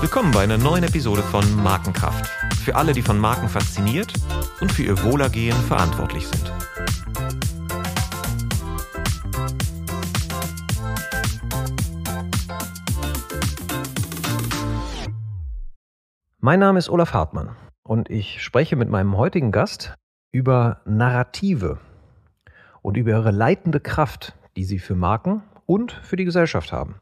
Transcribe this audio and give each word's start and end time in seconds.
Willkommen 0.00 0.32
bei 0.32 0.44
einer 0.44 0.58
neuen 0.58 0.84
Episode 0.84 1.22
von 1.22 1.44
Markenkraft. 1.62 2.28
Für 2.64 2.76
alle, 2.76 2.92
die 2.92 3.02
von 3.02 3.18
Marken 3.18 3.48
fasziniert 3.48 4.12
und 4.60 4.70
für 4.70 4.82
ihr 4.82 5.02
Wohlergehen 5.02 5.56
verantwortlich 5.56 6.26
sind. 6.28 6.52
Mein 16.38 16.60
Name 16.60 16.78
ist 16.78 16.88
Olaf 16.88 17.14
Hartmann 17.14 17.56
und 17.82 18.10
ich 18.10 18.42
spreche 18.42 18.76
mit 18.76 18.88
meinem 18.88 19.16
heutigen 19.16 19.50
Gast 19.50 19.94
über 20.30 20.80
Narrative 20.84 21.78
und 22.82 22.96
über 22.96 23.12
ihre 23.12 23.30
leitende 23.30 23.80
Kraft, 23.80 24.34
die 24.56 24.64
sie 24.64 24.78
für 24.78 24.94
Marken 24.94 25.42
und 25.72 25.92
für 25.92 26.16
die 26.16 26.26
Gesellschaft 26.26 26.70
haben. 26.70 26.96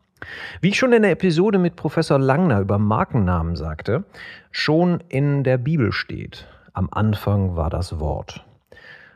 Wie 0.61 0.69
ich 0.69 0.79
schon 0.79 0.93
in 0.93 1.03
der 1.03 1.11
Episode 1.11 1.59
mit 1.59 1.75
Professor 1.75 2.21
Langner 2.21 2.61
über 2.61 2.79
Markennamen 2.79 3.57
sagte, 3.57 4.05
schon 4.53 5.03
in 5.09 5.43
der 5.43 5.59
Bibel 5.59 5.91
steht, 5.91 6.47
am 6.73 6.89
Anfang 6.93 7.57
war 7.57 7.69
das 7.69 7.99
Wort. 7.99 8.45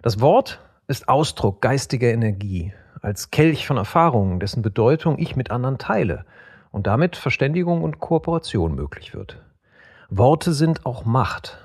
Das 0.02 0.20
Wort 0.20 0.60
ist 0.88 1.08
Ausdruck 1.08 1.62
geistiger 1.62 2.08
Energie, 2.08 2.72
als 3.00 3.30
Kelch 3.30 3.66
von 3.66 3.77
Erfahrungen, 3.77 4.40
dessen 4.40 4.62
Bedeutung 4.62 5.18
ich 5.18 5.36
mit 5.36 5.52
anderen 5.52 5.78
teile 5.78 6.24
und 6.72 6.88
damit 6.88 7.14
Verständigung 7.14 7.82
und 7.82 8.00
Kooperation 8.00 8.74
möglich 8.74 9.14
wird. 9.14 9.41
Worte 10.08 10.52
sind 10.52 10.84
auch 10.84 11.05
Macht, 11.05 11.58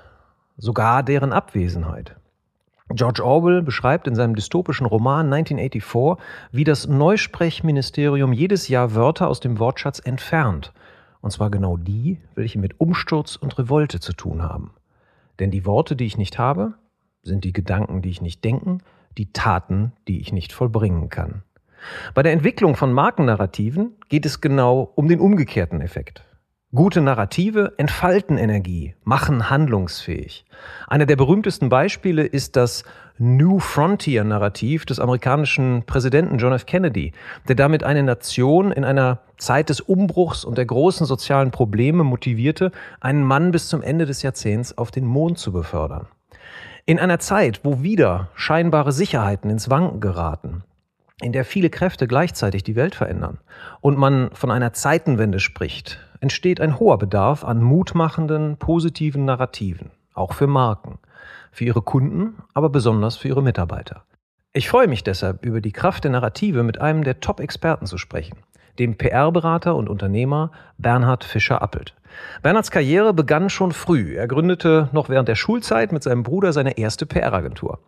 sogar 0.56 1.02
deren 1.02 1.32
Abwesenheit. 1.32 2.14
George 2.92 3.24
Orwell 3.24 3.62
beschreibt 3.62 4.08
in 4.08 4.16
seinem 4.16 4.34
dystopischen 4.34 4.84
Roman 4.86 5.32
1984, 5.32 6.24
wie 6.50 6.64
das 6.64 6.88
Neusprechministerium 6.88 8.32
jedes 8.32 8.66
Jahr 8.66 8.94
Wörter 8.94 9.28
aus 9.28 9.38
dem 9.38 9.60
Wortschatz 9.60 10.00
entfernt. 10.00 10.72
Und 11.20 11.30
zwar 11.30 11.50
genau 11.50 11.76
die, 11.76 12.18
welche 12.34 12.58
mit 12.58 12.80
Umsturz 12.80 13.36
und 13.36 13.56
Revolte 13.58 14.00
zu 14.00 14.12
tun 14.12 14.42
haben. 14.42 14.72
Denn 15.38 15.52
die 15.52 15.66
Worte, 15.66 15.94
die 15.94 16.06
ich 16.06 16.18
nicht 16.18 16.38
habe, 16.38 16.74
sind 17.22 17.44
die 17.44 17.52
Gedanken, 17.52 18.02
die 18.02 18.10
ich 18.10 18.22
nicht 18.22 18.44
denken, 18.44 18.78
die 19.16 19.32
Taten, 19.32 19.92
die 20.08 20.20
ich 20.20 20.32
nicht 20.32 20.52
vollbringen 20.52 21.10
kann. 21.10 21.42
Bei 22.14 22.22
der 22.22 22.32
Entwicklung 22.32 22.74
von 22.74 22.92
Markennarrativen 22.92 23.92
geht 24.08 24.26
es 24.26 24.40
genau 24.40 24.92
um 24.96 25.08
den 25.08 25.20
umgekehrten 25.20 25.80
Effekt. 25.80 26.24
Gute 26.72 27.00
Narrative 27.00 27.72
entfalten 27.78 28.38
Energie, 28.38 28.94
machen 29.02 29.50
handlungsfähig. 29.50 30.44
Einer 30.86 31.04
der 31.04 31.16
berühmtesten 31.16 31.68
Beispiele 31.68 32.24
ist 32.24 32.54
das 32.54 32.84
New 33.18 33.58
Frontier 33.58 34.22
Narrativ 34.22 34.86
des 34.86 35.00
amerikanischen 35.00 35.82
Präsidenten 35.84 36.38
John 36.38 36.52
F. 36.52 36.66
Kennedy, 36.66 37.10
der 37.48 37.56
damit 37.56 37.82
eine 37.82 38.04
Nation 38.04 38.70
in 38.70 38.84
einer 38.84 39.18
Zeit 39.36 39.68
des 39.68 39.80
Umbruchs 39.80 40.44
und 40.44 40.58
der 40.58 40.64
großen 40.64 41.06
sozialen 41.06 41.50
Probleme 41.50 42.04
motivierte, 42.04 42.70
einen 43.00 43.24
Mann 43.24 43.50
bis 43.50 43.66
zum 43.66 43.82
Ende 43.82 44.06
des 44.06 44.22
Jahrzehnts 44.22 44.78
auf 44.78 44.92
den 44.92 45.06
Mond 45.06 45.40
zu 45.40 45.50
befördern. 45.50 46.06
In 46.86 47.00
einer 47.00 47.18
Zeit, 47.18 47.64
wo 47.64 47.82
wieder 47.82 48.28
scheinbare 48.36 48.92
Sicherheiten 48.92 49.50
ins 49.50 49.70
Wanken 49.70 50.00
geraten, 50.00 50.62
in 51.20 51.32
der 51.32 51.44
viele 51.44 51.68
Kräfte 51.68 52.06
gleichzeitig 52.06 52.62
die 52.62 52.76
Welt 52.76 52.94
verändern 52.94 53.38
und 53.80 53.98
man 53.98 54.30
von 54.34 54.52
einer 54.52 54.72
Zeitenwende 54.72 55.40
spricht, 55.40 55.98
entsteht 56.20 56.60
ein 56.60 56.78
hoher 56.78 56.98
Bedarf 56.98 57.44
an 57.44 57.62
mutmachenden, 57.62 58.56
positiven 58.56 59.24
Narrativen, 59.24 59.90
auch 60.14 60.34
für 60.34 60.46
Marken, 60.46 60.98
für 61.50 61.64
ihre 61.64 61.82
Kunden, 61.82 62.36
aber 62.54 62.68
besonders 62.68 63.16
für 63.16 63.28
ihre 63.28 63.42
Mitarbeiter. 63.42 64.04
Ich 64.52 64.68
freue 64.68 64.88
mich 64.88 65.04
deshalb, 65.04 65.44
über 65.44 65.60
die 65.60 65.72
Kraft 65.72 66.04
der 66.04 66.10
Narrative 66.10 66.62
mit 66.62 66.80
einem 66.80 67.04
der 67.04 67.20
Top-Experten 67.20 67.86
zu 67.86 67.98
sprechen, 67.98 68.38
dem 68.78 68.96
PR-Berater 68.96 69.76
und 69.76 69.88
Unternehmer 69.88 70.50
Bernhard 70.76 71.24
Fischer-Appelt. 71.24 71.94
Bernhards 72.42 72.70
Karriere 72.70 73.12
begann 73.12 73.50
schon 73.50 73.72
früh. 73.72 74.16
Er 74.16 74.26
gründete 74.26 74.88
noch 74.92 75.08
während 75.08 75.28
der 75.28 75.34
Schulzeit 75.34 75.92
mit 75.92 76.02
seinem 76.02 76.22
Bruder 76.22 76.52
seine 76.52 76.78
erste 76.78 77.04
PR-Agentur. 77.04 77.78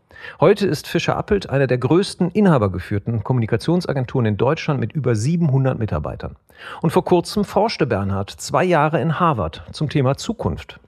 Heute 0.40 0.66
ist 0.66 0.86
Fischer 0.86 1.16
Appelt 1.16 1.48
eine 1.50 1.66
der 1.66 1.78
größten 1.78 2.30
inhabergeführten 2.30 3.24
Kommunikationsagenturen 3.24 4.26
in 4.26 4.36
Deutschland 4.36 4.78
mit 4.78 4.92
über 4.92 5.14
700 5.14 5.78
Mitarbeitern. 5.78 6.36
Und 6.80 6.90
vor 6.90 7.04
kurzem 7.04 7.44
forschte 7.44 7.86
Bernhard 7.86 8.30
zwei 8.30 8.64
Jahre 8.64 9.00
in 9.00 9.18
Harvard 9.18 9.64
zum 9.72 9.88
Thema 9.88 10.16
Zukunft 10.16 10.80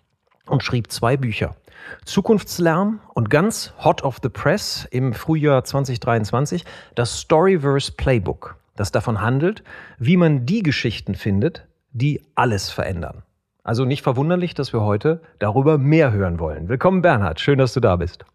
und 0.46 0.62
schrieb 0.62 0.92
zwei 0.92 1.16
Bücher. 1.16 1.56
Zukunftslärm 2.04 3.00
und 3.14 3.30
ganz 3.30 3.72
hot 3.82 4.02
of 4.02 4.18
the 4.22 4.28
press 4.28 4.86
im 4.90 5.12
Frühjahr 5.12 5.64
2023 5.64 6.64
das 6.94 7.18
Storyverse 7.18 7.92
Playbook, 7.92 8.56
das 8.76 8.92
davon 8.92 9.20
handelt, 9.20 9.64
wie 9.98 10.16
man 10.16 10.46
die 10.46 10.62
Geschichten 10.62 11.14
findet, 11.14 11.66
die 11.92 12.22
alles 12.34 12.70
verändern. 12.70 13.22
Also 13.64 13.86
nicht 13.86 14.02
verwunderlich, 14.02 14.52
dass 14.52 14.74
wir 14.74 14.82
heute 14.82 15.22
darüber 15.38 15.78
mehr 15.78 16.12
hören 16.12 16.38
wollen. 16.38 16.68
Willkommen 16.68 17.00
Bernhard, 17.00 17.40
schön, 17.40 17.58
dass 17.58 17.72
du 17.72 17.80
da 17.80 17.96
bist. 17.96 18.26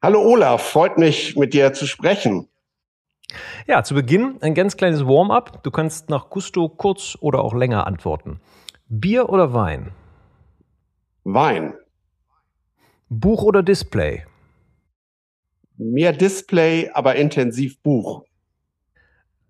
Hallo 0.00 0.22
Olaf, 0.22 0.62
freut 0.62 0.98
mich 0.98 1.34
mit 1.34 1.52
dir 1.52 1.72
zu 1.72 1.84
sprechen. 1.84 2.48
Ja, 3.66 3.82
zu 3.82 3.94
Beginn 3.94 4.38
ein 4.40 4.54
ganz 4.54 4.76
kleines 4.76 5.04
Warm-up. 5.04 5.64
Du 5.64 5.72
kannst 5.72 6.10
nach 6.10 6.30
Gusto 6.30 6.68
kurz 6.68 7.18
oder 7.20 7.40
auch 7.40 7.54
länger 7.54 7.88
antworten. 7.88 8.40
Bier 8.86 9.30
oder 9.30 9.52
Wein? 9.52 9.90
Wein. 11.24 11.74
Buch 13.08 13.42
oder 13.42 13.64
Display? 13.64 14.24
Mehr 15.76 16.12
Display, 16.12 16.88
aber 16.94 17.16
intensiv 17.16 17.82
Buch. 17.82 18.22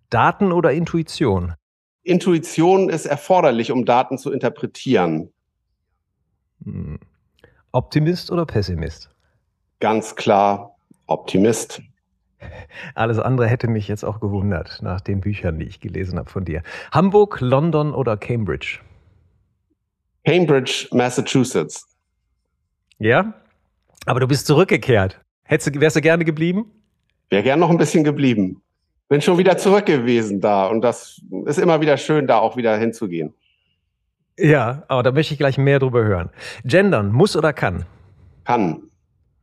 Daten 0.08 0.52
oder 0.52 0.72
Intuition? 0.72 1.52
Intuition 2.04 2.90
ist 2.90 3.06
erforderlich, 3.06 3.72
um 3.72 3.84
Daten 3.84 4.18
zu 4.18 4.30
interpretieren. 4.30 5.32
Hm. 6.62 7.00
Optimist 7.72 8.30
oder 8.30 8.46
Pessimist? 8.46 9.10
Ganz 9.80 10.14
klar 10.14 10.76
Optimist. 11.06 11.82
Alles 12.94 13.18
andere 13.18 13.48
hätte 13.48 13.68
mich 13.68 13.88
jetzt 13.88 14.04
auch 14.04 14.20
gewundert 14.20 14.80
nach 14.82 15.00
den 15.00 15.20
Büchern, 15.20 15.58
die 15.58 15.64
ich 15.64 15.80
gelesen 15.80 16.18
habe 16.18 16.30
von 16.30 16.44
dir. 16.44 16.62
Hamburg, 16.92 17.40
London 17.40 17.94
oder 17.94 18.16
Cambridge? 18.16 18.80
Cambridge, 20.26 20.88
Massachusetts. 20.92 21.88
Ja? 22.98 23.34
Aber 24.06 24.20
du 24.20 24.28
bist 24.28 24.46
zurückgekehrt. 24.46 25.20
Hättest, 25.42 25.80
wärst 25.80 25.96
du 25.96 26.00
gerne 26.00 26.24
geblieben? 26.24 26.70
Wäre 27.30 27.42
gern 27.42 27.60
noch 27.60 27.70
ein 27.70 27.78
bisschen 27.78 28.04
geblieben 28.04 28.62
bin 29.08 29.20
schon 29.20 29.38
wieder 29.38 29.56
zurück 29.56 29.86
gewesen 29.86 30.40
da 30.40 30.66
und 30.66 30.80
das 30.80 31.20
ist 31.46 31.58
immer 31.58 31.80
wieder 31.80 31.96
schön, 31.96 32.26
da 32.26 32.38
auch 32.38 32.56
wieder 32.56 32.76
hinzugehen. 32.76 33.34
Ja, 34.38 34.82
aber 34.88 35.02
da 35.02 35.12
möchte 35.12 35.34
ich 35.34 35.38
gleich 35.38 35.58
mehr 35.58 35.78
drüber 35.78 36.02
hören. 36.02 36.30
Gendern, 36.64 37.12
muss 37.12 37.36
oder 37.36 37.52
kann? 37.52 37.84
Kann. 38.44 38.82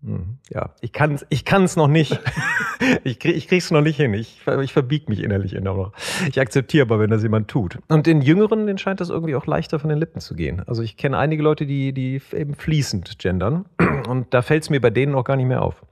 Hm, 0.03 0.39
ja, 0.49 0.71
ich 0.81 0.91
kann 0.93 1.13
es 1.13 1.25
ich 1.29 1.45
kann's 1.45 1.75
noch 1.75 1.87
nicht. 1.87 2.19
ich, 3.03 3.19
krieg, 3.19 3.35
ich 3.35 3.47
krieg's 3.47 3.69
noch 3.69 3.81
nicht 3.81 3.97
hin. 3.97 4.13
Ich, 4.15 4.41
ich 4.61 4.73
verbieg 4.73 5.09
mich 5.09 5.21
innerlich 5.21 5.53
immer 5.53 5.75
noch. 5.75 5.93
Ich 6.27 6.39
akzeptiere 6.39 6.85
aber, 6.85 6.99
wenn 6.99 7.11
das 7.11 7.21
jemand 7.21 7.47
tut. 7.47 7.77
Und 7.87 8.07
den 8.07 8.21
Jüngeren, 8.21 8.65
den 8.65 8.79
scheint 8.79 8.99
das 8.99 9.09
irgendwie 9.09 9.35
auch 9.35 9.45
leichter 9.45 9.79
von 9.79 9.89
den 9.89 9.99
Lippen 9.99 10.19
zu 10.19 10.35
gehen. 10.35 10.63
Also 10.65 10.81
ich 10.81 10.97
kenne 10.97 11.17
einige 11.17 11.43
Leute, 11.43 11.67
die, 11.67 11.93
die 11.93 12.19
eben 12.35 12.55
fließend 12.55 13.19
gendern. 13.19 13.65
Und 14.07 14.33
da 14.33 14.41
fällt 14.41 14.63
es 14.63 14.69
mir 14.71 14.81
bei 14.81 14.89
denen 14.89 15.13
auch 15.13 15.23
gar 15.23 15.35
nicht 15.35 15.47
mehr 15.47 15.61
auf. 15.61 15.83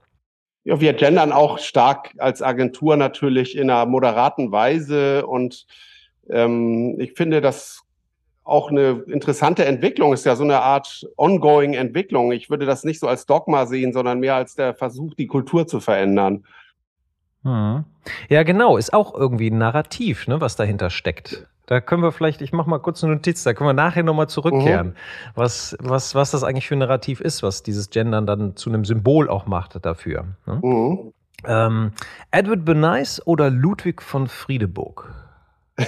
Ja, 0.64 0.80
wir 0.80 0.92
gendern 0.92 1.32
auch 1.32 1.58
stark 1.58 2.12
als 2.18 2.42
Agentur 2.42 2.96
natürlich 2.96 3.56
in 3.56 3.70
einer 3.70 3.86
moderaten 3.86 4.52
Weise 4.52 5.26
und 5.26 5.66
ähm, 6.28 7.00
ich 7.00 7.14
finde 7.14 7.40
das 7.40 7.82
auch 8.44 8.70
eine 8.70 9.04
interessante 9.06 9.64
Entwicklung, 9.64 10.12
ist 10.12 10.26
ja 10.26 10.34
so 10.34 10.44
eine 10.44 10.60
Art 10.60 11.06
ongoing 11.16 11.74
Entwicklung. 11.74 12.32
Ich 12.32 12.50
würde 12.50 12.66
das 12.66 12.84
nicht 12.84 12.98
so 12.98 13.06
als 13.06 13.24
Dogma 13.24 13.66
sehen, 13.66 13.92
sondern 13.92 14.18
mehr 14.18 14.34
als 14.34 14.54
der 14.54 14.74
Versuch, 14.74 15.14
die 15.14 15.28
Kultur 15.28 15.66
zu 15.66 15.78
verändern. 15.78 16.44
Hm. 17.44 17.84
Ja, 18.28 18.42
genau, 18.42 18.76
ist 18.76 18.92
auch 18.92 19.14
irgendwie 19.14 19.50
ein 19.50 19.58
Narrativ, 19.58 20.26
ne, 20.26 20.40
was 20.40 20.56
dahinter 20.56 20.90
steckt. 20.90 21.46
Da 21.70 21.80
können 21.80 22.02
wir 22.02 22.10
vielleicht, 22.10 22.42
ich 22.42 22.52
mache 22.52 22.68
mal 22.68 22.80
kurz 22.80 23.04
eine 23.04 23.12
Notiz, 23.12 23.44
da 23.44 23.54
können 23.54 23.68
wir 23.68 23.74
nachher 23.74 24.02
nochmal 24.02 24.28
zurückkehren, 24.28 24.88
mhm. 24.88 24.94
was, 25.36 25.76
was, 25.78 26.16
was 26.16 26.32
das 26.32 26.42
eigentlich 26.42 26.66
für 26.66 26.74
ein 26.74 26.80
Narrativ 26.80 27.20
ist, 27.20 27.44
was 27.44 27.62
dieses 27.62 27.90
Gendern 27.90 28.26
dann 28.26 28.56
zu 28.56 28.70
einem 28.70 28.84
Symbol 28.84 29.28
auch 29.28 29.46
macht 29.46 29.78
dafür. 29.86 30.24
Ne? 30.46 30.60
Mhm. 30.60 31.12
Ähm, 31.46 31.92
Edward 32.32 32.64
Bernays 32.64 33.24
oder 33.24 33.50
Ludwig 33.50 34.02
von 34.02 34.26
Friedeburg? 34.26 35.14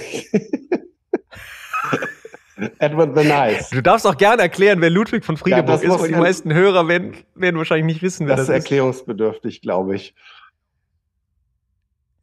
Edward 2.79 3.13
Bernays. 3.15 3.71
Du 3.71 3.83
darfst 3.83 4.07
auch 4.07 4.17
gerne 4.17 4.43
erklären, 4.43 4.81
wer 4.81 4.91
Ludwig 4.91 5.25
von 5.25 5.37
Friedeburg 5.37 5.83
ja, 5.83 5.95
ist, 5.95 6.01
weil 6.01 6.11
die 6.11 6.15
meisten 6.15 6.55
Hörer 6.55 6.87
werden, 6.87 7.17
werden 7.35 7.57
wahrscheinlich 7.57 7.87
nicht 7.87 8.03
wissen, 8.03 8.29
wer 8.29 8.37
das, 8.37 8.47
das 8.47 8.55
ist. 8.55 8.55
Das 8.55 8.65
ist 8.67 8.71
erklärungsbedürftig, 8.71 9.63
glaube 9.63 9.97
ich. 9.97 10.15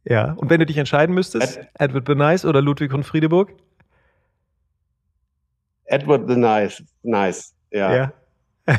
Ja, 0.04 0.32
und 0.32 0.50
wenn 0.50 0.60
du 0.60 0.66
dich 0.66 0.78
entscheiden 0.78 1.14
müsstest, 1.14 1.58
Ed 1.58 1.68
Edward 1.74 2.04
Bernays 2.04 2.44
oder 2.44 2.62
Ludwig 2.62 2.90
von 2.90 3.02
Friedeburg? 3.04 3.52
Edward 5.84 6.28
the 6.28 6.36
Nice, 6.36 6.82
nice, 7.02 7.54
ja. 7.70 7.94
ja. 7.94 8.12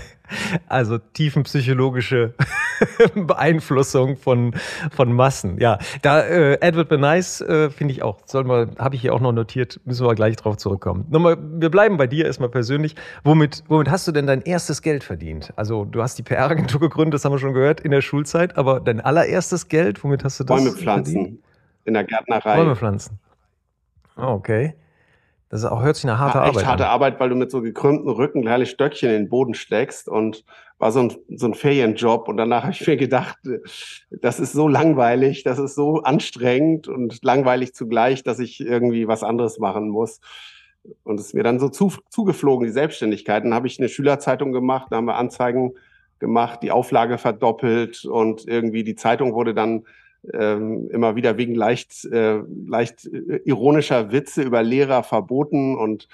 Also 0.67 0.97
tiefenpsychologische 0.97 2.33
Beeinflussung 3.15 4.17
von, 4.17 4.53
von 4.91 5.13
Massen. 5.13 5.57
Ja, 5.59 5.79
da 6.01 6.21
äh, 6.21 6.57
Edward 6.61 6.89
Benice 6.89 7.41
äh, 7.41 7.69
finde 7.69 7.93
ich 7.93 8.03
auch, 8.03 8.19
soll 8.25 8.43
mal, 8.43 8.69
habe 8.77 8.95
ich 8.95 9.01
hier 9.01 9.13
auch 9.13 9.19
noch 9.19 9.31
notiert, 9.31 9.79
müssen 9.85 10.05
wir 10.05 10.15
gleich 10.15 10.35
drauf 10.35 10.57
zurückkommen. 10.57 11.05
Nochmal, 11.09 11.37
wir 11.39 11.69
bleiben 11.69 11.97
bei 11.97 12.07
dir 12.07 12.25
erstmal 12.25 12.49
persönlich. 12.49 12.95
Womit, 13.23 13.63
womit 13.67 13.89
hast 13.89 14.07
du 14.07 14.11
denn 14.11 14.27
dein 14.27 14.41
erstes 14.41 14.81
Geld 14.81 15.03
verdient? 15.03 15.53
Also 15.55 15.85
du 15.85 16.01
hast 16.01 16.17
die 16.17 16.23
PR-Agentur 16.23 16.79
gegründet, 16.79 17.15
das 17.15 17.25
haben 17.25 17.33
wir 17.33 17.39
schon 17.39 17.53
gehört, 17.53 17.81
in 17.81 17.91
der 17.91 18.01
Schulzeit, 18.01 18.57
aber 18.57 18.79
dein 18.79 19.01
allererstes 19.01 19.67
Geld, 19.67 20.03
womit 20.03 20.23
hast 20.23 20.39
du 20.39 20.43
das 20.43 20.57
Bäume 20.57 20.75
pflanzen 20.75 21.13
verdient? 21.13 21.43
in 21.85 21.93
der 21.93 22.03
Gärtnerei. 22.03 22.55
Bäume 22.55 22.75
pflanzen. 22.75 23.19
Oh, 24.17 24.23
okay. 24.23 24.75
Das 25.51 25.63
ist 25.63 25.65
auch, 25.65 25.83
hört 25.83 25.97
sich 25.97 26.05
eine 26.05 26.17
harte 26.17 26.37
ja, 26.37 26.45
echt 26.45 26.55
Arbeit 26.55 26.65
harte 26.65 26.85
an. 26.85 26.91
Arbeit, 26.91 27.19
weil 27.19 27.27
du 27.27 27.35
mit 27.35 27.51
so 27.51 27.61
gekrümmten 27.61 28.09
Rücken 28.09 28.41
kleine 28.41 28.65
Stöckchen 28.65 29.09
in 29.09 29.23
den 29.23 29.29
Boden 29.29 29.53
steckst 29.53 30.07
und 30.07 30.45
war 30.81 30.91
so 30.91 30.99
ein, 30.99 31.13
so 31.37 31.45
ein 31.45 31.53
Ferienjob. 31.53 32.27
Und 32.27 32.37
danach 32.37 32.63
habe 32.63 32.73
ich 32.73 32.85
mir 32.85 32.97
gedacht, 32.97 33.37
das 34.09 34.39
ist 34.39 34.51
so 34.51 34.67
langweilig, 34.67 35.43
das 35.43 35.59
ist 35.59 35.75
so 35.75 36.01
anstrengend 36.01 36.87
und 36.87 37.23
langweilig 37.23 37.75
zugleich, 37.75 38.23
dass 38.23 38.39
ich 38.39 38.59
irgendwie 38.59 39.07
was 39.07 39.23
anderes 39.23 39.59
machen 39.59 39.89
muss. 39.89 40.19
Und 41.03 41.19
es 41.19 41.27
ist 41.27 41.33
mir 41.35 41.43
dann 41.43 41.59
so 41.59 41.69
zu, 41.69 41.93
zugeflogen, 42.09 42.65
die 42.65 42.73
Selbstständigkeit. 42.73 43.43
Dann 43.45 43.53
habe 43.53 43.67
ich 43.67 43.77
eine 43.77 43.89
Schülerzeitung 43.89 44.51
gemacht, 44.51 44.87
da 44.89 44.97
haben 44.97 45.05
wir 45.05 45.17
Anzeigen 45.17 45.75
gemacht, 46.17 46.61
die 46.63 46.71
Auflage 46.71 47.19
verdoppelt 47.19 48.03
und 48.05 48.47
irgendwie 48.47 48.83
die 48.83 48.95
Zeitung 48.95 49.33
wurde 49.35 49.53
dann 49.53 49.83
ähm, 50.33 50.89
immer 50.91 51.15
wieder 51.15 51.37
wegen 51.37 51.53
leicht, 51.53 52.05
äh, 52.05 52.41
leicht 52.65 53.05
äh, 53.05 53.41
ironischer 53.45 54.11
Witze 54.11 54.41
über 54.41 54.63
Lehrer 54.63 55.03
verboten 55.03 55.77
und 55.77 56.07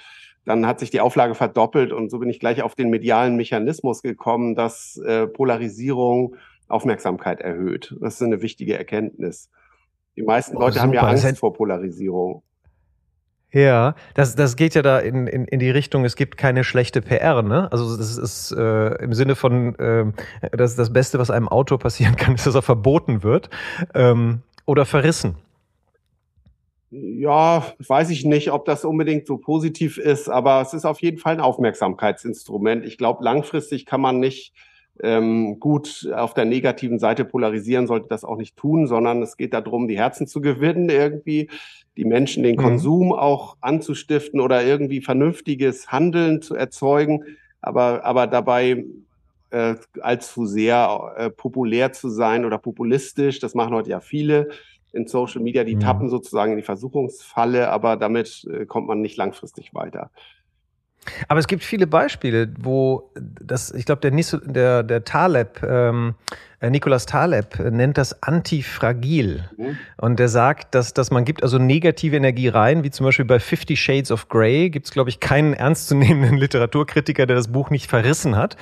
dann 0.48 0.66
hat 0.66 0.80
sich 0.80 0.90
die 0.90 1.02
Auflage 1.02 1.36
verdoppelt 1.36 1.92
und 1.92 2.10
so 2.10 2.20
bin 2.20 2.30
ich 2.30 2.40
gleich 2.40 2.62
auf 2.64 2.74
den 2.74 2.90
medialen 2.90 3.36
Mechanismus 3.36 4.02
gekommen, 4.02 4.56
dass 4.56 4.98
äh, 5.06 5.28
Polarisierung 5.28 6.38
Aufmerksamkeit 6.70 7.42
erhöht. 7.42 7.94
Das 8.00 8.16
ist 8.16 8.22
eine 8.22 8.42
wichtige 8.42 8.78
Erkenntnis. 8.78 9.50
Die 10.16 10.24
meisten 10.24 10.56
oh, 10.56 10.62
Leute 10.62 10.76
super. 10.76 10.84
haben 10.84 10.94
ja 10.94 11.02
Angst 11.02 11.38
vor 11.38 11.54
Polarisierung. 11.54 12.44
Ja, 13.52 13.96
das, 14.14 14.36
das 14.36 14.56
geht 14.56 14.74
ja 14.74 14.82
da 14.82 15.00
in, 15.00 15.28
in, 15.28 15.46
in 15.46 15.60
die 15.60 15.70
Richtung, 15.70 16.06
es 16.06 16.16
gibt 16.16 16.38
keine 16.38 16.64
schlechte 16.64 17.02
PR, 17.02 17.42
ne? 17.42 17.70
Also 17.72 17.98
das 17.98 18.18
ist 18.18 18.52
äh, 18.52 19.04
im 19.04 19.14
Sinne 19.14 19.36
von, 19.36 19.76
äh, 19.80 20.06
das, 20.52 20.76
das 20.76 20.92
Beste, 20.94 21.20
was 21.20 21.30
einem 21.30 21.48
Auto 21.50 21.78
passieren 21.78 22.16
kann, 22.16 22.36
ist, 22.36 22.48
dass 22.48 22.56
er 22.56 22.62
verboten 22.62 23.24
wird 23.24 23.50
ähm, 23.94 24.44
oder 24.66 24.86
verrissen. 24.86 25.36
Ja, 26.90 27.66
weiß 27.86 28.10
ich 28.12 28.24
nicht, 28.24 28.52
ob 28.52 28.66
das 28.66 28.86
unbedingt 28.86 29.28
so 29.28 29.38
positiv 29.38 29.98
ist, 29.98 30.30
aber 30.30 30.62
es 30.62 30.74
ist 30.74 30.86
auf 30.86 31.02
jeden 31.02 31.18
Fall 31.18 31.34
ein 31.34 31.42
Aufmerksamkeitsinstrument. 31.42 32.86
Ich 32.86 32.98
glaube, 32.98 33.24
langfristig 33.24 33.86
kann 33.86 34.00
man 34.00 34.20
nicht 34.20 34.54
ähm, 35.04 35.60
gut 35.60 36.10
auf 36.16 36.34
der 36.34 36.46
negativen 36.46 36.98
Seite 36.98 37.26
polarisieren, 37.26 37.88
sollte 37.88 38.08
das 38.08 38.24
auch 38.24 38.38
nicht 38.38 38.56
tun, 38.56 38.88
sondern 38.88 39.22
es 39.22 39.38
geht 39.38 39.54
darum, 39.54 39.88
die 39.88 39.98
Herzen 39.98 40.28
zu 40.28 40.42
gewinnen 40.42 40.90
irgendwie 40.90 41.50
die 41.98 42.06
Menschen 42.06 42.44
den 42.44 42.56
mhm. 42.56 42.62
Konsum 42.62 43.08
mhm. 43.08 43.14
auch 43.14 43.58
anzustiften 43.60 44.40
oder 44.40 44.64
irgendwie 44.64 45.02
vernünftiges 45.02 45.92
Handeln 45.92 46.42
zu 46.42 46.56
erzeugen, 46.56 47.24
aber, 47.62 48.06
aber 48.06 48.28
dabei 48.28 48.86
äh, 49.50 49.76
allzu 50.02 50.46
sehr 50.46 51.14
äh, 51.18 51.30
populär 51.30 51.92
zu 51.94 52.10
sein 52.10 52.46
oder 52.46 52.58
populistisch. 52.58 53.40
Das 53.40 53.56
machen 53.56 53.74
heute 53.74 53.90
ja 53.90 54.00
viele 54.00 54.50
in 54.98 55.08
Social 55.08 55.42
Media, 55.42 55.64
die 55.64 55.76
mhm. 55.76 55.80
tappen 55.80 56.10
sozusagen 56.10 56.52
in 56.52 56.58
die 56.58 56.64
Versuchungsfalle, 56.64 57.70
aber 57.70 57.96
damit 57.96 58.46
äh, 58.52 58.66
kommt 58.66 58.88
man 58.88 59.00
nicht 59.00 59.16
langfristig 59.16 59.74
weiter. 59.74 60.12
Aber 61.28 61.40
es 61.40 61.48
gibt 61.48 61.64
viele 61.64 61.88
Beispiele, 61.88 62.50
wo 62.60 63.12
das, 63.16 63.72
ich 63.72 63.86
glaube, 63.86 64.02
der, 64.02 64.12
der, 64.46 64.84
der 64.84 65.04
Taleb, 65.04 65.64
ähm, 65.64 66.16
äh, 66.60 66.72
Nicolas 66.72 67.06
Taleb 67.06 67.60
nennt 67.60 68.00
das 68.00 68.24
antifragil. 68.24 69.48
Mhm. 69.58 69.78
Und 69.98 70.20
der 70.20 70.28
sagt, 70.28 70.74
dass, 70.74 70.94
dass 70.94 71.12
man 71.12 71.24
gibt 71.24 71.44
also 71.44 71.60
negative 71.60 72.16
Energie 72.16 72.48
rein, 72.48 72.84
wie 72.84 72.90
zum 72.90 73.06
Beispiel 73.06 73.26
bei 73.26 73.40
Fifty 73.40 73.78
Shades 73.78 74.12
of 74.12 74.28
Grey 74.28 74.72
gibt 74.72 74.88
es, 74.88 74.92
glaube 74.92 75.10
ich, 75.12 75.20
keinen 75.20 75.54
ernstzunehmenden 75.54 76.38
Literaturkritiker, 76.40 77.28
der 77.28 77.36
das 77.36 77.50
Buch 77.50 77.70
nicht 77.70 77.88
verrissen 77.88 78.36
hat. 78.36 78.58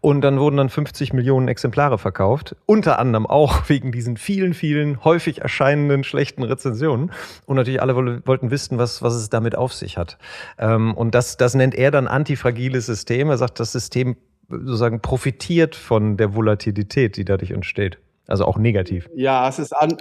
Und 0.00 0.22
dann 0.22 0.40
wurden 0.40 0.56
dann 0.56 0.68
50 0.68 1.12
Millionen 1.12 1.46
Exemplare 1.46 1.98
verkauft. 1.98 2.56
Unter 2.66 2.98
anderem 2.98 3.26
auch 3.26 3.62
wegen 3.68 3.92
diesen 3.92 4.16
vielen, 4.16 4.52
vielen 4.52 5.04
häufig 5.04 5.42
erscheinenden 5.42 6.02
schlechten 6.02 6.42
Rezensionen. 6.42 7.12
Und 7.44 7.56
natürlich 7.56 7.80
alle 7.80 8.26
wollten 8.26 8.50
wissen, 8.50 8.78
was, 8.78 9.02
was 9.02 9.14
es 9.14 9.30
damit 9.30 9.56
auf 9.56 9.72
sich 9.72 9.98
hat. 9.98 10.18
Ähm, 10.58 10.94
und 10.94 11.14
das, 11.14 11.36
das 11.36 11.54
nennt 11.54 11.76
er 11.76 11.85
dann 11.90 12.06
antifragiles 12.06 12.86
System. 12.86 13.30
Er 13.30 13.38
sagt, 13.38 13.60
das 13.60 13.72
System 13.72 14.16
sozusagen 14.48 15.00
profitiert 15.00 15.74
von 15.74 16.16
der 16.16 16.34
Volatilität, 16.34 17.16
die 17.16 17.24
dadurch 17.24 17.50
entsteht. 17.50 17.98
Also 18.28 18.44
auch 18.44 18.58
negativ. 18.58 19.08
Ja, 19.14 19.48
es 19.48 19.60
ist, 19.60 19.72
an, 19.72 19.96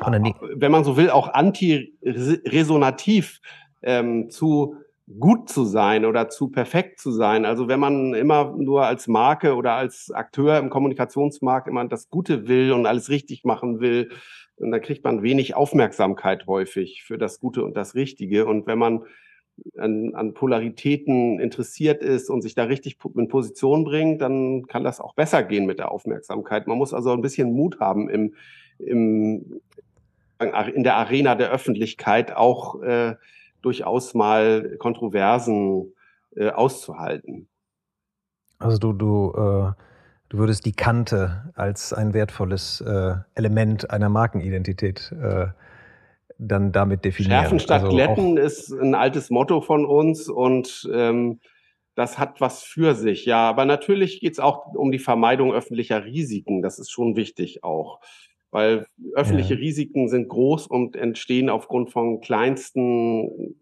wenn 0.56 0.72
man 0.72 0.84
so 0.84 0.98
will, 0.98 1.12
auch 1.12 1.32
antiresonativ 1.34 3.40
ähm, 3.84 4.32
zu 4.32 4.78
gut 5.20 5.48
zu 5.50 5.66
sein 5.66 6.06
oder 6.06 6.30
zu 6.30 6.50
perfekt 6.50 7.00
zu 7.00 7.12
sein. 7.12 7.46
Also 7.46 7.68
wenn 7.68 7.80
man 7.80 8.16
immer 8.16 8.56
nur 8.58 8.88
als 8.88 9.08
Marke 9.08 9.54
oder 9.56 9.74
als 9.74 10.10
Akteur 10.12 10.58
im 10.58 10.72
Kommunikationsmarkt 10.72 11.68
immer 11.68 11.86
das 11.86 12.10
Gute 12.10 12.48
will 12.48 12.72
und 12.72 12.88
alles 12.88 13.10
richtig 13.10 13.44
machen 13.44 13.80
will, 13.80 14.10
dann 14.58 14.82
kriegt 14.82 15.04
man 15.04 15.22
wenig 15.22 15.56
Aufmerksamkeit 15.56 16.48
häufig 16.48 17.04
für 17.04 17.20
das 17.20 17.40
Gute 17.40 17.64
und 17.64 17.78
das 17.78 17.94
Richtige. 17.94 18.48
Und 18.48 18.66
wenn 18.68 18.80
man 18.80 19.04
an, 19.78 20.14
an 20.16 20.34
Polaritäten 20.34 21.40
interessiert 21.40 22.04
ist 22.04 22.30
und 22.30 22.42
sich 22.42 22.56
da 22.56 22.64
richtig 22.64 22.98
in 23.16 23.28
Position 23.28 23.84
bringt, 23.84 24.22
dann 24.22 24.68
kann 24.68 24.84
das 24.84 25.00
auch 25.00 25.14
besser 25.16 25.44
gehen 25.44 25.66
mit 25.66 25.80
der 25.80 25.92
Aufmerksamkeit. 25.92 26.68
Man 26.68 26.78
muss 26.78 26.94
also 26.94 27.12
ein 27.12 27.22
bisschen 27.22 27.54
Mut 27.54 27.80
haben 27.80 28.10
im, 28.10 28.34
im 28.80 29.62
in 30.40 30.84
der 30.84 30.98
Arena 30.98 31.36
der 31.36 31.50
Öffentlichkeit 31.50 32.36
auch 32.36 32.82
äh, 32.82 33.16
durchaus 33.62 34.14
mal 34.14 34.76
Kontroversen 34.80 35.94
äh, 36.36 36.50
auszuhalten. 36.50 37.48
Also 38.60 38.78
du, 38.78 38.94
du, 38.94 39.32
äh, 39.32 39.72
du 40.30 40.38
würdest 40.38 40.66
die 40.66 40.74
Kante 40.74 41.52
als 41.56 41.94
ein 41.94 42.14
wertvolles 42.14 42.82
äh, 42.82 43.16
Element 43.34 43.90
einer 43.92 44.10
Markenidentität 44.10 45.14
äh, 45.14 45.48
dann 46.38 46.72
damit 46.72 47.06
definieren. 47.06 47.42
Schärfen 47.42 47.60
statt 47.60 47.84
also 47.84 47.96
Glätten 47.96 48.38
ist 48.38 48.72
ein 48.72 48.96
altes 48.96 49.30
Motto 49.30 49.62
von 49.62 49.86
uns 49.86 50.30
und 50.30 50.90
ähm, 50.94 51.40
das 51.96 52.20
hat 52.20 52.42
was 52.42 52.64
für 52.64 52.94
sich. 52.94 53.26
Ja, 53.26 53.50
aber 53.50 53.66
natürlich 53.66 54.20
geht 54.20 54.34
es 54.34 54.40
auch 54.40 54.74
um 54.74 54.92
die 54.92 55.00
Vermeidung 55.00 55.54
öffentlicher 55.54 56.04
Risiken. 56.04 56.62
Das 56.62 56.78
ist 56.78 56.92
schon 56.92 57.16
wichtig 57.16 57.64
auch. 57.64 58.00
Weil 58.52 58.86
öffentliche 59.14 59.56
ja. 59.56 59.60
Risiken 59.60 60.08
sind 60.08 60.30
groß 60.30 60.68
und 60.68 60.96
entstehen 60.96 61.50
aufgrund 61.50 61.92
von 61.92 62.22
kleinsten 62.22 63.56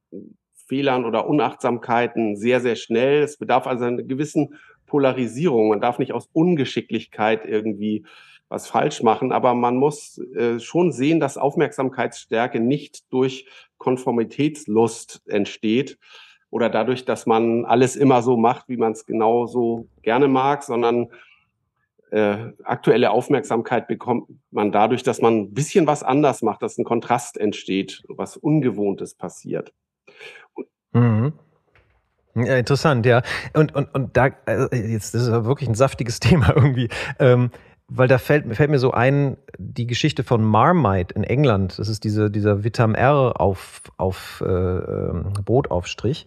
Fehlern 0.68 1.06
oder 1.06 1.28
Unachtsamkeiten 1.28 2.36
sehr, 2.36 2.60
sehr 2.60 2.76
schnell. 2.76 3.22
Es 3.22 3.38
bedarf 3.38 3.68
also 3.68 3.86
einer 3.86 4.04
gewissen 4.04 4.56
Polarisierung. 4.88 5.70
Man 5.70 5.82
darf 5.82 6.00
nicht 6.00 6.14
aus 6.14 6.30
Ungeschicklichkeit 6.34 7.46
irgendwie 7.46 8.06
was 8.54 8.68
falsch 8.68 9.02
machen, 9.02 9.32
aber 9.32 9.56
man 9.56 9.78
muss 9.78 10.20
äh, 10.36 10.60
schon 10.60 10.92
sehen, 10.92 11.20
dass 11.20 11.40
Aufmerksamkeitsstärke 11.40 12.60
nicht 12.60 13.12
durch 13.12 13.48
Konformitätslust 13.80 15.24
entsteht 15.26 15.98
oder 16.52 16.70
dadurch, 16.70 17.04
dass 17.04 17.26
man 17.26 17.66
alles 17.66 17.96
immer 17.96 18.22
so 18.22 18.38
macht, 18.38 18.70
wie 18.70 18.78
man 18.78 18.92
es 18.92 19.08
genau 19.08 19.48
so 19.48 19.88
gerne 20.04 20.28
mag, 20.28 20.62
sondern 20.62 21.08
äh, 22.12 22.52
aktuelle 22.64 23.10
Aufmerksamkeit 23.10 23.88
bekommt 23.88 24.30
man 24.52 24.72
dadurch, 24.72 25.02
dass 25.02 25.20
man 25.20 25.34
ein 25.40 25.54
bisschen 25.56 25.88
was 25.88 26.04
anders 26.04 26.44
macht, 26.44 26.62
dass 26.62 26.78
ein 26.78 26.86
Kontrast 26.86 27.40
entsteht, 27.40 28.04
was 28.08 28.38
Ungewohntes 28.38 29.16
passiert. 29.16 29.74
Mhm. 30.92 31.34
Ja, 32.36 32.58
interessant, 32.58 33.08
ja. 33.08 33.24
Und, 33.56 33.74
und, 33.74 33.94
und 33.96 34.16
da, 34.16 34.30
also 34.46 34.68
jetzt, 34.76 35.16
das 35.16 35.24
ist 35.24 35.32
wirklich 35.32 35.70
ein 35.70 35.76
saftiges 35.76 36.20
Thema 36.20 36.54
irgendwie. 36.56 36.90
Ähm, 37.18 37.50
weil 37.96 38.08
da 38.08 38.18
fällt, 38.18 38.56
fällt 38.56 38.72
mir 38.72 38.80
so 38.80 38.92
ein, 38.92 39.38
die 39.58 39.86
Geschichte 39.86 40.24
von 40.24 40.44
Marmite 40.44 41.14
in 41.14 41.24
England, 41.24 41.78
das 41.78 41.88
ist 41.88 42.04
diese, 42.04 42.32
dieser 42.32 42.64
Vitam 42.64 42.96
R 42.96 43.40
auf, 43.40 43.84
auf 43.98 44.44
äh, 44.46 44.50
ähm, 44.50 45.34
Brotaufstrich, 45.46 46.26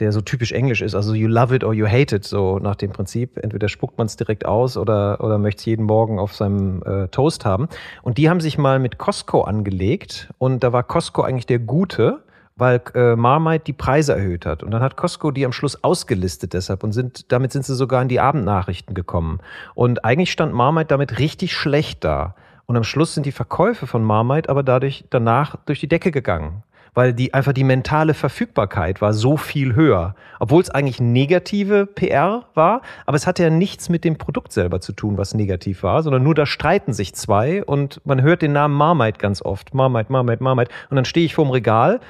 der 0.00 0.10
so 0.10 0.20
typisch 0.20 0.50
englisch 0.50 0.82
ist, 0.82 0.96
also 0.96 1.14
you 1.14 1.28
love 1.28 1.54
it 1.54 1.62
or 1.62 1.72
you 1.72 1.86
hate 1.86 2.16
it, 2.16 2.24
so 2.24 2.58
nach 2.58 2.74
dem 2.74 2.90
Prinzip. 2.90 3.38
Entweder 3.38 3.68
spuckt 3.68 3.96
man 3.96 4.08
es 4.08 4.16
direkt 4.16 4.44
aus 4.44 4.76
oder, 4.76 5.22
oder 5.22 5.38
möchte 5.38 5.60
es 5.60 5.66
jeden 5.66 5.84
Morgen 5.84 6.18
auf 6.18 6.34
seinem 6.34 6.82
äh, 6.82 7.06
Toast 7.08 7.44
haben. 7.44 7.68
Und 8.02 8.18
die 8.18 8.28
haben 8.28 8.40
sich 8.40 8.58
mal 8.58 8.80
mit 8.80 8.98
Costco 8.98 9.42
angelegt 9.42 10.32
und 10.38 10.64
da 10.64 10.72
war 10.72 10.82
Costco 10.82 11.22
eigentlich 11.22 11.46
der 11.46 11.60
Gute 11.60 12.23
weil 12.56 12.80
äh, 12.94 13.16
Marmite 13.16 13.64
die 13.64 13.72
Preise 13.72 14.14
erhöht 14.14 14.46
hat. 14.46 14.62
Und 14.62 14.70
dann 14.70 14.82
hat 14.82 14.96
Costco 14.96 15.30
die 15.30 15.44
am 15.44 15.52
Schluss 15.52 15.82
ausgelistet 15.82 16.52
deshalb 16.52 16.84
und 16.84 16.92
sind, 16.92 17.32
damit 17.32 17.52
sind 17.52 17.64
sie 17.64 17.74
sogar 17.74 18.02
in 18.02 18.08
die 18.08 18.20
Abendnachrichten 18.20 18.94
gekommen. 18.94 19.40
Und 19.74 20.04
eigentlich 20.04 20.30
stand 20.30 20.54
Marmite 20.54 20.86
damit 20.86 21.18
richtig 21.18 21.54
schlecht 21.54 22.04
da. 22.04 22.34
Und 22.66 22.76
am 22.76 22.84
Schluss 22.84 23.14
sind 23.14 23.26
die 23.26 23.32
Verkäufe 23.32 23.86
von 23.86 24.02
Marmite 24.02 24.48
aber 24.48 24.62
dadurch 24.62 25.04
danach 25.10 25.56
durch 25.66 25.80
die 25.80 25.88
Decke 25.88 26.10
gegangen 26.10 26.62
weil 26.94 27.12
die 27.12 27.34
einfach 27.34 27.52
die 27.52 27.64
mentale 27.64 28.14
Verfügbarkeit 28.14 29.00
war 29.00 29.12
so 29.12 29.36
viel 29.36 29.74
höher, 29.74 30.14
obwohl 30.38 30.62
es 30.62 30.70
eigentlich 30.70 31.00
negative 31.00 31.86
PR 31.86 32.44
war, 32.54 32.82
aber 33.04 33.16
es 33.16 33.26
hatte 33.26 33.42
ja 33.42 33.50
nichts 33.50 33.88
mit 33.88 34.04
dem 34.04 34.16
Produkt 34.16 34.52
selber 34.52 34.80
zu 34.80 34.92
tun, 34.92 35.18
was 35.18 35.34
negativ 35.34 35.82
war, 35.82 36.02
sondern 36.02 36.22
nur 36.22 36.34
da 36.34 36.46
streiten 36.46 36.92
sich 36.92 37.14
zwei 37.14 37.64
und 37.64 38.00
man 38.04 38.22
hört 38.22 38.42
den 38.42 38.52
Namen 38.52 38.74
Marmite 38.74 39.18
ganz 39.18 39.42
oft, 39.42 39.74
Marmite, 39.74 40.10
Marmite, 40.10 40.42
Marmite 40.42 40.70
und 40.88 40.96
dann 40.96 41.04
stehe 41.04 41.26
ich 41.26 41.34
vorm 41.34 41.50
Regal 41.50 42.00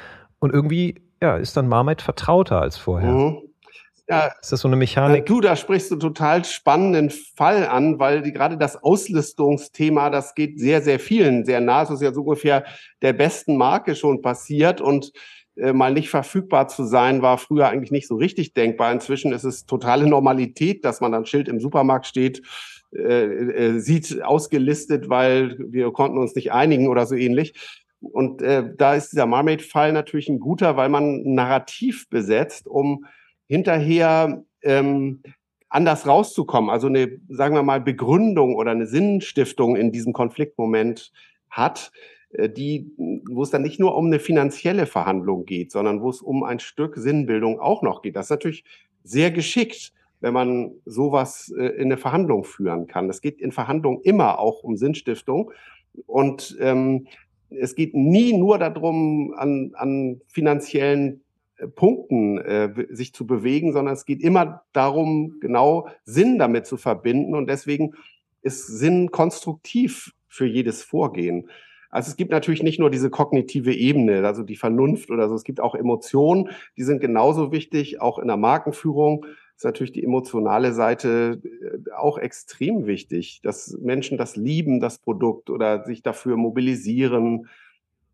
und 0.44 0.52
irgendwie 0.52 0.96
ja, 1.20 1.36
ist 1.36 1.56
dann 1.56 1.68
Marmite 1.68 2.04
vertrauter 2.04 2.60
als 2.60 2.76
vorher. 2.76 3.10
Mhm. 3.10 3.38
Ja, 4.08 4.30
ist 4.40 4.52
das 4.52 4.60
so 4.60 4.68
eine 4.68 4.76
Mechanik? 4.76 5.24
Du, 5.24 5.40
da 5.40 5.56
sprichst 5.56 5.90
du 5.90 5.96
total 5.96 6.44
spannenden 6.44 7.10
Fall 7.10 7.66
an, 7.66 7.98
weil 7.98 8.20
die, 8.20 8.32
gerade 8.32 8.58
das 8.58 8.82
Auslistungsthema, 8.82 10.10
das 10.10 10.34
geht 10.34 10.60
sehr, 10.60 10.82
sehr 10.82 11.00
vielen 11.00 11.46
sehr 11.46 11.62
nah. 11.62 11.82
Es 11.82 11.90
ist 11.90 12.02
ja 12.02 12.12
so 12.12 12.20
ungefähr 12.20 12.64
der 13.00 13.14
besten 13.14 13.56
Marke 13.56 13.96
schon 13.96 14.20
passiert 14.20 14.82
und 14.82 15.12
äh, 15.56 15.72
mal 15.72 15.94
nicht 15.94 16.10
verfügbar 16.10 16.68
zu 16.68 16.84
sein, 16.84 17.22
war 17.22 17.38
früher 17.38 17.68
eigentlich 17.68 17.92
nicht 17.92 18.06
so 18.06 18.16
richtig 18.16 18.52
denkbar. 18.52 18.92
Inzwischen 18.92 19.32
ist 19.32 19.44
es 19.44 19.64
totale 19.64 20.06
Normalität, 20.06 20.84
dass 20.84 21.00
man 21.00 21.12
dann 21.12 21.24
Schild 21.24 21.48
im 21.48 21.58
Supermarkt 21.58 22.06
steht, 22.06 22.42
äh, 22.94 23.24
äh, 23.24 23.78
sieht 23.78 24.22
ausgelistet, 24.22 25.08
weil 25.08 25.56
wir 25.58 25.90
konnten 25.92 26.18
uns 26.18 26.34
nicht 26.34 26.52
einigen 26.52 26.88
oder 26.88 27.06
so 27.06 27.14
ähnlich. 27.14 27.54
Und 28.12 28.42
äh, 28.42 28.64
da 28.76 28.94
ist 28.94 29.12
dieser 29.12 29.26
Marmite-Fall 29.26 29.92
natürlich 29.92 30.28
ein 30.28 30.40
guter, 30.40 30.76
weil 30.76 30.88
man 30.88 31.22
ein 31.24 31.34
Narrativ 31.34 32.08
besetzt, 32.08 32.66
um 32.66 33.06
hinterher 33.46 34.44
ähm, 34.62 35.22
anders 35.68 36.06
rauszukommen, 36.06 36.70
also 36.70 36.86
eine, 36.86 37.18
sagen 37.28 37.54
wir 37.54 37.62
mal, 37.62 37.80
Begründung 37.80 38.54
oder 38.54 38.70
eine 38.70 38.86
Sinnstiftung 38.86 39.76
in 39.76 39.90
diesem 39.90 40.12
Konfliktmoment 40.12 41.12
hat, 41.50 41.90
äh, 42.30 42.48
die, 42.48 42.92
wo 43.28 43.42
es 43.42 43.50
dann 43.50 43.62
nicht 43.62 43.80
nur 43.80 43.96
um 43.96 44.06
eine 44.06 44.20
finanzielle 44.20 44.86
Verhandlung 44.86 45.46
geht, 45.46 45.72
sondern 45.72 46.00
wo 46.00 46.10
es 46.10 46.22
um 46.22 46.44
ein 46.44 46.60
Stück 46.60 46.96
Sinnbildung 46.96 47.58
auch 47.60 47.82
noch 47.82 48.02
geht. 48.02 48.16
Das 48.16 48.26
ist 48.26 48.30
natürlich 48.30 48.64
sehr 49.02 49.30
geschickt, 49.30 49.92
wenn 50.20 50.32
man 50.32 50.72
sowas 50.84 51.52
äh, 51.56 51.66
in 51.66 51.86
eine 51.86 51.96
Verhandlung 51.96 52.44
führen 52.44 52.86
kann. 52.86 53.08
Das 53.08 53.20
geht 53.20 53.40
in 53.40 53.52
Verhandlungen 53.52 54.00
immer 54.02 54.38
auch 54.38 54.62
um 54.62 54.76
Sinnstiftung. 54.76 55.52
Und 56.06 56.56
ähm, 56.60 57.06
es 57.60 57.74
geht 57.74 57.94
nie 57.94 58.36
nur 58.36 58.58
darum, 58.58 59.34
an, 59.36 59.72
an 59.74 60.20
finanziellen 60.26 61.22
äh, 61.56 61.66
Punkten 61.68 62.38
äh, 62.38 62.86
sich 62.90 63.12
zu 63.12 63.26
bewegen, 63.26 63.72
sondern 63.72 63.94
es 63.94 64.04
geht 64.04 64.22
immer 64.22 64.62
darum, 64.72 65.36
genau 65.40 65.88
Sinn 66.04 66.38
damit 66.38 66.66
zu 66.66 66.76
verbinden. 66.76 67.34
Und 67.34 67.48
deswegen 67.48 67.94
ist 68.42 68.66
Sinn 68.66 69.10
konstruktiv 69.10 70.12
für 70.28 70.46
jedes 70.46 70.82
Vorgehen. 70.82 71.48
Also 71.90 72.10
es 72.10 72.16
gibt 72.16 72.32
natürlich 72.32 72.64
nicht 72.64 72.80
nur 72.80 72.90
diese 72.90 73.08
kognitive 73.08 73.72
Ebene, 73.72 74.26
also 74.26 74.42
die 74.42 74.56
Vernunft 74.56 75.12
oder 75.12 75.28
so, 75.28 75.36
es 75.36 75.44
gibt 75.44 75.60
auch 75.60 75.76
Emotionen, 75.76 76.50
die 76.76 76.82
sind 76.82 77.00
genauso 77.00 77.52
wichtig, 77.52 78.00
auch 78.00 78.18
in 78.18 78.26
der 78.26 78.36
Markenführung 78.36 79.26
ist 79.56 79.64
natürlich 79.64 79.92
die 79.92 80.04
emotionale 80.04 80.72
Seite 80.72 81.40
äh, 81.42 81.90
auch 81.92 82.18
extrem 82.18 82.86
wichtig, 82.86 83.40
dass 83.42 83.76
Menschen 83.80 84.18
das 84.18 84.36
lieben, 84.36 84.80
das 84.80 84.98
Produkt 84.98 85.50
oder 85.50 85.84
sich 85.84 86.02
dafür 86.02 86.36
mobilisieren. 86.36 87.48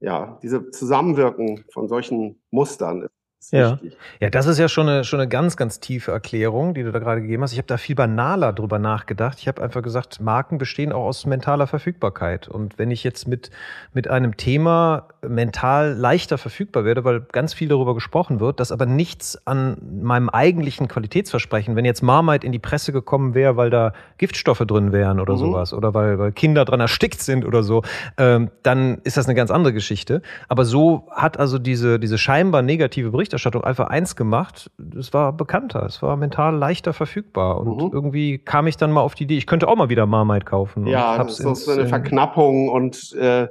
Ja, 0.01 0.39
diese 0.43 0.71
Zusammenwirken 0.71 1.65
von 1.71 1.89
solchen 1.89 2.41
Mustern 2.51 3.09
ja. 3.51 3.79
ja, 4.21 4.31
das 4.31 4.47
ist 4.47 4.59
ja 4.59 4.69
schon 4.69 4.89
eine, 4.89 5.05
schon 5.05 5.19
eine 5.19 5.29
ganz, 5.29 5.57
ganz 5.57 5.81
tiefe 5.81 6.13
Erklärung, 6.13 6.75
die 6.75 6.83
du 6.83 6.93
da 6.93 6.99
gerade 6.99 7.23
gegeben 7.23 7.43
hast. 7.43 7.53
Ich 7.53 7.59
habe 7.59 7.67
da 7.67 7.79
viel 7.79 7.97
banaler 7.97 8.53
drüber 8.53 8.79
nachgedacht. 8.79 9.39
Ich 9.41 9.49
habe 9.49 9.63
einfach 9.63 9.83
gesagt, 9.83 10.21
Marken 10.21 10.59
bestehen 10.59 10.93
auch 10.93 11.05
aus 11.05 11.27
mentaler 11.27 11.67
Verfügbarkeit. 11.67 12.49
Und 12.49 12.79
wenn 12.79 12.91
ich 12.91 13.03
jetzt 13.03 13.27
mit, 13.27 13.51
mit 13.93 14.09
einem 14.09 14.37
Thema 14.37 15.09
mental 15.27 15.95
leichter 15.95 16.39
verfügbar 16.39 16.85
werde, 16.85 17.05
weil 17.05 17.21
ganz 17.21 17.55
viel 17.55 17.69
darüber 17.69 17.95
gesprochen 17.95 18.41
wird, 18.41 18.61
dass 18.61 18.71
aber 18.73 18.87
nichts 18.87 19.47
an 19.47 19.79
meinem 20.03 20.29
eigentlichen 20.29 20.87
Qualitätsversprechen, 20.87 21.77
wenn 21.77 21.85
jetzt 21.85 22.03
Marmite 22.03 22.47
in 22.47 22.53
die 22.53 22.59
Presse 22.59 22.93
gekommen 22.93 23.35
wäre, 23.35 23.57
weil 23.57 23.71
da 23.71 23.95
Giftstoffe 24.19 24.65
drin 24.67 24.93
wären 24.93 25.19
oder 25.19 25.35
mhm. 25.35 25.39
sowas, 25.39 25.73
oder 25.73 25.95
weil, 25.95 26.19
weil 26.19 26.33
Kinder 26.33 26.65
dran 26.67 26.81
erstickt 26.81 27.23
sind 27.23 27.45
oder 27.47 27.63
so, 27.63 27.83
ähm, 28.19 28.51
dann 28.63 28.99
ist 29.05 29.17
das 29.17 29.27
eine 29.27 29.35
ganz 29.35 29.51
andere 29.51 29.73
Geschichte. 29.73 30.21
Aber 30.49 30.67
so 30.67 31.09
hat 31.11 31.39
also 31.39 31.59
diese, 31.59 31.99
diese 31.99 32.19
scheinbar 32.19 32.63
negative 32.63 33.11
Berichterstattung 33.11 33.30
Berichterstattung 33.31 33.65
einfach 33.65 33.89
eins 33.89 34.17
gemacht. 34.17 34.71
Es 34.99 35.13
war 35.13 35.33
bekannter, 35.33 35.85
es 35.85 36.03
war 36.03 36.17
mental 36.17 36.57
leichter 36.57 36.93
verfügbar. 36.93 37.61
Und 37.61 37.77
mhm. 37.77 37.91
irgendwie 37.93 38.39
kam 38.39 38.67
ich 38.67 38.77
dann 38.77 38.91
mal 38.93 39.01
auf 39.01 39.15
die 39.15 39.25
Idee, 39.25 39.39
ich 39.39 39.47
könnte 39.47 39.69
auch 39.69 39.77
mal 39.77 39.89
wieder 39.89 40.07
Marmite 40.07 40.45
kaufen. 40.45 40.87
Ja, 40.87 41.17
das 41.23 41.39
ist 41.41 41.65
so 41.65 41.71
eine 41.71 41.87
Verknappung 41.87 42.69
und 42.69 43.13
äh, 43.15 43.49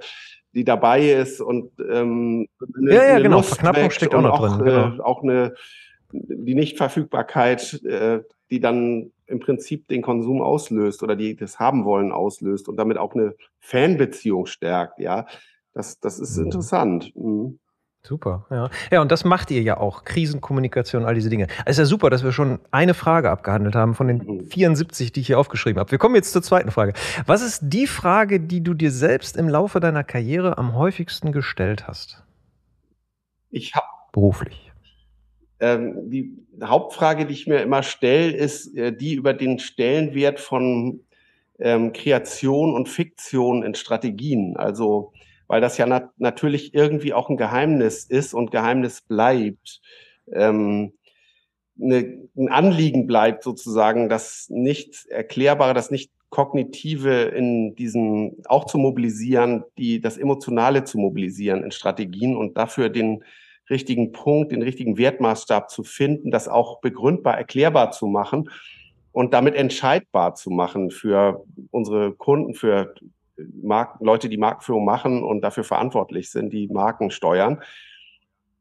die 0.54 0.64
dabei 0.64 1.12
ist 1.12 1.42
und 1.42 1.72
ähm, 1.80 2.48
eine, 2.78 2.94
ja, 2.94 3.04
ja, 3.04 3.20
genau. 3.20 3.38
Lust 3.38 3.50
Verknappung 3.50 3.92
steckt 3.92 4.16
auch 4.16 4.22
noch 4.22 4.40
drin. 4.40 4.66
Genau. 4.66 4.96
Äh, 4.96 5.00
auch 5.02 5.24
eine 5.24 5.54
die 6.12 6.56
Nichtverfügbarkeit, 6.56 7.84
äh, 7.84 8.22
die 8.50 8.60
dann 8.60 9.12
im 9.28 9.40
Prinzip 9.40 9.88
den 9.88 10.02
Konsum 10.02 10.42
auslöst 10.42 11.04
oder 11.04 11.16
die 11.16 11.36
das 11.36 11.60
haben 11.60 11.86
wollen 11.86 12.12
auslöst 12.12 12.68
und 12.68 12.78
damit 12.78 12.98
auch 12.98 13.14
eine 13.14 13.36
Fanbeziehung 13.60 14.48
stärkt. 14.48 15.00
Ja, 15.00 15.28
das 15.74 16.00
das 16.00 16.20
ist 16.20 16.38
mhm. 16.38 16.46
interessant. 16.46 17.16
Mhm. 17.16 17.60
Super, 18.02 18.46
ja. 18.50 18.70
Ja, 18.92 19.02
und 19.02 19.12
das 19.12 19.26
macht 19.26 19.52
ihr 19.52 19.62
ja 19.62 19.78
auch, 19.78 20.06
Krisenkommunikation, 20.06 21.04
all 21.04 21.16
diese 21.16 21.30
Dinge. 21.30 21.48
Es 21.66 21.72
ist 21.72 21.80
ja 21.80 21.86
super, 21.86 22.10
dass 22.10 22.24
wir 22.24 22.32
schon 22.32 22.60
eine 22.72 22.94
Frage 22.94 23.30
abgehandelt 23.30 23.76
haben 23.76 23.94
von 23.94 24.08
den 24.08 24.48
74, 24.48 25.12
die 25.12 25.20
ich 25.20 25.28
hier 25.28 25.38
aufgeschrieben 25.38 25.80
habe. 25.80 25.92
Wir 25.92 25.98
kommen 25.98 26.16
jetzt 26.16 26.32
zur 26.32 26.42
zweiten 26.42 26.72
Frage. 26.72 26.94
Was 27.26 27.42
ist 27.42 27.62
die 27.64 27.88
Frage, 27.88 28.40
die 28.40 28.62
du 28.62 28.74
dir 28.74 28.92
selbst 28.92 29.36
im 29.36 29.50
Laufe 29.50 29.82
deiner 29.82 30.06
Karriere 30.06 30.58
am 30.58 30.76
häufigsten 30.76 31.34
gestellt 31.34 31.88
hast? 31.88 32.24
Ich 33.52 33.76
habe 33.76 33.88
beruflich. 34.14 34.72
Ähm, 35.60 36.10
die 36.10 36.38
Hauptfrage, 36.64 37.26
die 37.26 37.34
ich 37.34 37.48
mir 37.48 37.62
immer 37.62 37.84
stelle, 37.84 38.32
ist 38.32 38.78
äh, 38.78 38.96
die 38.96 39.16
über 39.16 39.34
den 39.34 39.60
Stellenwert 39.60 40.40
von 40.40 41.02
ähm, 41.60 41.92
Kreation 41.92 42.74
und 42.74 42.88
Fiktion 42.88 43.64
in 43.64 43.76
Strategien. 43.76 44.56
Also 44.56 45.12
weil 45.50 45.62
das 45.62 45.78
ja 45.78 45.88
nat 45.88 46.12
natürlich 46.18 46.74
irgendwie 46.74 47.12
auch 47.12 47.30
ein 47.30 47.36
Geheimnis 47.36 48.06
ist 48.06 48.34
und 48.34 48.52
Geheimnis 48.52 49.02
bleibt. 49.02 49.82
Ähm, 50.32 50.94
eine, 51.82 52.20
ein 52.38 52.50
Anliegen 52.50 53.08
bleibt 53.08 53.44
sozusagen, 53.44 54.10
das 54.10 54.46
nicht 54.50 55.08
erklärbare, 55.08 55.74
das 55.74 55.92
nicht 55.92 56.12
kognitive 56.30 57.24
in 57.24 57.76
diesen 57.76 58.44
auch 58.46 58.66
zu 58.66 58.78
mobilisieren, 58.78 59.64
die 59.80 60.00
das 60.00 60.18
emotionale 60.18 60.84
zu 60.84 61.00
mobilisieren 61.00 61.64
in 61.64 61.72
Strategien 61.72 62.38
und 62.38 62.56
dafür 62.56 62.90
den 62.90 63.24
richtigen 63.72 64.12
Punkt, 64.12 64.52
den 64.52 64.62
richtigen 64.62 65.00
Wertmaßstab 65.00 65.72
zu 65.72 65.84
finden, 65.84 66.30
das 66.30 66.48
auch 66.48 66.80
begründbar, 66.80 67.38
erklärbar 67.38 67.90
zu 67.90 68.06
machen 68.06 68.52
und 69.12 69.34
damit 69.34 69.56
entscheidbar 69.56 70.36
zu 70.36 70.52
machen 70.52 70.92
für 70.92 71.44
unsere 71.72 72.14
Kunden, 72.14 72.54
für 72.54 72.94
Mark 73.62 73.98
Leute, 74.00 74.30
die 74.30 74.38
Markenführung 74.38 74.86
machen 74.86 75.24
und 75.24 75.42
dafür 75.42 75.64
verantwortlich 75.64 76.32
sind, 76.32 76.52
die 76.52 76.68
Marken 76.68 77.12
steuern. 77.12 77.62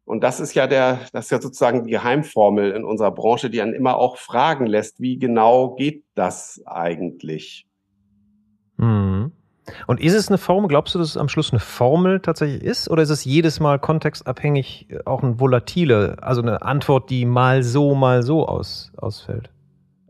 Und 0.04 0.23
das 0.25 0.40
ist 0.40 0.54
ja 0.54 0.66
der, 0.66 1.00
das 1.12 1.26
ist 1.26 1.30
ja 1.30 1.40
sozusagen 1.40 1.85
die 1.85 1.90
Geheimformel 1.90 2.70
in 2.70 2.85
unserer 2.85 3.11
Branche, 3.11 3.50
die 3.50 3.61
einen 3.61 3.75
immer 3.75 3.97
auch 3.97 4.16
fragen 4.16 4.66
lässt, 4.66 5.00
wie 5.00 5.18
genau 5.18 5.75
geht 5.75 6.04
das 6.14 6.62
eigentlich? 6.64 7.66
Mhm. 8.78 9.32
Und 9.87 10.00
ist 10.00 10.14
es 10.14 10.28
eine 10.28 10.38
Formel, 10.38 10.68
glaubst 10.68 10.94
du, 10.94 10.99
dass 10.99 11.11
es 11.11 11.16
am 11.18 11.28
Schluss 11.28 11.52
eine 11.52 11.61
Formel 11.61 12.20
tatsächlich 12.20 12.62
ist? 12.62 12.88
Oder 12.88 13.02
ist 13.02 13.11
es 13.11 13.26
jedes 13.26 13.61
Mal 13.61 13.78
kontextabhängig 13.78 14.88
auch 15.04 15.23
ein 15.23 15.40
volatile, 15.40 16.16
also 16.23 16.40
eine 16.40 16.62
Antwort, 16.62 17.11
die 17.11 17.26
mal 17.26 17.62
so, 17.62 17.94
mal 17.94 18.23
so 18.23 18.47
aus, 18.47 18.92
ausfällt? 18.97 19.50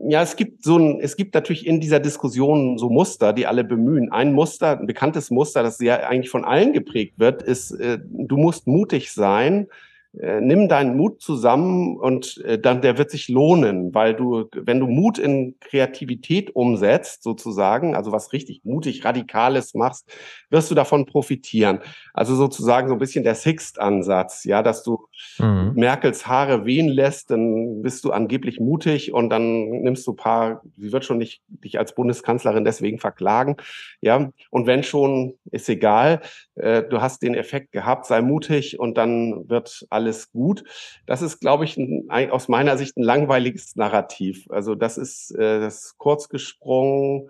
Ja, 0.01 0.21
es 0.21 0.37
gibt 0.37 0.63
so 0.63 0.77
ein, 0.77 1.01
es 1.01 1.17
gibt 1.17 1.33
natürlich 1.33 1.67
in 1.67 1.81
dieser 1.81 1.99
Diskussion 1.99 2.77
so 2.77 2.89
Muster, 2.89 3.33
die 3.33 3.45
alle 3.45 3.65
bemühen. 3.65 4.11
Ein 4.11 4.33
Muster, 4.33 4.79
ein 4.79 4.87
bekanntes 4.87 5.29
Muster, 5.29 5.61
das 5.61 5.79
ja 5.79 5.97
eigentlich 5.97 6.29
von 6.29 6.45
allen 6.45 6.71
geprägt 6.71 7.15
wird, 7.17 7.43
ist, 7.43 7.71
äh, 7.71 7.99
du 8.09 8.37
musst 8.37 8.65
mutig 8.65 9.11
sein, 9.11 9.67
äh, 10.19 10.41
nimm 10.41 10.67
deinen 10.67 10.97
Mut 10.97 11.21
zusammen 11.21 11.97
und 11.97 12.43
äh, 12.43 12.59
dann 12.59 12.81
der 12.81 12.97
wird 12.97 13.09
sich 13.09 13.29
lohnen, 13.29 13.93
weil 13.93 14.13
du, 14.13 14.49
wenn 14.53 14.81
du 14.81 14.87
Mut 14.87 15.17
in 15.17 15.55
Kreativität 15.61 16.53
umsetzt, 16.53 17.23
sozusagen, 17.23 17.95
also 17.95 18.11
was 18.11 18.33
richtig 18.33 18.61
mutig, 18.65 19.05
radikales 19.05 19.75
machst, 19.75 20.11
wirst 20.49 20.69
du 20.69 20.75
davon 20.75 21.05
profitieren. 21.05 21.79
Also 22.13 22.35
sozusagen 22.35 22.89
so 22.89 22.95
ein 22.95 22.99
bisschen 22.99 23.23
der 23.23 23.35
Sixt-Ansatz, 23.35 24.43
ja, 24.43 24.61
dass 24.61 24.83
du 24.83 25.07
mhm. 25.37 25.71
Merkels 25.75 26.27
Haare 26.27 26.65
wehen 26.65 26.89
lässt, 26.89 27.31
dann 27.31 27.81
bist 27.81 28.03
du 28.03 28.11
angeblich 28.11 28.59
mutig 28.59 29.13
und 29.13 29.29
dann 29.29 29.69
nimmst 29.69 30.05
du 30.05 30.13
paar, 30.13 30.61
sie 30.75 30.91
wird 30.91 31.05
schon 31.05 31.19
nicht 31.19 31.43
dich 31.47 31.79
als 31.79 31.95
Bundeskanzlerin 31.95 32.65
deswegen 32.65 32.99
verklagen, 32.99 33.55
ja, 34.01 34.31
und 34.49 34.67
wenn 34.67 34.83
schon, 34.83 35.35
ist 35.49 35.69
egal, 35.69 36.19
äh, 36.55 36.83
du 36.83 37.01
hast 37.01 37.21
den 37.21 37.35
Effekt 37.35 37.71
gehabt, 37.71 38.05
sei 38.05 38.21
mutig 38.21 38.79
und 38.79 38.97
dann 38.97 39.47
wird 39.47 39.85
alles 39.89 40.08
gut. 40.31 40.63
Das 41.05 41.21
ist, 41.21 41.39
glaube 41.39 41.65
ich, 41.65 41.77
ein, 41.77 42.31
aus 42.31 42.47
meiner 42.47 42.77
Sicht 42.77 42.97
ein 42.97 43.03
langweiliges 43.03 43.75
Narrativ. 43.75 44.47
Also 44.49 44.75
das 44.75 44.97
ist 44.97 45.31
äh, 45.31 45.59
das 45.59 45.95
kurz 45.97 46.29
gesprungen 46.29 47.29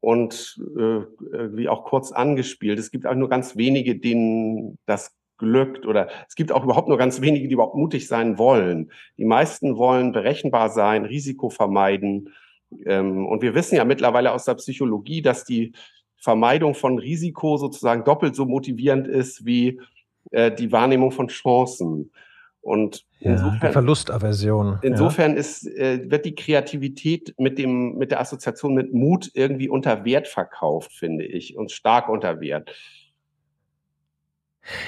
und 0.00 0.60
äh, 0.76 1.00
irgendwie 1.32 1.68
auch 1.68 1.84
kurz 1.84 2.12
angespielt. 2.12 2.78
Es 2.78 2.90
gibt 2.90 3.06
auch 3.06 3.14
nur 3.14 3.28
ganz 3.28 3.56
wenige, 3.56 3.96
denen 3.96 4.78
das 4.86 5.14
glückt 5.38 5.86
oder 5.86 6.08
es 6.28 6.34
gibt 6.34 6.52
auch 6.52 6.64
überhaupt 6.64 6.88
nur 6.88 6.98
ganz 6.98 7.20
wenige, 7.20 7.48
die 7.48 7.54
überhaupt 7.54 7.74
mutig 7.76 8.06
sein 8.06 8.38
wollen. 8.38 8.90
Die 9.18 9.24
meisten 9.24 9.76
wollen 9.76 10.12
berechenbar 10.12 10.70
sein, 10.70 11.04
Risiko 11.04 11.50
vermeiden. 11.50 12.30
Ähm, 12.86 13.26
und 13.26 13.42
wir 13.42 13.54
wissen 13.54 13.76
ja 13.76 13.84
mittlerweile 13.84 14.32
aus 14.32 14.44
der 14.44 14.54
Psychologie, 14.54 15.22
dass 15.22 15.44
die 15.44 15.72
Vermeidung 16.16 16.74
von 16.74 16.98
Risiko 16.98 17.56
sozusagen 17.56 18.04
doppelt 18.04 18.34
so 18.34 18.46
motivierend 18.46 19.06
ist 19.06 19.44
wie 19.44 19.80
äh, 20.30 20.50
die 20.52 20.72
Wahrnehmung 20.72 21.10
von 21.10 21.28
Chancen. 21.28 22.10
Und 22.60 23.04
ja, 23.20 23.32
insofern, 23.32 23.72
Verlustaversion. 23.72 24.78
Insofern 24.82 25.32
ja. 25.32 25.38
ist, 25.38 25.66
äh, 25.66 26.10
wird 26.10 26.24
die 26.24 26.34
Kreativität 26.34 27.34
mit 27.38 27.58
dem, 27.58 27.96
mit 27.96 28.10
der 28.10 28.20
Assoziation 28.20 28.74
mit 28.74 28.94
Mut 28.94 29.30
irgendwie 29.34 29.68
unter 29.68 30.04
Wert 30.04 30.28
verkauft, 30.28 30.92
finde 30.92 31.24
ich, 31.24 31.56
und 31.56 31.72
stark 31.72 32.08
unter 32.08 32.40
Wert. 32.40 32.74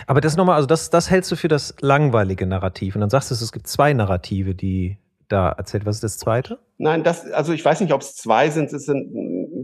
Aber 0.07 0.23
das 0.23 0.37
nochmal, 0.37 0.57
also 0.57 0.67
das, 0.67 0.89
das 0.89 1.11
hältst 1.11 1.31
du 1.31 1.37
für 1.37 1.49
das 1.49 1.75
langweilige 1.81 2.47
Narrativ. 2.47 2.95
Und 2.95 3.03
dann 3.03 3.11
sagst 3.11 3.31
du, 3.31 3.35
es 3.35 3.53
gibt 3.53 3.67
zwei 3.67 3.93
Narrative, 3.93 4.55
die 4.55 4.97
da 5.29 5.51
erzählt. 5.51 5.85
Was 5.85 5.97
ist 5.97 6.05
das 6.05 6.19
zweite? 6.19 6.59
Nein, 6.79 7.05
das, 7.05 7.31
also 7.31 7.53
ich 7.53 7.65
weiß 7.65 7.81
nicht, 7.81 7.93
ob 7.93 8.01
es 8.01 8.15
zwei 8.15 8.51
sind. 8.51 8.73
Es 8.73 8.85
sind 8.85 9.13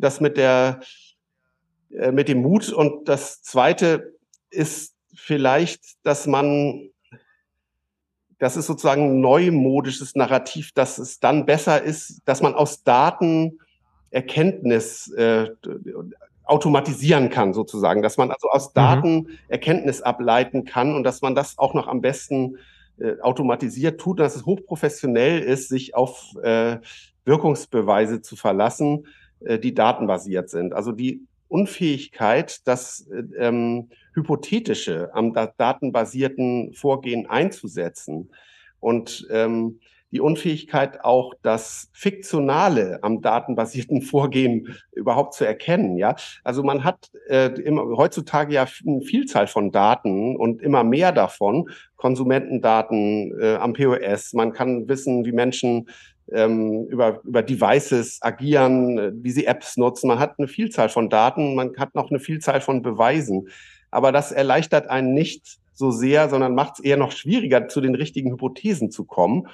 das 0.01 0.21
mit 0.21 0.37
der, 0.37 0.81
äh, 1.91 2.13
mit 2.13 2.29
dem 2.29 2.43
Mut 2.43 2.71
und 2.71 3.09
das 3.09 3.43
zweite 3.43 4.15
ist 4.51 4.92
vielleicht, 5.15 6.05
dass 6.05 6.27
man 6.27 6.89
das 8.39 8.57
ist 8.57 8.67
sozusagen 8.67 9.05
ein 9.05 9.21
neumodisches 9.21 10.17
Narrativ, 10.17 10.73
dass 10.73 10.99
es 10.99 11.21
dann 11.21 11.47
besser 11.47 11.81
ist, 11.81 12.23
dass 12.25 12.43
man 12.43 12.55
aus 12.55 12.83
Daten 12.83 13.61
Erkenntnis 14.11 15.13
äh, 15.13 15.51
automatisieren 16.43 17.31
kann, 17.31 17.55
sozusagen, 17.55 18.03
dass 18.03 18.17
man 18.17 18.33
also 18.33 18.51
aus 18.51 18.71
mhm. 18.71 18.75
Daten 18.75 19.15
mhm. 19.15 19.29
Erkenntnis 19.47 20.03
ableiten 20.03 20.65
kann 20.65 20.95
und 20.97 21.05
dass 21.05 21.23
man 21.23 21.37
das 21.37 21.57
auch 21.57 21.73
noch 21.73 21.87
am 21.87 22.01
besten 22.01 22.59
äh, 22.99 23.21
automatisiert 23.21 24.01
tut, 24.01 24.19
dass 24.19 24.35
es 24.35 24.45
hochprofessionell 24.45 25.41
ist, 25.41 25.69
sich 25.69 25.95
auf 25.95 26.35
äh, 26.43 26.79
Wirkungsbeweise 27.25 28.23
zu 28.23 28.35
verlassen, 28.35 29.07
äh, 29.41 29.59
die 29.59 29.73
datenbasiert 29.73 30.51
sind. 30.51 30.73
Also 30.73 30.91
die 30.93 31.23
Unfähigkeit, 31.49 32.67
das 32.67 33.07
äh, 33.09 33.23
ähm, 33.39 33.89
hypothetische 34.15 35.11
am 35.15 35.33
datenbasierten 35.33 36.73
Vorgehen 36.75 37.27
einzusetzen 37.27 38.31
und 38.81 39.27
ähm, 39.31 39.81
die 40.13 40.21
Unfähigkeit 40.21 41.03
auch 41.05 41.33
das 41.43 41.89
Fiktionale 41.93 42.99
am 43.03 43.23
datenbasierten 43.23 44.03
Vorgehen 44.03 44.77
überhaupt 44.93 45.35
zu 45.35 45.45
erkennen. 45.45 45.97
Ja, 45.97 46.15
also 46.45 46.63
man 46.63 46.85
hat 46.85 47.11
äh, 47.29 47.47
immer, 47.63 47.97
heutzutage 47.97 48.55
ja 48.55 48.67
eine 48.87 49.01
Vielzahl 49.01 49.47
von 49.47 49.73
Daten 49.73 50.37
und 50.37 50.61
immer 50.61 50.85
mehr 50.85 51.13
davon, 51.13 51.71
Konsumentendaten 51.97 53.41
äh, 53.41 53.55
am 53.55 53.73
POS. 53.73 54.35
Man 54.35 54.53
kann 54.53 54.87
wissen, 54.89 55.25
wie 55.25 55.33
Menschen 55.33 55.89
ähm, 56.31 56.87
über, 56.89 57.21
über 57.25 57.43
Devices 57.43 58.19
agieren, 58.21 58.99
äh, 58.99 59.13
wie 59.15 59.31
sie 59.31 59.47
Apps 59.47 59.77
nutzen. 59.77 60.09
Man 60.09 60.19
hat 60.19 60.35
eine 60.39 60.49
Vielzahl 60.49 60.91
von 60.91 61.09
Daten, 61.09 61.55
man 61.55 61.73
hat 61.79 61.95
noch 61.95 62.11
eine 62.11 62.21
Vielzahl 62.21 62.61
von 62.61 62.83
Beweisen. 62.83 63.49
Aber 63.93 64.11
das 64.11 64.33
erleichtert 64.33 64.89
einen 64.89 65.15
nicht 65.15 65.59
so 65.73 65.93
sehr, 65.93 66.29
sondern 66.29 66.55
macht 66.57 66.75
es 66.79 66.85
eher 66.85 66.97
noch 66.97 67.13
schwieriger, 67.13 67.69
zu 67.69 67.81
den 67.81 67.95
richtigen 67.95 68.33
Hypothesen 68.33 68.91
zu 68.91 69.05
kommen 69.05 69.47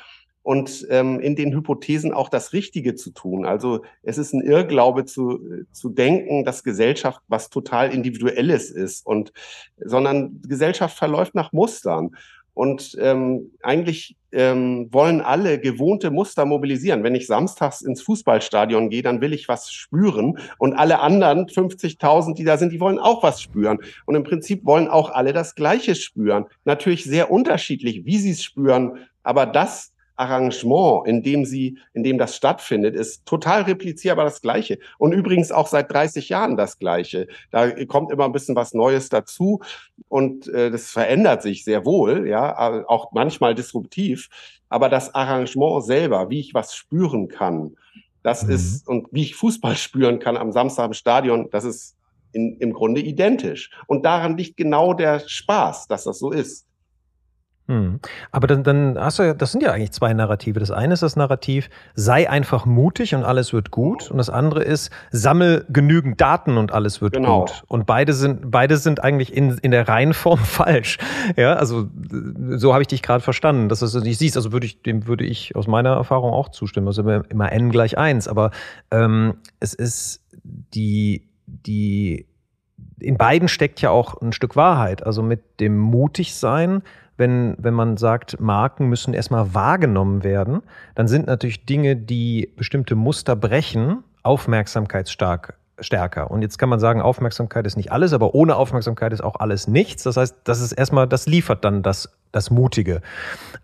und 0.43 0.87
ähm, 0.89 1.21
in 1.21 1.37
den 1.37 1.53
Hypothesen 1.53 2.15
auch 2.15 2.31
das 2.31 2.55
Richtige 2.55 2.95
zu 2.95 3.11
tun. 3.11 3.45
Also 3.45 3.83
es 4.03 4.17
ist 4.17 4.33
ein 4.33 4.41
Irrglaube 4.41 5.05
zu, 5.05 5.41
zu 5.73 5.91
denken, 5.91 6.45
dass 6.47 6.65
Gesellschaft 6.65 7.21
was 7.29 7.51
total 7.51 7.93
Individuelles 7.93 8.71
ist 8.71 9.05
und 9.05 9.33
sondern 9.77 10.41
Gesellschaft 10.41 10.97
verläuft 10.97 11.35
nach 11.35 11.53
Mustern. 11.53 12.17
Und 12.59 12.97
ähm, 13.01 13.53
eigentlich 13.63 14.17
ähm, 14.33 14.89
wollen 14.91 15.21
alle 15.21 15.61
gewohnte 15.61 16.11
Muster 16.11 16.45
mobilisieren. 16.45 17.05
Wenn 17.05 17.15
ich 17.15 17.29
samstags 17.29 17.83
ins 17.83 18.03
Fußballstadion 18.03 18.91
gehe, 18.91 19.03
dann 19.03 19.21
will 19.21 19.33
ich 19.33 19.47
was 19.47 19.71
spüren. 19.71 20.41
Und 20.59 20.75
alle 20.75 20.99
anderen 20.99 21.47
50.000, 21.47 22.35
die 22.35 22.43
da 22.43 22.57
sind, 22.57 22.73
die 22.73 22.81
wollen 22.81 22.99
auch 22.99 23.23
was 23.23 23.41
spüren. 23.41 23.79
Und 24.07 24.17
im 24.17 24.25
Prinzip 24.25 24.67
wollen 24.67 24.89
auch 24.89 25.11
alle 25.11 25.33
das 25.33 25.55
Gleiche 25.55 25.95
spüren. 25.95 26.47
Natürlich 26.65 27.05
sehr 27.05 27.31
unterschiedlich, 27.31 28.05
wie 28.05 28.19
sie 28.19 28.33
es 28.33 28.43
spüren. 28.43 29.07
Aber 29.23 29.47
das 29.47 29.93
Arrangement, 30.19 31.07
in 31.07 31.23
dem 31.23 31.45
sie, 31.45 31.79
in 31.95 32.03
dem 32.03 32.19
das 32.19 32.37
stattfindet, 32.37 32.95
ist 32.95 33.25
total 33.27 33.63
replizierbar 33.63 34.25
das 34.25 34.41
Gleiche. 34.41 34.79
Und 34.99 35.13
übrigens 35.13 35.53
auch 35.53 35.67
seit 35.67 35.93
30 35.93 36.29
Jahren 36.29 36.57
das 36.57 36.79
Gleiche. 36.79 37.29
Da 37.51 37.71
kommt 37.87 38.11
immer 38.11 38.25
ein 38.25 38.33
bisschen 38.33 38.57
was 38.57 38.75
Neues 38.75 39.09
dazu 39.09 39.61
und 40.09 40.49
äh, 40.49 40.71
das 40.71 40.91
verändert 40.91 41.43
sich 41.43 41.65
sehr 41.65 41.85
wohl, 41.85 42.27
ja, 42.27 42.85
auch 42.87 43.13
manchmal 43.13 43.55
disruptiv. 43.55 44.29
Aber 44.69 44.89
das 44.89 45.15
Arrangement 45.15 45.85
selber, 45.85 46.31
wie 46.31 46.41
ich 46.41 46.55
was 46.55 46.75
spüren 46.75 47.29
kann, 47.29 47.77
das 48.23 48.45
mhm. 48.45 48.51
ist, 48.51 48.89
und 48.89 49.07
wie 49.13 49.23
ich 49.23 49.35
Fußball 49.35 49.77
spüren 49.77 50.19
kann 50.19 50.37
am 50.37 50.53
Samstag 50.53 50.87
im 50.87 50.95
Stadion, 50.95 51.49
das 51.51 51.65
ist 51.65 51.97
in, 52.33 52.57
im 52.59 52.73
Grunde 52.73 53.01
identisch. 53.01 53.71
Und 53.87 54.05
daran 54.05 54.37
liegt 54.37 54.57
genau 54.57 54.95
der 54.95 55.21
Spaß, 55.21 55.87
dass 55.89 56.05
das 56.05 56.19
so 56.19 56.31
ist. 56.31 56.67
Hm. 57.69 58.01
Aber 58.33 58.47
dann, 58.47 58.65
dann 58.65 58.99
hast 58.99 59.19
du 59.19 59.25
ja, 59.25 59.35
das 59.35 59.53
sind 59.53 59.63
ja 59.63 59.73
eigentlich 59.73 59.93
zwei 59.93 60.15
Narrative. 60.15 60.59
Das 60.59 60.71
eine 60.71 60.95
ist 60.95 61.03
das 61.03 61.17
Narrativ, 61.17 61.69
sei 61.95 62.29
einfach 62.29 62.65
mutig 62.65 63.15
und 63.15 63.25
alles 63.25 63.53
wird 63.53 63.71
gut. 63.71 64.11
Und 64.11 64.17
das 64.17 64.31
andere 64.31 64.65
ist, 64.65 64.91
sammel 65.11 65.67
genügend 65.69 66.19
Daten 66.19 66.57
und 66.57 66.73
alles 66.73 67.03
wird 67.03 67.13
genau. 67.13 67.41
gut. 67.41 67.63
Und 67.69 67.87
beide 67.87 68.15
sind, 68.15 68.51
beide 68.51 68.79
sind 68.79 69.05
eigentlich 69.05 69.37
in, 69.37 69.59
in 69.59 69.71
der 69.71 69.87
Reihenform 69.87 70.39
falsch. 70.45 70.97
Ja, 71.37 71.55
also 71.55 71.89
so 72.57 72.73
habe 72.73 72.83
ich 72.83 72.89
dich 72.89 73.03
gerade 73.03 73.23
verstanden, 73.23 73.69
dass 73.69 73.81
du 73.81 74.01
nicht 74.01 74.19
siehst. 74.19 74.39
Also 74.39 74.51
würde 74.51 74.65
ich, 74.65 74.81
dem 74.81 75.07
würde 75.07 75.25
ich 75.25 75.55
aus 75.55 75.67
meiner 75.67 75.91
Erfahrung 75.91 76.33
auch 76.33 76.49
zustimmen. 76.49 76.87
Also 76.87 77.03
immer, 77.03 77.23
immer 77.29 77.53
n 77.53 77.71
gleich 77.71 77.99
eins. 77.99 78.29
Aber 78.29 78.51
ähm, 78.91 79.35
es 79.61 79.75
ist 79.75 80.25
die, 80.43 81.29
die 81.47 82.27
in 82.99 83.19
beiden 83.19 83.49
steckt 83.49 83.83
ja 83.83 83.91
auch 83.91 84.21
ein 84.23 84.33
Stück 84.33 84.57
Wahrheit. 84.57 85.05
Also 85.05 85.23
mit 85.23 85.61
dem 85.61 85.77
Mutigsein 85.77 86.83
wenn, 87.19 87.57
wenn 87.59 87.75
man 87.75 87.97
sagt, 87.97 88.41
Marken 88.41 88.89
müssen 88.89 89.13
erstmal 89.13 89.53
wahrgenommen 89.53 90.25
werden, 90.25 90.63
dann 90.95 91.09
sind 91.09 91.27
natürlich 91.27 91.67
Dinge, 91.67 91.97
die 91.97 92.51
bestimmte 92.57 92.95
Muster 92.95 93.37
brechen, 93.37 94.05
aufmerksamkeitsstark 94.23 95.55
stärker. 95.81 96.31
Und 96.31 96.43
jetzt 96.43 96.59
kann 96.59 96.69
man 96.69 96.81
sagen, 96.81 97.01
Aufmerksamkeit 97.01 97.67
ist 97.67 97.77
nicht 97.77 97.93
alles, 97.93 98.13
aber 98.13 98.35
ohne 98.35 98.57
Aufmerksamkeit 98.57 99.13
ist 99.13 99.23
auch 99.23 99.37
alles 99.37 99.69
nichts. 99.69 100.05
Das 100.05 100.17
heißt, 100.17 100.37
das 100.45 100.61
ist 100.61 100.73
erstmal, 100.73 101.07
das 101.07 101.27
liefert 101.27 101.65
dann 101.65 101.83
das 101.83 102.11
das 102.33 102.51
Mutige. 102.51 103.01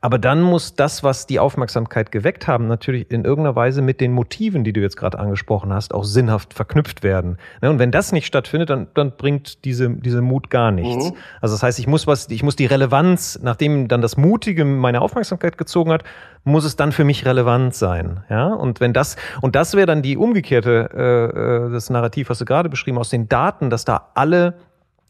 Aber 0.00 0.18
dann 0.18 0.42
muss 0.42 0.74
das, 0.74 1.02
was 1.02 1.26
die 1.26 1.38
Aufmerksamkeit 1.38 2.12
geweckt 2.12 2.46
haben, 2.46 2.66
natürlich 2.66 3.10
in 3.10 3.24
irgendeiner 3.24 3.56
Weise 3.56 3.82
mit 3.82 4.00
den 4.00 4.12
Motiven, 4.12 4.64
die 4.64 4.72
du 4.72 4.80
jetzt 4.80 4.96
gerade 4.96 5.18
angesprochen 5.18 5.72
hast, 5.72 5.94
auch 5.94 6.04
sinnhaft 6.04 6.54
verknüpft 6.54 7.02
werden. 7.02 7.38
Ne, 7.62 7.70
und 7.70 7.78
wenn 7.78 7.90
das 7.90 8.12
nicht 8.12 8.26
stattfindet, 8.26 8.70
dann, 8.70 8.88
dann 8.94 9.12
bringt 9.16 9.64
diese, 9.64 9.90
diese 9.90 10.22
Mut 10.22 10.50
gar 10.50 10.70
nichts. 10.70 11.10
Mhm. 11.10 11.16
Also 11.40 11.54
das 11.54 11.62
heißt, 11.62 11.78
ich 11.78 11.86
muss 11.86 12.06
was, 12.06 12.28
ich 12.30 12.42
muss 12.42 12.56
die 12.56 12.66
Relevanz, 12.66 13.38
nachdem 13.42 13.88
dann 13.88 14.02
das 14.02 14.16
Mutige 14.16 14.64
meine 14.64 15.00
Aufmerksamkeit 15.00 15.58
gezogen 15.58 15.92
hat, 15.92 16.04
muss 16.44 16.64
es 16.64 16.76
dann 16.76 16.92
für 16.92 17.04
mich 17.04 17.24
relevant 17.24 17.74
sein. 17.74 18.24
Ja, 18.28 18.48
und 18.48 18.80
wenn 18.80 18.92
das, 18.92 19.16
und 19.40 19.56
das 19.56 19.74
wäre 19.74 19.86
dann 19.86 20.02
die 20.02 20.16
umgekehrte, 20.16 20.90
äh, 20.94 21.68
äh 21.68 21.72
das 21.72 21.90
Narrativ, 21.90 22.30
was 22.30 22.38
du 22.38 22.44
gerade 22.44 22.68
beschrieben 22.68 22.98
aus 22.98 23.08
den 23.08 23.28
Daten, 23.28 23.70
dass 23.70 23.84
da 23.84 24.10
alle 24.14 24.54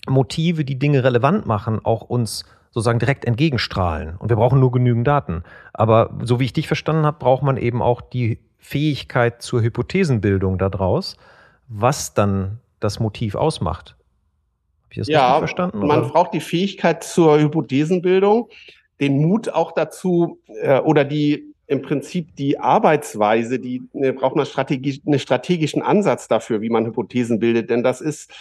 Motive, 0.09 0.65
die 0.65 0.79
Dinge 0.79 1.03
relevant 1.03 1.47
machen, 1.47 1.81
auch 1.83 2.03
uns 2.03 2.45
sozusagen 2.75 2.99
direkt 2.99 3.25
entgegenstrahlen. 3.25 4.17
Und 4.19 4.31
wir 4.31 4.37
brauchen 4.37 4.59
nur 4.59 4.73
genügend 4.73 5.07
Daten. 5.07 5.45
Aber 5.73 6.11
so 6.25 6.41
wie 6.41 6.45
ich 6.45 6.53
dich 6.53 6.67
verstanden 6.67 7.07
habe, 7.07 7.19
braucht 7.21 7.45
man 7.45 7.57
eben 7.57 7.81
auch 7.81 8.01
die 8.01 8.41
Fähigkeit 8.59 9.43
zur 9.43 9.63
Hypothesenbildung 9.63 10.59
daraus, 10.59 11.17
was 11.69 12.15
dann 12.15 12.59
das 12.81 12.99
Motiv 12.99 13.37
ausmacht. 13.37 13.91
Habe 14.83 14.91
ich 14.91 14.99
das 14.99 15.09
ja, 15.09 15.21
richtig 15.21 15.39
verstanden? 15.39 15.79
Oder? 15.79 15.87
Man 15.87 16.09
braucht 16.09 16.35
die 16.35 16.41
Fähigkeit 16.41 17.05
zur 17.05 17.39
Hypothesenbildung, 17.39 18.49
den 19.01 19.19
Mut 19.19 19.51
auch 19.51 19.71
dazu 19.71 20.41
äh, 20.61 20.81
oder 20.81 21.05
die 21.05 21.55
im 21.69 21.81
Prinzip 21.81 22.35
die 22.35 22.59
Arbeitsweise, 22.59 23.61
die 23.61 23.83
äh, 23.93 24.11
braucht 24.11 24.35
man 24.35 24.47
strategisch, 24.47 25.01
einen 25.07 25.21
strategischen 25.21 25.81
Ansatz 25.81 26.27
dafür, 26.27 26.61
wie 26.61 26.71
man 26.71 26.87
Hypothesen 26.87 27.39
bildet, 27.39 27.71
denn 27.71 27.85
das 27.85 28.01
ist 28.01 28.33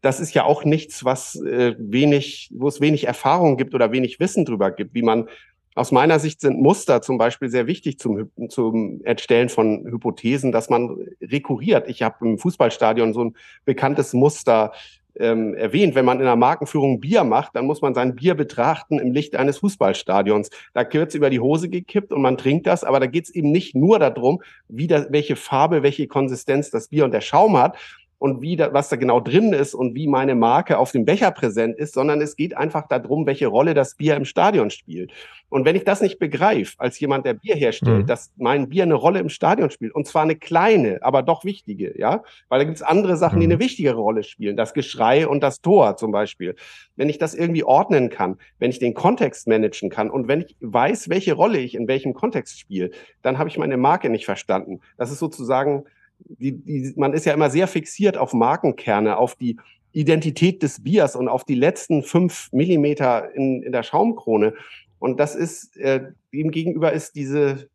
das 0.00 0.20
ist 0.20 0.34
ja 0.34 0.44
auch 0.44 0.64
nichts, 0.64 1.04
was 1.04 1.36
äh, 1.36 1.74
wenig, 1.78 2.50
wo 2.54 2.68
es 2.68 2.80
wenig 2.80 3.06
Erfahrung 3.06 3.56
gibt 3.56 3.74
oder 3.74 3.92
wenig 3.92 4.20
Wissen 4.20 4.44
drüber 4.44 4.70
gibt, 4.70 4.94
wie 4.94 5.02
man 5.02 5.28
aus 5.74 5.92
meiner 5.92 6.18
Sicht 6.18 6.40
sind 6.40 6.60
Muster 6.60 7.00
zum 7.00 7.16
Beispiel 7.16 7.48
sehr 7.48 7.66
wichtig 7.66 7.98
zum, 7.98 8.30
zum 8.48 9.00
Erstellen 9.04 9.48
von 9.48 9.86
Hypothesen, 9.86 10.52
dass 10.52 10.68
man 10.68 10.96
rekurriert. 11.22 11.88
Ich 11.88 12.02
habe 12.02 12.26
im 12.26 12.38
Fußballstadion 12.38 13.14
so 13.14 13.24
ein 13.24 13.36
bekanntes 13.64 14.12
Muster 14.12 14.72
ähm, 15.18 15.54
erwähnt. 15.54 15.94
Wenn 15.94 16.04
man 16.04 16.18
in 16.18 16.24
der 16.24 16.36
Markenführung 16.36 17.00
Bier 17.00 17.24
macht, 17.24 17.54
dann 17.54 17.66
muss 17.66 17.82
man 17.82 17.94
sein 17.94 18.14
Bier 18.14 18.34
betrachten 18.34 18.98
im 18.98 19.12
Licht 19.12 19.36
eines 19.36 19.58
Fußballstadions. 19.58 20.50
Da 20.74 20.92
wird 20.92 21.10
es 21.10 21.14
über 21.14 21.30
die 21.30 21.40
Hose 21.40 21.68
gekippt 21.68 22.12
und 22.12 22.22
man 22.22 22.36
trinkt 22.36 22.66
das, 22.66 22.84
aber 22.84 23.00
da 23.00 23.06
geht 23.06 23.24
es 23.24 23.30
eben 23.30 23.52
nicht 23.52 23.74
nur 23.74 23.98
darum, 23.98 24.42
wie 24.68 24.86
das, 24.86 25.06
welche 25.10 25.36
Farbe, 25.36 25.82
welche 25.82 26.06
Konsistenz 26.08 26.70
das 26.70 26.88
Bier 26.88 27.04
und 27.04 27.12
der 27.12 27.20
Schaum 27.20 27.56
hat, 27.56 27.76
und 28.20 28.42
wie 28.42 28.54
da, 28.54 28.72
was 28.74 28.90
da 28.90 28.96
genau 28.96 29.18
drin 29.18 29.54
ist 29.54 29.74
und 29.74 29.94
wie 29.94 30.06
meine 30.06 30.34
Marke 30.34 30.78
auf 30.78 30.92
dem 30.92 31.06
Becher 31.06 31.30
präsent 31.30 31.78
ist, 31.78 31.94
sondern 31.94 32.20
es 32.20 32.36
geht 32.36 32.54
einfach 32.54 32.86
darum, 32.86 33.26
welche 33.26 33.46
Rolle 33.46 33.72
das 33.72 33.94
Bier 33.94 34.14
im 34.14 34.26
Stadion 34.26 34.68
spielt. 34.68 35.10
Und 35.48 35.64
wenn 35.64 35.74
ich 35.74 35.84
das 35.84 36.02
nicht 36.02 36.18
begreife, 36.18 36.74
als 36.78 37.00
jemand, 37.00 37.24
der 37.24 37.32
Bier 37.32 37.54
herstellt, 37.54 38.02
mhm. 38.02 38.06
dass 38.06 38.30
mein 38.36 38.68
Bier 38.68 38.82
eine 38.82 38.94
Rolle 38.94 39.20
im 39.20 39.30
Stadion 39.30 39.70
spielt, 39.70 39.94
und 39.94 40.06
zwar 40.06 40.22
eine 40.22 40.36
kleine, 40.36 40.98
aber 41.00 41.22
doch 41.22 41.46
wichtige, 41.46 41.98
ja, 41.98 42.22
weil 42.50 42.58
da 42.58 42.64
gibt 42.64 42.76
es 42.76 42.82
andere 42.82 43.16
Sachen, 43.16 43.36
mhm. 43.36 43.40
die 43.40 43.46
eine 43.46 43.58
wichtigere 43.58 43.96
Rolle 43.98 44.22
spielen, 44.22 44.54
das 44.54 44.74
Geschrei 44.74 45.26
und 45.26 45.42
das 45.42 45.62
Tor 45.62 45.96
zum 45.96 46.12
Beispiel. 46.12 46.56
Wenn 46.96 47.08
ich 47.08 47.16
das 47.16 47.34
irgendwie 47.34 47.64
ordnen 47.64 48.10
kann, 48.10 48.36
wenn 48.58 48.70
ich 48.70 48.78
den 48.78 48.92
Kontext 48.92 49.48
managen 49.48 49.88
kann 49.88 50.10
und 50.10 50.28
wenn 50.28 50.42
ich 50.42 50.56
weiß, 50.60 51.08
welche 51.08 51.32
Rolle 51.32 51.58
ich 51.58 51.74
in 51.74 51.88
welchem 51.88 52.12
Kontext 52.12 52.60
spiele, 52.60 52.90
dann 53.22 53.38
habe 53.38 53.48
ich 53.48 53.56
meine 53.56 53.78
Marke 53.78 54.10
nicht 54.10 54.26
verstanden. 54.26 54.80
Das 54.98 55.10
ist 55.10 55.20
sozusagen, 55.20 55.84
die, 56.26 56.52
die, 56.52 56.92
man 56.96 57.12
ist 57.12 57.26
ja 57.26 57.34
immer 57.34 57.50
sehr 57.50 57.66
fixiert 57.66 58.16
auf 58.16 58.32
Markenkerne, 58.32 59.16
auf 59.16 59.34
die 59.34 59.56
Identität 59.92 60.62
des 60.62 60.82
Biers 60.82 61.16
und 61.16 61.28
auf 61.28 61.44
die 61.44 61.54
letzten 61.54 62.02
fünf 62.02 62.52
Millimeter 62.52 63.34
in, 63.34 63.62
in 63.62 63.72
der 63.72 63.82
Schaumkrone. 63.82 64.54
Und 64.98 65.18
das 65.18 65.34
ist, 65.34 65.76
äh, 65.76 66.12
ihm 66.30 66.50
gegenüber 66.50 66.92
ist 66.92 67.14
diese 67.16 67.68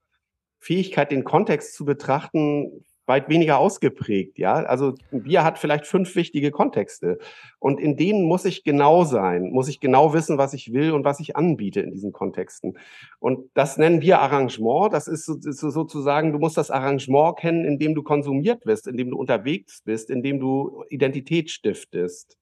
Fähigkeit, 0.60 1.12
den 1.12 1.24
Kontext 1.24 1.74
zu 1.76 1.86
betrachten, 1.86 2.86
weit 3.08 3.30
weniger 3.30 3.60
ausgeprägt, 3.60 4.40
ja. 4.40 4.54
Also 4.54 4.96
ein 5.12 5.24
Bier 5.24 5.44
hat 5.44 5.60
vielleicht 5.60 5.86
fünf 5.86 6.16
wichtige 6.16 6.52
Kontexte 6.52 7.20
und 7.60 7.80
in 7.80 7.98
denen 7.98 8.24
muss 8.24 8.46
ich 8.46 8.64
genau 8.64 9.04
sein, 9.04 9.52
muss 9.52 9.68
ich 9.68 9.80
genau 9.80 10.14
wissen, 10.14 10.38
was 10.38 10.54
ich 10.54 10.74
will 10.74 10.92
und 10.92 11.06
was 11.06 11.20
ich 11.20 11.36
anbiete 11.36 11.82
in 11.82 11.92
diesen 11.92 12.12
Kontexten. 12.12 12.78
Und 13.20 13.50
das 13.54 13.78
nennen 13.78 14.02
wir 14.02 14.20
Arrangement. 14.20 14.94
Das 14.94 15.08
ist, 15.08 15.28
ist 15.28 15.60
sozusagen, 15.60 16.32
du 16.32 16.40
musst 16.40 16.58
das 16.58 16.72
Arrangement 16.72 17.38
kennen, 17.38 17.66
in 17.66 17.78
dem 17.78 17.96
du 17.96 18.04
konsumiert 18.04 18.66
wirst, 18.66 18.88
in 18.88 18.98
dem 18.98 19.12
du 19.12 19.18
unterwegs 19.18 19.82
bist, 19.84 20.10
in 20.10 20.24
dem 20.24 20.40
du 20.40 20.84
Identität 20.90 21.52
stiftest. 21.52 22.38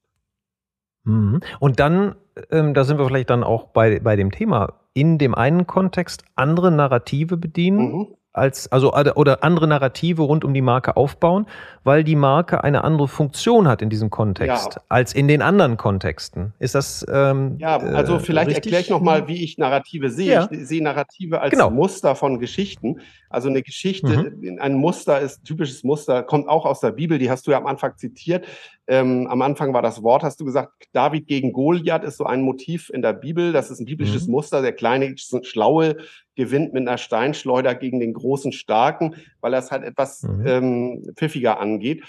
Mhm. 1.04 1.42
Und 1.60 1.80
dann, 1.80 2.16
ähm, 2.52 2.74
da 2.74 2.86
sind 2.86 2.98
wir 2.98 3.06
vielleicht 3.06 3.30
dann 3.30 3.44
auch 3.44 3.66
bei, 3.66 4.00
bei 4.00 4.16
dem 4.16 4.32
Thema, 4.32 4.80
in 4.94 5.18
dem 5.18 5.36
einen 5.36 5.68
Kontext 5.68 6.24
andere 6.36 6.72
Narrative 6.72 7.36
bedienen, 7.36 7.92
mhm 7.92 8.08
als, 8.34 8.72
also 8.72 8.94
oder 8.94 9.44
andere 9.44 9.68
Narrative 9.68 10.24
rund 10.24 10.44
um 10.44 10.54
die 10.54 10.62
Marke 10.62 10.98
aufbauen, 10.98 11.46
weil 11.84 12.04
die 12.04 12.16
Marke 12.16 12.64
eine 12.64 12.84
andere 12.84 13.08
Funktion 13.08 13.68
hat 13.68 13.82
in 13.84 13.90
diesem 13.90 14.10
Kontext 14.10 14.76
ja. 14.76 14.82
als 14.90 15.14
in 15.14 15.28
den 15.28 15.44
anderen 15.44 15.78
Kontexten. 15.78 16.54
Ist 16.60 16.74
das 16.74 17.06
ähm, 17.12 17.56
Ja, 17.60 17.78
also 17.78 18.16
äh, 18.16 18.20
vielleicht 18.20 18.52
erkläre 18.52 18.82
ich 18.82 18.90
nochmal, 18.90 19.28
wie 19.28 19.44
ich 19.44 19.60
Narrative 19.60 20.10
sehe. 20.10 20.34
Ja. 20.34 20.48
Ich 20.50 20.68
sehe 20.68 20.84
Narrative 20.84 21.42
als 21.42 21.52
genau. 21.52 21.70
Muster 21.70 22.16
von 22.16 22.40
Geschichten. 22.40 23.00
Also 23.30 23.50
eine 23.50 23.62
Geschichte, 23.62 24.32
mhm. 24.36 24.60
ein 24.60 24.76
Muster 24.76 25.20
ist 25.20 25.44
typisches 25.44 25.84
Muster, 25.84 26.24
kommt 26.24 26.48
auch 26.48 26.66
aus 26.66 26.80
der 26.80 26.92
Bibel, 26.92 27.18
die 27.18 27.30
hast 27.30 27.48
du 27.48 27.52
ja 27.52 27.58
am 27.58 27.68
Anfang 27.68 27.98
zitiert. 27.98 28.46
Ähm, 28.88 29.28
am 29.28 29.42
Anfang 29.42 29.74
war 29.74 29.82
das 29.82 30.04
Wort, 30.04 30.24
hast 30.24 30.40
du 30.42 30.46
gesagt, 30.46 30.72
David 30.92 31.28
gegen 31.28 31.54
Goliath 31.54 32.04
ist 32.04 32.18
so 32.18 32.26
ein 32.26 32.42
Motiv 32.42 32.90
in 32.90 33.02
der 33.02 33.14
Bibel. 33.14 33.54
Das 33.54 33.72
ist 33.72 33.80
ein 33.80 33.86
biblisches 33.86 34.28
mhm. 34.28 34.34
Muster. 34.34 34.62
Der 34.62 34.74
kleine, 34.74 35.16
schlaue 35.18 35.98
gewinnt 36.36 36.74
mit 36.74 36.88
einer 36.88 36.98
Steinschleuder 36.98 37.76
gegen 37.76 38.00
den 38.00 38.14
großen 38.14 38.52
Starken, 38.52 39.16
weil 39.40 39.52
das 39.52 39.72
halt 39.72 39.84
etwas 39.84 40.24
mhm. 40.24 40.48
ähm, 40.48 41.14
pfiffiger 41.16 41.60
angeht. 41.60 42.04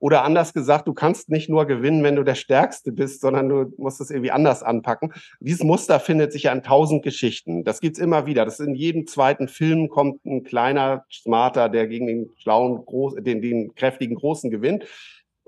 Oder 0.00 0.24
anders 0.24 0.54
gesagt, 0.54 0.88
du 0.88 0.94
kannst 0.94 1.28
nicht 1.28 1.50
nur 1.50 1.66
gewinnen, 1.66 2.02
wenn 2.02 2.16
du 2.16 2.24
der 2.24 2.34
Stärkste 2.34 2.90
bist, 2.90 3.20
sondern 3.20 3.50
du 3.50 3.74
musst 3.76 4.00
es 4.00 4.10
irgendwie 4.10 4.30
anders 4.30 4.62
anpacken. 4.62 5.12
Dieses 5.40 5.62
Muster 5.62 6.00
findet 6.00 6.32
sich 6.32 6.44
ja 6.44 6.52
in 6.52 6.62
tausend 6.62 7.02
Geschichten. 7.02 7.64
Das 7.64 7.80
gibt's 7.80 7.98
immer 7.98 8.24
wieder. 8.24 8.46
Das 8.46 8.60
in 8.60 8.74
jedem 8.74 9.06
zweiten 9.06 9.46
Film 9.46 9.90
kommt 9.90 10.24
ein 10.24 10.42
kleiner 10.42 11.04
Smarter, 11.12 11.68
der 11.68 11.86
gegen 11.86 12.06
den 12.06 12.30
schlauen, 12.38 12.82
groß, 12.86 13.16
den, 13.16 13.42
den 13.42 13.74
kräftigen 13.74 14.14
Großen 14.14 14.50
gewinnt. 14.50 14.86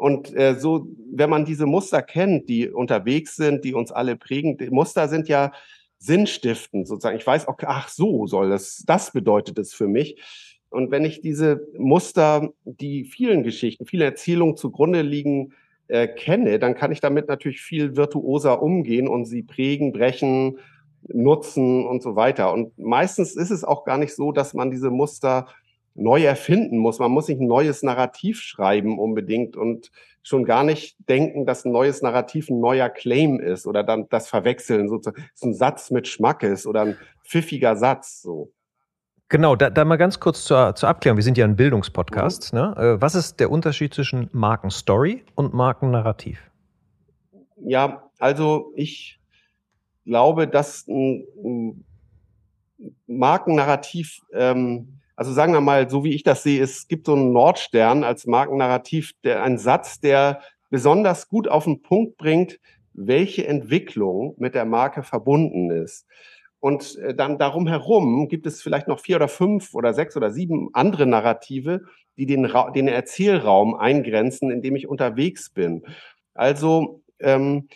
Und 0.03 0.35
äh, 0.35 0.59
so, 0.59 0.89
wenn 1.13 1.31
man 1.31 1.45
diese 1.45 1.65
Muster 1.65 2.03
kennt, 2.03 2.49
die 2.49 2.69
unterwegs 2.69 3.37
sind, 3.37 3.65
die 3.65 3.73
uns 3.73 3.93
alle 3.93 4.17
prägen, 4.17 4.59
die 4.59 4.69
Muster 4.69 5.07
sind 5.07 5.29
ja 5.29 5.53
sinnstiftend 5.99 6.89
sozusagen. 6.89 7.19
Ich 7.19 7.25
weiß, 7.25 7.47
okay, 7.47 7.67
ach 7.69 7.89
so 7.89 8.27
soll 8.27 8.51
das, 8.51 8.83
das 8.85 9.13
bedeutet 9.13 9.61
es 9.61 9.73
für 9.73 9.87
mich. 9.87 10.21
Und 10.71 10.91
wenn 10.91 11.05
ich 11.05 11.21
diese 11.21 11.69
Muster, 11.79 12.51
die 12.65 13.05
vielen 13.05 13.45
Geschichten, 13.45 13.87
viele 13.87 14.05
Erzählungen 14.05 14.57
zugrunde 14.57 15.03
liegen, 15.03 15.53
äh, 15.87 16.09
kenne, 16.09 16.59
dann 16.59 16.75
kann 16.75 16.91
ich 16.91 16.99
damit 16.99 17.29
natürlich 17.29 17.61
viel 17.63 17.95
virtuoser 17.95 18.61
umgehen 18.61 19.07
und 19.07 19.27
sie 19.27 19.45
prägen, 19.45 19.93
brechen, 19.93 20.59
nutzen 21.07 21.87
und 21.87 22.03
so 22.03 22.17
weiter. 22.17 22.53
Und 22.53 22.77
meistens 22.77 23.37
ist 23.37 23.51
es 23.53 23.63
auch 23.63 23.85
gar 23.85 23.99
nicht 23.99 24.17
so, 24.17 24.33
dass 24.33 24.53
man 24.53 24.73
diese 24.73 24.91
Muster 24.91 25.47
neu 25.95 26.23
erfinden 26.25 26.79
muss. 26.79 26.99
Man 26.99 27.11
muss 27.11 27.29
nicht 27.29 27.41
ein 27.41 27.47
neues 27.47 27.83
Narrativ 27.83 28.41
schreiben 28.41 28.99
unbedingt 28.99 29.57
und 29.57 29.91
schon 30.23 30.45
gar 30.45 30.65
nicht 30.65 30.97
denken, 31.09 31.47
dass 31.47 31.65
ein 31.65 31.73
neues 31.73 32.03
Narrativ 32.03 32.49
ein 32.49 32.61
neuer 32.61 32.89
Claim 32.89 33.41
ist 33.41 33.67
oder 33.67 33.83
dann 33.83 34.09
das 34.09 34.29
Verwechseln 34.29 34.89
sozusagen. 34.89 35.25
ist 35.35 35.45
ein 35.45 35.55
Satz 35.55 35.91
mit 35.91 36.09
Schmackes 36.09 36.67
oder 36.67 36.83
ein 36.83 36.97
pfiffiger 37.25 37.77
Satz 37.77 38.23
so. 38.23 38.53
Genau, 39.29 39.57
da, 39.57 39.71
da 39.71 39.87
mal 39.87 39.97
ganz 39.97 40.21
kurz 40.21 40.45
zur, 40.45 40.75
zur 40.75 40.91
Abklärung. 40.91 41.17
Wir 41.17 41.25
sind 41.25 41.39
ja 41.39 41.47
ein 41.47 41.57
Bildungspodcast. 41.57 42.53
Mhm. 42.53 42.59
Ne? 42.59 42.75
Äh, 42.77 43.01
was 43.01 43.15
ist 43.15 43.41
der 43.41 43.51
Unterschied 43.51 43.95
zwischen 43.95 44.29
Markenstory 44.33 45.25
und 45.35 45.55
Markennarrativ? 45.55 46.51
Ja, 47.65 48.11
also 48.19 48.73
ich 48.77 49.19
glaube, 50.05 50.49
dass 50.49 50.87
ein, 50.87 51.25
ein 51.43 51.85
Markennarrativ 53.07 54.21
ähm, 54.35 55.01
also 55.23 55.35
sagen 55.35 55.53
wir 55.53 55.61
mal, 55.61 55.89
so 55.89 56.03
wie 56.03 56.17
ich 56.17 56.25
das 56.25 56.43
sehe, 56.43 56.61
es 56.61 56.89
gibt 56.89 57.07
so 57.07 57.15
einen 57.15 57.33
Nordstern 57.33 58.03
als 58.03 58.27
Markennarrativ, 58.27 59.13
der 59.23 59.45
ein 59.45 59.57
Satz, 59.57 60.01
der 60.01 60.41
besonders 60.69 61.29
gut 61.29 61.47
auf 61.47 61.63
den 61.63 61.81
Punkt 61.81 62.17
bringt, 62.17 62.59
welche 62.93 63.47
Entwicklung 63.47 64.35
mit 64.39 64.57
der 64.57 64.65
Marke 64.65 65.05
verbunden 65.05 65.71
ist. 65.71 66.09
Und 66.59 66.99
äh, 66.99 67.15
dann 67.15 67.39
darum 67.39 67.69
herum 67.69 68.27
gibt 68.27 68.49
es 68.49 68.63
vielleicht 68.63 68.89
noch 68.89 68.99
vier 68.99 69.15
oder 69.15 69.29
fünf 69.29 69.75
oder 69.75 69.95
sechs 69.95 70.17
oder 70.17 70.33
sieben 70.33 70.71
andere 70.73 71.07
Narrative, 71.07 71.83
die 72.17 72.27
den, 72.27 72.45
Ra 72.45 72.73
den 72.73 72.89
Erzählraum 72.89 73.77
eingrenzen, 73.77 74.51
in 74.51 74.61
dem 74.61 74.75
ich 74.75 74.89
unterwegs 74.89 75.51
bin. 75.51 75.85
Also 76.35 77.01
ähm, 77.21 77.69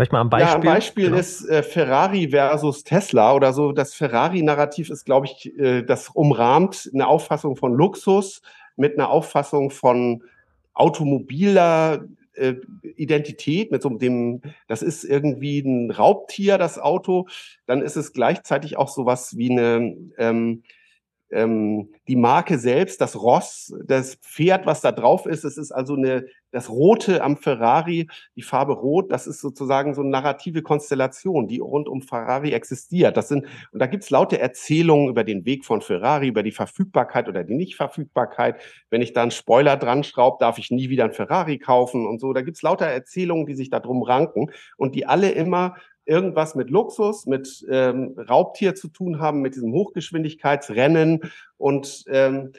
Vielleicht 0.00 0.12
mal 0.12 0.20
am 0.22 0.30
Beispiel. 0.30 0.48
Ja, 0.48 0.54
ein 0.54 0.62
Beispiel 0.62 1.04
genau. 1.08 1.18
ist 1.18 1.46
äh, 1.46 1.62
Ferrari 1.62 2.30
versus 2.30 2.84
Tesla 2.84 3.34
oder 3.34 3.52
so. 3.52 3.72
Das 3.72 3.92
Ferrari-Narrativ 3.92 4.88
ist, 4.88 5.04
glaube 5.04 5.26
ich, 5.26 5.54
äh, 5.58 5.82
das 5.82 6.08
umrahmt 6.08 6.90
eine 6.94 7.06
Auffassung 7.06 7.54
von 7.54 7.74
Luxus 7.74 8.40
mit 8.76 8.94
einer 8.94 9.10
Auffassung 9.10 9.68
von 9.68 10.22
automobiler 10.72 12.06
äh, 12.32 12.54
Identität, 12.96 13.72
mit 13.72 13.82
so 13.82 13.90
dem, 13.90 14.40
das 14.68 14.80
ist 14.80 15.04
irgendwie 15.04 15.58
ein 15.58 15.90
Raubtier, 15.90 16.56
das 16.56 16.78
Auto. 16.78 17.28
Dann 17.66 17.82
ist 17.82 17.96
es 17.96 18.14
gleichzeitig 18.14 18.78
auch 18.78 18.88
sowas 18.88 19.36
wie 19.36 19.50
eine, 19.50 19.98
ähm, 20.16 20.62
ähm, 21.32 21.88
die 22.08 22.16
Marke 22.16 22.58
selbst, 22.58 23.00
das 23.00 23.20
Ross, 23.20 23.72
das 23.84 24.16
Pferd, 24.16 24.66
was 24.66 24.80
da 24.80 24.92
drauf 24.92 25.26
ist. 25.26 25.44
Es 25.44 25.56
ist 25.56 25.72
also 25.72 25.94
eine, 25.94 26.26
das 26.50 26.68
Rote 26.68 27.22
am 27.22 27.36
Ferrari, 27.36 28.08
die 28.34 28.42
Farbe 28.42 28.72
Rot, 28.72 29.12
das 29.12 29.26
ist 29.26 29.40
sozusagen 29.40 29.94
so 29.94 30.00
eine 30.00 30.10
narrative 30.10 30.62
Konstellation, 30.62 31.46
die 31.46 31.60
rund 31.60 31.88
um 31.88 32.02
Ferrari 32.02 32.52
existiert. 32.52 33.16
Das 33.16 33.28
sind, 33.28 33.46
und 33.72 33.78
da 33.80 33.86
gibt's 33.86 34.10
laute 34.10 34.40
Erzählungen 34.40 35.08
über 35.08 35.22
den 35.22 35.44
Weg 35.44 35.64
von 35.64 35.80
Ferrari, 35.80 36.28
über 36.28 36.42
die 36.42 36.52
Verfügbarkeit 36.52 37.28
oder 37.28 37.44
die 37.44 37.54
Nichtverfügbarkeit. 37.54 38.60
Wenn 38.90 39.02
ich 39.02 39.12
da 39.12 39.22
einen 39.22 39.30
Spoiler 39.30 39.76
dran 39.76 40.02
schraube, 40.02 40.38
darf 40.40 40.58
ich 40.58 40.70
nie 40.70 40.88
wieder 40.88 41.04
einen 41.04 41.12
Ferrari 41.12 41.58
kaufen 41.58 42.06
und 42.06 42.20
so. 42.20 42.32
Da 42.32 42.42
gibt's 42.42 42.62
lauter 42.62 42.86
Erzählungen, 42.86 43.46
die 43.46 43.54
sich 43.54 43.70
da 43.70 43.78
drum 43.78 44.02
ranken 44.02 44.50
und 44.76 44.94
die 44.94 45.06
alle 45.06 45.30
immer 45.30 45.76
irgendwas 46.04 46.54
mit 46.54 46.70
Luxus, 46.70 47.26
mit 47.26 47.64
ähm, 47.70 48.16
Raubtier 48.18 48.74
zu 48.74 48.88
tun 48.88 49.20
haben, 49.20 49.40
mit 49.40 49.54
diesem 49.54 49.72
Hochgeschwindigkeitsrennen 49.72 51.20
und 51.56 52.04
ähm, 52.08 52.52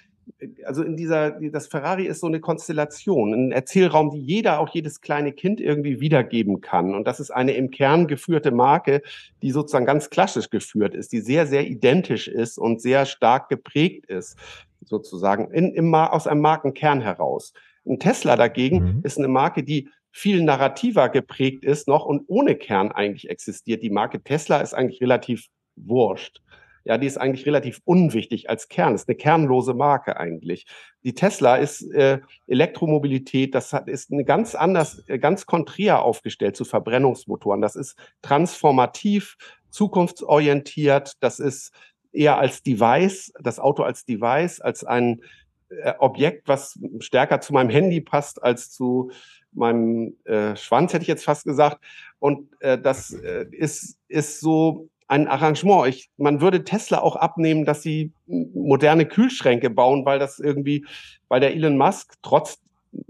also 0.65 0.83
in 0.83 0.95
dieser, 0.95 1.31
das 1.31 1.67
Ferrari 1.67 2.05
ist 2.05 2.21
so 2.21 2.27
eine 2.27 2.39
Konstellation, 2.39 3.33
ein 3.33 3.51
Erzählraum, 3.51 4.11
die 4.11 4.19
jeder, 4.19 4.59
auch 4.59 4.69
jedes 4.69 5.01
kleine 5.01 5.33
Kind 5.33 5.59
irgendwie 5.59 5.99
wiedergeben 5.99 6.61
kann. 6.61 6.95
Und 6.95 7.05
das 7.07 7.19
ist 7.19 7.31
eine 7.31 7.53
im 7.53 7.71
Kern 7.71 8.07
geführte 8.07 8.51
Marke, 8.51 9.01
die 9.41 9.51
sozusagen 9.51 9.85
ganz 9.85 10.09
klassisch 10.09 10.49
geführt 10.49 10.95
ist, 10.95 11.11
die 11.11 11.21
sehr, 11.21 11.47
sehr 11.47 11.67
identisch 11.67 12.27
ist 12.27 12.57
und 12.57 12.81
sehr 12.81 13.05
stark 13.05 13.49
geprägt 13.49 14.05
ist, 14.07 14.37
sozusagen 14.83 15.51
in, 15.51 15.73
im, 15.73 15.93
aus 15.93 16.27
einem 16.27 16.41
Markenkern 16.41 17.01
heraus. 17.01 17.53
Ein 17.85 17.99
Tesla 17.99 18.35
dagegen 18.35 18.79
mhm. 18.79 18.99
ist 19.03 19.17
eine 19.17 19.27
Marke, 19.27 19.63
die 19.63 19.89
viel 20.11 20.43
narrativer 20.43 21.09
geprägt 21.09 21.63
ist 21.63 21.87
noch 21.87 22.05
und 22.05 22.23
ohne 22.27 22.55
Kern 22.55 22.91
eigentlich 22.91 23.29
existiert. 23.29 23.81
Die 23.81 23.89
Marke 23.89 24.21
Tesla 24.21 24.59
ist 24.59 24.73
eigentlich 24.73 25.01
relativ 25.01 25.47
wurscht. 25.75 26.41
Ja, 26.83 26.97
die 26.97 27.05
ist 27.05 27.17
eigentlich 27.17 27.45
relativ 27.45 27.79
unwichtig 27.85 28.49
als 28.49 28.67
Kern. 28.67 28.95
Ist 28.95 29.07
eine 29.07 29.15
kernlose 29.15 29.75
Marke 29.75 30.17
eigentlich. 30.17 30.65
Die 31.03 31.13
Tesla 31.13 31.57
ist 31.57 31.83
äh, 31.91 32.19
Elektromobilität, 32.47 33.53
das 33.53 33.71
hat, 33.71 33.87
ist 33.87 34.11
eine 34.11 34.25
ganz 34.25 34.55
anders, 34.55 35.03
äh, 35.07 35.19
ganz 35.19 35.45
konträr 35.45 36.01
aufgestellt 36.01 36.55
zu 36.55 36.65
Verbrennungsmotoren. 36.65 37.61
Das 37.61 37.75
ist 37.75 37.95
transformativ, 38.23 39.37
zukunftsorientiert, 39.69 41.13
das 41.19 41.39
ist 41.39 41.71
eher 42.11 42.39
als 42.39 42.63
Device, 42.63 43.31
das 43.39 43.59
Auto 43.59 43.83
als 43.83 44.03
Device, 44.05 44.59
als 44.59 44.83
ein 44.83 45.21
äh, 45.69 45.93
Objekt, 45.99 46.47
was 46.47 46.79
stärker 46.99 47.41
zu 47.41 47.53
meinem 47.53 47.69
Handy 47.69 48.01
passt 48.01 48.41
als 48.41 48.71
zu 48.71 49.11
meinem 49.53 50.15
äh, 50.25 50.55
Schwanz, 50.55 50.93
hätte 50.93 51.03
ich 51.03 51.07
jetzt 51.07 51.25
fast 51.25 51.45
gesagt. 51.45 51.79
Und 52.19 52.49
äh, 52.61 52.77
das 52.79 53.13
äh, 53.13 53.45
ist, 53.51 53.97
ist 54.07 54.39
so 54.39 54.89
ein 55.07 55.27
Arrangement. 55.27 55.87
Ich, 55.87 56.09
man 56.17 56.39
würde 56.39 56.63
Tesla 56.63 56.99
auch 56.99 57.15
abnehmen, 57.15 57.65
dass 57.65 57.81
sie 57.81 58.13
moderne 58.27 59.05
Kühlschränke 59.05 59.69
bauen, 59.69 60.05
weil 60.05 60.19
das 60.19 60.39
irgendwie, 60.39 60.85
weil 61.27 61.41
der 61.41 61.53
Elon 61.53 61.77
Musk 61.77 62.13
trotz 62.21 62.61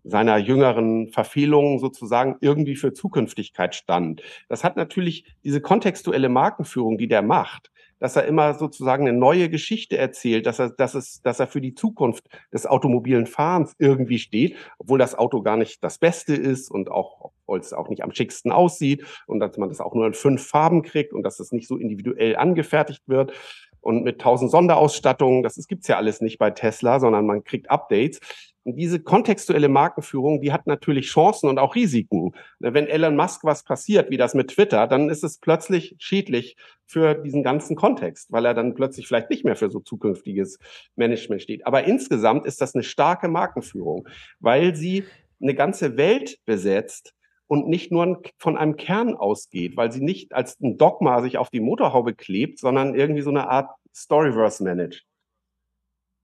seiner 0.04 0.38
jüngeren 0.38 1.10
Verfehlungen 1.10 1.80
sozusagen 1.80 2.38
irgendwie 2.42 2.76
für 2.76 2.94
Zukünftigkeit 2.94 3.76
stand. 3.76 4.22
Das 4.48 4.64
hat 4.64 4.78
natürlich 4.78 5.26
diese 5.44 5.62
kontextuelle 5.62 6.30
Markenführung, 6.30 6.98
die 6.98 7.08
der 7.08 7.22
macht, 7.22 7.72
dass 8.02 8.16
er 8.16 8.26
immer 8.26 8.56
sozusagen 8.56 9.08
eine 9.08 9.18
neue 9.18 9.48
Geschichte 9.50 9.98
erzählt, 9.98 10.48
dass 10.48 10.60
er, 10.60 10.72
dass 10.72 10.96
es, 10.96 11.22
dass 11.22 11.40
er 11.40 11.48
für 11.48 11.62
die 11.62 11.76
Zukunft 11.76 12.28
des 12.52 12.66
automobilen 12.66 13.28
Fahrens 13.28 13.76
irgendwie 13.78 14.20
steht, 14.20 14.58
obwohl 14.80 15.00
das 15.00 15.16
Auto 15.16 15.42
gar 15.44 15.56
nicht 15.56 15.84
das 15.84 16.00
Beste 16.00 16.34
ist 16.34 16.70
und 16.70 16.90
auch, 16.90 17.32
obwohl 17.46 17.60
es 17.60 17.72
auch 17.72 17.90
nicht 17.90 18.04
am 18.04 18.12
schicksten 18.12 18.52
aussieht 18.52 19.06
und 19.28 19.40
dass 19.40 19.56
man 19.58 19.70
das 19.70 19.80
auch 19.80 19.94
nur 19.94 20.08
in 20.08 20.16
fünf 20.16 20.46
Farben 20.46 20.82
kriegt 20.82 21.14
und 21.14 21.24
dass 21.24 21.40
es 21.40 21.52
nicht 21.52 21.68
so 21.68 21.78
individuell 21.78 22.36
angefertigt 22.36 23.04
wird 23.08 23.34
und 23.82 24.04
mit 24.04 24.20
tausend 24.20 24.50
Sonderausstattungen. 24.50 25.44
Das 25.44 25.56
gibt's 25.68 25.88
ja 25.88 25.98
alles 25.98 26.22
nicht 26.22 26.40
bei 26.40 26.50
Tesla, 26.50 27.00
sondern 27.00 27.26
man 27.28 27.44
kriegt 27.44 27.70
Updates. 27.70 28.20
Und 28.63 28.76
diese 28.76 29.00
kontextuelle 29.00 29.69
Markenführung, 29.69 30.41
die 30.41 30.52
hat 30.52 30.67
natürlich 30.67 31.08
Chancen 31.08 31.50
und 31.50 31.58
auch 31.58 31.76
Risiken. 31.76 32.34
Wenn 32.60 32.88
Elon 32.88 33.15
Musk 33.15 33.43
was 33.43 33.63
passiert, 33.63 34.10
wie 34.10 34.17
das 34.17 34.34
mit 34.34 34.50
Twitter, 34.50 34.88
dann 34.88 35.10
ist 35.10 35.24
es 35.24 35.39
plötzlich 35.39 35.95
schädlich 36.00 36.56
für 36.86 37.15
diesen 37.15 37.43
ganzen 37.43 37.76
Kontext, 37.76 38.32
weil 38.32 38.45
er 38.45 38.54
dann 38.54 38.76
plötzlich 38.76 39.08
vielleicht 39.08 39.30
nicht 39.30 39.45
mehr 39.45 39.56
für 39.56 39.71
so 39.71 39.80
zukünftiges 39.80 40.60
Management 40.95 41.41
steht. 41.41 41.65
Aber 41.65 41.86
insgesamt 41.86 42.45
ist 42.45 42.62
das 42.62 42.76
eine 42.76 42.84
starke 42.84 43.28
Markenführung, 43.28 44.08
weil 44.39 44.76
sie 44.76 45.06
eine 45.41 45.56
ganze 45.56 45.97
Welt 45.97 46.38
besetzt, 46.45 47.13
und 47.52 47.67
nicht 47.67 47.91
nur 47.91 48.21
von 48.38 48.56
einem 48.56 48.78
Kern 48.78 49.13
ausgeht, 49.13 49.76
weil 49.76 49.91
sie 49.91 50.00
nicht 50.00 50.34
als 50.34 50.58
ein 50.62 50.78
Dogma 50.78 51.21
sich 51.21 51.38
auf 51.38 51.50
die 51.50 51.60
Motorhaube 51.60 52.13
klebt, 52.13 52.60
sondern 52.60 52.95
irgendwie 52.95 53.24
so 53.24 53.30
eine 53.30 53.50
Art 53.50 53.69
Storyverse 53.93 54.63
managt. 54.63 55.06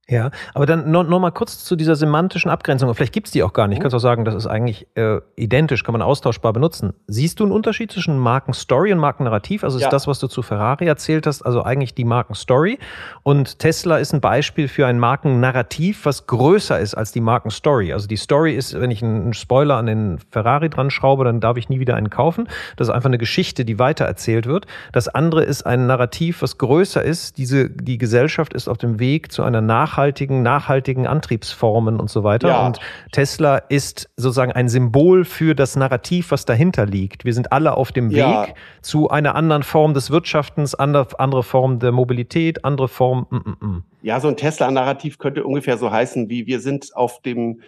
Ja, 0.10 0.32
aber 0.54 0.66
dann 0.66 0.90
noch, 0.90 1.04
noch 1.04 1.20
mal 1.20 1.32
kurz 1.32 1.66
zu 1.66 1.76
dieser 1.76 1.98
semantischen 1.98 2.50
Abgrenzung. 2.50 2.94
Vielleicht 2.96 3.12
gibt's 3.12 3.32
die 3.32 3.44
auch 3.44 3.52
gar 3.52 3.68
nicht. 3.68 3.80
Mhm. 3.80 3.82
Kannst 3.82 3.96
auch 3.96 4.00
sagen, 4.00 4.24
das 4.24 4.36
ist 4.36 4.48
eigentlich 4.48 4.88
äh, 4.96 5.20
identisch, 5.36 5.84
kann 5.84 5.92
man 5.92 6.02
austauschbar 6.02 6.54
benutzen. 6.54 6.94
Siehst 7.08 7.42
du 7.42 7.44
einen 7.44 7.52
Unterschied 7.52 7.92
zwischen 7.92 8.18
Markenstory 8.18 8.94
und 8.94 9.00
Markennarrativ? 9.00 9.66
Also 9.66 9.78
ist 9.78 9.84
ja. 9.84 9.90
das, 9.90 10.08
was 10.08 10.20
du 10.20 10.28
zu 10.28 10.44
Ferrari 10.44 10.86
erzählt 10.86 11.28
hast, 11.28 11.42
also 11.42 11.62
eigentlich 11.62 11.94
die 11.94 12.06
Markenstory. 12.06 12.80
Und 13.24 13.60
Tesla 13.60 13.98
ist 13.98 14.14
ein 14.14 14.22
Beispiel 14.22 14.70
für 14.70 14.88
ein 14.88 14.98
Markennarrativ, 14.98 16.06
was 16.06 16.26
größer 16.26 16.80
ist 16.80 16.96
als 16.96 17.12
die 17.12 17.20
Markenstory. 17.20 17.92
Also 17.92 18.08
die 18.08 18.16
Story 18.16 18.56
ist, 18.56 18.80
wenn 18.80 18.92
ich 18.92 19.04
einen 19.04 19.34
Spoiler 19.34 19.76
an 19.76 19.88
den 19.88 20.20
Ferrari 20.32 20.70
dran 20.70 20.90
schraube, 20.90 21.26
dann 21.26 21.42
darf 21.42 21.58
ich 21.58 21.68
nie 21.68 21.82
wieder 21.82 21.96
einen 21.96 22.10
kaufen. 22.10 22.48
Das 22.78 22.88
ist 22.88 22.94
einfach 22.94 23.10
eine 23.10 23.18
Geschichte, 23.18 23.66
die 23.66 23.78
weitererzählt 23.78 24.46
wird. 24.46 24.68
Das 24.94 25.10
andere 25.10 25.44
ist 25.44 25.66
ein 25.66 25.86
Narrativ, 25.86 26.42
was 26.42 26.58
größer 26.58 27.04
ist. 27.04 27.38
Diese, 27.38 27.70
die 27.70 27.98
Gesellschaft 27.98 28.54
ist 28.54 28.70
auf 28.70 28.78
dem 28.78 29.02
Weg 29.02 29.34
zu 29.34 29.44
einer 29.44 29.60
Nach 29.60 29.97
nachhaltigen, 29.98 30.44
nachhaltigen 30.44 31.08
Antriebsformen 31.08 32.00
und 32.00 32.10
so 32.10 32.24
weiter. 32.24 32.50
Ja. 32.50 32.68
Und 32.68 32.80
Tesla 33.12 33.58
ist 33.58 34.10
sozusagen 34.16 34.52
ein 34.52 34.70
Symbol 34.70 35.26
für 35.26 35.56
das 35.56 35.76
Narrativ, 35.76 36.30
was 36.32 36.46
dahinter 36.46 36.86
liegt. 36.86 37.26
Wir 37.26 37.34
sind 37.34 37.52
alle 37.52 37.76
auf 37.76 37.92
dem 37.92 38.12
Weg 38.12 38.18
ja. 38.18 38.48
zu 38.82 39.10
einer 39.10 39.36
anderen 39.36 39.64
Form 39.64 39.96
des 39.96 40.12
Wirtschaftens, 40.12 40.76
andere, 40.76 41.20
andere 41.20 41.42
Form 41.42 41.80
der 41.80 41.92
Mobilität, 41.92 42.64
andere 42.64 42.88
Form. 42.88 43.26
Mm, 43.32 43.36
mm, 43.36 43.68
mm. 43.68 43.84
Ja, 44.04 44.20
so 44.20 44.28
ein 44.28 44.38
Tesla-Narrativ 44.38 45.18
könnte 45.18 45.44
ungefähr 45.44 45.78
so 45.78 45.92
heißen, 45.92 46.30
wie 46.30 46.46
wir 46.46 46.60
sind 46.60 46.96
auf 46.96 47.22
dem 47.22 47.62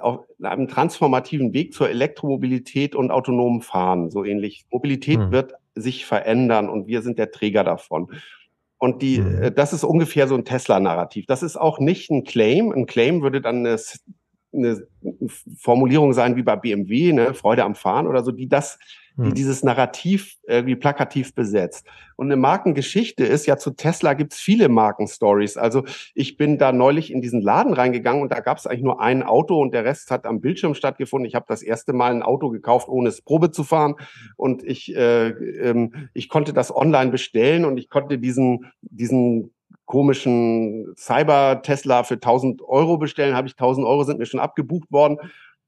auf 0.00 0.20
einem 0.42 0.68
transformativen 0.68 1.52
Weg 1.52 1.74
zur 1.74 1.90
Elektromobilität 1.90 2.94
und 2.94 3.10
autonomen 3.10 3.60
Fahren, 3.60 4.10
so 4.10 4.24
ähnlich. 4.24 4.64
Mobilität 4.70 5.18
hm. 5.18 5.32
wird 5.32 5.52
sich 5.74 6.06
verändern 6.06 6.70
und 6.70 6.86
wir 6.86 7.02
sind 7.02 7.18
der 7.18 7.30
Träger 7.30 7.62
davon. 7.62 8.08
Und 8.80 9.02
die, 9.02 9.20
mhm. 9.20 9.42
Äh, 9.42 9.52
das 9.52 9.72
ist 9.74 9.84
ungefähr 9.84 10.26
so 10.26 10.34
ein 10.34 10.44
Tesla-Narrativ. 10.46 11.26
Das 11.26 11.42
ist 11.42 11.56
auch 11.56 11.78
nicht 11.78 12.10
ein 12.10 12.24
Claim. 12.24 12.72
Ein 12.72 12.86
Claim 12.86 13.20
würde 13.20 13.42
dann 13.42 13.66
eine, 13.66 13.76
eine 14.54 14.86
Formulierung 15.58 16.14
sein 16.14 16.34
wie 16.34 16.42
bei 16.42 16.56
BMW, 16.56 17.12
ne, 17.12 17.34
Freude 17.34 17.62
am 17.62 17.74
Fahren 17.74 18.06
oder 18.06 18.24
so, 18.24 18.32
die 18.32 18.48
das 18.48 18.78
die 19.16 19.28
hm. 19.28 19.34
dieses 19.34 19.62
Narrativ 19.62 20.36
irgendwie 20.46 20.76
plakativ 20.76 21.34
besetzt. 21.34 21.86
Und 22.16 22.26
eine 22.26 22.36
Markengeschichte 22.36 23.24
ist 23.24 23.46
ja 23.46 23.56
zu 23.56 23.70
Tesla 23.70 24.14
gibt's 24.14 24.38
viele 24.38 24.68
Markenstories. 24.68 25.56
Also 25.56 25.84
ich 26.14 26.36
bin 26.36 26.58
da 26.58 26.72
neulich 26.72 27.12
in 27.12 27.20
diesen 27.20 27.40
Laden 27.40 27.72
reingegangen 27.72 28.22
und 28.22 28.32
da 28.32 28.40
gab's 28.40 28.66
eigentlich 28.66 28.82
nur 28.82 29.00
ein 29.00 29.22
Auto 29.22 29.60
und 29.60 29.72
der 29.72 29.84
Rest 29.84 30.10
hat 30.10 30.26
am 30.26 30.40
Bildschirm 30.40 30.74
stattgefunden. 30.74 31.26
Ich 31.26 31.34
habe 31.34 31.46
das 31.48 31.62
erste 31.62 31.92
Mal 31.92 32.12
ein 32.12 32.22
Auto 32.22 32.50
gekauft, 32.50 32.88
ohne 32.88 33.08
es 33.08 33.22
Probe 33.22 33.50
zu 33.50 33.64
fahren 33.64 33.94
und 34.36 34.62
ich 34.62 34.94
äh, 34.94 35.28
ähm, 35.28 36.08
ich 36.14 36.28
konnte 36.28 36.52
das 36.52 36.74
online 36.74 37.10
bestellen 37.10 37.64
und 37.64 37.78
ich 37.78 37.88
konnte 37.88 38.18
diesen 38.18 38.70
diesen 38.82 39.52
komischen 39.86 40.94
Cyber-Tesla 40.96 42.04
für 42.04 42.14
1000 42.14 42.62
Euro 42.62 42.96
bestellen, 42.96 43.34
habe 43.34 43.48
ich 43.48 43.54
1000 43.54 43.84
Euro 43.84 44.04
sind 44.04 44.20
mir 44.20 44.26
schon 44.26 44.38
abgebucht 44.38 44.92
worden 44.92 45.18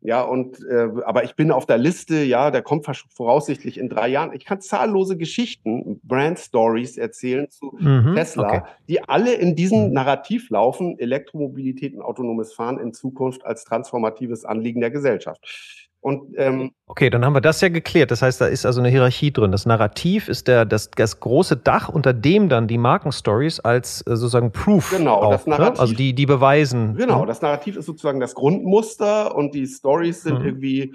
ja, 0.04 0.22
und 0.22 0.58
äh, 0.64 0.88
aber 1.04 1.22
ich 1.22 1.36
bin 1.36 1.52
auf 1.52 1.64
der 1.64 1.78
Liste, 1.78 2.24
ja, 2.24 2.50
der 2.50 2.62
kommt 2.62 2.86
voraussichtlich 3.14 3.78
in 3.78 3.88
drei 3.88 4.08
Jahren. 4.08 4.32
Ich 4.34 4.44
kann 4.44 4.60
zahllose 4.60 5.16
Geschichten, 5.16 6.00
Brand 6.02 6.40
Stories 6.40 6.98
erzählen 6.98 7.48
zu 7.48 7.76
mhm, 7.78 8.14
Tesla, 8.16 8.48
okay. 8.48 8.62
die 8.88 9.08
alle 9.08 9.32
in 9.34 9.54
diesem 9.54 9.88
mhm. 9.88 9.92
Narrativ 9.92 10.50
laufen, 10.50 10.98
Elektromobilität 10.98 11.94
und 11.94 12.02
autonomes 12.02 12.52
Fahren 12.52 12.80
in 12.80 12.92
Zukunft 12.92 13.46
als 13.46 13.64
transformatives 13.64 14.44
Anliegen 14.44 14.80
der 14.80 14.90
Gesellschaft. 14.90 15.81
Und, 16.02 16.34
ähm, 16.36 16.72
okay, 16.88 17.10
dann 17.10 17.24
haben 17.24 17.32
wir 17.32 17.40
das 17.40 17.60
ja 17.60 17.68
geklärt. 17.68 18.10
Das 18.10 18.22
heißt, 18.22 18.40
da 18.40 18.46
ist 18.46 18.66
also 18.66 18.80
eine 18.80 18.88
Hierarchie 18.88 19.32
drin. 19.32 19.52
Das 19.52 19.66
Narrativ 19.66 20.28
ist 20.28 20.48
der, 20.48 20.64
das, 20.64 20.90
das 20.90 21.20
große 21.20 21.56
Dach, 21.56 21.88
unter 21.88 22.12
dem 22.12 22.48
dann 22.48 22.66
die 22.66 22.76
Markenstories 22.76 23.60
als 23.60 24.00
äh, 24.08 24.16
sozusagen 24.16 24.50
Proof. 24.50 24.90
Genau, 24.90 25.14
auch, 25.14 25.30
das? 25.30 25.46
Narrativ. 25.46 25.74
Ne? 25.74 25.80
Also 25.80 25.94
die, 25.94 26.12
die 26.12 26.26
beweisen. 26.26 26.96
Genau, 26.96 27.20
hm? 27.20 27.28
das 27.28 27.40
Narrativ 27.40 27.76
ist 27.76 27.86
sozusagen 27.86 28.18
das 28.18 28.34
Grundmuster 28.34 29.32
und 29.36 29.54
die 29.54 29.64
Stories 29.64 30.24
sind 30.24 30.40
mhm. 30.40 30.44
irgendwie 30.44 30.94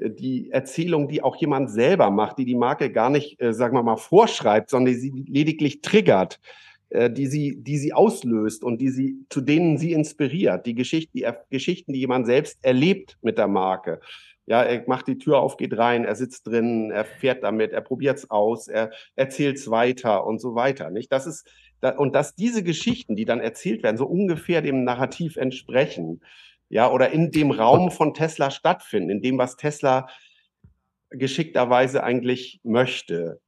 äh, 0.00 0.08
die 0.08 0.50
Erzählung, 0.50 1.06
die 1.06 1.22
auch 1.22 1.36
jemand 1.36 1.70
selber 1.70 2.10
macht, 2.10 2.38
die 2.38 2.46
die 2.46 2.56
Marke 2.56 2.90
gar 2.90 3.10
nicht, 3.10 3.38
äh, 3.42 3.52
sagen 3.52 3.76
wir 3.76 3.82
mal, 3.82 3.96
vorschreibt, 3.96 4.70
sondern 4.70 4.94
die 4.94 4.98
sie 4.98 5.12
lediglich 5.28 5.82
triggert 5.82 6.40
äh, 6.88 7.10
die 7.10 7.26
sie, 7.26 7.56
die 7.58 7.78
sie 7.78 7.92
auslöst 7.92 8.64
und 8.64 8.80
die 8.80 8.88
sie, 8.88 9.16
zu 9.28 9.40
denen 9.40 9.76
sie 9.76 9.92
inspiriert. 9.92 10.64
Die, 10.66 10.74
Geschichte, 10.74 11.10
die 11.12 11.26
Geschichten, 11.50 11.92
die 11.92 11.98
jemand 11.98 12.26
selbst 12.26 12.64
erlebt 12.64 13.18
mit 13.20 13.38
der 13.38 13.48
Marke. 13.48 14.00
Ja, 14.46 14.62
er 14.62 14.84
macht 14.86 15.08
die 15.08 15.18
Tür 15.18 15.40
auf, 15.40 15.56
geht 15.56 15.76
rein, 15.76 16.04
er 16.04 16.14
sitzt 16.14 16.46
drin, 16.46 16.92
er 16.92 17.04
fährt 17.04 17.42
damit, 17.42 17.72
er 17.72 17.80
probiert's 17.80 18.30
aus, 18.30 18.68
er 18.68 18.92
erzählt's 19.16 19.70
weiter 19.70 20.24
und 20.24 20.40
so 20.40 20.54
weiter. 20.54 20.90
Nicht? 20.90 21.12
Das 21.12 21.26
ist 21.26 21.48
und 21.98 22.14
dass 22.14 22.34
diese 22.34 22.62
Geschichten, 22.62 23.16
die 23.16 23.26
dann 23.26 23.40
erzählt 23.40 23.82
werden, 23.82 23.96
so 23.96 24.06
ungefähr 24.06 24.62
dem 24.62 24.84
Narrativ 24.84 25.36
entsprechen, 25.36 26.22
ja, 26.68 26.90
oder 26.90 27.10
in 27.10 27.30
dem 27.30 27.50
Raum 27.50 27.90
von 27.90 28.14
Tesla 28.14 28.50
stattfinden, 28.50 29.10
in 29.10 29.22
dem, 29.22 29.38
was 29.38 29.56
Tesla 29.56 30.08
geschickterweise 31.10 32.02
eigentlich 32.02 32.60
möchte. 32.64 33.40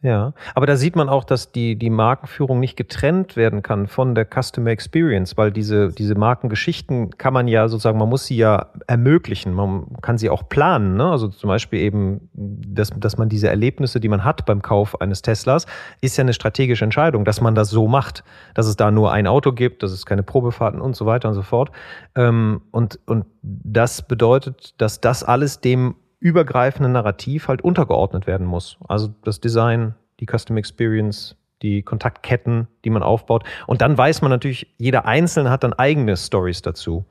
Ja, 0.00 0.32
aber 0.54 0.66
da 0.66 0.76
sieht 0.76 0.94
man 0.94 1.08
auch, 1.08 1.24
dass 1.24 1.50
die, 1.50 1.74
die 1.74 1.90
Markenführung 1.90 2.60
nicht 2.60 2.76
getrennt 2.76 3.34
werden 3.34 3.62
kann 3.62 3.88
von 3.88 4.14
der 4.14 4.26
Customer 4.26 4.70
Experience, 4.70 5.36
weil 5.36 5.50
diese, 5.50 5.88
diese 5.88 6.14
Markengeschichten 6.14 7.18
kann 7.18 7.34
man 7.34 7.48
ja 7.48 7.66
sozusagen, 7.66 7.98
man 7.98 8.08
muss 8.08 8.26
sie 8.26 8.36
ja 8.36 8.66
ermöglichen, 8.86 9.52
man 9.52 9.86
kann 10.00 10.16
sie 10.16 10.30
auch 10.30 10.48
planen. 10.48 10.96
Ne? 10.96 11.10
Also 11.10 11.26
zum 11.26 11.48
Beispiel 11.48 11.80
eben, 11.80 12.30
dass, 12.32 12.90
dass 12.90 13.18
man 13.18 13.28
diese 13.28 13.48
Erlebnisse, 13.48 13.98
die 13.98 14.08
man 14.08 14.22
hat 14.22 14.46
beim 14.46 14.62
Kauf 14.62 15.00
eines 15.00 15.20
Teslas, 15.20 15.66
ist 16.00 16.16
ja 16.16 16.22
eine 16.22 16.32
strategische 16.32 16.84
Entscheidung, 16.84 17.24
dass 17.24 17.40
man 17.40 17.56
das 17.56 17.68
so 17.68 17.88
macht, 17.88 18.22
dass 18.54 18.68
es 18.68 18.76
da 18.76 18.92
nur 18.92 19.10
ein 19.10 19.26
Auto 19.26 19.50
gibt, 19.50 19.82
dass 19.82 19.90
es 19.90 20.06
keine 20.06 20.22
Probefahrten 20.22 20.80
und 20.80 20.94
so 20.94 21.06
weiter 21.06 21.28
und 21.28 21.34
so 21.34 21.42
fort. 21.42 21.72
Ähm, 22.14 22.60
und, 22.70 23.00
und 23.06 23.26
das 23.42 24.06
bedeutet, 24.06 24.80
dass 24.80 25.00
das 25.00 25.24
alles 25.24 25.60
dem 25.60 25.96
übergreifende 26.20 26.88
Narrativ 26.88 27.48
halt 27.48 27.62
untergeordnet 27.62 28.26
werden 28.26 28.46
muss. 28.46 28.78
Also 28.88 29.08
das 29.24 29.40
Design, 29.40 29.94
die 30.20 30.26
Custom 30.26 30.56
Experience, 30.56 31.36
die 31.62 31.82
Kontaktketten, 31.82 32.68
die 32.84 32.90
man 32.90 33.02
aufbaut. 33.02 33.44
Und 33.66 33.80
dann 33.80 33.96
weiß 33.96 34.22
man 34.22 34.30
natürlich, 34.30 34.74
jeder 34.78 35.06
Einzelne 35.06 35.50
hat 35.50 35.64
dann 35.64 35.72
eigene 35.72 36.16
Stories 36.16 36.62
dazu. 36.62 37.04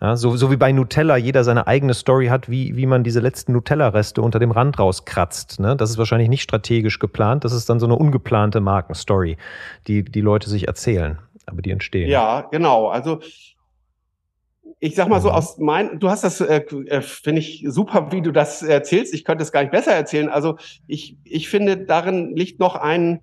Ja, 0.00 0.16
so, 0.16 0.36
so 0.36 0.50
wie 0.50 0.56
bei 0.56 0.72
Nutella 0.72 1.16
jeder 1.16 1.44
seine 1.44 1.68
eigene 1.68 1.94
Story 1.94 2.26
hat, 2.26 2.50
wie, 2.50 2.76
wie 2.76 2.86
man 2.86 3.04
diese 3.04 3.20
letzten 3.20 3.52
Nutella-Reste 3.52 4.20
unter 4.20 4.40
dem 4.40 4.50
Rand 4.50 4.80
rauskratzt. 4.80 5.60
Ne? 5.60 5.76
Das 5.76 5.90
ist 5.90 5.98
wahrscheinlich 5.98 6.28
nicht 6.28 6.42
strategisch 6.42 6.98
geplant. 6.98 7.44
Das 7.44 7.52
ist 7.52 7.70
dann 7.70 7.78
so 7.78 7.86
eine 7.86 7.94
ungeplante 7.94 8.60
Markenstory, 8.60 9.36
die 9.86 10.04
die 10.04 10.20
Leute 10.20 10.50
sich 10.50 10.66
erzählen, 10.66 11.20
aber 11.46 11.62
die 11.62 11.70
entstehen. 11.70 12.10
Ja, 12.10 12.48
genau. 12.50 12.88
Also 12.88 13.20
ich 14.84 14.96
sag 14.96 15.08
mal 15.08 15.20
so 15.20 15.28
mhm. 15.28 15.34
aus 15.36 15.58
mein, 15.58 16.00
du 16.00 16.10
hast 16.10 16.24
das, 16.24 16.40
äh, 16.40 16.56
äh, 16.56 17.02
finde 17.02 17.38
ich 17.38 17.64
super, 17.68 18.10
wie 18.10 18.20
du 18.20 18.32
das 18.32 18.64
erzählst. 18.64 19.14
Ich 19.14 19.24
könnte 19.24 19.42
es 19.42 19.52
gar 19.52 19.60
nicht 19.60 19.70
besser 19.70 19.92
erzählen. 19.92 20.28
Also 20.28 20.56
ich, 20.88 21.16
ich 21.22 21.48
finde, 21.48 21.76
darin 21.76 22.34
liegt 22.34 22.58
noch 22.58 22.74
ein, 22.74 23.20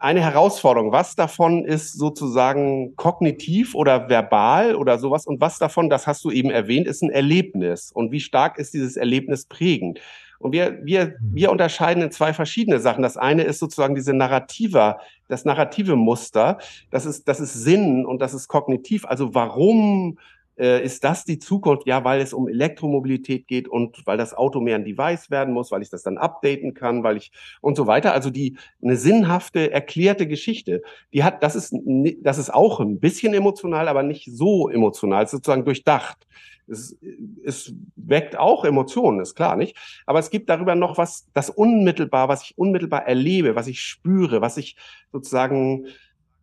eine 0.00 0.20
Herausforderung. 0.20 0.90
Was 0.90 1.14
davon 1.14 1.64
ist 1.64 1.92
sozusagen 1.92 2.96
kognitiv 2.96 3.76
oder 3.76 4.08
verbal 4.08 4.74
oder 4.74 4.98
sowas 4.98 5.28
und 5.28 5.40
was 5.40 5.60
davon, 5.60 5.88
das 5.90 6.08
hast 6.08 6.24
du 6.24 6.32
eben 6.32 6.50
erwähnt, 6.50 6.88
ist 6.88 7.02
ein 7.02 7.10
Erlebnis. 7.10 7.92
Und 7.92 8.10
wie 8.10 8.20
stark 8.20 8.58
ist 8.58 8.74
dieses 8.74 8.96
Erlebnis 8.96 9.46
prägend? 9.46 10.00
Und 10.40 10.50
wir, 10.50 10.80
wir, 10.82 11.06
mhm. 11.20 11.34
wir 11.34 11.52
unterscheiden 11.52 12.02
in 12.02 12.10
zwei 12.10 12.32
verschiedene 12.32 12.80
Sachen. 12.80 13.02
Das 13.04 13.16
eine 13.16 13.44
ist 13.44 13.60
sozusagen 13.60 13.94
diese 13.94 14.12
narrative, 14.12 14.96
das 15.28 15.44
narrative 15.44 15.94
Muster. 15.94 16.58
Das 16.90 17.06
ist, 17.06 17.28
das 17.28 17.38
ist 17.38 17.54
Sinn 17.54 18.04
und 18.04 18.20
das 18.20 18.34
ist 18.34 18.48
kognitiv. 18.48 19.06
Also 19.06 19.36
warum 19.36 20.18
äh, 20.58 20.82
ist 20.84 21.04
das 21.04 21.24
die 21.24 21.38
Zukunft? 21.38 21.86
Ja, 21.86 22.04
weil 22.04 22.20
es 22.20 22.32
um 22.32 22.48
Elektromobilität 22.48 23.46
geht 23.46 23.68
und 23.68 24.06
weil 24.06 24.18
das 24.18 24.34
Auto 24.34 24.60
mehr 24.60 24.76
ein 24.76 24.84
Device 24.84 25.30
werden 25.30 25.54
muss, 25.54 25.70
weil 25.70 25.82
ich 25.82 25.90
das 25.90 26.02
dann 26.02 26.18
updaten 26.18 26.74
kann, 26.74 27.02
weil 27.02 27.16
ich 27.16 27.32
und 27.60 27.76
so 27.76 27.86
weiter. 27.86 28.12
Also 28.12 28.30
die 28.30 28.56
eine 28.82 28.96
sinnhafte, 28.96 29.70
erklärte 29.70 30.26
Geschichte. 30.26 30.82
Die 31.12 31.24
hat, 31.24 31.42
das 31.42 31.54
ist, 31.54 31.74
das 32.22 32.38
ist 32.38 32.52
auch 32.52 32.80
ein 32.80 32.98
bisschen 33.00 33.34
emotional, 33.34 33.88
aber 33.88 34.02
nicht 34.02 34.28
so 34.32 34.68
emotional, 34.68 35.26
sozusagen 35.28 35.64
durchdacht. 35.64 36.26
Es, 36.66 36.96
es 37.44 37.72
weckt 37.96 38.36
auch 38.36 38.64
Emotionen, 38.64 39.20
ist 39.20 39.34
klar, 39.34 39.56
nicht? 39.56 39.76
Aber 40.04 40.18
es 40.18 40.28
gibt 40.28 40.50
darüber 40.50 40.74
noch 40.74 40.98
was, 40.98 41.26
das 41.32 41.48
unmittelbar, 41.48 42.28
was 42.28 42.42
ich 42.42 42.58
unmittelbar 42.58 43.06
erlebe, 43.06 43.54
was 43.54 43.68
ich 43.68 43.80
spüre, 43.80 44.42
was 44.42 44.58
ich 44.58 44.76
sozusagen 45.10 45.86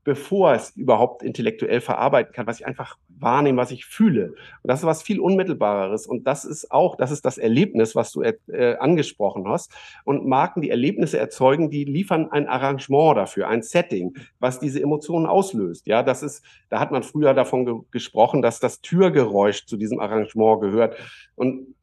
bevor 0.05 0.53
es 0.53 0.69
überhaupt 0.77 1.23
intellektuell 1.23 1.81
verarbeiten 1.81 2.31
kann, 2.31 2.45
was 2.45 2.59
ich 2.59 2.65
einfach 2.65 2.97
wahrnehme, 3.09 3.57
was 3.57 3.71
ich 3.71 3.85
fühle. 3.85 4.35
Und 4.61 4.69
das 4.69 4.81
ist 4.81 4.85
was 4.85 5.01
viel 5.01 5.19
Unmittelbareres. 5.19 6.05
Und 6.05 6.27
das 6.27 6.45
ist 6.45 6.71
auch, 6.71 6.95
das 6.95 7.09
ist 7.09 7.25
das 7.25 7.39
Erlebnis, 7.39 7.95
was 7.95 8.11
du 8.11 8.21
äh, 8.21 8.75
angesprochen 8.79 9.47
hast. 9.47 9.71
Und 10.03 10.27
Marken, 10.27 10.61
die 10.61 10.69
Erlebnisse 10.69 11.17
erzeugen, 11.17 11.71
die 11.71 11.85
liefern 11.85 12.31
ein 12.31 12.47
Arrangement 12.47 13.17
dafür, 13.17 13.47
ein 13.47 13.63
Setting, 13.63 14.15
was 14.39 14.59
diese 14.59 14.79
Emotionen 14.79 15.25
auslöst. 15.25 15.87
Ja, 15.87 16.03
das 16.03 16.21
ist, 16.21 16.45
da 16.69 16.79
hat 16.79 16.91
man 16.91 17.01
früher 17.01 17.33
davon 17.33 17.65
ge 17.65 17.75
gesprochen, 17.89 18.43
dass 18.43 18.59
das 18.59 18.81
Türgeräusch 18.81 19.65
zu 19.65 19.75
diesem 19.75 19.99
Arrangement 19.99 20.61
gehört. 20.61 20.97
Und 21.35 21.75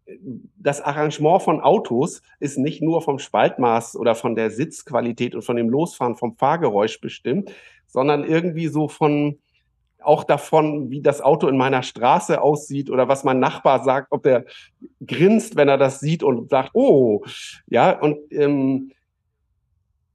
das 0.56 0.80
Arrangement 0.80 1.42
von 1.42 1.60
Autos 1.60 2.22
ist 2.40 2.58
nicht 2.58 2.82
nur 2.82 3.02
vom 3.02 3.18
Spaltmaß 3.18 3.96
oder 3.96 4.14
von 4.14 4.34
der 4.34 4.50
Sitzqualität 4.50 5.34
und 5.34 5.42
von 5.42 5.56
dem 5.56 5.68
Losfahren 5.68 6.16
vom 6.16 6.36
Fahrgeräusch 6.36 7.00
bestimmt, 7.00 7.52
sondern 7.92 8.24
irgendwie 8.24 8.68
so 8.68 8.88
von 8.88 9.38
auch 10.00 10.24
davon, 10.24 10.90
wie 10.90 11.00
das 11.00 11.20
Auto 11.20 11.46
in 11.46 11.56
meiner 11.56 11.82
Straße 11.84 12.40
aussieht 12.40 12.90
oder 12.90 13.06
was 13.06 13.22
mein 13.22 13.38
Nachbar 13.38 13.84
sagt, 13.84 14.08
ob 14.10 14.24
der 14.24 14.44
grinst, 15.06 15.54
wenn 15.54 15.68
er 15.68 15.78
das 15.78 16.00
sieht 16.00 16.24
und 16.24 16.50
sagt, 16.50 16.70
oh, 16.74 17.24
ja, 17.68 18.00
und 18.00 18.18
ähm, 18.32 18.90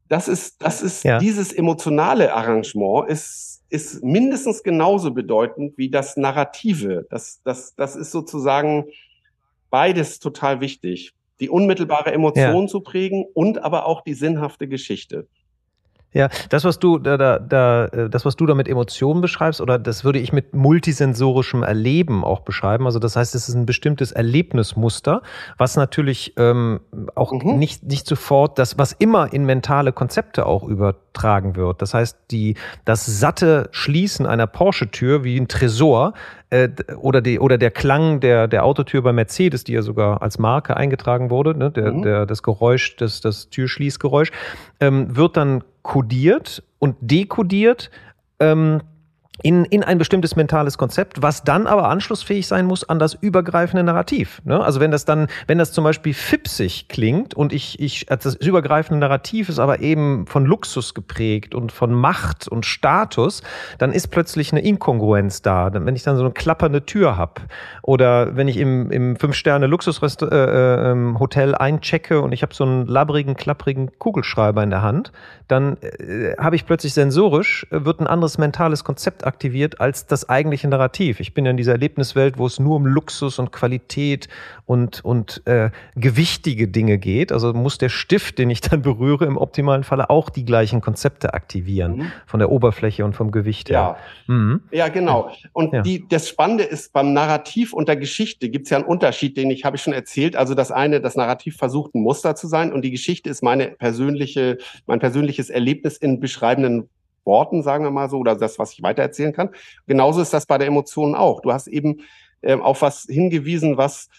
das 0.09 0.27
ist, 0.27 0.61
das 0.61 0.81
ist 0.81 1.03
ja. 1.03 1.19
dieses 1.19 1.53
emotionale 1.53 2.33
Arrangement 2.33 3.09
ist, 3.09 3.63
ist 3.69 4.03
mindestens 4.03 4.63
genauso 4.63 5.11
bedeutend 5.11 5.77
wie 5.77 5.89
das 5.89 6.15
Narrative. 6.15 7.05
Das, 7.09 7.41
das, 7.43 7.75
das 7.75 7.95
ist 7.95 8.11
sozusagen 8.11 8.85
beides 9.69 10.19
total 10.19 10.61
wichtig. 10.61 11.13
Die 11.39 11.49
unmittelbare 11.49 12.11
Emotion 12.13 12.63
ja. 12.63 12.67
zu 12.67 12.81
prägen 12.81 13.25
und 13.33 13.63
aber 13.63 13.85
auch 13.85 14.01
die 14.01 14.13
sinnhafte 14.13 14.67
Geschichte. 14.67 15.27
Ja, 16.13 16.29
das, 16.49 16.63
was 16.63 16.79
du 16.79 16.99
da, 16.99 17.17
da, 17.17 17.37
da, 17.37 17.85
äh, 17.85 18.09
das, 18.09 18.25
was 18.25 18.37
du 18.37 18.45
da 18.45 18.55
mit 18.55 18.69
Emotionen 18.69 19.19
beschreibst, 19.21 19.59
oder 19.59 19.77
das 19.77 20.05
würde 20.05 20.19
ich 20.19 20.31
mit 20.31 20.55
multisensorischem 20.55 21.63
Erleben 21.63 22.23
auch 22.23 22.39
beschreiben. 22.39 22.85
Also 22.85 22.97
das 22.97 23.15
heißt, 23.17 23.35
es 23.35 23.49
ist 23.49 23.55
ein 23.55 23.65
bestimmtes 23.65 24.13
Erlebnismuster, 24.13 25.21
was 25.57 25.75
natürlich 25.75 26.33
ähm, 26.37 26.79
auch 27.13 27.33
mhm. 27.33 27.59
nicht, 27.59 27.83
nicht 27.83 28.07
sofort 28.07 28.57
das, 28.57 28.77
was 28.77 28.93
immer 28.93 29.33
in 29.33 29.45
mentale 29.45 29.91
Konzepte 29.91 30.45
auch 30.45 30.63
übertragen 30.63 31.57
wird. 31.57 31.81
Das 31.81 31.93
heißt, 31.93 32.17
die, 32.31 32.55
das 32.85 33.05
satte 33.05 33.67
Schließen 33.71 34.25
einer 34.25 34.47
Porsche-Tür 34.47 35.25
wie 35.25 35.37
ein 35.37 35.49
Tresor 35.49 36.13
äh, 36.49 36.69
oder, 36.97 37.21
die, 37.21 37.39
oder 37.39 37.57
der 37.57 37.71
Klang 37.71 38.21
der, 38.21 38.47
der 38.47 38.63
Autotür 38.63 39.01
bei 39.01 39.11
Mercedes, 39.11 39.65
die 39.65 39.73
ja 39.73 39.81
sogar 39.81 40.21
als 40.21 40.39
Marke 40.39 40.77
eingetragen 40.77 41.29
wurde, 41.29 41.53
ne, 41.53 41.69
der, 41.69 41.91
mhm. 41.91 42.01
der, 42.03 42.25
das 42.25 42.43
Geräusch, 42.43 42.95
das, 42.95 43.19
das 43.19 43.49
Türschließgeräusch, 43.49 44.31
ähm, 44.79 45.15
wird 45.15 45.35
dann 45.35 45.63
kodiert 45.87 46.63
und 46.79 46.97
dekodiert. 46.99 47.89
Ähm, 48.41 48.81
in, 49.43 49.65
in 49.65 49.83
ein 49.83 49.97
bestimmtes 49.97 50.35
mentales 50.35 50.77
Konzept, 50.77 51.21
was 51.21 51.43
dann 51.43 51.67
aber 51.67 51.89
anschlussfähig 51.89 52.47
sein 52.47 52.65
muss 52.65 52.83
an 52.87 52.97
das 52.97 53.13
übergreifende 53.13 53.83
Narrativ. 53.83 54.41
Ne? 54.45 54.63
Also 54.63 54.79
wenn 54.79 54.91
das 54.91 55.05
dann, 55.05 55.27
wenn 55.45 55.59
das 55.59 55.71
zum 55.71 55.83
Beispiel 55.83 56.13
fipsig 56.13 56.87
klingt 56.89 57.35
und 57.35 57.53
ich, 57.53 57.79
ich, 57.79 58.07
das 58.07 58.35
übergreifende 58.35 58.99
Narrativ 58.99 59.49
ist 59.49 59.59
aber 59.59 59.79
eben 59.81 60.25
von 60.25 60.45
Luxus 60.45 60.93
geprägt 60.93 61.53
und 61.53 61.71
von 61.71 61.93
Macht 61.93 62.47
und 62.47 62.65
Status, 62.65 63.43
dann 63.77 63.91
ist 63.91 64.07
plötzlich 64.07 64.51
eine 64.51 64.61
Inkongruenz 64.61 65.41
da. 65.43 65.71
Wenn 65.71 65.95
ich 65.95 66.03
dann 66.03 66.17
so 66.17 66.23
eine 66.23 66.31
klappernde 66.31 66.85
Tür 66.85 67.17
habe 67.17 67.41
oder 67.83 68.35
wenn 68.35 68.47
ich 68.47 68.57
im, 68.57 68.89
im 68.91 69.17
Fünf-Sterne-Luxus-Hotel 69.17 70.29
äh, 70.31 70.87
äh, 70.87 70.91
ähm, 70.91 71.55
einchecke 71.59 72.21
und 72.21 72.31
ich 72.31 72.41
habe 72.41 72.53
so 72.55 72.63
einen 72.63 72.87
labbrigen, 72.87 73.35
klapprigen 73.35 73.91
Kugelschreiber 73.99 74.63
in 74.63 74.71
der 74.71 74.81
Hand, 74.81 75.11
dann 75.47 75.77
äh, 75.81 76.35
habe 76.37 76.55
ich 76.55 76.65
plötzlich 76.65 76.93
sensorisch, 76.93 77.67
äh, 77.69 77.85
wird 77.85 77.99
ein 77.99 78.07
anderes 78.07 78.37
mentales 78.37 78.83
Konzept 78.83 79.26
aktiviert 79.27 79.79
als 79.79 80.07
das 80.07 80.27
eigentliche 80.27 80.67
Narrativ. 80.67 81.19
Ich 81.19 81.33
bin 81.33 81.45
ja 81.45 81.51
in 81.51 81.57
dieser 81.57 81.73
Erlebniswelt, 81.73 82.37
wo 82.37 82.47
es 82.47 82.59
nur 82.59 82.77
um 82.77 82.85
Luxus 82.85 83.37
und 83.37 83.51
Qualität 83.51 84.27
und, 84.65 85.03
und 85.05 85.41
äh, 85.45 85.69
gewichtige 85.95 86.67
Dinge 86.67 86.97
geht. 86.97 87.31
Also 87.31 87.53
muss 87.53 87.77
der 87.77 87.89
Stift, 87.89 88.37
den 88.39 88.49
ich 88.49 88.61
dann 88.61 88.81
berühre, 88.87 89.25
im 89.25 89.37
optimalen 89.37 89.83
Falle 89.83 90.09
auch 90.09 90.29
die 90.29 90.45
gleichen 90.45 90.81
Konzepte 90.81 91.33
aktivieren, 91.33 91.97
mhm. 91.97 92.11
von 92.25 92.39
der 92.39 92.51
Oberfläche 92.51 93.05
und 93.05 93.13
vom 93.13 93.31
Gewicht 93.31 93.69
her. 93.69 93.97
Ja, 94.27 94.33
mhm. 94.33 94.61
ja 94.71 94.87
genau. 94.87 95.31
Und 95.53 95.73
ja. 95.73 95.81
Die, 95.81 96.07
das 96.07 96.27
Spannende 96.27 96.63
ist, 96.63 96.93
beim 96.93 97.13
Narrativ 97.13 97.73
und 97.73 97.87
der 97.87 97.97
Geschichte 97.97 98.49
gibt 98.49 98.65
es 98.65 98.71
ja 98.71 98.77
einen 98.77 98.85
Unterschied, 98.85 99.37
den 99.37 99.51
ich 99.51 99.65
habe 99.65 99.75
ich 99.75 99.83
schon 99.83 99.93
erzählt. 99.93 100.35
Also 100.35 100.55
das 100.55 100.71
eine, 100.71 101.01
das 101.01 101.15
Narrativ 101.15 101.57
versucht 101.57 101.95
ein 101.95 102.01
Muster 102.01 102.35
zu 102.35 102.47
sein 102.47 102.73
und 102.73 102.83
die 102.83 102.91
Geschichte 102.91 103.29
ist 103.29 103.43
meine 103.43 103.67
persönliche, 103.67 104.57
mein 104.85 104.99
persönliches 104.99 105.49
Erlebnis 105.49 105.97
in 105.97 106.19
beschreibenden 106.19 106.89
Worten, 107.27 107.61
sagen 107.61 107.83
wir 107.83 107.91
mal 107.91 108.09
so, 108.09 108.17
oder 108.17 108.35
das, 108.35 108.57
was 108.57 108.73
ich 108.73 108.81
weitererzählen 108.81 109.33
kann. 109.33 109.49
Genauso 109.85 110.21
ist 110.21 110.33
das 110.33 110.47
bei 110.47 110.57
der 110.57 110.65
Emotion 110.65 111.13
auch. 111.13 111.41
Du 111.41 111.51
hast 111.51 111.67
eben 111.67 112.01
ähm, 112.41 112.63
auf 112.63 112.81
was 112.81 113.03
hingewiesen, 113.03 113.77
was, 113.77 114.09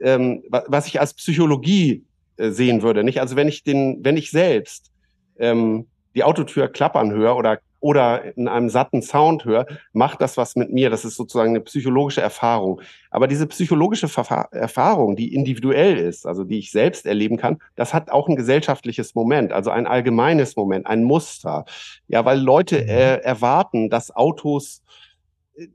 ähm, 0.00 0.42
was 0.50 0.86
ich 0.86 1.00
als 1.00 1.14
Psychologie 1.14 2.04
äh, 2.36 2.50
sehen 2.50 2.82
würde. 2.82 3.04
Nicht? 3.04 3.20
Also 3.20 3.36
wenn 3.36 3.48
ich 3.48 3.64
den, 3.64 4.04
wenn 4.04 4.18
ich 4.18 4.30
selbst 4.30 4.90
ähm, 5.38 5.86
die 6.14 6.24
Autotür 6.24 6.68
klappern 6.68 7.10
höre 7.12 7.36
oder 7.36 7.60
oder 7.80 8.36
in 8.36 8.46
einem 8.46 8.68
satten 8.68 9.02
Sound 9.02 9.44
höre, 9.44 9.66
macht 9.92 10.20
das 10.20 10.36
was 10.36 10.54
mit 10.54 10.72
mir. 10.72 10.90
Das 10.90 11.04
ist 11.04 11.16
sozusagen 11.16 11.50
eine 11.50 11.60
psychologische 11.60 12.20
Erfahrung. 12.20 12.80
Aber 13.10 13.26
diese 13.26 13.46
psychologische 13.46 14.08
Verfa 14.08 14.48
Erfahrung, 14.52 15.16
die 15.16 15.34
individuell 15.34 15.96
ist, 15.96 16.26
also 16.26 16.44
die 16.44 16.58
ich 16.58 16.70
selbst 16.70 17.06
erleben 17.06 17.36
kann, 17.36 17.58
das 17.76 17.94
hat 17.94 18.10
auch 18.10 18.28
ein 18.28 18.36
gesellschaftliches 18.36 19.14
Moment, 19.14 19.52
also 19.52 19.70
ein 19.70 19.86
allgemeines 19.86 20.56
Moment, 20.56 20.86
ein 20.86 21.02
Muster. 21.02 21.64
Ja, 22.08 22.24
weil 22.24 22.38
Leute 22.38 22.86
äh, 22.86 23.22
erwarten, 23.22 23.90
dass 23.90 24.14
Autos 24.14 24.82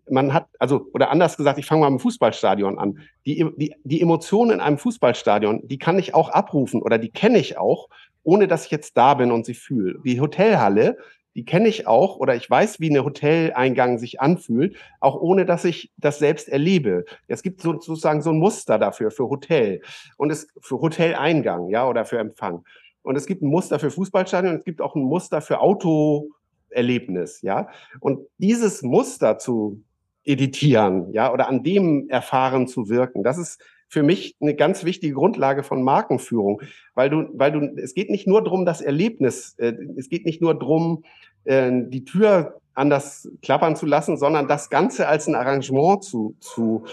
man 0.09 0.33
hat, 0.33 0.47
also, 0.59 0.87
oder 0.93 1.11
anders 1.11 1.37
gesagt, 1.37 1.59
ich 1.59 1.65
fange 1.65 1.81
mal 1.81 1.87
im 1.87 1.99
Fußballstadion 1.99 2.79
an. 2.79 2.99
Die, 3.25 3.45
die, 3.57 3.75
die 3.83 4.01
Emotionen 4.01 4.51
in 4.51 4.59
einem 4.59 4.77
Fußballstadion, 4.77 5.67
die 5.67 5.77
kann 5.77 5.99
ich 5.99 6.13
auch 6.13 6.29
abrufen 6.29 6.81
oder 6.81 6.97
die 6.97 7.09
kenne 7.09 7.37
ich 7.37 7.57
auch, 7.57 7.89
ohne 8.23 8.47
dass 8.47 8.65
ich 8.65 8.71
jetzt 8.71 8.97
da 8.97 9.13
bin 9.13 9.31
und 9.31 9.45
sie 9.45 9.53
fühle. 9.53 9.99
Die 10.03 10.19
Hotelhalle, 10.19 10.97
die 11.35 11.43
kenne 11.43 11.67
ich 11.67 11.85
auch 11.85 12.15
oder 12.17 12.35
ich 12.35 12.49
weiß, 12.49 12.79
wie 12.79 12.89
eine 12.89 13.03
Hoteleingang 13.03 13.97
sich 13.97 14.21
anfühlt, 14.21 14.77
auch 15.01 15.19
ohne 15.19 15.45
dass 15.45 15.65
ich 15.65 15.91
das 15.97 16.17
selbst 16.19 16.47
erlebe. 16.47 17.03
Es 17.27 17.43
gibt 17.43 17.61
so, 17.61 17.73
sozusagen 17.73 18.21
so 18.21 18.29
ein 18.31 18.39
Muster 18.39 18.79
dafür 18.79 19.11
für 19.11 19.29
Hotel 19.29 19.81
und 20.17 20.31
es 20.31 20.47
für 20.61 20.79
Hoteleingang, 20.79 21.69
ja, 21.69 21.87
oder 21.87 22.05
für 22.05 22.19
Empfang. 22.19 22.63
Und 23.03 23.17
es 23.17 23.27
gibt 23.27 23.43
ein 23.43 23.49
Muster 23.49 23.79
für 23.79 23.91
Fußballstadion 23.91 24.53
und 24.53 24.59
es 24.59 24.65
gibt 24.65 24.81
auch 24.81 24.95
ein 24.95 25.03
Muster 25.03 25.41
für 25.41 25.59
Autoerlebnis, 25.59 27.41
ja. 27.41 27.67
Und 27.99 28.25
dieses 28.37 28.81
Muster 28.81 29.37
zu 29.37 29.83
editieren, 30.23 31.11
ja, 31.11 31.31
oder 31.31 31.49
an 31.49 31.63
dem 31.63 32.09
erfahren 32.09 32.67
zu 32.67 32.89
wirken, 32.89 33.23
das 33.23 33.37
ist 33.37 33.61
für 33.87 34.03
mich 34.03 34.35
eine 34.41 34.55
ganz 34.55 34.83
wichtige 34.83 35.13
Grundlage 35.13 35.63
von 35.63 35.83
Markenführung, 35.83 36.61
weil 36.93 37.09
du, 37.09 37.29
weil 37.33 37.51
du, 37.51 37.81
es 37.81 37.93
geht 37.93 38.09
nicht 38.09 38.27
nur 38.27 38.43
darum, 38.43 38.65
das 38.65 38.81
Erlebnis, 38.81 39.55
äh, 39.57 39.73
es 39.97 40.09
geht 40.09 40.25
nicht 40.25 40.41
nur 40.41 40.57
darum, 40.57 41.03
äh, 41.45 41.71
die 41.87 42.05
Tür 42.05 42.59
anders 42.73 43.29
klappern 43.41 43.75
zu 43.75 43.85
lassen, 43.85 44.17
sondern 44.17 44.47
das 44.47 44.69
Ganze 44.69 45.07
als 45.07 45.27
ein 45.27 45.35
Arrangement 45.35 46.03
zu, 46.03 46.35
zu 46.39 46.83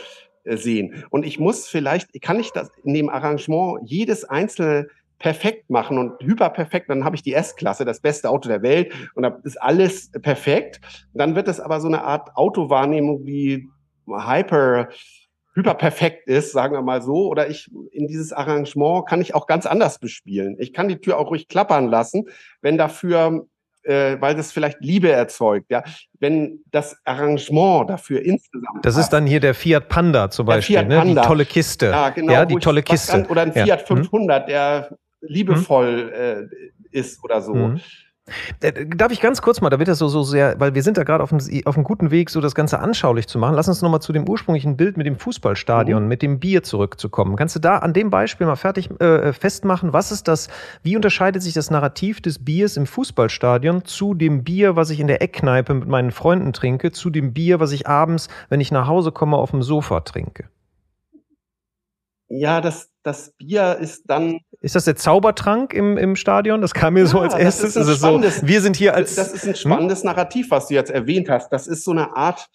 äh, 0.45 0.57
sehen. 0.57 1.05
Und 1.11 1.25
ich 1.25 1.39
muss 1.39 1.67
vielleicht, 1.67 2.21
kann 2.23 2.39
ich 2.39 2.53
das 2.53 2.71
in 2.85 2.95
dem 2.95 3.09
Arrangement 3.09 3.81
jedes 3.85 4.25
einzelne 4.25 4.89
perfekt 5.19 5.71
machen 5.71 5.99
und 5.99 6.21
hyperperfekt, 6.21 6.91
dann 6.91 7.05
habe 7.05 7.15
ich 7.15 7.23
die 7.23 7.33
S-Klasse, 7.33 7.85
das 7.85 8.01
beste 8.01 8.29
Auto 8.29 8.49
der 8.49 8.63
Welt 8.63 8.93
und 9.15 9.23
da 9.23 9.39
ist 9.45 9.61
alles 9.61 10.11
perfekt. 10.11 10.81
Dann 11.15 11.37
wird 11.37 11.47
es 11.47 11.61
aber 11.61 11.81
so 11.81 11.87
eine 11.87 12.03
Art 12.03 12.37
Autowahrnehmung 12.37 13.25
wie 13.25 13.69
Hyper 14.07 14.89
hyperperfekt 15.55 16.27
ist, 16.29 16.53
sagen 16.53 16.75
wir 16.75 16.83
mal 16.83 17.03
so, 17.03 17.29
oder 17.29 17.49
ich 17.49 17.71
in 17.91 18.07
dieses 18.07 18.33
Arrangement 18.33 19.07
kann 19.07 19.21
ich 19.21 19.35
auch 19.35 19.47
ganz 19.47 19.67
anders 19.67 19.99
bespielen. 19.99 20.57
Ich 20.59 20.73
kann 20.73 20.89
die 20.89 20.99
Tür 20.99 21.19
auch 21.19 21.31
ruhig 21.31 21.49
klappern 21.49 21.89
lassen, 21.89 22.29
wenn 22.61 22.79
dafür 22.79 23.47
äh, 23.85 24.21
weil 24.21 24.35
das 24.35 24.53
vielleicht 24.53 24.81
Liebe 24.81 25.11
erzeugt, 25.11 25.71
ja. 25.71 25.83
Wenn 26.21 26.61
das 26.71 26.97
Arrangement 27.05 27.91
dafür 27.91 28.23
insgesamt. 28.23 28.85
Das 28.85 28.97
ist 28.97 29.09
dann 29.09 29.27
hier 29.27 29.41
der 29.41 29.55
Fiat 29.55 29.89
Panda 29.89 30.31
zum 30.31 30.47
Beispiel, 30.47 30.77
Fiat 30.77 30.89
Panda. 30.89 31.05
Ne? 31.05 31.21
die 31.21 31.27
tolle 31.27 31.45
Kiste. 31.45 31.87
Ja, 31.87 32.11
genau. 32.11 32.33
Ja, 32.33 32.45
die 32.45 32.57
tolle 32.57 32.83
Kiste. 32.83 33.13
Kann, 33.13 33.27
oder 33.27 33.43
ein 33.43 33.53
Fiat 33.53 33.67
ja. 33.67 33.79
500, 33.79 34.49
der 34.49 34.97
liebevoll 35.21 36.13
hm? 36.15 36.49
äh, 36.93 36.97
ist 36.97 37.23
oder 37.25 37.43
so. 37.43 37.55
Hm. 37.55 37.81
Äh, 38.61 38.87
darf 38.87 39.11
ich 39.11 39.21
ganz 39.21 39.43
kurz 39.43 39.61
mal, 39.61 39.71
da 39.71 39.79
wird 39.79 39.89
das 39.89 39.99
so, 39.99 40.09
so 40.09 40.23
sehr, 40.23 40.59
weil 40.61 40.75
wir 40.75 40.83
sind 40.83 40.97
da 40.97 41.03
gerade 41.03 41.25
auf, 41.25 41.33
auf 41.33 41.77
einem 41.77 41.85
guten 41.85 42.11
Weg, 42.11 42.31
so 42.31 42.41
das 42.41 42.55
Ganze 42.55 42.79
anschaulich 42.79 43.27
zu 43.27 43.39
machen. 43.39 43.55
Lass 43.55 43.69
uns 43.69 43.83
nochmal 43.83 44.01
zu 44.01 44.13
dem 44.13 44.29
ursprünglichen 44.29 44.77
Bild 44.77 44.97
mit 44.97 45.07
dem 45.07 45.17
Fußballstadion, 45.17 46.03
mhm. 46.03 46.09
mit 46.09 46.23
dem 46.23 46.39
Bier 46.39 46.63
zurückzukommen. 46.63 47.37
Kannst 47.37 47.57
du 47.57 47.61
da 47.61 47.79
an 47.79 47.93
dem 47.93 48.11
Beispiel 48.11 48.47
mal 48.47 48.57
fertig 48.57 48.91
äh, 49.01 49.33
festmachen, 49.33 49.93
was 49.93 50.13
ist 50.13 50.29
das, 50.29 50.49
wie 50.83 50.95
unterscheidet 50.97 51.43
sich 51.43 51.55
das 51.55 51.71
Narrativ 51.71 52.21
des 52.21 52.45
Biers 52.45 52.77
im 52.77 52.87
Fußballstadion 52.87 53.85
zu 53.85 54.15
dem 54.15 54.45
Bier, 54.45 54.77
was 54.77 54.91
ich 54.91 55.01
in 55.01 55.09
der 55.09 55.21
Eckkneipe 55.21 55.75
mit 55.75 55.89
meinen 55.89 56.13
Freunden 56.13 56.53
trinke, 56.53 56.93
zu 56.93 57.11
dem 57.11 57.33
Bier, 57.33 57.59
was 57.59 57.73
ich 57.73 57.89
abends, 57.89 58.29
wenn 58.49 58.61
ich 58.61 58.71
nach 58.71 58.87
Hause 58.87 59.11
komme, 59.11 59.37
auf 59.37 59.51
dem 59.51 59.63
Sofa 59.63 60.01
trinke? 60.01 60.45
Ja, 62.35 62.63
das, 62.63 62.89
das 63.03 63.35
Bier 63.37 63.77
ist 63.79 64.05
dann. 64.07 64.41
Ist 64.63 64.75
das 64.75 64.87
der 64.87 64.97
Zaubertrank 64.97 65.75
im, 65.75 65.99
im 65.99 66.17
Stadion? 66.17 66.63
Das 66.63 66.73
kam 66.73 66.95
mir 66.95 67.01
ja, 67.01 67.07
so 67.07 67.21
als 67.21 67.35
erstes. 67.35 67.75
Das 67.75 67.87
ist, 67.87 68.01
so, 68.01 68.23
wir 68.23 68.63
sind 68.63 68.75
hier 68.75 68.95
als. 68.95 69.17
Das 69.17 69.35
ist 69.35 69.47
ein 69.47 69.55
spannendes 69.55 70.01
hm? 70.01 70.07
Narrativ, 70.07 70.51
was 70.51 70.69
du 70.69 70.75
jetzt 70.75 70.91
erwähnt 70.91 71.29
hast. 71.29 71.51
Das 71.51 71.67
ist 71.67 71.85
so 71.85 71.91
eine 71.91 72.17
Art, 72.17 72.49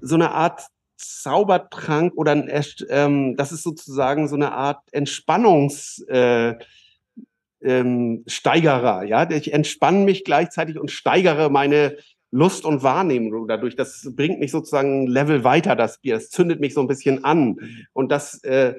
so 0.00 0.14
eine 0.14 0.30
Art 0.30 0.62
Zaubertrank 0.96 2.14
oder 2.16 2.32
ein, 2.32 2.50
ähm, 2.88 3.36
das 3.36 3.52
ist 3.52 3.64
sozusagen 3.64 4.28
so 4.28 4.34
eine 4.34 4.52
Art 4.52 4.80
Entspannungssteigerer. 4.92 6.62
Äh, 7.60 9.02
ähm, 9.02 9.08
ja, 9.08 9.30
ich 9.30 9.52
entspanne 9.52 10.04
mich 10.06 10.24
gleichzeitig 10.24 10.78
und 10.78 10.90
steigere 10.90 11.50
meine 11.50 11.98
Lust 12.36 12.64
und 12.64 12.82
Wahrnehmung 12.82 13.48
dadurch. 13.48 13.76
Das 13.76 14.12
bringt 14.14 14.38
mich 14.40 14.50
sozusagen 14.50 15.04
ein 15.04 15.06
Level 15.06 15.42
weiter, 15.42 15.74
das 15.74 15.98
Bier. 15.98 16.14
Das 16.14 16.28
zündet 16.28 16.60
mich 16.60 16.74
so 16.74 16.80
ein 16.82 16.86
bisschen 16.86 17.24
an. 17.24 17.56
Und 17.92 18.12
das, 18.12 18.42
äh, 18.44 18.74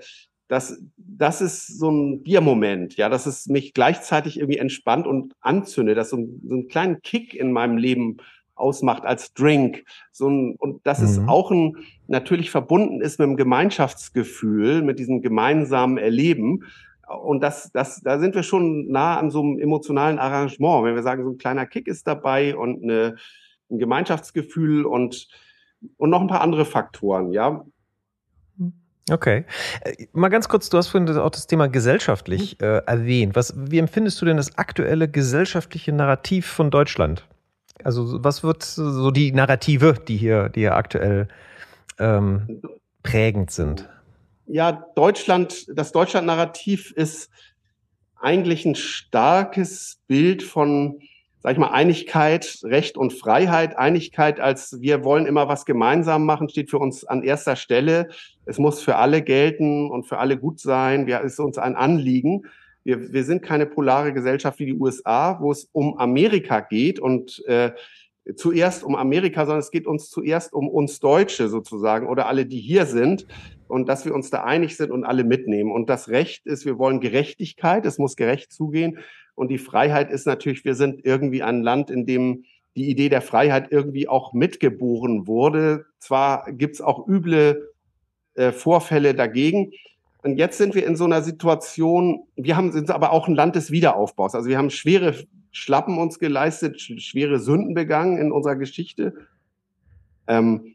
das, 0.48 0.82
das 0.96 1.42
ist 1.42 1.80
so 1.80 1.90
ein 1.90 2.24
Biermoment, 2.24 2.96
ja, 2.96 3.10
dass 3.10 3.26
es 3.26 3.48
mich 3.48 3.74
gleichzeitig 3.74 4.40
irgendwie 4.40 4.60
entspannt 4.60 5.08
und 5.08 5.34
anzündet, 5.42 5.98
dass 5.98 6.12
so, 6.12 6.18
ein, 6.18 6.42
so 6.48 6.54
einen 6.54 6.68
kleinen 6.68 7.02
Kick 7.02 7.34
in 7.34 7.52
meinem 7.52 7.78
Leben 7.78 8.18
ausmacht 8.56 9.04
als 9.06 9.34
Drink. 9.34 9.84
So 10.12 10.30
ein, 10.30 10.56
und 10.58 10.86
dass 10.86 11.00
mhm. 11.00 11.06
es 11.06 11.20
auch 11.28 11.52
ein, 11.52 11.78
natürlich 12.08 12.52
verbunden 12.52 13.02
ist 13.02 13.20
mit 13.20 13.28
dem 13.28 13.38
Gemeinschaftsgefühl, 13.38 14.84
mit 14.84 15.00
diesem 15.00 15.22
gemeinsamen 15.22 15.98
Erleben. 15.98 16.64
Und 17.08 17.42
das, 17.42 17.72
das, 17.74 18.02
da 18.02 18.20
sind 18.20 18.36
wir 18.36 18.44
schon 18.44 18.88
nah 18.90 19.18
an 19.18 19.32
so 19.32 19.42
einem 19.42 19.60
emotionalen 19.60 20.20
Arrangement. 20.20 20.86
Wenn 20.86 20.96
wir 20.96 21.04
sagen, 21.04 21.24
so 21.24 21.32
ein 21.32 21.38
kleiner 21.38 21.66
Kick 21.66 21.88
ist 21.88 22.06
dabei 22.06 22.56
und 22.56 22.84
eine, 22.84 23.16
ein 23.70 23.80
Gemeinschaftsgefühl 23.80 24.86
und, 24.86 25.28
und 25.98 26.10
noch 26.10 26.22
ein 26.22 26.28
paar 26.28 26.42
andere 26.42 26.66
Faktoren, 26.66 27.32
ja. 27.32 27.66
Okay. 29.10 29.46
Äh, 29.82 30.08
mal 30.14 30.30
ganz 30.30 30.50
kurz, 30.50 30.70
du 30.70 30.78
hast 30.78 30.88
vorhin 30.90 31.10
auch 31.18 31.30
das 31.30 31.48
Thema 31.48 31.68
gesellschaftlich 31.68 32.62
äh, 32.62 32.82
erwähnt. 32.86 33.36
Was, 33.36 33.54
wie 33.56 33.80
empfindest 33.80 34.22
du 34.22 34.26
denn 34.26 34.38
das 34.38 34.58
aktuelle 34.58 35.08
gesellschaftliche 35.08 35.94
Narrativ 35.94 36.46
von 36.46 36.72
Deutschland? 36.72 37.26
Also 37.84 38.24
was 38.24 38.44
wird 38.44 38.64
so 38.64 39.12
die 39.12 39.32
Narrative, 39.32 39.94
die 40.08 40.18
hier, 40.18 40.50
die 40.50 40.62
hier 40.62 40.76
aktuell 40.76 41.28
ähm, 42.00 42.62
prägend 43.04 43.52
sind? 43.52 43.88
ja, 44.48 44.72
Deutschland, 44.96 45.68
das 45.78 45.92
Deutschland-Narrativ 45.92 46.92
ist 46.92 47.30
eigentlich 48.16 48.66
ein 48.66 48.76
starkes 48.76 50.00
Bild 50.08 50.42
von, 50.42 51.02
sag 51.40 51.54
ich 51.54 51.58
mal, 51.58 51.72
Einigkeit, 51.72 52.60
Recht 52.64 52.98
und 52.98 53.14
Freiheit. 53.14 53.78
Einigkeit 53.78 54.40
als 54.40 54.82
wir 54.82 55.04
wollen 55.04 55.26
immer 55.26 55.48
was 55.48 55.66
gemeinsam 55.66 56.26
machen, 56.26 56.50
steht 56.50 56.70
für 56.70 56.80
uns 56.80 57.04
an 57.06 57.24
erster 57.24 57.56
Stelle. 57.56 58.10
Es 58.46 58.58
muss 58.58 58.82
für 58.82 58.96
alle 58.96 59.22
gelten 59.22 59.90
und 59.90 60.08
für 60.08 60.18
alle 60.18 60.38
gut 60.38 60.60
sein. 60.60 61.08
Wir, 61.08 61.22
ist 61.22 61.40
uns 61.40 61.58
ein 61.58 61.76
Anliegen. 61.76 62.46
Wir, 62.84 63.12
wir 63.12 63.24
sind 63.24 63.44
keine 63.44 63.66
polare 63.66 64.14
Gesellschaft 64.14 64.60
wie 64.60 64.66
die 64.68 64.78
USA, 64.78 65.40
wo 65.42 65.52
es 65.52 65.70
um 65.74 65.98
Amerika 66.00 66.62
geht 66.62 67.00
und 67.00 67.44
äh, 67.46 67.72
zuerst 68.36 68.84
um 68.84 68.96
Amerika, 68.96 69.46
sondern 69.46 69.60
es 69.60 69.72
geht 69.72 69.88
uns 69.88 70.10
zuerst 70.10 70.54
um 70.54 70.68
uns 70.68 71.00
Deutsche 71.00 71.50
sozusagen 71.50 72.08
oder 72.08 72.28
alle, 72.28 72.46
die 72.46 72.60
hier 72.60 72.86
sind 72.86 73.26
und 73.68 73.88
dass 73.90 74.06
wir 74.06 74.14
uns 74.14 74.30
da 74.30 74.44
einig 74.44 74.76
sind 74.76 74.92
und 74.92 75.04
alle 75.04 75.24
mitnehmen. 75.24 75.72
Und 75.72 75.90
das 75.90 76.10
Recht 76.10 76.46
ist, 76.46 76.66
wir 76.66 76.78
wollen 76.78 77.00
Gerechtigkeit, 77.00 77.86
es 77.86 77.98
muss 77.98 78.16
gerecht 78.16 78.52
zugehen. 78.52 79.00
Und 79.38 79.50
die 79.50 79.60
Freiheit 79.60 80.10
ist 80.10 80.26
natürlich, 80.26 80.66
wir 80.66 80.74
sind 80.74 81.06
irgendwie 81.06 81.44
ein 81.44 81.62
Land, 81.62 81.92
in 81.92 82.08
dem 82.08 82.46
die 82.76 82.90
Idee 82.90 83.08
der 83.08 83.22
Freiheit 83.22 83.72
irgendwie 83.72 84.08
auch 84.08 84.34
mitgeboren 84.34 85.28
wurde. 85.28 85.86
Zwar 86.00 86.52
gibt's 86.52 86.82
auch 86.82 87.08
üble 87.08 87.72
äh, 88.34 88.52
Vorfälle 88.52 89.14
dagegen. 89.14 89.74
Und 90.24 90.38
jetzt 90.38 90.58
sind 90.58 90.74
wir 90.74 90.88
in 90.88 90.96
so 90.96 91.06
einer 91.06 91.22
Situation, 91.22 92.24
wir 92.36 92.58
haben, 92.58 92.72
sind 92.72 92.90
aber 92.90 93.12
auch 93.12 93.28
ein 93.28 93.36
Land 93.36 93.56
des 93.56 93.70
Wiederaufbaus. 93.70 94.34
Also 94.34 94.50
wir 94.50 94.58
haben 94.58 94.72
schwere 94.72 95.14
Schlappen 95.52 96.00
uns 96.00 96.18
geleistet, 96.18 96.82
schwere 96.82 97.38
Sünden 97.38 97.76
begangen 97.76 98.18
in 98.18 98.32
unserer 98.32 98.56
Geschichte. 98.56 99.14
Ähm, 100.26 100.74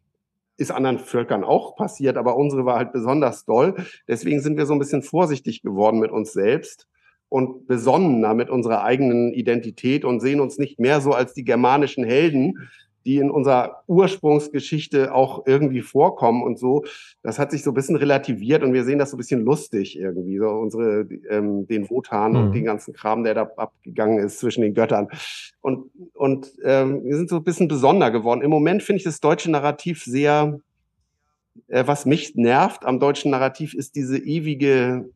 ist 0.56 0.70
anderen 0.70 1.00
Völkern 1.00 1.42
auch 1.42 1.74
passiert, 1.74 2.16
aber 2.16 2.36
unsere 2.36 2.64
war 2.64 2.76
halt 2.76 2.92
besonders 2.92 3.44
doll. 3.44 3.74
Deswegen 4.06 4.40
sind 4.40 4.56
wir 4.56 4.66
so 4.66 4.72
ein 4.72 4.78
bisschen 4.78 5.02
vorsichtig 5.02 5.62
geworden 5.62 5.98
mit 5.98 6.12
uns 6.12 6.32
selbst 6.32 6.86
und 7.32 7.66
besonnener 7.66 8.34
mit 8.34 8.50
unserer 8.50 8.84
eigenen 8.84 9.32
Identität 9.32 10.04
und 10.04 10.20
sehen 10.20 10.38
uns 10.38 10.58
nicht 10.58 10.78
mehr 10.78 11.00
so 11.00 11.12
als 11.12 11.32
die 11.32 11.44
germanischen 11.44 12.04
Helden, 12.04 12.68
die 13.06 13.16
in 13.16 13.30
unserer 13.30 13.84
Ursprungsgeschichte 13.86 15.14
auch 15.14 15.46
irgendwie 15.46 15.80
vorkommen 15.80 16.42
und 16.42 16.58
so. 16.58 16.84
Das 17.22 17.38
hat 17.38 17.50
sich 17.50 17.62
so 17.62 17.70
ein 17.70 17.74
bisschen 17.74 17.96
relativiert 17.96 18.62
und 18.62 18.74
wir 18.74 18.84
sehen 18.84 18.98
das 18.98 19.12
so 19.12 19.16
ein 19.16 19.18
bisschen 19.18 19.40
lustig 19.46 19.98
irgendwie, 19.98 20.36
so 20.36 20.46
unsere, 20.46 21.08
ähm, 21.30 21.66
den 21.66 21.88
Wotan 21.88 22.32
mhm. 22.32 22.38
und 22.38 22.52
den 22.52 22.66
ganzen 22.66 22.92
Kram, 22.92 23.24
der 23.24 23.32
da 23.32 23.50
abgegangen 23.56 24.18
ist 24.18 24.38
zwischen 24.38 24.60
den 24.60 24.74
Göttern. 24.74 25.08
Und, 25.62 25.90
und 26.12 26.52
ähm, 26.62 27.02
wir 27.02 27.16
sind 27.16 27.30
so 27.30 27.36
ein 27.36 27.44
bisschen 27.44 27.66
besonder 27.66 28.10
geworden. 28.10 28.42
Im 28.42 28.50
Moment 28.50 28.82
finde 28.82 28.98
ich 28.98 29.04
das 29.04 29.20
deutsche 29.20 29.50
Narrativ 29.50 30.04
sehr, 30.04 30.60
äh, 31.68 31.84
was 31.86 32.04
mich 32.04 32.34
nervt 32.34 32.84
am 32.84 33.00
deutschen 33.00 33.30
Narrativ, 33.30 33.72
ist 33.72 33.96
diese 33.96 34.18
ewige 34.18 35.08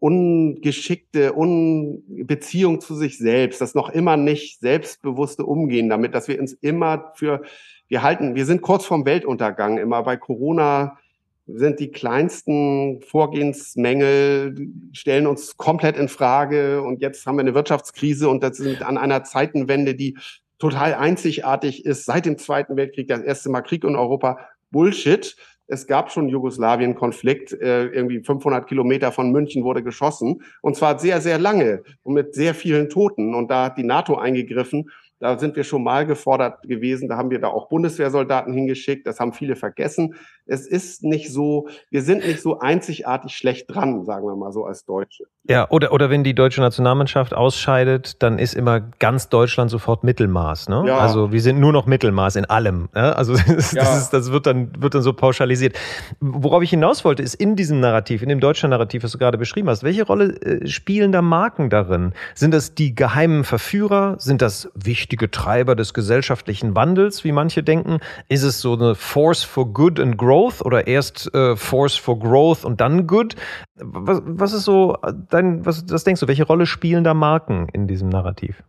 ungeschickte 0.00 1.32
Unbeziehung 1.32 2.80
zu 2.80 2.94
sich 2.94 3.18
selbst, 3.18 3.60
das 3.60 3.74
noch 3.74 3.90
immer 3.90 4.16
nicht 4.16 4.60
selbstbewusste 4.60 5.44
Umgehen 5.44 5.88
damit, 5.88 6.14
dass 6.14 6.28
wir 6.28 6.40
uns 6.40 6.52
immer 6.54 7.12
für, 7.14 7.42
wir 7.88 8.02
halten, 8.02 8.34
wir 8.34 8.46
sind 8.46 8.62
kurz 8.62 8.84
vorm 8.86 9.04
Weltuntergang 9.04 9.78
immer. 9.78 10.02
Bei 10.02 10.16
Corona 10.16 10.98
sind 11.46 11.78
die 11.78 11.90
kleinsten 11.90 13.02
Vorgehensmängel, 13.02 14.54
stellen 14.92 15.26
uns 15.26 15.56
komplett 15.56 15.96
in 15.96 16.08
Frage. 16.08 16.82
Und 16.82 17.00
jetzt 17.00 17.26
haben 17.26 17.36
wir 17.36 17.42
eine 17.42 17.54
Wirtschaftskrise 17.54 18.28
und 18.28 18.42
das 18.42 18.56
sind 18.56 18.82
an 18.82 18.98
einer 18.98 19.22
Zeitenwende, 19.24 19.94
die 19.94 20.16
total 20.58 20.94
einzigartig 20.94 21.84
ist, 21.84 22.06
seit 22.06 22.26
dem 22.26 22.38
Zweiten 22.38 22.76
Weltkrieg, 22.76 23.08
das 23.08 23.20
erste 23.20 23.50
Mal 23.50 23.60
Krieg 23.60 23.84
in 23.84 23.94
Europa, 23.94 24.38
Bullshit 24.70 25.36
es 25.68 25.86
gab 25.86 26.12
schon 26.12 26.28
Jugoslawien-Konflikt, 26.28 27.52
äh, 27.52 27.86
irgendwie 27.86 28.22
500 28.22 28.66
Kilometer 28.66 29.12
von 29.12 29.32
München 29.32 29.64
wurde 29.64 29.82
geschossen 29.82 30.42
und 30.62 30.76
zwar 30.76 30.98
sehr, 30.98 31.20
sehr 31.20 31.38
lange 31.38 31.82
und 32.02 32.14
mit 32.14 32.34
sehr 32.34 32.54
vielen 32.54 32.88
Toten 32.88 33.34
und 33.34 33.50
da 33.50 33.66
hat 33.66 33.78
die 33.78 33.84
NATO 33.84 34.16
eingegriffen 34.16 34.90
da 35.18 35.38
sind 35.38 35.56
wir 35.56 35.64
schon 35.64 35.82
mal 35.82 36.04
gefordert 36.04 36.62
gewesen. 36.62 37.08
Da 37.08 37.16
haben 37.16 37.30
wir 37.30 37.40
da 37.40 37.48
auch 37.48 37.68
Bundeswehrsoldaten 37.68 38.52
hingeschickt. 38.52 39.06
Das 39.06 39.18
haben 39.18 39.32
viele 39.32 39.56
vergessen. 39.56 40.14
Es 40.46 40.66
ist 40.66 41.02
nicht 41.02 41.32
so, 41.32 41.68
wir 41.90 42.02
sind 42.02 42.24
nicht 42.24 42.40
so 42.40 42.58
einzigartig 42.58 43.36
schlecht 43.36 43.66
dran, 43.68 44.04
sagen 44.04 44.26
wir 44.26 44.36
mal 44.36 44.52
so 44.52 44.64
als 44.64 44.84
Deutsche. 44.84 45.24
Ja, 45.48 45.68
oder, 45.70 45.92
oder 45.92 46.10
wenn 46.10 46.24
die 46.24 46.34
deutsche 46.34 46.60
Nationalmannschaft 46.60 47.34
ausscheidet, 47.34 48.22
dann 48.22 48.38
ist 48.38 48.54
immer 48.54 48.80
ganz 48.80 49.28
Deutschland 49.28 49.70
sofort 49.70 50.04
Mittelmaß. 50.04 50.68
Ne? 50.68 50.84
Ja. 50.86 50.98
Also 50.98 51.32
wir 51.32 51.40
sind 51.40 51.60
nur 51.60 51.72
noch 51.72 51.86
Mittelmaß 51.86 52.36
in 52.36 52.44
allem. 52.44 52.88
Ne? 52.94 53.16
Also 53.16 53.34
das, 53.46 53.72
ja. 53.72 53.82
das, 53.82 54.02
ist, 54.02 54.10
das 54.10 54.32
wird, 54.32 54.46
dann, 54.46 54.70
wird 54.80 54.94
dann 54.94 55.02
so 55.02 55.12
pauschalisiert. 55.12 55.76
Worauf 56.20 56.62
ich 56.62 56.70
hinaus 56.70 57.04
wollte, 57.04 57.22
ist 57.22 57.34
in 57.34 57.56
diesem 57.56 57.80
Narrativ, 57.80 58.22
in 58.22 58.28
dem 58.28 58.40
deutschen 58.40 58.70
Narrativ, 58.70 59.04
was 59.04 59.12
du 59.12 59.18
gerade 59.18 59.38
beschrieben 59.38 59.68
hast, 59.68 59.82
welche 59.82 60.04
Rolle 60.04 60.40
äh, 60.40 60.66
spielen 60.66 61.12
da 61.12 61.22
Marken 61.22 61.70
darin? 61.70 62.12
Sind 62.34 62.52
das 62.52 62.74
die 62.74 62.94
geheimen 62.94 63.44
Verführer? 63.44 64.16
Sind 64.18 64.42
das 64.42 64.70
wichtige 64.74 65.16
wichtige 65.16 65.30
Treiber 65.30 65.74
des 65.74 65.94
gesellschaftlichen 65.94 66.74
Wandels, 66.74 67.24
wie 67.24 67.32
manche 67.32 67.62
denken? 67.62 68.00
Ist 68.28 68.42
es 68.42 68.60
so 68.60 68.74
eine 68.74 68.94
Force 68.94 69.44
for 69.44 69.72
Good 69.72 70.00
and 70.00 70.18
Growth 70.18 70.35
oder 70.64 70.86
erst 70.86 71.32
äh, 71.34 71.56
Force 71.56 71.96
for 71.96 72.18
Growth 72.18 72.64
und 72.64 72.80
dann 72.80 73.06
Good? 73.06 73.36
Was, 73.74 74.22
was 74.24 74.52
ist 74.52 74.64
so 74.64 74.96
dein, 75.30 75.64
was, 75.64 75.84
was 75.88 76.04
denkst 76.04 76.20
du, 76.20 76.28
welche 76.28 76.46
Rolle 76.46 76.66
spielen 76.66 77.04
da 77.04 77.14
Marken 77.14 77.68
in 77.72 77.86
diesem 77.86 78.08
Narrativ? 78.08 78.62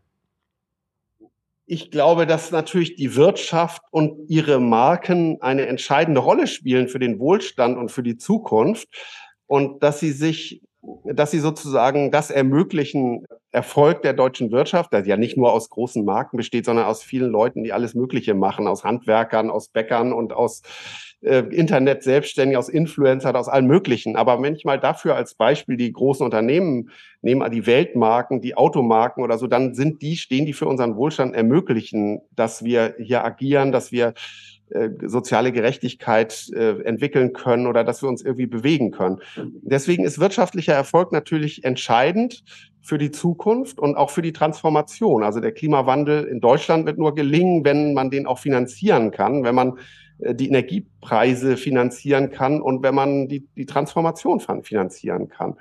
Ich 1.70 1.92
glaube, 1.92 2.26
dass 2.26 2.52
natürlich 2.52 2.96
die 2.96 3.16
Wirtschaft 3.16 3.82
und 3.92 4.30
ihre 4.30 4.62
Marken 4.62 5.42
eine 5.42 5.68
entscheidende 5.68 6.22
Rolle 6.22 6.48
spielen 6.48 6.88
für 6.88 7.00
den 7.00 7.20
Wohlstand 7.20 7.78
und 7.78 7.92
für 7.92 8.04
die 8.04 8.18
Zukunft 8.18 8.88
und 9.48 9.84
dass 9.84 10.00
sie 10.00 10.14
sich, 10.14 10.62
dass 11.04 11.32
sie 11.32 11.40
sozusagen 11.40 12.12
das 12.12 12.32
ermöglichen, 12.32 13.26
Erfolg 13.52 14.02
der 14.02 14.14
deutschen 14.14 14.52
Wirtschaft, 14.52 14.94
der 14.94 15.06
ja 15.06 15.18
nicht 15.18 15.38
nur 15.38 15.52
aus 15.52 15.70
großen 15.70 16.06
Marken 16.06 16.38
besteht, 16.38 16.66
sondern 16.66 16.86
aus 16.86 17.02
vielen 17.02 17.32
Leuten, 17.32 17.64
die 17.64 17.74
alles 17.74 17.96
Mögliche 17.96 18.34
machen, 18.34 18.68
aus 18.68 18.84
Handwerkern, 18.84 19.50
aus 19.50 19.70
Bäckern 19.70 20.14
und 20.14 20.34
aus 20.34 20.62
äh, 21.22 21.40
Internet 21.40 22.04
selbstständig, 22.04 22.58
aus 22.58 22.70
Influencern, 22.70 23.36
aus 23.36 23.48
allem 23.48 23.68
Möglichen. 23.68 24.16
Aber 24.16 24.42
wenn 24.42 24.54
ich 24.54 24.66
mal 24.66 24.80
dafür 24.80 25.16
als 25.16 25.34
Beispiel 25.34 25.78
die 25.78 25.92
großen 25.92 26.24
Unternehmen 26.24 26.92
nehme, 27.22 27.50
die 27.50 27.66
Weltmarken, 27.66 28.42
die 28.42 28.56
Automarken 28.56 29.24
oder 29.24 29.38
so, 29.38 29.48
dann 29.48 29.74
sind 29.74 30.02
die, 30.02 30.18
stehen 30.18 30.46
die 30.46 30.54
für 30.54 30.68
unseren 30.68 30.96
Wohlstand 30.96 31.34
ermöglichen, 31.34 32.22
dass 32.36 32.64
wir 32.64 32.96
hier 33.00 33.24
agieren, 33.24 33.72
dass 33.72 33.92
wir 33.92 34.14
äh, 34.70 34.90
soziale 35.06 35.54
Gerechtigkeit 35.54 36.50
äh, 36.54 36.82
entwickeln 36.82 37.32
können 37.32 37.68
oder 37.68 37.86
dass 37.86 38.02
wir 38.02 38.10
uns 38.10 38.22
irgendwie 38.22 38.48
bewegen 38.48 38.92
können. 38.92 39.20
Deswegen 39.62 40.04
ist 40.04 40.20
wirtschaftlicher 40.20 40.74
Erfolg 40.74 41.14
natürlich 41.14 41.64
entscheidend 41.64 42.44
für 42.82 42.98
die 42.98 43.12
Zukunft 43.12 43.80
und 43.80 43.96
auch 43.96 44.10
für 44.10 44.22
die 44.22 44.34
Transformation. 44.34 45.24
Also 45.24 45.40
der 45.40 45.54
Klimawandel 45.54 46.26
in 46.26 46.42
Deutschland 46.42 46.86
wird 46.86 46.98
nur 46.98 47.16
gelingen, 47.16 47.64
wenn 47.64 47.94
man 47.94 48.10
den 48.10 48.26
auch 48.26 48.40
finanzieren 48.40 49.12
kann, 49.12 49.46
wenn 49.46 49.56
man 49.56 49.78
äh, 50.20 50.36
die 50.36 50.50
Energiepreise 50.50 51.56
finanzieren 51.56 52.30
kann 52.30 52.62
und 52.62 52.84
wenn 52.84 52.94
man 52.96 53.30
die, 53.30 53.48
die 53.56 53.66
Transformation 53.66 54.42
finanzieren 54.64 55.30
kann 55.30 55.56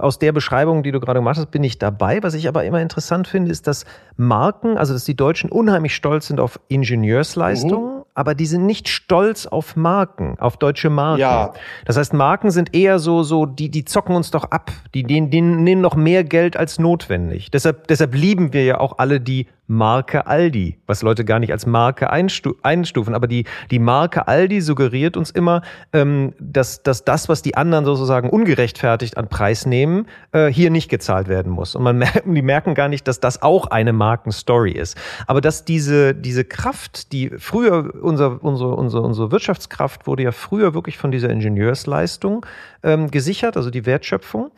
aus 0.00 0.18
der 0.18 0.32
Beschreibung, 0.32 0.82
die 0.82 0.92
du 0.92 1.00
gerade 1.00 1.20
gemacht 1.20 1.36
hast, 1.36 1.50
bin 1.50 1.64
ich 1.64 1.78
dabei. 1.78 2.22
Was 2.22 2.34
ich 2.34 2.48
aber 2.48 2.64
immer 2.64 2.80
interessant 2.80 3.28
finde, 3.28 3.50
ist, 3.50 3.66
dass 3.66 3.84
Marken, 4.16 4.78
also 4.78 4.92
dass 4.94 5.04
die 5.04 5.16
Deutschen 5.16 5.50
unheimlich 5.50 5.94
stolz 5.94 6.28
sind 6.28 6.40
auf 6.40 6.58
Ingenieursleistungen, 6.68 7.96
mhm. 7.98 8.01
Aber 8.14 8.34
die 8.34 8.46
sind 8.46 8.66
nicht 8.66 8.88
stolz 8.88 9.46
auf 9.46 9.76
Marken, 9.76 10.36
auf 10.38 10.56
deutsche 10.56 10.90
Marken. 10.90 11.20
Ja. 11.20 11.54
Das 11.86 11.96
heißt, 11.96 12.12
Marken 12.12 12.50
sind 12.50 12.74
eher 12.74 12.98
so, 12.98 13.22
so, 13.22 13.46
die, 13.46 13.70
die 13.70 13.84
zocken 13.84 14.14
uns 14.14 14.30
doch 14.30 14.44
ab. 14.44 14.70
Die, 14.94 15.02
die, 15.02 15.28
die 15.30 15.40
nehmen 15.40 15.80
noch 15.80 15.96
mehr 15.96 16.22
Geld 16.22 16.56
als 16.56 16.78
notwendig. 16.78 17.50
Deshalb, 17.50 17.88
deshalb 17.88 18.14
lieben 18.14 18.52
wir 18.52 18.64
ja 18.64 18.80
auch 18.80 18.98
alle 18.98 19.20
die 19.20 19.46
Marke 19.68 20.26
Aldi, 20.26 20.78
was 20.86 21.02
Leute 21.02 21.24
gar 21.24 21.38
nicht 21.38 21.52
als 21.52 21.66
Marke 21.66 22.10
einstu 22.10 22.54
einstufen. 22.62 23.14
Aber 23.14 23.26
die, 23.26 23.44
die 23.70 23.78
Marke 23.78 24.26
Aldi 24.26 24.60
suggeriert 24.60 25.16
uns 25.16 25.30
immer, 25.30 25.62
ähm, 25.92 26.34
dass, 26.40 26.82
dass 26.82 27.04
das, 27.04 27.28
was 27.28 27.42
die 27.42 27.56
anderen 27.56 27.84
sozusagen 27.84 28.28
ungerechtfertigt 28.28 29.16
an 29.16 29.28
Preis 29.28 29.64
nehmen, 29.64 30.06
äh, 30.32 30.48
hier 30.48 30.70
nicht 30.70 30.88
gezahlt 30.88 31.28
werden 31.28 31.52
muss. 31.52 31.74
Und 31.76 31.84
man 31.84 31.98
merkt, 31.98 32.24
die 32.26 32.42
merken 32.42 32.74
gar 32.74 32.88
nicht, 32.88 33.06
dass 33.06 33.20
das 33.20 33.40
auch 33.40 33.66
eine 33.66 33.92
Markenstory 33.92 34.72
ist. 34.72 34.96
Aber 35.26 35.40
dass 35.40 35.64
diese, 35.64 36.14
diese 36.14 36.44
Kraft, 36.44 37.12
die 37.12 37.30
früher, 37.38 37.94
unser, 38.02 38.42
unsere, 38.42 38.74
unsere, 38.74 39.02
unsere 39.02 39.30
Wirtschaftskraft 39.30 40.06
wurde 40.06 40.24
ja 40.24 40.32
früher 40.32 40.74
wirklich 40.74 40.98
von 40.98 41.12
dieser 41.12 41.30
Ingenieursleistung 41.30 42.44
ähm, 42.82 43.10
gesichert, 43.10 43.56
also 43.56 43.70
die 43.70 43.86
Wertschöpfung. 43.86 44.50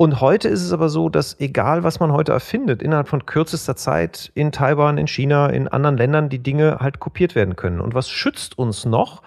Und 0.00 0.22
heute 0.22 0.48
ist 0.48 0.62
es 0.62 0.72
aber 0.72 0.88
so, 0.88 1.10
dass 1.10 1.38
egal 1.40 1.82
was 1.82 2.00
man 2.00 2.10
heute 2.10 2.32
erfindet, 2.32 2.82
innerhalb 2.82 3.06
von 3.06 3.26
kürzester 3.26 3.76
Zeit 3.76 4.32
in 4.34 4.50
Taiwan, 4.50 4.96
in 4.96 5.06
China, 5.06 5.50
in 5.50 5.68
anderen 5.68 5.98
Ländern 5.98 6.30
die 6.30 6.38
Dinge 6.38 6.78
halt 6.80 7.00
kopiert 7.00 7.34
werden 7.34 7.54
können. 7.54 7.82
Und 7.82 7.92
was 7.92 8.08
schützt 8.08 8.56
uns 8.56 8.86
noch? 8.86 9.20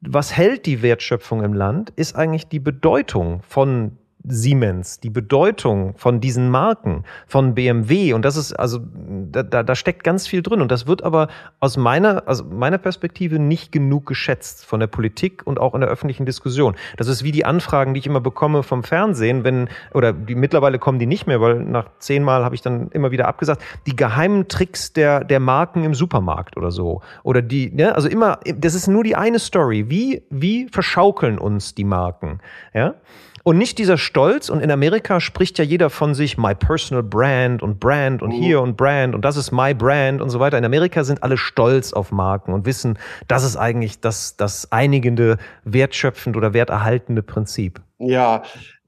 Was 0.00 0.36
hält 0.36 0.66
die 0.66 0.82
Wertschöpfung 0.82 1.44
im 1.44 1.52
Land, 1.52 1.90
ist 1.90 2.16
eigentlich 2.16 2.48
die 2.48 2.58
Bedeutung 2.58 3.42
von 3.46 3.96
Siemens, 4.24 5.00
die 5.00 5.10
Bedeutung 5.10 5.94
von 5.96 6.20
diesen 6.20 6.50
Marken, 6.50 7.04
von 7.26 7.54
BMW. 7.54 8.12
Und 8.12 8.24
das 8.24 8.36
ist, 8.36 8.52
also, 8.52 8.80
da, 9.32 9.62
da 9.62 9.74
steckt 9.74 10.04
ganz 10.04 10.26
viel 10.26 10.42
drin. 10.42 10.60
Und 10.60 10.70
das 10.72 10.86
wird 10.86 11.02
aber 11.02 11.28
aus 11.60 11.76
meiner, 11.76 12.26
also 12.26 12.44
meiner 12.44 12.78
Perspektive 12.78 13.38
nicht 13.38 13.72
genug 13.72 14.06
geschätzt 14.06 14.66
von 14.66 14.80
der 14.80 14.86
Politik 14.86 15.46
und 15.46 15.60
auch 15.60 15.74
in 15.74 15.80
der 15.80 15.88
öffentlichen 15.88 16.26
Diskussion. 16.26 16.74
Das 16.96 17.08
ist 17.08 17.22
wie 17.22 17.32
die 17.32 17.44
Anfragen, 17.44 17.94
die 17.94 18.00
ich 18.00 18.06
immer 18.06 18.20
bekomme 18.20 18.62
vom 18.62 18.82
Fernsehen, 18.82 19.44
wenn, 19.44 19.68
oder 19.94 20.12
die 20.12 20.34
mittlerweile 20.34 20.78
kommen 20.78 20.98
die 20.98 21.06
nicht 21.06 21.26
mehr, 21.26 21.40
weil 21.40 21.60
nach 21.60 21.86
zehnmal 21.98 22.44
habe 22.44 22.54
ich 22.54 22.62
dann 22.62 22.88
immer 22.90 23.10
wieder 23.10 23.28
abgesagt, 23.28 23.62
die 23.86 23.96
geheimen 23.96 24.48
Tricks 24.48 24.92
der, 24.92 25.24
der 25.24 25.40
Marken 25.40 25.84
im 25.84 25.94
Supermarkt 25.94 26.56
oder 26.56 26.70
so. 26.70 27.02
Oder 27.22 27.40
die, 27.40 27.70
ne, 27.70 27.94
also 27.94 28.08
immer, 28.08 28.40
das 28.56 28.74
ist 28.74 28.88
nur 28.88 29.04
die 29.04 29.16
eine 29.16 29.38
Story. 29.38 29.88
Wie, 29.88 30.22
wie 30.30 30.68
verschaukeln 30.68 31.38
uns 31.38 31.74
die 31.74 31.84
Marken? 31.84 32.40
Ja? 32.74 32.94
Und 33.48 33.56
nicht 33.56 33.78
dieser 33.78 33.96
Stolz. 33.96 34.50
Und 34.50 34.60
in 34.60 34.70
Amerika 34.70 35.20
spricht 35.20 35.56
ja 35.56 35.64
jeder 35.64 35.88
von 35.88 36.12
sich 36.12 36.36
my 36.36 36.54
personal 36.54 37.02
brand 37.02 37.62
und 37.62 37.80
Brand 37.80 38.20
und 38.20 38.28
mhm. 38.28 38.42
hier 38.42 38.60
und 38.60 38.76
Brand 38.76 39.14
und 39.14 39.24
das 39.24 39.38
ist 39.38 39.52
my 39.52 39.72
Brand 39.72 40.20
und 40.20 40.28
so 40.28 40.38
weiter. 40.38 40.58
In 40.58 40.66
Amerika 40.66 41.02
sind 41.02 41.22
alle 41.22 41.38
stolz 41.38 41.94
auf 41.94 42.12
Marken 42.12 42.52
und 42.52 42.66
wissen, 42.66 42.98
das 43.26 43.44
ist 43.44 43.56
eigentlich 43.56 44.00
das, 44.00 44.36
das 44.36 44.70
einigende, 44.70 45.38
wertschöpfend 45.64 46.36
oder 46.36 46.52
werterhaltende 46.52 47.22
Prinzip. 47.22 47.80
Ja, 47.98 48.42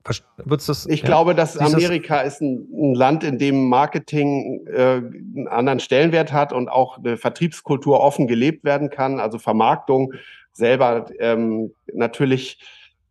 das, 0.05 0.87
ich 0.91 1.01
ja, 1.01 1.07
glaube, 1.07 1.35
dass 1.35 1.57
Amerika 1.57 2.23
das? 2.23 2.35
ist 2.35 2.43
ein, 2.43 2.69
ein, 2.71 2.95
Land, 2.95 3.25
in 3.25 3.39
dem 3.39 3.67
Marketing 3.67 4.67
äh, 4.67 4.97
einen 4.97 5.49
anderen 5.49 5.81
Stellenwert 5.81 6.35
hat 6.35 6.53
und 6.53 6.69
auch 6.69 6.99
eine 6.99 7.17
Vertriebskultur 7.17 7.99
offen 7.99 8.27
gelebt 8.27 8.65
werden 8.65 8.91
kann. 8.91 9.21
Also 9.21 9.39
Vermarktung 9.39 10.13
selber 10.53 11.07
ähm, 11.19 11.73
natürlich 11.95 12.59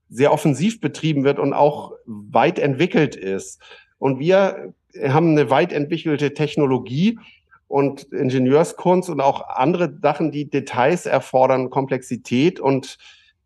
sehr 0.09 0.33
offensiv 0.33 0.81
betrieben 0.81 1.23
wird 1.23 1.39
und 1.39 1.53
auch 1.53 1.93
weit 2.05 2.59
entwickelt 2.59 3.15
ist. 3.15 3.61
Und 3.97 4.19
wir 4.19 4.73
haben 5.07 5.31
eine 5.31 5.49
weit 5.49 5.71
entwickelte 5.71 6.33
Technologie 6.33 7.19
und 7.67 8.03
Ingenieurskunst 8.11 9.09
und 9.09 9.21
auch 9.21 9.47
andere 9.47 9.93
Sachen, 10.01 10.31
die 10.31 10.49
Details 10.49 11.05
erfordern, 11.05 11.69
Komplexität 11.69 12.59
und 12.59 12.97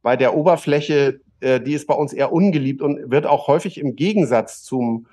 bei 0.02 0.16
der 0.16 0.36
Oberfläche, 0.36 1.20
äh, 1.42 1.60
die 1.60 1.74
ist 1.74 1.88
bei 1.88 1.94
uns 1.94 2.14
eher 2.14 2.32
ungeliebt 2.32 2.82
und 2.82 3.12
wird 3.12 3.26
auch 3.26 3.48
häufig 3.48 3.78
im 3.80 3.96
Gegensatz 3.96 4.64
zum 4.64 5.08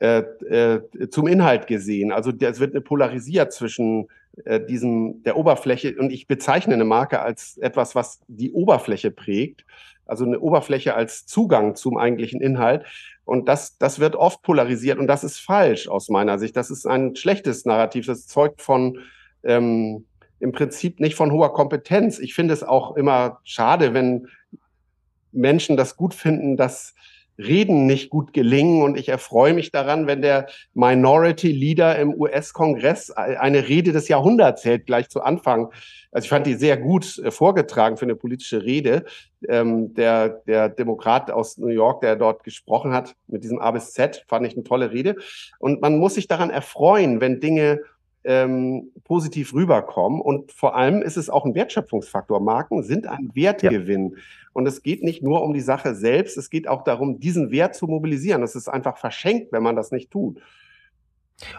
äh, 0.00 0.24
äh, 0.48 1.08
zum 1.10 1.28
Inhalt 1.28 1.68
gesehen. 1.68 2.10
Also 2.10 2.32
es 2.32 2.58
wird 2.58 2.72
eine 2.72 2.80
polarisiert 2.80 3.52
zwischen 3.52 4.08
äh, 4.44 4.58
diesem 4.58 5.22
der 5.22 5.36
Oberfläche 5.36 5.94
und 5.96 6.10
ich 6.10 6.26
bezeichne 6.26 6.74
eine 6.74 6.84
Marke 6.84 7.20
als 7.20 7.56
etwas, 7.58 7.94
was 7.94 8.20
die 8.26 8.50
Oberfläche 8.50 9.12
prägt 9.12 9.64
also 10.06 10.24
eine 10.24 10.40
Oberfläche 10.40 10.94
als 10.94 11.26
Zugang 11.26 11.74
zum 11.74 11.96
eigentlichen 11.96 12.40
Inhalt. 12.40 12.84
Und 13.24 13.48
das, 13.48 13.78
das 13.78 13.98
wird 13.98 14.16
oft 14.16 14.42
polarisiert 14.42 14.98
und 14.98 15.06
das 15.06 15.24
ist 15.24 15.38
falsch 15.38 15.88
aus 15.88 16.08
meiner 16.08 16.38
Sicht. 16.38 16.56
Das 16.56 16.70
ist 16.70 16.86
ein 16.86 17.16
schlechtes 17.16 17.64
Narrativ. 17.64 18.06
Das 18.06 18.26
zeugt 18.26 18.62
von 18.62 18.98
ähm, 19.44 20.04
im 20.40 20.52
Prinzip 20.52 20.98
nicht 20.98 21.14
von 21.14 21.30
hoher 21.30 21.54
Kompetenz. 21.54 22.18
Ich 22.18 22.34
finde 22.34 22.52
es 22.52 22.64
auch 22.64 22.96
immer 22.96 23.38
schade, 23.44 23.94
wenn 23.94 24.26
Menschen 25.30 25.76
das 25.76 25.96
gut 25.96 26.14
finden, 26.14 26.56
dass 26.56 26.94
Reden 27.38 27.86
nicht 27.86 28.10
gut 28.10 28.32
gelingen. 28.32 28.82
Und 28.82 28.98
ich 28.98 29.08
erfreue 29.08 29.54
mich 29.54 29.70
daran, 29.70 30.06
wenn 30.06 30.22
der 30.22 30.46
Minority 30.74 31.52
Leader 31.52 31.98
im 31.98 32.14
US-Kongress 32.14 33.10
eine 33.10 33.68
Rede 33.68 33.92
des 33.92 34.08
Jahrhunderts 34.08 34.64
hält, 34.64 34.86
gleich 34.86 35.08
zu 35.08 35.22
Anfang. 35.22 35.68
Also 36.10 36.26
ich 36.26 36.28
fand 36.28 36.46
die 36.46 36.54
sehr 36.54 36.76
gut 36.76 37.18
äh, 37.18 37.30
vorgetragen 37.30 37.96
für 37.96 38.04
eine 38.04 38.16
politische 38.16 38.62
Rede. 38.62 39.04
Ähm, 39.48 39.94
der, 39.94 40.28
der 40.46 40.68
Demokrat 40.68 41.30
aus 41.30 41.56
New 41.56 41.68
York, 41.68 42.02
der 42.02 42.16
dort 42.16 42.44
gesprochen 42.44 42.92
hat, 42.92 43.14
mit 43.26 43.42
diesem 43.44 43.58
A 43.58 43.70
bis 43.70 43.92
Z, 43.92 44.24
fand 44.28 44.46
ich 44.46 44.54
eine 44.54 44.62
tolle 44.62 44.92
Rede. 44.92 45.16
Und 45.58 45.80
man 45.80 45.98
muss 45.98 46.14
sich 46.14 46.28
daran 46.28 46.50
erfreuen, 46.50 47.20
wenn 47.20 47.40
Dinge 47.40 47.80
ähm, 48.24 48.92
positiv 49.04 49.52
rüberkommen. 49.54 50.20
Und 50.20 50.52
vor 50.52 50.76
allem 50.76 51.02
ist 51.02 51.16
es 51.16 51.30
auch 51.30 51.44
ein 51.44 51.54
Wertschöpfungsfaktor. 51.54 52.40
Marken 52.40 52.82
sind 52.82 53.06
ein 53.06 53.30
Wertgewinn. 53.34 54.10
Ja. 54.10 54.22
Und 54.52 54.66
es 54.66 54.82
geht 54.82 55.02
nicht 55.02 55.22
nur 55.22 55.42
um 55.42 55.54
die 55.54 55.60
Sache 55.60 55.94
selbst, 55.94 56.36
es 56.36 56.50
geht 56.50 56.68
auch 56.68 56.84
darum, 56.84 57.18
diesen 57.18 57.50
Wert 57.50 57.74
zu 57.74 57.86
mobilisieren. 57.86 58.42
Es 58.42 58.54
ist 58.54 58.68
einfach 58.68 58.98
verschenkt, 58.98 59.52
wenn 59.52 59.62
man 59.62 59.76
das 59.76 59.90
nicht 59.92 60.10
tut. 60.10 60.40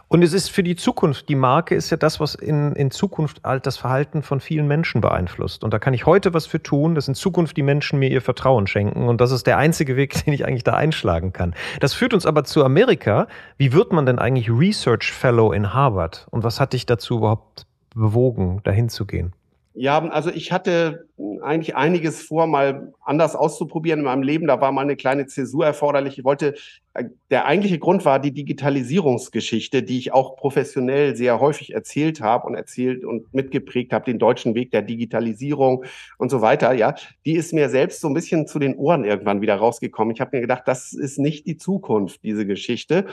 Und 0.08 0.24
es 0.24 0.34
ist 0.34 0.50
für 0.50 0.64
die 0.64 0.76
Zukunft, 0.76 1.30
die 1.30 1.36
Marke 1.36 1.76
ist 1.76 1.90
ja 1.90 1.98
das, 1.98 2.20
was 2.20 2.36
in, 2.36 2.74
in 2.74 2.92
Zukunft 2.92 3.42
halt 3.44 3.66
das 3.66 3.78
Verhalten 3.78 4.22
von 4.24 4.40
vielen 4.40 4.68
Menschen 4.68 5.02
beeinflusst. 5.02 5.64
Und 5.64 5.74
da 5.74 5.80
kann 5.80 5.94
ich 5.94 6.06
heute 6.06 6.34
was 6.34 6.46
für 6.46 6.62
tun, 6.62 6.96
dass 6.96 7.08
in 7.08 7.16
Zukunft 7.16 7.58
die 7.58 7.64
Menschen 7.64 8.00
mir 8.00 8.10
ihr 8.10 8.22
Vertrauen 8.22 8.68
schenken. 8.68 9.08
Und 9.08 9.22
das 9.22 9.32
ist 9.32 9.48
der 9.48 9.58
einzige 9.58 9.96
Weg, 9.96 10.14
den 10.26 10.34
ich 10.34 10.46
eigentlich 10.46 10.64
da 10.64 10.74
einschlagen 10.74 11.34
kann. 11.34 11.56
Das 11.80 11.94
führt 11.94 12.14
uns 12.14 12.26
aber 12.26 12.44
zu 12.44 12.64
Amerika. 12.64 13.28
Wie 13.58 13.74
wird 13.74 13.92
man 13.92 14.06
denn 14.06 14.20
eigentlich 14.20 14.50
Research 14.50 15.12
Fellow 15.12 15.52
in 15.52 15.74
Harvard? 15.74 16.28
Und 16.32 16.44
was 16.44 16.60
hat 16.60 16.74
dich 16.74 16.86
dazu 16.86 17.18
überhaupt 17.18 17.66
bewogen, 17.96 18.62
dahin 18.64 18.90
zu 18.90 19.06
gehen? 19.06 19.34
Ja, 19.76 20.07
also 20.09 20.30
ich 20.30 20.51
hatte 20.51 21.07
eigentlich 21.41 21.76
einiges 21.76 22.21
vor, 22.21 22.45
mal 22.45 22.93
anders 23.01 23.36
auszuprobieren 23.36 23.99
in 23.99 24.05
meinem 24.05 24.21
Leben. 24.21 24.45
Da 24.45 24.61
war 24.61 24.71
mal 24.71 24.82
eine 24.82 24.95
kleine 24.95 25.26
Zäsur 25.26 25.65
erforderlich. 25.65 26.19
Ich 26.19 26.24
wollte, 26.24 26.53
äh, 26.93 27.05
der 27.32 27.45
eigentliche 27.45 27.80
Grund 27.80 28.05
war 28.05 28.19
die 28.19 28.32
Digitalisierungsgeschichte, 28.32 29.82
die 29.82 29.97
ich 29.97 30.13
auch 30.13 30.36
professionell 30.36 31.15
sehr 31.15 31.39
häufig 31.39 31.74
erzählt 31.74 32.21
habe 32.21 32.45
und 32.45 32.55
erzählt 32.55 33.03
und 33.03 33.34
mitgeprägt 33.34 33.93
habe, 33.93 34.05
den 34.05 34.19
deutschen 34.19 34.53
Weg 34.53 34.69
der 34.71 34.84
Digitalisierung 34.84 35.86
und 36.19 36.30
so 36.30 36.41
weiter. 36.41 36.74
Ja, 36.74 36.93
die 37.26 37.34
ist 37.34 37.51
mir 37.51 37.69
selbst 37.69 38.01
so 38.01 38.07
ein 38.07 38.13
bisschen 38.13 38.45
zu 38.45 38.59
den 38.59 38.76
Ohren 38.76 39.05
irgendwann 39.05 39.41
wieder 39.41 39.55
rausgekommen. 39.55 40.13
Ich 40.13 40.21
habe 40.21 40.38
mir 40.38 40.41
gedacht, 40.41 40.63
das 40.67 40.93
ist 40.93 41.17
nicht 41.17 41.47
die 41.47 41.57
Zukunft, 41.57 42.24
diese 42.24 42.45
Geschichte 42.45 43.07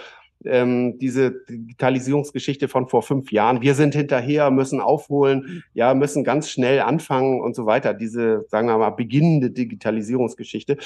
ähm, 0.45 0.99
diese 0.99 1.32
Digitalisierungsgeschichte 1.49 2.68
von 2.68 2.88
vor 2.88 3.03
fünf 3.03 3.32
Jahren. 3.32 3.61
Wir 3.61 3.74
sind 3.74 3.95
hinterher, 3.95 4.51
müssen 4.51 4.80
aufholen, 4.80 5.64
ja, 5.74 5.95
müssen 5.95 6.24
ganz 6.24 6.51
schnell 6.51 6.80
anfangen 6.80 7.41
und 7.41 7.55
so 7.55 7.66
weiter. 7.66 7.95
Diese, 7.95 8.47
sagen 8.49 8.68
wir 8.68 8.78
mal, 8.78 8.91
beginnende 8.91 9.51
Digitalisierungsgeschichte. 9.51 10.78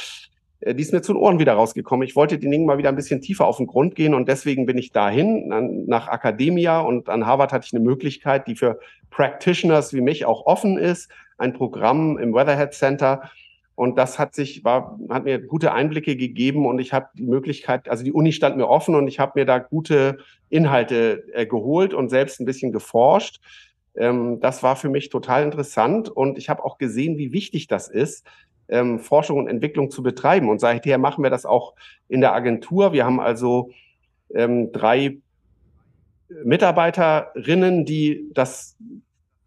äh, 0.60 0.74
die 0.74 0.82
ist 0.82 0.92
mir 0.92 1.02
zu 1.02 1.12
den 1.12 1.20
Ohren 1.20 1.38
wieder 1.38 1.54
rausgekommen. 1.54 2.06
Ich 2.06 2.16
wollte 2.16 2.38
den 2.38 2.50
Dingen 2.50 2.66
mal 2.66 2.78
wieder 2.78 2.88
ein 2.88 2.96
bisschen 2.96 3.20
tiefer 3.20 3.46
auf 3.46 3.58
den 3.58 3.66
Grund 3.66 3.94
gehen 3.94 4.14
und 4.14 4.28
deswegen 4.28 4.66
bin 4.66 4.78
ich 4.78 4.92
dahin, 4.92 5.84
nach 5.86 6.08
Academia 6.08 6.80
und 6.80 7.08
an 7.08 7.26
Harvard 7.26 7.52
hatte 7.52 7.66
ich 7.66 7.74
eine 7.74 7.84
Möglichkeit, 7.84 8.46
die 8.48 8.56
für 8.56 8.80
Practitioners 9.10 9.92
wie 9.92 10.00
mich 10.00 10.24
auch 10.24 10.46
offen 10.46 10.78
ist, 10.78 11.10
ein 11.38 11.52
Programm 11.52 12.18
im 12.18 12.32
Weatherhead 12.32 12.74
Center. 12.74 13.30
Und 13.76 13.98
das 13.98 14.18
hat 14.18 14.34
sich, 14.34 14.62
war, 14.64 14.98
hat 15.08 15.24
mir 15.24 15.40
gute 15.40 15.72
Einblicke 15.72 16.16
gegeben 16.16 16.66
und 16.66 16.78
ich 16.78 16.92
habe 16.92 17.08
die 17.18 17.24
Möglichkeit, 17.24 17.88
also 17.88 18.04
die 18.04 18.12
Uni 18.12 18.32
stand 18.32 18.56
mir 18.56 18.68
offen 18.68 18.94
und 18.94 19.08
ich 19.08 19.18
habe 19.18 19.32
mir 19.34 19.46
da 19.46 19.58
gute 19.58 20.18
Inhalte 20.48 21.24
äh, 21.32 21.44
geholt 21.44 21.92
und 21.92 22.08
selbst 22.08 22.40
ein 22.40 22.44
bisschen 22.44 22.70
geforscht. 22.70 23.40
Ähm, 23.96 24.38
das 24.40 24.62
war 24.62 24.76
für 24.76 24.88
mich 24.88 25.08
total 25.08 25.42
interessant 25.42 26.08
und 26.08 26.38
ich 26.38 26.48
habe 26.48 26.64
auch 26.64 26.78
gesehen, 26.78 27.18
wie 27.18 27.32
wichtig 27.32 27.66
das 27.66 27.88
ist, 27.88 28.24
ähm, 28.68 29.00
Forschung 29.00 29.38
und 29.38 29.48
Entwicklung 29.48 29.90
zu 29.90 30.02
betreiben. 30.02 30.48
Und 30.48 30.60
seither 30.60 30.98
machen 30.98 31.24
wir 31.24 31.30
das 31.30 31.44
auch 31.44 31.74
in 32.08 32.20
der 32.20 32.32
Agentur. 32.32 32.92
Wir 32.92 33.04
haben 33.04 33.20
also 33.20 33.70
ähm, 34.34 34.70
drei 34.72 35.18
Mitarbeiterinnen, 36.44 37.84
die 37.84 38.30
das 38.32 38.76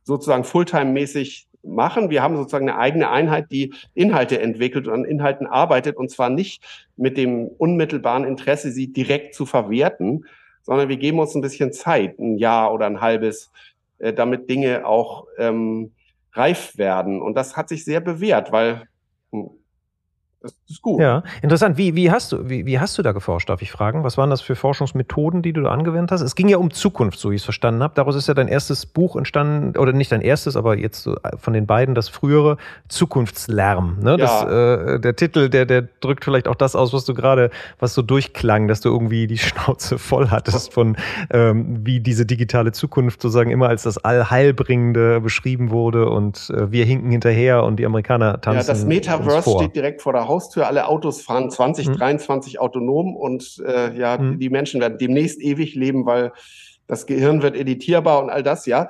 sozusagen 0.03 0.43
Fulltime-mäßig 0.43 1.46
machen. 1.67 2.09
Wir 2.09 2.23
haben 2.23 2.37
sozusagen 2.37 2.69
eine 2.69 2.79
eigene 2.79 3.09
Einheit, 3.09 3.51
die 3.51 3.73
Inhalte 3.93 4.39
entwickelt 4.39 4.87
und 4.87 4.93
an 4.93 5.05
Inhalten 5.05 5.47
arbeitet 5.47 5.97
und 5.97 6.09
zwar 6.09 6.29
nicht 6.29 6.63
mit 6.95 7.17
dem 7.17 7.47
unmittelbaren 7.47 8.23
Interesse, 8.23 8.71
sie 8.71 8.91
direkt 8.91 9.35
zu 9.35 9.45
verwerten, 9.45 10.25
sondern 10.63 10.89
wir 10.89 10.97
geben 10.97 11.19
uns 11.19 11.35
ein 11.35 11.41
bisschen 11.41 11.71
Zeit, 11.71 12.19
ein 12.19 12.37
Jahr 12.37 12.73
oder 12.73 12.85
ein 12.85 13.01
halbes, 13.01 13.51
äh, 13.99 14.13
damit 14.13 14.49
Dinge 14.49 14.85
auch 14.85 15.27
ähm, 15.37 15.91
reif 16.33 16.77
werden. 16.77 17.21
Und 17.21 17.35
das 17.35 17.55
hat 17.55 17.69
sich 17.69 17.85
sehr 17.85 18.01
bewährt, 18.01 18.51
weil 18.51 18.83
hm, 19.31 19.49
das 20.39 20.53
ist 20.69 20.83
gut. 20.83 21.01
Ja, 21.01 21.23
interessant. 21.41 21.77
Wie, 21.77 21.95
wie, 21.95 22.11
hast 22.11 22.31
du, 22.31 22.47
wie, 22.47 22.67
wie 22.67 22.79
hast 22.79 22.95
du 22.97 23.01
da 23.01 23.11
geforscht, 23.11 23.49
darf 23.49 23.63
ich 23.63 23.71
fragen? 23.71 24.03
Was 24.03 24.17
waren 24.19 24.29
das 24.29 24.41
für 24.41 24.55
Forschungsmethoden, 24.55 25.41
die 25.41 25.51
du 25.51 25.63
da 25.63 25.71
angewendet 25.71 26.11
hast? 26.11 26.21
Es 26.21 26.35
ging 26.35 26.47
ja 26.47 26.57
um 26.57 26.69
Zukunft, 26.69 27.17
so 27.17 27.31
wie 27.31 27.35
ich 27.35 27.41
es 27.41 27.45
verstanden 27.45 27.81
habe. 27.81 27.95
Daraus 27.95 28.15
ist 28.15 28.27
ja 28.27 28.35
dein 28.35 28.47
erstes 28.47 28.85
Buch 28.85 29.15
entstanden, 29.15 29.75
oder 29.77 29.93
nicht 29.93 30.11
dein 30.11 30.21
erstes, 30.21 30.55
aber 30.55 30.77
jetzt 30.77 31.09
von 31.39 31.53
den 31.53 31.65
beiden 31.65 31.95
das 31.95 32.07
frühere 32.07 32.57
Zukunftslärm. 32.87 33.97
Ne? 33.99 34.11
Ja. 34.11 34.17
Das, 34.17 34.43
äh, 34.43 34.99
der 34.99 35.15
Titel, 35.15 35.49
der, 35.49 35.65
der 35.65 35.81
drückt 36.01 36.23
vielleicht 36.23 36.47
auch 36.47 36.55
das 36.55 36.75
aus, 36.75 36.93
was 36.93 37.05
du 37.05 37.15
gerade, 37.15 37.49
was 37.79 37.95
so 37.95 38.03
durchklang, 38.03 38.67
dass 38.67 38.81
du 38.81 38.89
irgendwie 38.89 39.25
die 39.25 39.37
Schnauze 39.39 39.97
voll 39.97 40.29
hattest 40.29 40.71
von, 40.71 40.97
ähm, 41.31 41.79
wie 41.83 41.99
diese 41.99 42.27
digitale 42.27 42.73
Zukunft 42.73 43.23
sozusagen 43.23 43.49
immer 43.49 43.69
als 43.69 43.81
das 43.81 43.97
Allheilbringende 43.97 45.19
beschrieben 45.19 45.71
wurde 45.71 46.09
und 46.11 46.51
äh, 46.51 46.71
wir 46.71 46.85
hinken 46.85 47.09
hinterher 47.09 47.63
und 47.63 47.77
die 47.77 47.87
Amerikaner 47.87 48.39
tanzen. 48.39 48.67
Ja, 48.67 48.73
das 48.73 48.85
Metaverse 48.85 49.49
steht 49.49 49.75
direkt 49.75 50.03
vor 50.03 50.13
der 50.13 50.26
Haustür, 50.27 50.67
alle 50.67 50.87
Autos 50.87 51.21
fahren 51.21 51.49
2023 51.49 52.53
mhm. 52.53 52.59
autonom 52.59 53.15
und 53.15 53.61
äh, 53.65 53.97
ja, 53.97 54.17
mhm. 54.17 54.39
die 54.39 54.49
Menschen 54.49 54.81
werden 54.81 54.97
demnächst 54.97 55.41
ewig 55.41 55.75
leben, 55.75 56.05
weil 56.05 56.31
das 56.87 57.05
Gehirn 57.05 57.41
wird 57.41 57.55
editierbar 57.55 58.23
und 58.23 58.29
all 58.29 58.43
das, 58.43 58.65
ja. 58.65 58.89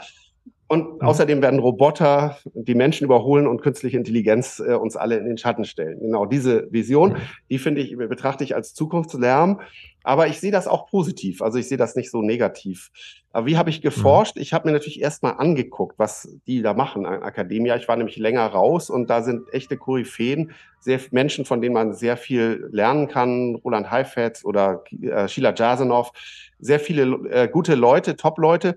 Und 0.69 0.95
mhm. 0.95 1.07
außerdem 1.07 1.41
werden 1.41 1.59
Roboter 1.59 2.37
die 2.53 2.75
Menschen 2.75 3.05
überholen 3.05 3.47
und 3.47 3.61
künstliche 3.61 3.97
Intelligenz 3.97 4.59
äh, 4.59 4.73
uns 4.73 4.97
alle 4.97 5.17
in 5.17 5.25
den 5.25 5.37
Schatten 5.37 5.63
stellen. 5.63 5.99
Genau 6.01 6.25
diese 6.25 6.71
Vision, 6.71 7.11
mhm. 7.11 7.17
die 7.49 7.57
finde 7.57 7.81
ich, 7.81 7.97
betrachte 7.97 8.43
ich 8.43 8.53
als 8.53 8.73
Zukunftslärm. 8.73 9.61
Aber 10.03 10.27
ich 10.27 10.39
sehe 10.39 10.51
das 10.51 10.67
auch 10.67 10.87
positiv. 10.87 11.41
Also 11.41 11.57
ich 11.57 11.67
sehe 11.67 11.77
das 11.77 11.95
nicht 11.95 12.11
so 12.11 12.21
negativ. 12.21 12.91
Aber 13.37 13.45
wie 13.45 13.55
habe 13.55 13.69
ich 13.69 13.83
geforscht? 13.83 14.35
Mhm. 14.35 14.41
Ich 14.41 14.51
habe 14.51 14.67
mir 14.67 14.71
natürlich 14.71 14.99
erstmal 14.99 15.35
angeguckt, 15.37 15.99
was 15.99 16.27
die 16.47 16.63
da 16.63 16.73
machen 16.73 17.05
an 17.05 17.21
Akademia. 17.21 17.75
Ich 17.75 17.87
war 17.87 17.95
nämlich 17.95 18.17
länger 18.17 18.47
raus 18.47 18.89
und 18.89 19.11
da 19.11 19.21
sind 19.21 19.53
echte 19.53 19.77
Koryphäen, 19.77 20.53
sehr 20.79 20.99
Menschen, 21.11 21.45
von 21.45 21.61
denen 21.61 21.75
man 21.75 21.93
sehr 21.93 22.17
viel 22.17 22.67
lernen 22.71 23.07
kann. 23.07 23.53
Roland 23.63 23.91
Heifetz 23.91 24.43
oder 24.43 24.83
äh, 25.03 25.27
Sheila 25.27 25.53
Jasenow. 25.53 26.13
Sehr 26.57 26.79
viele 26.79 27.03
äh, 27.29 27.47
gute 27.47 27.75
Leute, 27.75 28.15
Top-Leute. 28.15 28.75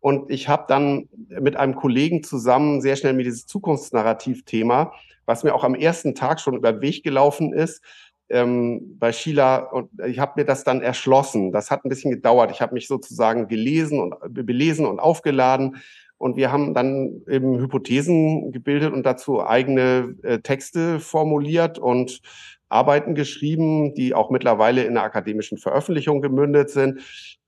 Und 0.00 0.30
ich 0.30 0.50
habe 0.50 0.66
dann 0.68 1.08
mit 1.40 1.56
einem 1.56 1.74
Kollegen 1.74 2.22
zusammen 2.22 2.82
sehr 2.82 2.96
schnell 2.96 3.14
mir 3.14 3.24
dieses 3.24 3.46
Zukunftsnarrativ-Thema, 3.46 4.92
was 5.24 5.44
mir 5.44 5.54
auch 5.54 5.64
am 5.64 5.74
ersten 5.74 6.14
Tag 6.14 6.40
schon 6.40 6.56
über 6.56 6.74
den 6.74 6.82
Weg 6.82 7.04
gelaufen 7.04 7.54
ist, 7.54 7.82
ähm, 8.28 8.96
bei 8.98 9.12
Sheila 9.12 9.58
und 9.58 9.90
ich 10.06 10.18
habe 10.18 10.32
mir 10.36 10.44
das 10.44 10.64
dann 10.64 10.80
erschlossen. 10.80 11.52
Das 11.52 11.70
hat 11.70 11.84
ein 11.84 11.88
bisschen 11.88 12.10
gedauert. 12.10 12.50
Ich 12.50 12.60
habe 12.60 12.74
mich 12.74 12.88
sozusagen 12.88 13.48
gelesen 13.48 14.00
und 14.00 14.14
belesen 14.34 14.86
und 14.86 14.98
aufgeladen 14.98 15.76
und 16.18 16.36
wir 16.36 16.50
haben 16.50 16.74
dann 16.74 17.22
eben 17.28 17.58
Hypothesen 17.58 18.52
gebildet 18.52 18.92
und 18.92 19.04
dazu 19.04 19.44
eigene 19.44 20.16
äh, 20.22 20.38
Texte 20.38 21.00
formuliert 21.00 21.78
und 21.78 22.20
Arbeiten 22.68 23.14
geschrieben, 23.14 23.94
die 23.94 24.14
auch 24.14 24.30
mittlerweile 24.30 24.82
in 24.84 24.96
einer 24.96 25.02
akademischen 25.02 25.58
Veröffentlichung 25.58 26.22
gemündet 26.22 26.70
sind 26.70 27.00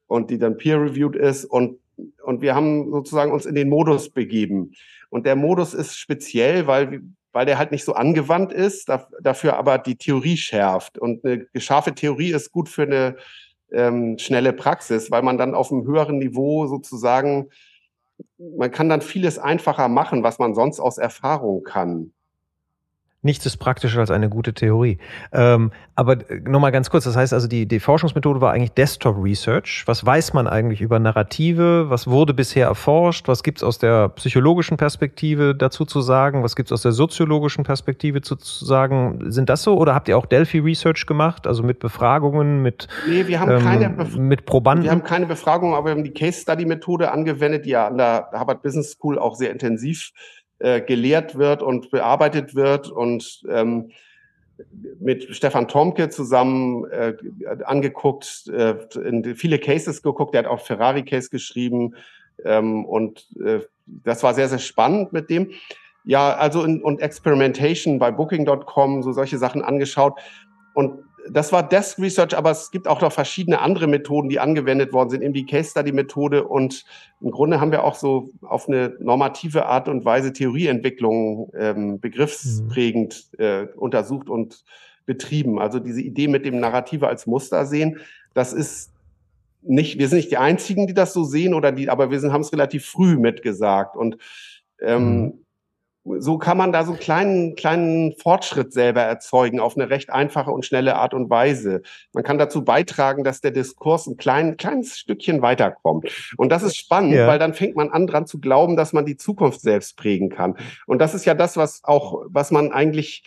und 0.07 0.31
die 0.31 0.39
dann 0.39 0.57
peer-reviewed 0.57 1.17
ist 1.17 1.45
und 1.45 1.79
und 2.23 2.43
wir 2.43 2.55
haben 2.55 2.91
sozusagen 2.91 3.33
uns 3.33 3.47
in 3.47 3.55
den 3.55 3.71
Modus 3.71 4.11
begeben. 4.11 4.73
Und 5.09 5.25
der 5.25 5.37
Modus 5.37 5.75
ist 5.75 5.97
speziell, 5.97 6.67
weil, 6.67 7.01
weil 7.37 7.45
der 7.45 7.59
halt 7.59 7.71
nicht 7.71 7.85
so 7.85 7.93
angewandt 7.93 8.51
ist, 8.51 8.91
dafür 9.21 9.59
aber 9.59 9.77
die 9.77 9.97
Theorie 9.97 10.39
schärft. 10.39 10.97
Und 10.97 11.23
eine 11.23 11.47
scharfe 11.59 11.95
Theorie 11.95 12.33
ist 12.33 12.51
gut 12.51 12.71
für 12.71 12.85
eine 12.85 13.17
ähm, 13.71 14.17
schnelle 14.17 14.55
Praxis, 14.55 15.11
weil 15.11 15.21
man 15.21 15.37
dann 15.37 15.55
auf 15.55 15.71
einem 15.71 15.87
höheren 15.87 16.17
Niveau 16.17 16.67
sozusagen, 16.67 17.51
man 18.39 18.71
kann 18.71 18.89
dann 18.89 19.03
vieles 19.03 19.39
einfacher 19.39 19.89
machen, 19.89 20.23
was 20.23 20.39
man 20.39 20.55
sonst 20.55 20.81
aus 20.81 20.97
Erfahrung 20.97 21.63
kann. 21.63 22.15
Nichts 23.27 23.45
ist 23.45 23.57
praktischer 23.57 23.99
als 23.99 24.13
eine 24.13 24.29
gute 24.29 24.55
Theorie. 24.55 24.99
Ähm, 25.33 25.73
aber 25.97 26.31
äh, 26.31 26.41
nochmal 26.45 26.71
ganz 26.71 26.91
kurz, 26.91 27.05
das 27.05 27.17
heißt 27.17 27.33
also, 27.33 27.49
die, 27.49 27.67
die 27.67 27.81
Forschungsmethode 27.81 28.41
war 28.41 28.53
eigentlich 28.53 28.71
Desktop 28.71 29.17
Research. 29.21 29.83
Was 29.87 30.07
weiß 30.07 30.33
man 30.33 30.47
eigentlich 30.47 30.81
über 30.81 31.01
Narrative? 31.01 31.91
Was 31.91 32.07
wurde 32.07 32.35
bisher 32.35 32.67
erforscht? 32.69 33.27
Was 33.27 33.43
gibt 33.43 33.59
es 33.59 33.65
aus 33.65 33.79
der 33.79 34.11
psychologischen 34.11 34.77
Perspektive 34.77 35.57
dazu 35.57 35.85
zu 35.85 36.03
sagen? 36.03 36.45
Was 36.45 36.55
gibt 36.55 36.69
es 36.69 36.73
aus 36.73 36.83
der 36.83 36.93
soziologischen 36.93 37.65
Perspektive 37.65 38.23
zu, 38.23 38.37
zu, 38.37 38.65
sagen? 38.65 39.33
Sind 39.33 39.49
das 39.49 39.65
so? 39.65 39.77
Oder 39.77 39.93
habt 39.93 40.07
ihr 40.07 40.17
auch 40.17 40.27
Delphi 40.27 40.61
Research 40.61 41.05
gemacht? 41.07 41.49
Also 41.49 41.65
mit 41.65 41.81
Befragungen, 41.81 42.63
mit, 42.63 42.87
nee, 43.09 43.27
wir 43.27 43.41
haben 43.41 43.51
ähm, 43.51 43.63
keine 43.63 43.91
Bef 43.91 44.17
mit 44.17 44.47
Probanden? 44.47 44.85
Wir 44.85 44.93
haben 44.93 45.03
keine 45.03 45.27
Befragungen, 45.27 45.75
aber 45.75 45.87
wir 45.89 45.93
haben 45.97 46.05
die 46.05 46.15
Case 46.15 46.43
Study 46.43 46.65
Methode 46.65 47.11
angewendet, 47.11 47.65
die 47.65 47.71
ja 47.71 47.89
an 47.89 47.99
der 47.99 48.29
Harvard 48.33 48.63
Business 48.63 48.93
School 48.93 49.19
auch 49.19 49.35
sehr 49.35 49.51
intensiv 49.51 50.13
äh, 50.59 50.81
gelehrt 50.81 51.37
wird 51.37 51.63
und 51.63 51.91
bearbeitet 51.91 52.55
wird 52.55 52.89
und 52.89 53.43
ähm, 53.49 53.91
mit 54.99 55.35
Stefan 55.37 55.69
Tomke 55.69 56.09
zusammen 56.09 56.85
äh, 56.91 57.15
angeguckt, 57.65 58.47
äh, 58.49 58.77
in 59.05 59.37
viele 59.37 59.59
Cases 59.59 60.03
geguckt, 60.03 60.35
der 60.35 60.45
hat 60.45 60.51
auch 60.51 60.61
Ferrari-Case 60.61 61.29
geschrieben 61.31 61.95
ähm, 62.45 62.85
und 62.85 63.27
äh, 63.45 63.61
das 63.87 64.23
war 64.23 64.35
sehr, 64.35 64.49
sehr 64.49 64.59
spannend 64.59 65.13
mit 65.13 65.31
dem. 65.31 65.53
Ja, 66.05 66.35
also 66.35 66.63
in, 66.63 66.83
und 66.83 67.01
Experimentation 67.01 67.99
bei 67.99 68.11
Booking.com, 68.11 69.03
so 69.03 69.13
solche 69.13 69.39
Sachen 69.39 69.63
angeschaut. 69.63 70.15
Und 70.75 71.01
das 71.31 71.53
war 71.53 71.69
Desk 71.69 71.99
Research, 71.99 72.37
aber 72.37 72.51
es 72.51 72.71
gibt 72.71 72.89
auch 72.89 73.01
noch 73.01 73.13
verschiedene 73.13 73.61
andere 73.61 73.87
Methoden, 73.87 74.29
die 74.29 74.41
angewendet 74.41 74.93
worden 74.93 75.11
sind, 75.11 75.23
eben 75.23 75.35
die 75.35 75.47
Case 75.47 75.71
Study 75.71 75.93
Methode. 75.93 76.47
Und 76.47 76.85
im 77.21 77.31
Grunde 77.31 77.61
haben 77.61 77.73
wir 77.73 77.85
auch 77.85 77.95
so 77.95 78.31
auf 78.43 78.69
eine 78.69 78.97
normative 79.01 79.67
Art 79.67 79.89
und 79.89 80.05
Weise 80.05 80.33
Theorieentwicklung 80.33 81.51
ähm, 81.59 82.01
begriffsprägend 82.01 83.29
mhm. 83.39 83.45
äh, 83.45 83.67
untersucht 83.77 84.29
und 84.29 84.65
betrieben. 85.05 85.59
Also 85.59 85.79
diese 85.79 86.01
Idee 86.01 86.29
mit 86.29 86.45
dem 86.45 86.61
Narrative 86.61 87.09
als 87.09 87.27
Muster 87.27 87.67
sehen, 87.67 88.01
das 88.35 88.53
ist 88.53 88.93
nicht, 89.63 89.99
wir 89.99 90.09
sind 90.09 90.19
nicht 90.19 90.31
die 90.31 90.37
einzigen, 90.37 90.87
die 90.87 90.95
das 90.95 91.13
so 91.13 91.25
sehen 91.25 91.55
oder 91.55 91.73
die, 91.73 91.89
aber 91.89 92.11
wir 92.11 92.21
sind, 92.21 92.33
haben 92.33 92.43
es 92.43 92.53
relativ 92.53 92.87
früh 92.87 93.17
mitgesagt. 93.17 93.97
Und 93.97 94.19
ähm, 94.81 95.21
mhm 95.21 95.46
so 96.19 96.39
kann 96.39 96.57
man 96.57 96.73
da 96.73 96.85
so 96.85 96.93
einen 96.93 97.01
kleinen, 97.01 97.55
kleinen 97.55 98.15
Fortschritt 98.17 98.73
selber 98.73 99.03
erzeugen 99.03 99.61
auf 99.61 99.77
eine 99.77 99.91
recht 99.91 100.11
einfache 100.11 100.51
und 100.51 100.65
schnelle 100.65 100.97
Art 100.97 101.15
und 101.15 101.31
Weise. 101.31 101.83
Man 102.13 102.25
kann 102.25 102.39
dazu 102.39 102.65
beitragen, 102.65 103.25
dass 103.25 103.41
der 103.41 103.51
Diskurs 103.51 104.07
ein 104.07 104.17
klein, 104.17 104.57
kleines 104.57 104.99
Stückchen 104.99 105.43
weiterkommt. 105.43 106.11
Und 106.37 106.51
das 106.51 106.63
ist 106.63 106.77
spannend, 106.77 107.15
ja. 107.15 107.27
weil 107.27 107.39
dann 107.39 107.55
fängt 107.55 107.77
man 107.77 107.91
an, 107.91 108.07
dran 108.07 108.27
zu 108.27 108.41
glauben, 108.41 108.77
dass 108.77 108.93
man 108.93 109.07
die 109.07 109.17
Zukunft 109.17 109.61
selbst 109.61 109.97
prägen 109.97 110.29
kann. 110.29 110.57
Und 110.87 111.01
das 111.01 111.15
ist 111.15 111.25
ja 111.25 111.35
das, 111.35 111.57
was 111.57 111.83
auch, 111.85 112.25
was 112.29 112.51
man 112.51 112.73
eigentlich 112.73 113.25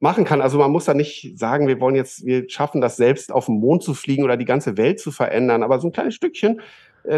machen 0.00 0.24
kann. 0.24 0.40
Also 0.40 0.58
man 0.58 0.70
muss 0.70 0.84
da 0.84 0.94
nicht 0.94 1.38
sagen, 1.38 1.66
wir 1.66 1.80
wollen 1.80 1.96
jetzt, 1.96 2.24
wir 2.24 2.48
schaffen 2.48 2.80
das 2.80 2.96
selbst 2.96 3.32
auf 3.32 3.46
den 3.46 3.58
Mond 3.58 3.82
zu 3.82 3.94
fliegen 3.94 4.24
oder 4.24 4.36
die 4.36 4.44
ganze 4.44 4.76
Welt 4.76 5.00
zu 5.00 5.10
verändern, 5.10 5.62
aber 5.62 5.80
so 5.80 5.88
ein 5.88 5.92
kleines 5.92 6.14
Stückchen 6.14 6.60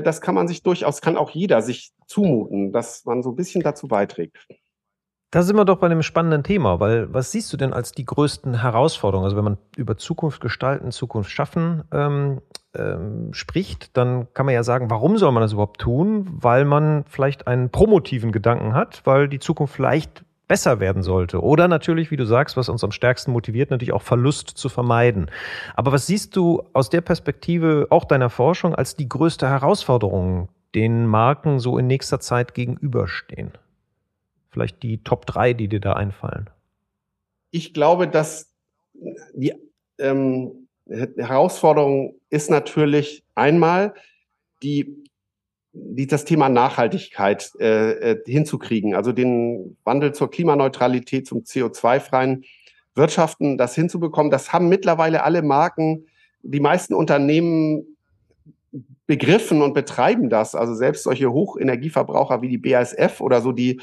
das 0.03 0.21
kann 0.21 0.35
man 0.35 0.49
sich 0.49 0.63
durchaus, 0.63 1.01
kann 1.01 1.17
auch 1.17 1.31
jeder 1.31 1.63
sich 1.63 1.93
zumuten, 2.07 2.73
dass 2.73 3.05
man 3.05 3.23
so 3.23 3.31
ein 3.31 3.37
bisschen 3.37 3.63
dazu 3.63 3.89
beiträgt. 3.89 4.37
Da 5.33 5.43
sind 5.43 5.55
wir 5.55 5.65
doch 5.65 5.79
bei 5.79 5.87
einem 5.87 6.03
spannenden 6.03 6.43
Thema, 6.43 6.81
weil 6.81 7.13
was 7.15 7.31
siehst 7.31 7.53
du 7.53 7.57
denn 7.57 7.73
als 7.73 7.93
die 7.93 8.05
größten 8.05 8.63
Herausforderungen? 8.63 9.25
Also 9.25 9.37
wenn 9.37 9.45
man 9.45 9.59
über 9.77 9.97
Zukunft 9.97 10.41
gestalten, 10.41 10.91
Zukunft 10.91 11.31
schaffen 11.31 11.85
ähm, 11.93 12.41
ähm, 12.75 13.33
spricht, 13.33 13.97
dann 13.97 14.33
kann 14.35 14.47
man 14.47 14.57
ja 14.57 14.65
sagen, 14.65 14.91
warum 14.91 15.19
soll 15.19 15.31
man 15.31 15.43
das 15.43 15.53
überhaupt 15.53 15.81
tun? 15.81 16.29
Weil 16.33 16.65
man 16.65 17.05
vielleicht 17.09 17.47
einen 17.47 17.71
promotiven 17.71 18.33
Gedanken 18.33 18.75
hat, 18.75 19.03
weil 19.05 19.29
die 19.29 19.39
Zukunft 19.39 19.73
vielleicht 19.75 20.25
besser 20.51 20.81
werden 20.81 21.05
sollte. 21.05 21.41
Oder 21.45 21.69
natürlich, 21.69 22.11
wie 22.11 22.17
du 22.17 22.27
sagst, 22.27 22.57
was 22.57 22.69
uns 22.69 22.83
am 22.83 22.91
stärksten 22.91 23.31
motiviert, 23.31 23.71
natürlich 23.71 23.93
auch 23.93 24.03
Verlust 24.03 24.49
zu 24.49 24.69
vermeiden. 24.69 25.31
Aber 25.77 25.93
was 25.93 26.09
siehst 26.09 26.35
du 26.35 26.65
aus 26.73 26.91
der 26.91 27.03
Perspektive 27.03 27.87
auch 27.91 28.05
deiner 28.05 28.31
Forschung 28.31 28.75
als 28.75 28.97
die 28.97 29.09
größte 29.09 29.49
Herausforderung, 29.49 30.49
den 30.75 31.07
Marken 31.07 31.61
so 31.61 31.79
in 31.79 31.87
nächster 31.87 32.19
Zeit 32.19 32.53
gegenüberstehen? 32.55 33.53
Vielleicht 34.51 34.83
die 34.83 35.05
Top 35.05 35.25
drei, 35.25 35.53
die 35.53 35.69
dir 35.69 35.79
da 35.79 35.93
einfallen. 35.93 36.51
Ich 37.53 37.73
glaube, 37.73 38.09
dass 38.09 38.53
die 39.33 39.55
ähm, 39.99 40.67
Herausforderung 40.89 42.17
ist 42.29 42.51
natürlich 42.51 43.23
einmal 43.37 43.95
die 44.65 45.05
die, 45.73 46.07
das 46.07 46.25
Thema 46.25 46.49
Nachhaltigkeit 46.49 47.53
äh, 47.61 48.13
äh, 48.13 48.23
hinzukriegen, 48.27 48.95
also 48.95 49.13
den 49.13 49.77
Wandel 49.85 50.13
zur 50.13 50.31
Klimaneutralität, 50.31 51.27
zum 51.27 51.41
CO2-freien 51.41 52.45
Wirtschaften, 52.95 53.57
das 53.57 53.75
hinzubekommen. 53.75 54.31
Das 54.31 54.53
haben 54.53 54.69
mittlerweile 54.69 55.23
alle 55.23 55.43
Marken, 55.43 56.07
die 56.43 56.61
meisten 56.61 56.95
Unternehmen 56.95 57.97
begriffen 59.07 59.63
und 59.63 59.75
betreiben 59.75 60.29
das. 60.29 60.55
Also 60.55 60.75
selbst 60.75 61.05
solche 61.05 61.33
Hochenergieverbraucher 61.33 62.43
wie 62.43 62.49
die 62.49 62.59
BASF 62.59 63.21
oder 63.21 63.41
so, 63.41 63.53
die 63.53 63.81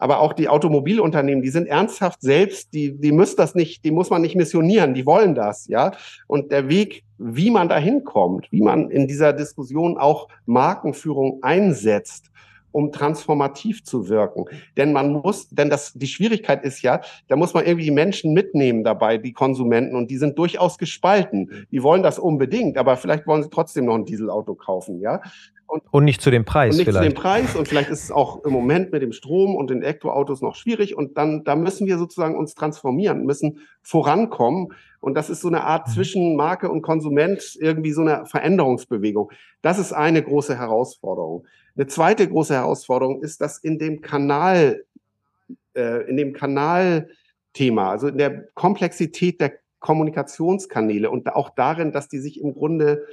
aber 0.00 0.20
auch 0.20 0.32
die 0.32 0.48
Automobilunternehmen, 0.48 1.42
die 1.42 1.50
sind 1.50 1.68
ernsthaft 1.68 2.22
selbst, 2.22 2.72
die, 2.72 2.98
die 2.98 3.12
müssen 3.12 3.36
das 3.36 3.54
nicht, 3.54 3.84
die 3.84 3.90
muss 3.90 4.10
man 4.10 4.22
nicht 4.22 4.34
missionieren, 4.34 4.94
die 4.94 5.06
wollen 5.06 5.34
das, 5.34 5.68
ja. 5.68 5.92
Und 6.26 6.50
der 6.50 6.68
Weg, 6.68 7.04
wie 7.18 7.50
man 7.50 7.68
da 7.68 7.76
hinkommt, 7.76 8.48
wie 8.50 8.62
man 8.62 8.90
in 8.90 9.06
dieser 9.06 9.32
Diskussion 9.32 9.98
auch 9.98 10.28
Markenführung 10.46 11.42
einsetzt, 11.42 12.30
um 12.72 12.92
transformativ 12.92 13.84
zu 13.84 14.08
wirken. 14.08 14.44
Denn 14.76 14.92
man 14.92 15.12
muss, 15.12 15.48
denn 15.48 15.70
das, 15.70 15.92
die 15.94 16.06
Schwierigkeit 16.06 16.64
ist 16.64 16.82
ja, 16.82 17.00
da 17.28 17.36
muss 17.36 17.52
man 17.52 17.66
irgendwie 17.66 17.86
die 17.86 17.90
Menschen 17.90 18.32
mitnehmen 18.32 18.84
dabei, 18.84 19.18
die 19.18 19.32
Konsumenten, 19.32 19.96
und 19.96 20.10
die 20.10 20.18
sind 20.18 20.38
durchaus 20.38 20.78
gespalten. 20.78 21.66
Die 21.70 21.82
wollen 21.82 22.02
das 22.02 22.18
unbedingt, 22.18 22.78
aber 22.78 22.96
vielleicht 22.96 23.26
wollen 23.26 23.42
sie 23.42 23.50
trotzdem 23.50 23.86
noch 23.86 23.96
ein 23.96 24.04
Dieselauto 24.04 24.54
kaufen, 24.54 25.00
ja. 25.00 25.20
Und, 25.70 25.84
und 25.92 26.04
nicht 26.04 26.20
zu 26.20 26.32
dem 26.32 26.44
Preis 26.44 26.72
und 26.72 26.78
nicht 26.78 26.88
vielleicht. 26.88 27.04
zu 27.04 27.14
dem 27.14 27.14
Preis 27.14 27.54
und 27.54 27.68
vielleicht 27.68 27.90
ist 27.90 28.02
es 28.02 28.10
auch 28.10 28.44
im 28.44 28.52
Moment 28.52 28.90
mit 28.90 29.02
dem 29.02 29.12
Strom 29.12 29.54
und 29.54 29.70
den 29.70 29.82
Elektroautos 29.82 30.42
noch 30.42 30.56
schwierig 30.56 30.96
und 30.96 31.16
dann, 31.16 31.44
da 31.44 31.54
müssen 31.54 31.86
wir 31.86 31.96
sozusagen 31.96 32.36
uns 32.36 32.56
transformieren, 32.56 33.24
müssen 33.24 33.60
vorankommen 33.80 34.72
und 34.98 35.14
das 35.14 35.30
ist 35.30 35.42
so 35.42 35.46
eine 35.46 35.62
Art 35.62 35.86
mhm. 35.86 35.92
zwischen 35.92 36.34
Marke 36.34 36.70
und 36.72 36.82
Konsument 36.82 37.56
irgendwie 37.60 37.92
so 37.92 38.00
eine 38.00 38.26
Veränderungsbewegung. 38.26 39.30
Das 39.62 39.78
ist 39.78 39.92
eine 39.92 40.24
große 40.24 40.58
Herausforderung. 40.58 41.46
Eine 41.76 41.86
zweite 41.86 42.28
große 42.28 42.54
Herausforderung 42.54 43.22
ist, 43.22 43.40
dass 43.40 43.58
in 43.58 43.78
dem 43.78 44.00
Kanal, 44.00 44.84
äh, 45.74 46.08
in 46.10 46.16
dem 46.16 46.32
Kanalthema, 46.32 47.90
also 47.90 48.08
in 48.08 48.18
der 48.18 48.48
Komplexität 48.54 49.40
der 49.40 49.52
Kommunikationskanäle 49.78 51.10
und 51.10 51.32
auch 51.32 51.50
darin, 51.50 51.92
dass 51.92 52.08
die 52.08 52.18
sich 52.18 52.40
im 52.40 52.54
Grunde 52.54 53.06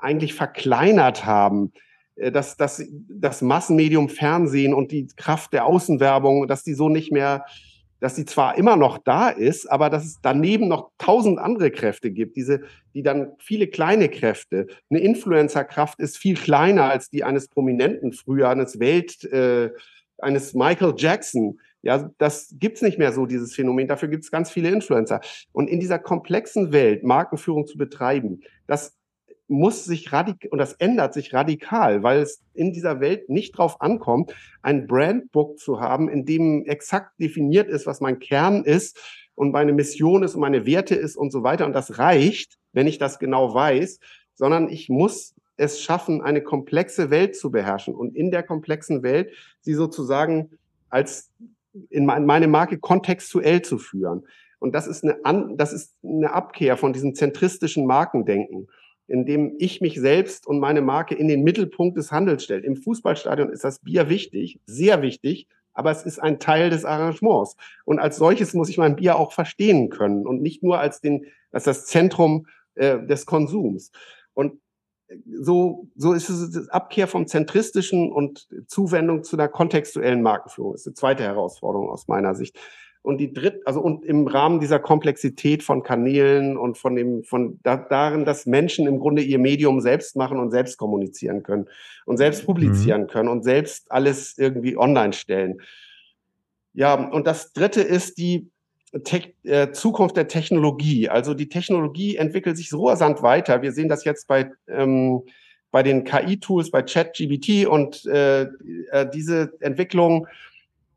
eigentlich 0.00 0.34
verkleinert 0.34 1.24
haben, 1.26 1.72
äh, 2.16 2.32
dass, 2.32 2.56
dass 2.56 2.84
das 3.08 3.42
Massenmedium 3.42 4.08
Fernsehen 4.08 4.74
und 4.74 4.92
die 4.92 5.08
Kraft 5.16 5.52
der 5.52 5.66
Außenwerbung, 5.66 6.46
dass 6.46 6.64
die 6.64 6.74
so 6.74 6.88
nicht 6.88 7.12
mehr, 7.12 7.44
dass 8.00 8.14
die 8.14 8.24
zwar 8.24 8.56
immer 8.56 8.76
noch 8.76 8.98
da 8.98 9.28
ist, 9.28 9.70
aber 9.70 9.90
dass 9.90 10.04
es 10.04 10.18
daneben 10.22 10.68
noch 10.68 10.90
tausend 10.98 11.38
andere 11.38 11.70
Kräfte 11.70 12.10
gibt, 12.10 12.36
diese, 12.36 12.60
die 12.94 13.02
dann 13.02 13.32
viele 13.38 13.66
kleine 13.66 14.08
Kräfte. 14.08 14.68
Eine 14.88 15.00
Influencerkraft 15.00 15.98
ist 15.98 16.16
viel 16.16 16.36
kleiner 16.36 16.84
als 16.84 17.10
die 17.10 17.24
eines 17.24 17.48
Prominenten 17.48 18.12
früher, 18.12 18.50
eines 18.50 18.78
Welt, 18.78 19.24
äh, 19.24 19.70
eines 20.18 20.54
Michael 20.54 20.94
Jackson. 20.96 21.58
Ja, 21.82 22.10
das 22.18 22.54
gibt's 22.58 22.82
nicht 22.82 22.98
mehr 22.98 23.12
so, 23.12 23.26
dieses 23.26 23.54
Phänomen. 23.54 23.88
Dafür 23.88 24.08
gibt's 24.08 24.30
ganz 24.30 24.50
viele 24.50 24.68
Influencer. 24.70 25.20
Und 25.52 25.68
in 25.70 25.80
dieser 25.80 25.98
komplexen 25.98 26.72
Welt 26.72 27.04
Markenführung 27.04 27.66
zu 27.66 27.78
betreiben, 27.78 28.42
das 28.66 28.97
muss 29.48 29.84
sich 29.84 30.12
radikal, 30.12 30.50
und 30.50 30.58
das 30.58 30.74
ändert 30.74 31.14
sich 31.14 31.32
radikal, 31.32 32.02
weil 32.02 32.20
es 32.20 32.42
in 32.54 32.72
dieser 32.72 33.00
Welt 33.00 33.28
nicht 33.28 33.56
drauf 33.56 33.80
ankommt, 33.80 34.34
ein 34.62 34.86
Brandbook 34.86 35.58
zu 35.58 35.80
haben, 35.80 36.08
in 36.08 36.24
dem 36.24 36.64
exakt 36.66 37.18
definiert 37.18 37.68
ist, 37.68 37.86
was 37.86 38.00
mein 38.00 38.18
Kern 38.18 38.64
ist 38.64 39.00
und 39.34 39.52
meine 39.52 39.72
Mission 39.72 40.22
ist 40.22 40.34
und 40.34 40.42
meine 40.42 40.66
Werte 40.66 40.94
ist 40.94 41.16
und 41.16 41.32
so 41.32 41.42
weiter. 41.42 41.64
Und 41.64 41.72
das 41.72 41.98
reicht, 41.98 42.58
wenn 42.72 42.86
ich 42.86 42.98
das 42.98 43.18
genau 43.18 43.54
weiß, 43.54 44.00
sondern 44.34 44.68
ich 44.68 44.88
muss 44.88 45.34
es 45.56 45.80
schaffen, 45.80 46.22
eine 46.22 46.42
komplexe 46.42 47.10
Welt 47.10 47.34
zu 47.34 47.50
beherrschen 47.50 47.94
und 47.94 48.14
in 48.14 48.30
der 48.30 48.42
komplexen 48.42 49.02
Welt 49.02 49.32
sie 49.60 49.74
sozusagen 49.74 50.50
als 50.88 51.32
in 51.90 52.06
meine 52.06 52.48
Marke 52.48 52.78
kontextuell 52.78 53.62
zu 53.62 53.78
führen. 53.78 54.26
Und 54.58 54.74
das 54.74 54.86
ist 54.86 55.04
eine, 55.04 55.54
das 55.56 55.72
ist 55.72 55.94
eine 56.02 56.32
Abkehr 56.32 56.76
von 56.76 56.92
diesem 56.92 57.14
zentristischen 57.14 57.86
Markendenken 57.86 58.68
in 59.08 59.26
dem 59.26 59.54
ich 59.58 59.80
mich 59.80 59.98
selbst 59.98 60.46
und 60.46 60.60
meine 60.60 60.82
Marke 60.82 61.14
in 61.14 61.28
den 61.28 61.42
Mittelpunkt 61.42 61.96
des 61.96 62.12
Handels 62.12 62.44
stelle. 62.44 62.62
Im 62.62 62.76
Fußballstadion 62.76 63.50
ist 63.50 63.64
das 63.64 63.80
Bier 63.80 64.08
wichtig, 64.08 64.60
sehr 64.66 65.02
wichtig, 65.02 65.48
aber 65.72 65.90
es 65.90 66.04
ist 66.04 66.18
ein 66.18 66.38
Teil 66.38 66.70
des 66.70 66.84
Arrangements. 66.84 67.56
Und 67.84 67.98
als 67.98 68.16
solches 68.16 68.52
muss 68.54 68.68
ich 68.68 68.78
mein 68.78 68.96
Bier 68.96 69.16
auch 69.16 69.32
verstehen 69.32 69.88
können 69.88 70.26
und 70.26 70.42
nicht 70.42 70.62
nur 70.62 70.78
als, 70.78 71.00
den, 71.00 71.26
als 71.50 71.64
das 71.64 71.86
Zentrum 71.86 72.46
äh, 72.74 73.04
des 73.06 73.26
Konsums. 73.26 73.90
Und 74.34 74.60
so, 75.40 75.88
so 75.96 76.12
ist 76.12 76.28
es 76.28 76.50
das 76.50 76.68
Abkehr 76.68 77.06
vom 77.06 77.26
zentristischen 77.26 78.12
und 78.12 78.48
Zuwendung 78.66 79.24
zu 79.24 79.36
einer 79.36 79.48
kontextuellen 79.48 80.22
Markenführung. 80.22 80.72
Das 80.72 80.82
ist 80.82 80.92
die 80.92 81.00
zweite 81.00 81.22
Herausforderung 81.22 81.90
aus 81.90 82.08
meiner 82.08 82.34
Sicht. 82.34 82.58
Und 83.02 83.18
die 83.18 83.32
dritte, 83.32 83.60
also 83.64 83.80
und 83.80 84.04
im 84.04 84.26
Rahmen 84.26 84.60
dieser 84.60 84.78
Komplexität 84.78 85.62
von 85.62 85.82
Kanälen 85.82 86.56
und 86.56 86.76
von 86.76 86.96
dem, 86.96 87.24
von 87.24 87.58
da, 87.62 87.76
darin, 87.76 88.24
dass 88.24 88.44
Menschen 88.44 88.86
im 88.86 88.98
Grunde 88.98 89.22
ihr 89.22 89.38
Medium 89.38 89.80
selbst 89.80 90.16
machen 90.16 90.38
und 90.38 90.50
selbst 90.50 90.76
kommunizieren 90.78 91.42
können 91.42 91.68
und 92.06 92.16
selbst 92.16 92.44
publizieren 92.44 93.02
mhm. 93.02 93.06
können 93.06 93.28
und 93.28 93.44
selbst 93.44 93.90
alles 93.90 94.36
irgendwie 94.36 94.76
online 94.76 95.12
stellen. 95.12 95.60
Ja, 96.74 96.94
und 96.94 97.26
das 97.26 97.52
dritte 97.52 97.80
ist 97.80 98.18
die 98.18 98.50
Te 99.04 99.34
äh, 99.42 99.70
Zukunft 99.72 100.16
der 100.16 100.28
Technologie. 100.28 101.08
Also 101.08 101.34
die 101.34 101.48
Technologie 101.48 102.16
entwickelt 102.16 102.56
sich 102.56 102.70
so 102.70 102.88
rasant 102.88 103.22
weiter. 103.22 103.60
Wir 103.60 103.72
sehen 103.72 103.88
das 103.88 104.04
jetzt 104.04 104.26
bei, 104.26 104.50
ähm, 104.66 105.22
bei 105.70 105.82
den 105.82 106.04
KI-Tools, 106.04 106.70
bei 106.70 106.82
ChatGBT 106.82 107.66
und 107.66 108.06
äh, 108.06 108.42
äh, 108.90 109.06
diese 109.12 109.52
Entwicklung 109.60 110.26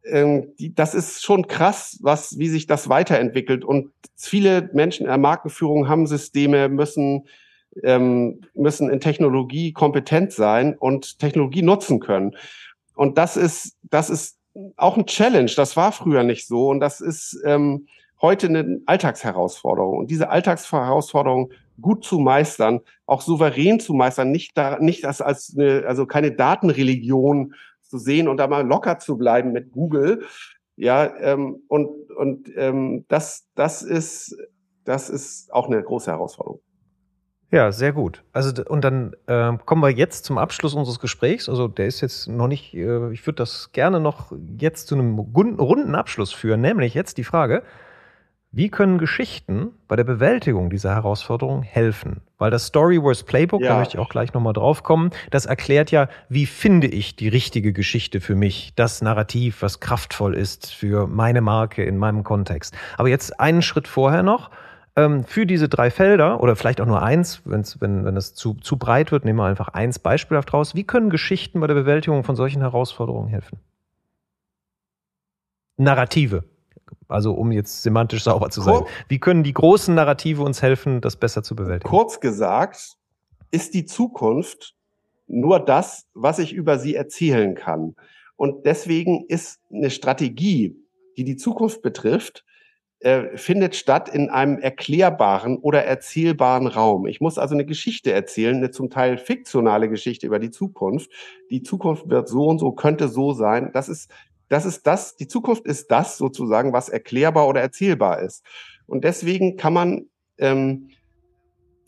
das 0.04 0.96
ist 0.96 1.24
schon 1.24 1.48
krass, 1.48 2.00
was, 2.02 2.38
wie 2.40 2.50
sich 2.50 2.66
das 2.66 2.90
weiterentwickelt. 2.90 3.64
Und 3.64 3.92
viele 4.16 4.70
Menschen 4.74 5.04
in 5.04 5.10
der 5.10 5.18
Markenführung 5.18 5.88
haben 5.88 6.08
Systeme, 6.08 6.70
müssen, 6.70 7.28
ähm, 7.84 8.42
müssen 8.54 8.90
in 8.90 9.00
Technologie 9.00 9.74
kompetent 9.74 10.32
sein 10.32 10.76
und 10.78 11.20
Technologie 11.20 11.62
nutzen 11.62 12.00
können. 12.00 12.36
Und 12.96 13.18
das 13.18 13.38
ist, 13.38 13.78
das 13.84 14.10
ist 14.10 14.38
auch 14.76 14.98
ein 14.98 15.06
Challenge. 15.06 15.52
Das 15.56 15.78
war 15.78 15.92
früher 15.92 16.24
nicht 16.24 16.48
so. 16.48 16.70
Und 16.70 16.80
das 16.80 17.00
ist 17.00 17.40
ähm, 17.46 17.88
heute 18.22 18.48
eine 18.48 18.82
Alltagsherausforderung. 18.86 20.00
Und 20.00 20.12
diese 20.12 20.30
Alltagsherausforderung 20.30 21.52
gut 21.80 22.04
zu 22.04 22.20
meistern, 22.20 22.82
auch 23.06 23.22
souverän 23.22 23.80
zu 23.80 23.94
meistern, 23.94 24.32
nicht 24.32 24.58
da, 24.58 24.78
nicht 24.80 25.06
als, 25.06 25.22
als 25.22 25.56
eine, 25.58 25.84
also 25.88 26.06
keine 26.06 26.32
Datenreligion 26.32 27.54
zu 27.92 28.00
sehen 28.00 28.28
und 28.28 28.38
da 28.38 28.48
mal 28.48 28.66
locker 28.66 28.98
zu 28.98 29.18
bleiben 29.18 29.52
mit 29.52 29.72
Google. 29.72 30.24
Ja, 30.78 31.14
ähm, 31.18 31.62
und, 31.68 32.10
und 32.12 32.50
ähm, 32.56 33.06
das, 33.10 33.48
das, 33.54 33.84
ist, 33.84 34.36
das 34.86 35.10
ist 35.10 35.54
auch 35.54 35.68
eine 35.68 35.84
große 35.84 36.10
Herausforderung. 36.10 36.62
Ja, 37.52 37.74
sehr 37.74 37.92
gut. 37.92 38.24
Also 38.32 38.64
und 38.64 38.82
dann 38.86 39.14
äh, 39.28 39.52
kommen 39.66 39.84
wir 39.84 39.90
jetzt 39.90 40.24
zum 40.24 40.38
Abschluss 40.38 40.74
unseres 40.74 41.02
Gesprächs. 41.02 41.50
Also 41.50 41.68
der 41.68 41.86
ist 41.86 42.00
jetzt 42.00 42.30
noch 42.30 42.48
nicht, 42.48 42.74
äh, 42.74 43.12
ich 43.12 43.28
würde 43.28 43.36
das 43.36 43.74
gerne 43.74 44.00
noch 44.00 44.32
jetzt 44.58 44.88
zu 44.88 44.96
einem 44.96 45.20
runden 45.20 45.94
Abschluss 45.94 46.32
führen, 46.32 46.62
nämlich 46.62 46.94
jetzt 46.94 47.18
die 47.18 47.26
Frage, 47.26 47.64
wie 48.54 48.70
können 48.70 48.98
Geschichten 48.98 49.72
bei 49.88 49.96
der 49.96 50.04
Bewältigung 50.04 50.70
dieser 50.70 50.94
Herausforderung 50.94 51.64
helfen? 51.64 52.20
Weil 52.38 52.52
das 52.52 52.66
Storyverse 52.66 53.24
Playbook, 53.24 53.62
ja. 53.62 53.70
da 53.70 53.80
möchte 53.80 53.96
ich 53.96 54.00
auch 54.00 54.10
gleich 54.10 54.34
nochmal 54.34 54.52
drauf 54.52 54.84
kommen, 54.84 55.12
das 55.30 55.46
erklärt 55.46 55.90
ja, 55.92 56.10
wie 56.28 56.46
finde 56.46 56.88
ich 56.88 57.16
die 57.16 57.30
richtige 57.30 57.72
Geschichte 57.72 58.20
für 58.20 58.36
mich, 58.36 58.74
das 58.76 59.02
Narrativ, 59.02 59.62
was 59.62 59.80
kraftvoll 59.80 60.36
ist 60.36 60.74
für 60.74 61.08
meine 61.08 61.40
Marke 61.40 61.86
in 61.86 61.98
meinem 61.98 62.26
Kontext. 62.26 62.76
Aber 62.98 63.08
jetzt 63.08 63.40
einen 63.40 63.62
Schritt 63.62 63.88
vorher 63.88 64.22
noch. 64.22 64.52
Ähm, 64.98 65.24
für 65.24 65.46
diese 65.46 65.70
drei 65.70 65.90
Felder 65.90 66.44
oder 66.44 66.58
vielleicht 66.58 66.82
auch 66.82 66.86
nur 66.86 67.02
eins, 67.02 67.44
wenn's, 67.46 67.80
wenn, 67.80 68.04
wenn 68.04 68.18
es 68.18 68.34
zu, 68.34 68.56
zu 68.56 68.76
breit 68.76 69.14
wird, 69.14 69.24
nehmen 69.24 69.40
wir 69.40 69.46
einfach 69.46 69.70
eins 69.70 70.00
beispielhaft 70.00 70.54
raus. 70.54 70.76
Wie 70.76 70.84
können 70.84 71.10
Geschichten 71.10 71.62
bei 71.62 71.68
der 71.68 71.76
Bewältigung 71.76 72.26
von 72.26 72.36
solchen 72.36 72.60
Herausforderungen 72.60 73.30
helfen? 73.30 73.60
Narrative. 75.78 76.44
Also 77.12 77.34
um 77.34 77.52
jetzt 77.52 77.84
semantisch 77.84 78.24
sauber 78.24 78.50
zu 78.50 78.62
sein. 78.62 78.84
Wie 79.08 79.20
können 79.20 79.44
die 79.44 79.54
großen 79.54 79.94
Narrative 79.94 80.44
uns 80.44 80.62
helfen, 80.62 81.02
das 81.02 81.16
besser 81.16 81.44
zu 81.44 81.56
bewältigen? 81.56 81.90
Kurz 81.90 82.20
gesagt, 82.20 82.98
ist 83.52 83.74
die 83.74 83.86
Zukunft 83.86 84.76
nur 85.28 85.60
das, 85.60 86.08
was 86.14 86.40
ich 86.40 86.54
über 86.54 86.80
sie 86.80 86.96
erzählen 86.96 87.56
kann. 87.56 87.96
Und 88.36 88.66
deswegen 88.66 89.26
ist 89.28 89.60
eine 89.72 89.90
Strategie, 89.90 90.76
die 91.18 91.24
die 91.24 91.36
Zukunft 91.36 91.82
betrifft, 91.82 92.44
äh, 93.00 93.36
findet 93.38 93.76
statt 93.76 94.10
in 94.10 94.30
einem 94.30 94.60
erklärbaren 94.60 95.58
oder 95.58 95.84
erzählbaren 95.84 96.68
Raum. 96.68 97.08
Ich 97.08 97.20
muss 97.20 97.38
also 97.38 97.56
eine 97.56 97.66
Geschichte 97.66 98.12
erzählen, 98.12 98.58
eine 98.58 98.72
zum 98.72 98.90
Teil 98.90 99.18
fiktionale 99.18 99.90
Geschichte 99.90 100.28
über 100.28 100.40
die 100.40 100.52
Zukunft. 100.52 101.12
Die 101.50 101.64
Zukunft 101.64 102.10
wird 102.10 102.30
so 102.30 102.46
und 102.46 102.60
so, 102.60 102.72
könnte 102.74 103.08
so 103.08 103.34
sein. 103.34 103.72
Das 103.74 103.90
ist 103.90 104.12
das 104.52 104.66
ist 104.66 104.86
das, 104.86 105.16
die 105.16 105.30
Zukunft 105.30 105.66
ist 105.66 105.92
das 105.92 106.18
sozusagen, 106.18 106.74
was 106.74 106.90
erklärbar 106.90 107.48
oder 107.48 107.62
erzählbar 107.62 108.20
ist. 108.20 108.44
Und 108.86 109.06
deswegen 109.06 109.56
kann 109.56 109.72
man 109.72 110.10
ähm, 110.40 110.90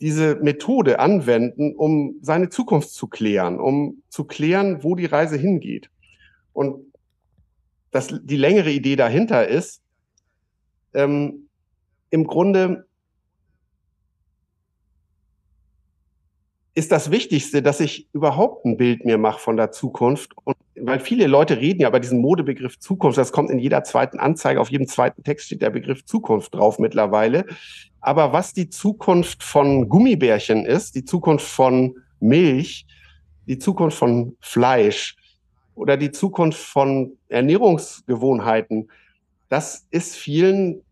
diese 0.00 0.36
Methode 0.36 0.98
anwenden, 0.98 1.76
um 1.76 2.16
seine 2.22 2.48
Zukunft 2.48 2.88
zu 2.88 3.06
klären, 3.06 3.60
um 3.60 4.02
zu 4.08 4.24
klären, 4.24 4.82
wo 4.82 4.94
die 4.94 5.04
Reise 5.04 5.36
hingeht. 5.36 5.90
Und 6.54 6.90
das, 7.90 8.08
die 8.22 8.38
längere 8.38 8.70
Idee 8.70 8.96
dahinter 8.96 9.46
ist, 9.46 9.82
ähm, 10.94 11.50
im 12.08 12.26
Grunde 12.26 12.86
ist 16.74 16.92
das 16.92 17.10
Wichtigste, 17.10 17.60
dass 17.60 17.80
ich 17.80 18.08
überhaupt 18.14 18.64
ein 18.64 18.78
Bild 18.78 19.04
mir 19.04 19.18
mache 19.18 19.38
von 19.38 19.58
der 19.58 19.70
Zukunft. 19.70 20.32
Und 20.44 20.56
weil 20.80 20.98
viele 20.98 21.26
Leute 21.26 21.58
reden 21.58 21.82
ja 21.82 21.88
über 21.88 22.00
diesen 22.00 22.20
Modebegriff 22.20 22.78
Zukunft, 22.78 23.18
das 23.18 23.32
kommt 23.32 23.50
in 23.50 23.58
jeder 23.58 23.84
zweiten 23.84 24.18
Anzeige, 24.18 24.60
auf 24.60 24.70
jedem 24.70 24.88
zweiten 24.88 25.22
Text 25.22 25.46
steht 25.46 25.62
der 25.62 25.70
Begriff 25.70 26.04
Zukunft 26.04 26.54
drauf 26.54 26.78
mittlerweile. 26.78 27.46
Aber 28.00 28.32
was 28.32 28.52
die 28.52 28.68
Zukunft 28.68 29.42
von 29.42 29.88
Gummibärchen 29.88 30.66
ist, 30.66 30.94
die 30.94 31.04
Zukunft 31.04 31.46
von 31.46 31.96
Milch, 32.20 32.86
die 33.46 33.58
Zukunft 33.58 33.96
von 33.96 34.36
Fleisch 34.40 35.16
oder 35.74 35.96
die 35.96 36.10
Zukunft 36.10 36.60
von 36.60 37.12
Ernährungsgewohnheiten, 37.28 38.90
das 39.48 39.86
ist 39.90 40.16
vielen 40.16 40.82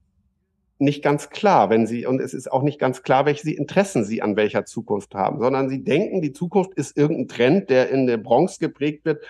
nicht 0.78 1.02
ganz 1.02 1.30
klar, 1.30 1.70
wenn 1.70 1.86
sie, 1.86 2.06
und 2.06 2.20
es 2.20 2.34
ist 2.34 2.50
auch 2.50 2.62
nicht 2.62 2.80
ganz 2.80 3.02
klar, 3.04 3.24
welche 3.24 3.52
Interessen 3.52 4.04
sie 4.04 4.20
an 4.20 4.34
welcher 4.34 4.64
Zukunft 4.64 5.14
haben, 5.14 5.38
sondern 5.40 5.68
sie 5.68 5.84
denken, 5.84 6.22
die 6.22 6.32
Zukunft 6.32 6.74
ist 6.74 6.96
irgendein 6.96 7.28
Trend, 7.28 7.70
der 7.70 7.88
in 7.90 8.08
der 8.08 8.16
Bronx 8.16 8.58
geprägt 8.58 9.04
wird 9.04 9.22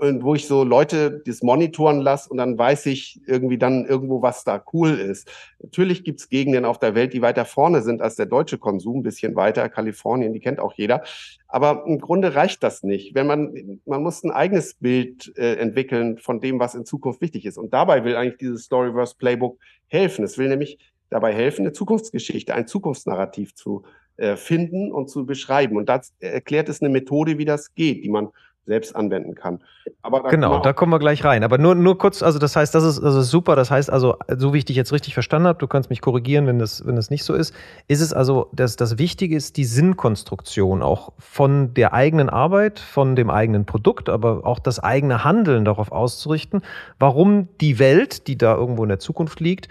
und 0.00 0.24
wo 0.24 0.34
ich 0.34 0.46
so 0.46 0.64
Leute 0.64 1.20
das 1.26 1.42
monitoren 1.42 2.00
lasse 2.00 2.30
und 2.30 2.38
dann 2.38 2.56
weiß 2.56 2.86
ich 2.86 3.20
irgendwie 3.26 3.58
dann 3.58 3.84
irgendwo, 3.84 4.22
was 4.22 4.44
da 4.44 4.62
cool 4.72 4.98
ist. 4.98 5.30
Natürlich 5.58 6.04
gibt's 6.04 6.30
Gegenden 6.30 6.64
auf 6.64 6.78
der 6.78 6.94
Welt, 6.94 7.12
die 7.12 7.20
weiter 7.20 7.44
vorne 7.44 7.82
sind 7.82 8.00
als 8.00 8.16
der 8.16 8.24
deutsche 8.24 8.56
Konsum, 8.56 9.00
ein 9.00 9.02
bisschen 9.02 9.36
weiter. 9.36 9.68
Kalifornien, 9.68 10.32
die 10.32 10.40
kennt 10.40 10.58
auch 10.58 10.72
jeder. 10.72 11.02
Aber 11.48 11.84
im 11.86 11.98
Grunde 11.98 12.34
reicht 12.34 12.62
das 12.62 12.82
nicht. 12.82 13.14
Wenn 13.14 13.26
man, 13.26 13.80
man 13.84 14.02
muss 14.02 14.24
ein 14.24 14.30
eigenes 14.30 14.74
Bild 14.74 15.36
äh, 15.36 15.56
entwickeln 15.56 16.16
von 16.16 16.40
dem, 16.40 16.58
was 16.58 16.74
in 16.74 16.86
Zukunft 16.86 17.20
wichtig 17.20 17.44
ist. 17.44 17.58
Und 17.58 17.74
dabei 17.74 18.02
will 18.02 18.16
eigentlich 18.16 18.38
dieses 18.38 18.64
Storyverse 18.64 19.16
Playbook 19.18 19.58
helfen. 19.88 20.24
Es 20.24 20.38
will 20.38 20.48
nämlich 20.48 20.78
dabei 21.10 21.34
helfen, 21.34 21.62
eine 21.62 21.72
Zukunftsgeschichte, 21.72 22.54
ein 22.54 22.66
Zukunftsnarrativ 22.66 23.54
zu 23.54 23.82
äh, 24.16 24.36
finden 24.36 24.92
und 24.92 25.10
zu 25.10 25.26
beschreiben. 25.26 25.76
Und 25.76 25.90
das 25.90 26.14
erklärt 26.20 26.70
es 26.70 26.80
eine 26.80 26.88
Methode, 26.88 27.36
wie 27.36 27.44
das 27.44 27.74
geht, 27.74 28.02
die 28.02 28.08
man 28.08 28.28
selbst 28.66 28.94
anwenden 28.94 29.34
kann. 29.34 29.60
Aber 30.02 30.20
da 30.20 30.28
genau, 30.28 30.60
da 30.60 30.72
kommen 30.72 30.92
wir 30.92 30.98
gleich 30.98 31.24
rein. 31.24 31.42
Aber 31.44 31.58
nur, 31.58 31.74
nur 31.74 31.98
kurz, 31.98 32.22
also 32.22 32.38
das 32.38 32.56
heißt, 32.56 32.74
das 32.74 32.84
ist, 32.84 33.02
das 33.02 33.14
ist 33.14 33.30
super. 33.30 33.56
Das 33.56 33.70
heißt 33.70 33.90
also, 33.90 34.16
so 34.36 34.52
wie 34.52 34.58
ich 34.58 34.64
dich 34.64 34.76
jetzt 34.76 34.92
richtig 34.92 35.14
verstanden 35.14 35.48
habe, 35.48 35.58
du 35.58 35.66
kannst 35.66 35.90
mich 35.90 36.00
korrigieren, 36.00 36.46
wenn 36.46 36.58
das, 36.58 36.86
wenn 36.86 36.96
das 36.96 37.10
nicht 37.10 37.24
so 37.24 37.34
ist, 37.34 37.54
ist 37.88 38.00
es 38.00 38.12
also, 38.12 38.50
dass 38.52 38.76
das 38.76 38.98
Wichtige 38.98 39.36
ist, 39.36 39.56
die 39.56 39.64
Sinnkonstruktion 39.64 40.82
auch 40.82 41.12
von 41.18 41.74
der 41.74 41.94
eigenen 41.94 42.28
Arbeit, 42.28 42.78
von 42.78 43.16
dem 43.16 43.30
eigenen 43.30 43.64
Produkt, 43.64 44.08
aber 44.08 44.46
auch 44.46 44.58
das 44.58 44.78
eigene 44.78 45.24
Handeln 45.24 45.64
darauf 45.64 45.90
auszurichten, 45.90 46.62
warum 46.98 47.48
die 47.60 47.78
Welt, 47.78 48.26
die 48.28 48.38
da 48.38 48.54
irgendwo 48.54 48.82
in 48.84 48.88
der 48.88 48.98
Zukunft 49.00 49.40
liegt, 49.40 49.68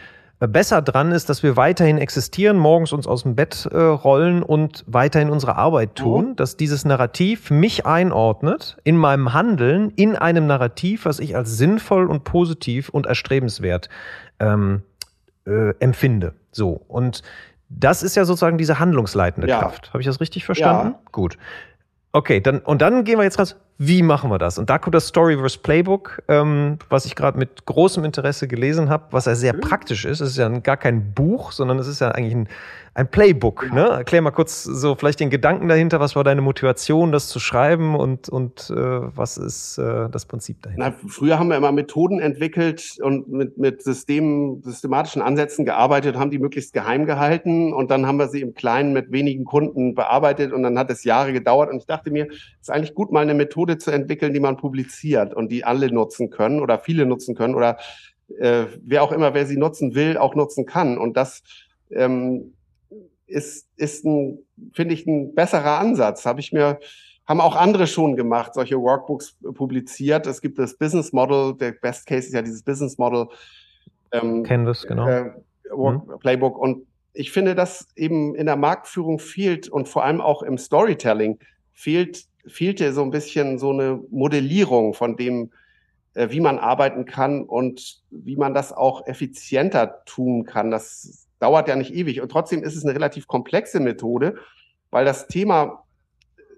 besser 0.48 0.82
dran 0.82 1.12
ist, 1.12 1.30
dass 1.30 1.44
wir 1.44 1.58
weiterhin 1.58 1.98
existieren, 1.98 2.58
morgens 2.58 2.94
uns 2.94 3.08
aus 3.08 3.24
dem 3.24 3.36
Bett 3.36 3.68
äh, 3.72 3.78
rollen 3.78 4.42
und 4.42 4.86
weiterhin 4.88 5.30
unsere 5.30 5.58
Arbeit 5.58 5.96
tun, 5.96 6.30
mhm. 6.30 6.36
dass 6.38 6.56
dieses 6.56 6.86
Narrativ 6.86 7.52
mich 7.52 7.86
einordnet 7.86 8.78
in 8.84 8.96
meinem 8.96 9.34
Handeln 9.34 9.92
in 9.92 10.16
einem 10.16 10.48
Narrativ, 10.48 11.06
was 11.06 11.20
ich 11.20 11.36
als 11.36 11.58
sinnvoll 11.58 12.08
und 12.08 12.24
positiv 12.24 12.90
und 12.90 13.06
erstrebenswert 13.06 13.90
ähm, 14.40 14.84
äh, 15.46 15.74
empfinde. 15.80 16.34
So 16.52 16.82
und 16.88 17.22
das 17.68 18.02
ist 18.02 18.16
ja 18.16 18.26
sozusagen 18.26 18.58
diese 18.58 18.80
handlungsleitende 18.80 19.48
ja. 19.48 19.60
Kraft. 19.60 19.90
Habe 19.90 20.00
ich 20.00 20.08
das 20.08 20.22
richtig 20.22 20.46
verstanden? 20.46 20.94
Ja. 20.94 21.00
Gut. 21.12 21.38
Okay, 22.12 22.40
dann 22.40 22.60
und 22.60 22.82
dann 22.82 23.04
gehen 23.04 23.18
wir 23.20 23.24
jetzt 23.24 23.40
raus 23.40 23.58
wie 23.82 24.04
machen 24.04 24.30
wir 24.30 24.40
das? 24.40 24.58
Und 24.58 24.70
da 24.70 24.78
kommt 24.78 24.94
das 24.94 25.08
Storyverse 25.08 25.58
Playbook, 25.58 26.22
ähm, 26.28 26.80
was 26.90 27.06
ich 27.06 27.16
gerade 27.16 27.40
mit 27.40 27.66
großem 27.66 28.04
Interesse 28.04 28.50
gelesen 28.50 28.90
habe, 28.90 29.06
was 29.12 29.24
ja 29.24 29.36
sehr 29.36 29.56
mhm. 29.56 29.62
praktisch 29.62 30.04
ist. 30.04 30.20
Es 30.20 30.32
ist 30.32 30.38
ja 30.38 30.50
gar 30.50 30.76
kein 30.76 31.14
Buch, 31.14 31.54
sondern 31.54 31.80
es 31.80 31.88
ist 31.88 32.02
ja 32.02 32.10
eigentlich 32.10 32.36
ein, 32.36 32.50
ein 32.94 33.10
Playbook. 33.10 33.72
Ne? 33.72 33.88
Erklär 33.88 34.22
mal 34.22 34.32
kurz 34.32 34.64
so 34.64 34.96
vielleicht 34.96 35.22
den 35.22 35.30
Gedanken 35.30 35.70
dahinter. 35.70 36.02
Was 36.02 36.18
war 36.18 36.26
deine 36.26 36.42
Motivation, 36.42 37.14
das 37.14 37.30
zu 37.30 37.40
schreiben 37.40 37.96
und, 37.96 38.28
und 38.28 38.70
äh, 38.70 38.76
was 38.76 39.38
ist 39.38 39.78
äh, 39.78 40.10
das 40.10 40.26
Prinzip 40.26 40.62
dahinter? 40.62 40.90
Na, 41.02 41.10
früher 41.10 41.40
haben 41.40 41.48
wir 41.48 41.56
immer 41.56 41.72
Methoden 41.72 42.20
entwickelt 42.20 42.98
und 43.02 43.30
mit, 43.30 43.58
mit 43.58 43.82
Systemen, 43.82 44.62
systematischen 44.62 45.22
Ansätzen 45.22 45.64
gearbeitet, 45.64 46.18
haben 46.18 46.32
die 46.32 46.40
möglichst 46.40 46.74
geheim 46.74 47.06
gehalten 47.06 47.72
und 47.72 47.92
dann 47.92 48.06
haben 48.06 48.18
wir 48.18 48.28
sie 48.28 48.42
im 48.42 48.56
Kleinen 48.56 48.92
mit 48.92 49.14
wenigen 49.14 49.46
Kunden 49.46 49.96
bearbeitet 49.96 50.52
und 50.52 50.64
dann 50.64 50.78
hat 50.78 50.92
es 50.92 51.06
Jahre 51.06 51.32
gedauert 51.32 51.72
und 51.72 51.78
ich 51.78 51.86
dachte 51.86 52.12
mir, 52.12 52.28
es 52.30 52.64
ist 52.64 52.72
eigentlich 52.72 52.94
gut, 52.94 53.14
mal 53.14 53.22
eine 53.22 53.34
Methode 53.34 53.69
zu 53.78 53.92
entwickeln, 53.92 54.34
die 54.34 54.40
man 54.40 54.58
publiziert 54.58 55.34
und 55.34 55.52
die 55.52 55.64
alle 55.64 55.92
nutzen 55.92 56.30
können 56.30 56.60
oder 56.60 56.80
viele 56.80 57.06
nutzen 57.06 57.36
können 57.36 57.56
oder 57.56 57.78
äh, 58.38 58.66
wer 58.84 59.04
auch 59.04 59.12
immer, 59.12 59.34
wer 59.34 59.46
sie 59.46 59.58
nutzen 59.58 59.96
will, 59.96 60.18
auch 60.18 60.36
nutzen 60.36 60.66
kann. 60.66 60.98
Und 60.98 61.18
das 61.18 61.44
ähm, 61.92 62.54
ist, 63.28 63.68
ist 63.78 64.06
ein, 64.06 64.40
finde 64.74 64.94
ich, 64.94 65.06
ein 65.06 65.34
besserer 65.36 65.80
Ansatz. 65.80 66.26
Habe 66.26 66.40
ich 66.40 66.52
mir, 66.52 66.80
haben 67.26 67.42
auch 67.42 67.56
andere 67.56 67.88
schon 67.88 68.16
gemacht, 68.16 68.54
solche 68.54 68.80
Workbooks 68.80 69.38
publiziert. 69.54 70.28
Es 70.28 70.42
gibt 70.42 70.60
das 70.60 70.78
Business 70.78 71.14
Model, 71.14 71.56
der 71.56 71.72
Best 71.72 72.06
Case 72.06 72.28
ist 72.28 72.34
ja 72.34 72.42
dieses 72.42 72.64
Business 72.64 72.98
Model. 72.98 73.28
Ähm, 74.12 74.44
Canvas, 74.44 74.86
genau. 74.88 75.08
Äh, 75.08 75.32
mhm. 75.76 76.02
Playbook. 76.20 76.58
Und 76.58 76.86
ich 77.14 77.32
finde, 77.32 77.56
dass 77.56 77.88
eben 77.96 78.36
in 78.36 78.46
der 78.46 78.56
Marktführung 78.56 79.20
fehlt 79.20 79.70
und 79.70 79.88
vor 79.88 80.04
allem 80.04 80.22
auch 80.22 80.44
im 80.44 80.58
Storytelling 80.58 81.40
fehlt, 81.74 82.26
fehlte 82.50 82.94
so 82.94 83.04
ein 83.04 83.12
bisschen 83.12 83.58
so 83.58 83.72
eine 83.72 84.02
Modellierung 84.10 84.94
von 84.94 85.16
dem, 85.16 85.52
äh, 86.14 86.30
wie 86.32 86.40
man 86.40 86.60
arbeiten 86.60 87.06
kann 87.06 87.44
und 87.44 88.02
wie 88.10 88.36
man 88.36 88.54
das 88.54 88.74
auch 88.74 89.08
effizienter 89.08 90.04
tun 90.06 90.46
kann. 90.46 90.72
Das 90.72 91.28
dauert 91.40 91.68
ja 91.68 91.76
nicht 91.76 91.94
ewig. 91.94 92.22
Und 92.22 92.32
trotzdem 92.32 92.64
ist 92.64 92.76
es 92.76 92.84
eine 92.84 92.94
relativ 92.94 93.28
komplexe 93.28 93.80
Methode, 93.80 94.36
weil 94.92 95.06
das 95.06 95.28
Thema, 95.28 95.84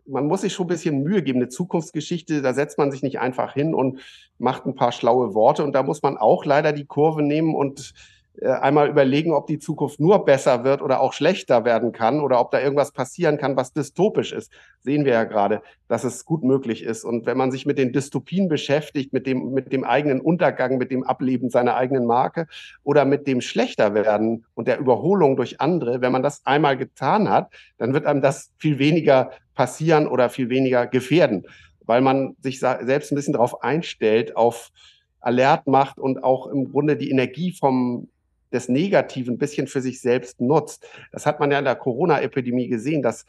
man 0.06 0.26
muss 0.26 0.42
sich 0.42 0.54
schon 0.54 0.66
ein 0.66 0.70
bisschen 0.70 1.04
Mühe 1.04 1.22
geben. 1.22 1.40
Eine 1.40 1.50
Zukunftsgeschichte, 1.50 2.42
da 2.42 2.54
setzt 2.54 2.78
man 2.78 2.92
sich 2.92 3.04
nicht 3.04 3.20
einfach 3.20 3.54
hin 3.54 3.74
und 3.74 4.00
macht 4.38 4.66
ein 4.66 4.76
paar 4.76 4.92
schlaue 4.92 5.34
Worte. 5.34 5.64
Und 5.64 5.74
da 5.74 5.84
muss 5.84 6.02
man 6.02 6.18
auch 6.18 6.46
leider 6.46 6.74
die 6.74 6.86
Kurve 6.86 7.22
nehmen 7.22 7.56
und 7.56 7.94
einmal 8.40 8.90
überlegen, 8.90 9.34
ob 9.34 9.48
die 9.48 9.60
Zukunft 9.60 10.00
nur 10.00 10.24
besser 10.24 10.64
wird 10.64 10.82
oder 10.82 11.02
auch 11.02 11.14
schlechter 11.14 11.66
werden 11.66 11.92
kann 11.92 12.22
oder 12.22 12.40
ob 12.40 12.50
da 12.52 12.62
irgendwas 12.62 12.92
passieren 12.92 13.38
kann, 13.38 13.58
was 13.58 13.74
dystopisch 13.74 14.32
ist. 14.32 14.52
Sehen 14.80 15.06
wir 15.06 15.14
ja 15.14 15.24
gerade, 15.26 15.62
dass 15.88 16.04
es 16.04 16.26
gut 16.26 16.44
möglich 16.44 16.84
ist. 16.84 17.04
Und 17.04 17.26
wenn 17.26 17.38
man 17.38 17.52
sich 17.52 17.66
mit 17.66 17.78
den 17.78 17.92
Dystopien 17.92 18.48
beschäftigt, 18.48 19.12
mit 19.12 19.28
dem, 19.28 19.52
mit 19.52 19.74
dem 19.74 19.84
eigenen 19.84 20.22
Untergang, 20.22 20.78
mit 20.78 20.92
dem 20.92 21.04
Ableben 21.04 21.50
seiner 21.50 21.76
eigenen 21.76 22.06
Marke 22.06 22.48
oder 22.84 23.04
mit 23.06 23.28
dem 23.28 23.42
schlechter 23.42 23.94
werden 23.94 24.46
und 24.56 24.68
der 24.68 24.80
Überholung 24.80 25.36
durch 25.36 25.60
andere, 25.60 26.02
wenn 26.02 26.14
man 26.14 26.24
das 26.24 26.46
einmal 26.46 26.78
getan 26.78 27.30
hat, 27.30 27.52
dann 27.78 27.94
wird 27.94 28.06
einem 28.06 28.22
das 28.22 28.52
viel 28.58 28.80
weniger 28.80 29.32
passieren 29.56 30.08
oder 30.08 30.30
viel 30.30 30.50
weniger 30.50 30.88
gefährden, 30.88 31.46
weil 31.86 32.02
man 32.02 32.38
sich 32.42 32.60
selbst 32.60 33.12
ein 33.12 33.16
bisschen 33.16 33.34
darauf 33.34 33.62
einstellt, 33.62 34.38
auf 34.38 34.72
alert 35.20 35.68
macht 35.68 36.00
und 36.00 36.24
auch 36.24 36.48
im 36.48 36.72
Grunde 36.72 36.98
die 36.98 37.12
Energie 37.12 37.52
vom 37.52 38.08
des 38.52 38.70
Negativen 38.70 39.36
ein 39.36 39.38
bisschen 39.38 39.68
für 39.68 39.82
sich 39.82 40.02
selbst 40.02 40.42
nutzt. 40.42 40.88
Das 41.12 41.26
hat 41.26 41.40
man 41.40 41.52
ja 41.52 41.60
in 41.60 41.66
der 41.66 41.76
Corona-Epidemie 41.76 42.68
gesehen, 42.68 43.02
dass 43.02 43.26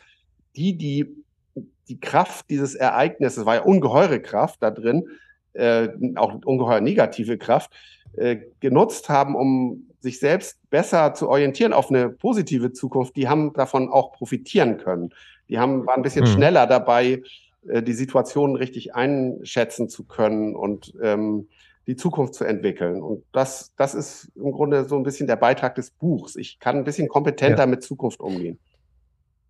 die, 0.56 0.76
die 0.76 1.22
die 1.88 2.00
Kraft 2.00 2.48
dieses 2.50 2.74
Ereignisses, 2.74 3.44
war 3.44 3.56
ja 3.56 3.62
ungeheure 3.62 4.20
Kraft 4.20 4.62
da 4.62 4.70
drin, 4.70 5.08
äh, 5.52 5.88
auch 6.16 6.34
ungeheuer 6.44 6.80
negative 6.80 7.38
Kraft, 7.38 7.70
äh, 8.16 8.38
genutzt 8.60 9.08
haben, 9.08 9.34
um 9.34 9.88
sich 10.00 10.18
selbst 10.18 10.58
besser 10.70 11.14
zu 11.14 11.28
orientieren 11.28 11.72
auf 11.72 11.90
eine 11.90 12.08
positive 12.08 12.72
Zukunft, 12.72 13.16
die 13.16 13.28
haben 13.28 13.52
davon 13.52 13.88
auch 13.88 14.12
profitieren 14.12 14.78
können. 14.78 15.10
Die 15.48 15.58
haben, 15.58 15.86
waren 15.86 16.00
ein 16.00 16.02
bisschen 16.02 16.24
mhm. 16.24 16.30
schneller 16.30 16.66
dabei, 16.66 17.22
äh, 17.68 17.82
die 17.82 17.92
Situation 17.92 18.56
richtig 18.56 18.94
einschätzen 18.94 19.88
zu 19.88 20.04
können 20.04 20.56
und 20.56 20.94
ähm, 21.02 21.48
die 21.86 21.96
Zukunft 21.96 22.34
zu 22.34 22.44
entwickeln. 22.44 23.02
Und 23.02 23.24
das, 23.32 23.72
das 23.76 23.94
ist 23.94 24.30
im 24.36 24.52
Grunde 24.52 24.88
so 24.88 24.96
ein 24.96 25.02
bisschen 25.02 25.26
der 25.26 25.36
Beitrag 25.36 25.74
des 25.74 25.90
Buchs. 25.90 26.36
Ich 26.36 26.58
kann 26.58 26.76
ein 26.76 26.84
bisschen 26.84 27.08
kompetenter 27.08 27.60
ja. 27.60 27.66
mit 27.66 27.82
Zukunft 27.82 28.20
umgehen. 28.20 28.58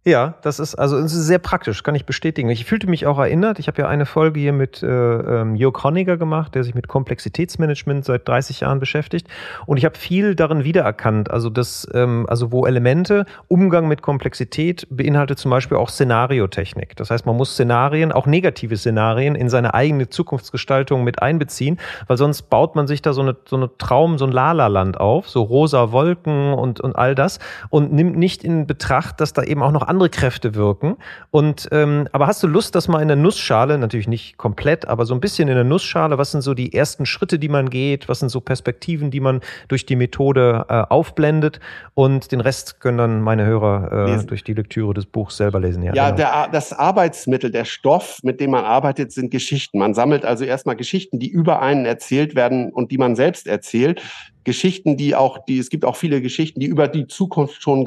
Ja, 0.05 0.34
das 0.42 0.59
ist 0.59 0.74
also 0.74 0.98
es 0.98 1.14
ist 1.14 1.28
sehr 1.28 1.38
praktisch, 1.38 1.84
kann 1.84 1.94
ich 1.94 2.07
bestätigen. 2.07 2.48
Ich 2.48 2.64
fühlte 2.64 2.88
mich 2.88 3.07
auch 3.07 3.20
erinnert. 3.20 3.61
Ich 3.61 3.68
habe 3.68 3.82
ja 3.82 3.88
eine 3.88 4.05
Folge 4.05 4.40
hier 4.40 4.53
mit 4.53 4.82
äh, 4.82 4.86
ähm, 4.88 5.55
Jörg 5.55 5.84
Honniger 5.84 6.16
gemacht, 6.16 6.57
der 6.57 6.64
sich 6.64 6.74
mit 6.74 6.88
Komplexitätsmanagement 6.88 8.05
seit 8.05 8.26
30 8.26 8.59
Jahren 8.61 8.80
beschäftigt. 8.80 9.28
Und 9.64 9.76
ich 9.76 9.84
habe 9.84 9.96
viel 9.96 10.34
darin 10.34 10.64
wiedererkannt. 10.64 11.30
Also 11.30 11.50
das, 11.50 11.86
ähm, 11.94 12.26
also 12.28 12.50
wo 12.50 12.66
Elemente, 12.66 13.26
Umgang 13.46 13.86
mit 13.86 14.03
Komplexität 14.03 14.88
beinhaltet 14.90 15.38
zum 15.38 15.53
Beispiel 15.53 15.76
auch 15.76 15.88
Szenariotechnik. 15.88 16.96
Das 16.96 17.12
heißt, 17.12 17.24
man 17.24 17.36
muss 17.36 17.53
Szenarien, 17.53 18.11
auch 18.11 18.26
negative 18.26 18.76
Szenarien, 18.76 19.36
in 19.36 19.48
seine 19.48 19.72
eigene 19.72 20.09
Zukunftsgestaltung 20.09 21.05
mit 21.05 21.22
einbeziehen, 21.22 21.78
weil 22.09 22.16
sonst 22.16 22.50
baut 22.50 22.74
man 22.74 22.88
sich 22.88 23.03
da 23.03 23.12
so 23.12 23.22
eine, 23.22 23.36
so 23.44 23.55
eine 23.55 23.70
Traum, 23.78 24.18
so 24.18 24.24
ein 24.24 24.32
Lala-Land 24.32 24.98
auf, 24.98 25.28
so 25.28 25.42
rosa 25.42 25.92
Wolken 25.92 26.55
und, 26.55 26.80
und 26.80 26.96
all 26.96 27.14
das 27.14 27.38
und 27.70 27.92
nimmt 27.92 28.16
nicht 28.16 28.42
in 28.42 28.66
Betracht, 28.66 29.20
dass 29.20 29.32
da 29.32 29.44
eben 29.44 29.62
auch 29.62 29.70
noch 29.70 29.91
andere 29.93 30.09
Kräfte 30.09 30.55
wirken. 30.55 30.97
Und 31.30 31.68
ähm, 31.70 32.09
aber 32.12 32.26
hast 32.26 32.43
du 32.43 32.47
Lust, 32.47 32.74
das 32.74 32.88
mal 32.88 33.03
in 33.03 33.09
der 33.09 33.16
Nussschale, 33.16 33.78
natürlich 33.78 34.09
nicht 34.09 34.38
komplett, 34.38 34.88
aber 34.88 35.05
so 35.05 35.14
ein 35.14 35.20
bisschen 35.20 35.49
in 35.49 35.55
der 35.55 35.64
Nussschale, 35.64 36.16
was 36.18 36.32
sind 36.32 36.40
so 36.40 36.55
die 36.55 36.72
ersten 36.72 37.05
Schritte, 37.05 37.38
die 37.38 37.49
man 37.49 37.68
geht, 37.68 38.09
was 38.09 38.20
sind 38.20 38.30
so 38.30 38.40
Perspektiven, 38.40 39.11
die 39.11 39.20
man 39.20 39.40
durch 39.68 39.84
die 39.84 39.97
Methode 39.97 40.64
äh, 40.68 40.82
aufblendet 40.88 41.61
und 41.95 42.32
den 42.32 42.40
Rest 42.40 42.80
können 42.80 42.99
dann 42.99 43.20
meine 43.20 43.45
Hörer 43.45 44.09
äh, 44.09 44.24
durch 44.24 44.43
die 44.45 44.55
Lektüre 44.55 44.95
des 44.95 45.07
Buchs 45.07 45.36
selber 45.36 45.61
lesen. 45.61 45.82
Ja, 45.82 45.95
ja 45.95 46.11
genau. 46.11 46.16
der, 46.16 46.49
das 46.51 46.72
Arbeitsmittel, 46.72 47.51
der 47.51 47.64
Stoff, 47.64 48.18
mit 48.22 48.40
dem 48.40 48.51
man 48.51 48.64
arbeitet, 48.64 49.12
sind 49.12 49.30
Geschichten. 49.30 49.78
Man 49.78 49.95
sammelt 49.95 50.24
also 50.24 50.45
erstmal 50.45 50.76
Geschichten, 50.76 51.18
die 51.18 51.28
über 51.28 51.61
einen 51.61 51.84
erzählt 51.84 52.34
werden 52.34 52.72
und 52.72 52.90
die 52.90 52.99
man 52.99 53.14
selbst 53.14 53.47
erzählt. 53.47 54.01
Geschichten, 54.45 54.97
die 54.97 55.14
auch, 55.14 55.45
die, 55.45 55.59
es 55.59 55.70
gibt 55.70 55.84
auch 55.84 55.97
viele 55.97 56.20
Geschichten, 56.20 56.61
die 56.61 56.66
über 56.66 56.88
die 56.88 57.07
Zukunft 57.07 57.62
schon 57.62 57.84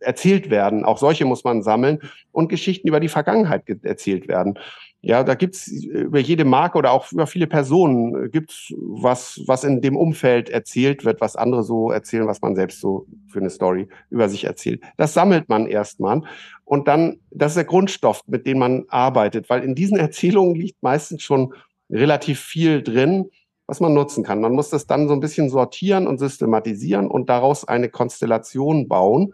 erzählt 0.00 0.50
werden. 0.50 0.84
Auch 0.84 0.98
solche 0.98 1.24
muss 1.24 1.44
man 1.44 1.62
sammeln 1.62 2.00
und 2.32 2.48
Geschichten 2.48 2.88
über 2.88 3.00
die 3.00 3.08
Vergangenheit 3.08 3.64
erzählt 3.82 4.28
werden. 4.28 4.58
Ja, 5.02 5.24
da 5.24 5.34
gibt's 5.34 5.68
über 5.68 6.18
jede 6.18 6.44
Marke 6.44 6.76
oder 6.76 6.92
auch 6.92 7.10
über 7.10 7.26
viele 7.26 7.46
Personen 7.46 8.26
äh, 8.26 8.28
gibt's 8.28 8.70
was, 8.76 9.40
was 9.46 9.64
in 9.64 9.80
dem 9.80 9.96
Umfeld 9.96 10.50
erzählt 10.50 11.06
wird, 11.06 11.22
was 11.22 11.36
andere 11.36 11.62
so 11.62 11.90
erzählen, 11.90 12.26
was 12.26 12.42
man 12.42 12.54
selbst 12.54 12.80
so 12.80 13.06
für 13.28 13.38
eine 13.38 13.48
Story 13.48 13.88
über 14.10 14.28
sich 14.28 14.44
erzählt. 14.44 14.82
Das 14.98 15.14
sammelt 15.14 15.48
man 15.48 15.66
erstmal 15.66 16.20
und 16.64 16.86
dann, 16.86 17.20
das 17.30 17.52
ist 17.52 17.56
der 17.56 17.64
Grundstoff, 17.64 18.20
mit 18.26 18.46
dem 18.46 18.58
man 18.58 18.84
arbeitet, 18.88 19.48
weil 19.48 19.64
in 19.64 19.74
diesen 19.74 19.96
Erzählungen 19.96 20.54
liegt 20.54 20.82
meistens 20.82 21.22
schon 21.22 21.54
relativ 21.88 22.38
viel 22.38 22.82
drin, 22.82 23.30
was 23.66 23.80
man 23.80 23.94
nutzen 23.94 24.22
kann. 24.22 24.40
Man 24.40 24.52
muss 24.52 24.68
das 24.68 24.86
dann 24.86 25.08
so 25.08 25.14
ein 25.14 25.20
bisschen 25.20 25.48
sortieren 25.48 26.06
und 26.06 26.18
systematisieren 26.18 27.08
und 27.08 27.30
daraus 27.30 27.66
eine 27.66 27.88
Konstellation 27.88 28.86
bauen. 28.86 29.32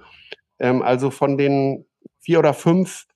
Ähm, 0.58 0.82
also 0.82 1.10
von 1.10 1.36
den 1.36 1.86
vier 2.20 2.38
oder 2.38 2.54
fünf 2.54 3.06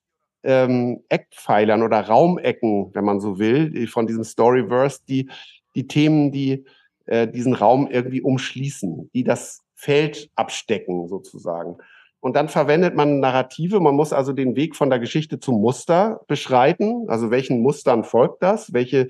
ähm, 0.43 1.03
Eckpfeilern 1.09 1.83
oder 1.83 2.01
Raumecken, 2.01 2.91
wenn 2.95 3.05
man 3.05 3.21
so 3.21 3.39
will, 3.39 3.87
von 3.89 4.07
diesem 4.07 4.25
Storyverse, 4.25 5.01
die, 5.09 5.31
die 5.75 5.87
Themen, 5.87 6.33
die 6.33 6.65
äh, 7.07 7.29
diesen 7.29 7.55
Raum 7.55 7.89
irgendwie 7.91 8.23
umschließen, 8.23 9.11
die 9.13 9.25
das 9.25 9.63
Feld 9.75 10.31
abstecken 10.37 11.09
sozusagen. 11.09 11.77
Und 12.21 12.37
dann 12.37 12.49
verwendet 12.49 12.95
man 12.95 13.21
Narrative. 13.21 13.81
Man 13.81 13.97
muss 13.97 14.13
also 14.13 14.33
den 14.33 14.55
Weg 14.55 14.77
von 14.77 14.91
der 14.91 14.99
Geschichte 14.99 15.41
zum 15.41 15.61
Muster 15.61 16.21
beschreiten. 16.29 17.07
Also 17.09 17.31
welchen 17.31 17.61
Mustern 17.61 18.05
folgt 18.05 18.43
das? 18.43 18.75
Welche 18.75 19.09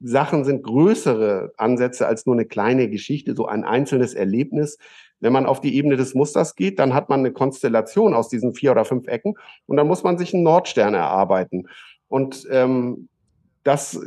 Sachen 0.00 0.44
sind 0.44 0.62
größere 0.62 1.52
Ansätze 1.56 2.06
als 2.06 2.26
nur 2.26 2.36
eine 2.36 2.46
kleine 2.46 2.88
Geschichte, 2.88 3.34
so 3.34 3.46
ein 3.46 3.64
einzelnes 3.64 4.14
Erlebnis? 4.14 4.78
Wenn 5.20 5.32
man 5.32 5.46
auf 5.46 5.60
die 5.60 5.76
Ebene 5.76 5.96
des 5.96 6.14
Musters 6.14 6.54
geht, 6.54 6.78
dann 6.78 6.94
hat 6.94 7.08
man 7.08 7.20
eine 7.20 7.32
Konstellation 7.32 8.14
aus 8.14 8.28
diesen 8.28 8.54
vier 8.54 8.72
oder 8.72 8.84
fünf 8.84 9.06
Ecken 9.06 9.34
und 9.66 9.76
dann 9.76 9.86
muss 9.86 10.02
man 10.02 10.18
sich 10.18 10.34
einen 10.34 10.42
Nordstern 10.42 10.94
erarbeiten. 10.94 11.68
Und 12.08 12.46
ähm, 12.50 13.08
das, 13.64 13.98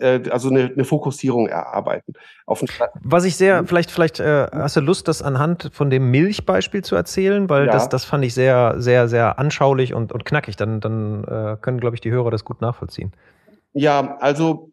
äh, 0.00 0.20
also 0.30 0.50
eine, 0.50 0.64
eine 0.64 0.84
Fokussierung 0.84 1.46
erarbeiten. 1.46 2.12
Auf 2.44 2.62
Was 3.02 3.24
ich 3.24 3.36
sehr, 3.36 3.64
vielleicht, 3.64 3.90
vielleicht 3.90 4.18
äh, 4.18 4.48
hast 4.52 4.76
du 4.76 4.80
Lust, 4.80 5.06
das 5.06 5.22
anhand 5.22 5.70
von 5.72 5.90
dem 5.90 6.10
Milchbeispiel 6.10 6.82
zu 6.82 6.96
erzählen, 6.96 7.48
weil 7.48 7.66
ja. 7.66 7.72
das, 7.72 7.88
das 7.88 8.04
fand 8.04 8.24
ich 8.24 8.34
sehr, 8.34 8.74
sehr, 8.78 9.08
sehr 9.08 9.38
anschaulich 9.38 9.94
und, 9.94 10.12
und 10.12 10.24
knackig. 10.24 10.56
Dann, 10.56 10.80
dann 10.80 11.24
äh, 11.24 11.56
können, 11.60 11.78
glaube 11.78 11.94
ich, 11.94 12.00
die 12.00 12.10
Hörer 12.10 12.32
das 12.32 12.44
gut 12.44 12.60
nachvollziehen. 12.60 13.12
Ja, 13.72 14.16
also 14.18 14.72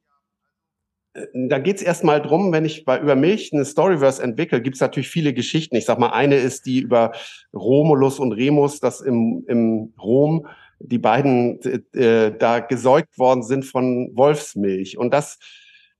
da 1.33 1.59
geht 1.59 1.77
es 1.77 1.81
erstmal 1.81 2.21
drum, 2.21 2.51
wenn 2.51 2.65
ich 2.65 2.85
bei, 2.85 2.99
über 2.99 3.15
Milch 3.15 3.51
eine 3.53 3.65
Storyverse 3.65 4.21
entwickle, 4.21 4.61
gibt 4.61 4.75
es 4.75 4.81
natürlich 4.81 5.09
viele 5.09 5.33
Geschichten. 5.33 5.75
Ich 5.75 5.85
sag 5.85 5.99
mal, 5.99 6.09
eine 6.09 6.35
ist 6.35 6.65
die 6.65 6.79
über 6.79 7.11
Romulus 7.53 8.19
und 8.19 8.33
Remus, 8.33 8.79
dass 8.79 9.01
im, 9.01 9.43
im 9.47 9.93
Rom 9.99 10.47
die 10.79 10.99
beiden 10.99 11.59
äh, 11.93 12.31
da 12.37 12.59
gesäugt 12.59 13.17
worden 13.17 13.43
sind 13.43 13.65
von 13.65 14.11
Wolfsmilch. 14.13 14.97
Und 14.97 15.11
das, 15.13 15.39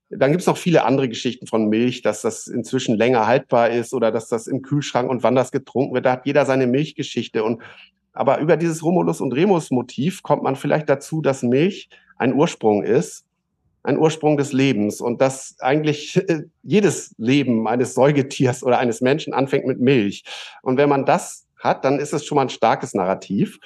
dann 0.09 0.31
gibt 0.31 0.41
es 0.41 0.47
noch 0.47 0.57
viele 0.57 0.85
andere 0.85 1.09
Geschichten 1.09 1.47
von 1.47 1.67
Milch, 1.67 2.03
dass 2.03 2.21
das 2.21 2.47
inzwischen 2.47 2.95
länger 2.95 3.25
haltbar 3.25 3.69
ist 3.71 3.93
oder 3.93 4.11
dass 4.11 4.27
das 4.27 4.45
im 4.47 4.61
Kühlschrank 4.61 5.09
und 5.09 5.23
wann 5.23 5.35
das 5.35 5.51
getrunken 5.51 5.95
wird. 5.95 6.05
Da 6.05 6.13
hat 6.13 6.25
jeder 6.25 6.45
seine 6.45 6.67
Milchgeschichte. 6.67 7.43
Und 7.43 7.61
aber 8.13 8.39
über 8.39 8.57
dieses 8.57 8.83
Romulus 8.83 9.21
und 9.21 9.33
Remus 9.33 9.71
Motiv 9.71 10.21
kommt 10.23 10.43
man 10.43 10.55
vielleicht 10.55 10.89
dazu, 10.89 11.21
dass 11.21 11.43
Milch 11.43 11.89
ein 12.17 12.33
Ursprung 12.33 12.83
ist 12.83 13.26
ein 13.87 13.97
Ursprung 13.97 14.35
des 14.35 14.51
Lebens 14.51 14.99
und 14.99 15.21
dass 15.21 15.55
eigentlich 15.59 16.17
äh, 16.17 16.43
jedes 16.61 17.15
Leben 17.17 17.67
eines 17.69 17.93
Säugetiers 17.93 18.61
oder 18.61 18.79
eines 18.79 18.99
Menschen 18.99 19.33
anfängt 19.33 19.65
mit 19.65 19.79
Milch. 19.79 20.25
Und 20.61 20.77
wenn 20.77 20.89
man 20.89 21.05
das 21.05 21.47
hat, 21.57 21.85
dann 21.85 21.97
ist 21.97 22.13
es 22.13 22.25
schon 22.25 22.35
mal 22.35 22.43
ein 22.43 22.49
starkes 22.49 22.93
Narrativ, 22.93 23.59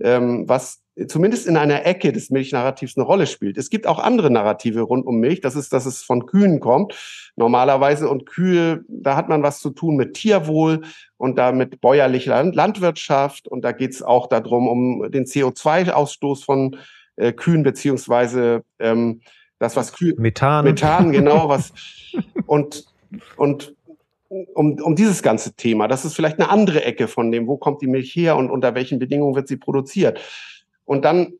ähm, 0.00 0.48
was 0.48 0.82
zumindest 1.06 1.46
in 1.46 1.56
einer 1.56 1.86
Ecke 1.86 2.10
des 2.10 2.28
Milchnarrativs 2.30 2.96
eine 2.96 3.06
Rolle 3.06 3.28
spielt. 3.28 3.56
Es 3.56 3.70
gibt 3.70 3.86
auch 3.86 4.00
andere 4.00 4.32
Narrative 4.32 4.80
rund 4.80 5.06
um 5.06 5.20
Milch. 5.20 5.40
Das 5.40 5.54
ist, 5.54 5.72
dass 5.72 5.86
es 5.86 6.02
von 6.02 6.26
Kühen 6.26 6.58
kommt 6.58 6.94
normalerweise 7.36 8.08
und 8.08 8.26
Kühe, 8.26 8.84
da 8.88 9.14
hat 9.14 9.28
man 9.28 9.44
was 9.44 9.60
zu 9.60 9.70
tun 9.70 9.94
mit 9.94 10.14
Tierwohl 10.14 10.82
und 11.18 11.38
damit 11.38 11.80
bäuerlicher 11.80 12.42
Landwirtschaft 12.42 13.46
und 13.46 13.62
da 13.62 13.70
geht 13.70 13.92
es 13.92 14.02
auch 14.02 14.26
darum 14.26 14.66
um 14.66 15.10
den 15.12 15.24
CO2-Ausstoß 15.24 16.44
von 16.44 16.78
äh, 17.14 17.32
Kühen 17.32 17.62
beziehungsweise 17.62 18.64
ähm, 18.80 19.20
das, 19.58 19.76
was 19.76 19.92
Kühe. 19.92 20.14
Methan. 20.16 20.64
Methan, 20.64 21.12
genau, 21.12 21.48
was. 21.48 21.72
und, 22.46 22.86
und 23.36 23.74
um, 24.28 24.78
um 24.80 24.94
dieses 24.94 25.22
ganze 25.22 25.54
Thema. 25.54 25.88
Das 25.88 26.04
ist 26.04 26.14
vielleicht 26.14 26.38
eine 26.38 26.50
andere 26.50 26.84
Ecke 26.84 27.08
von 27.08 27.32
dem, 27.32 27.46
wo 27.46 27.56
kommt 27.56 27.82
die 27.82 27.86
Milch 27.86 28.14
her 28.14 28.36
und 28.36 28.50
unter 28.50 28.74
welchen 28.74 28.98
Bedingungen 28.98 29.34
wird 29.34 29.48
sie 29.48 29.56
produziert. 29.56 30.20
Und 30.84 31.04
dann 31.04 31.34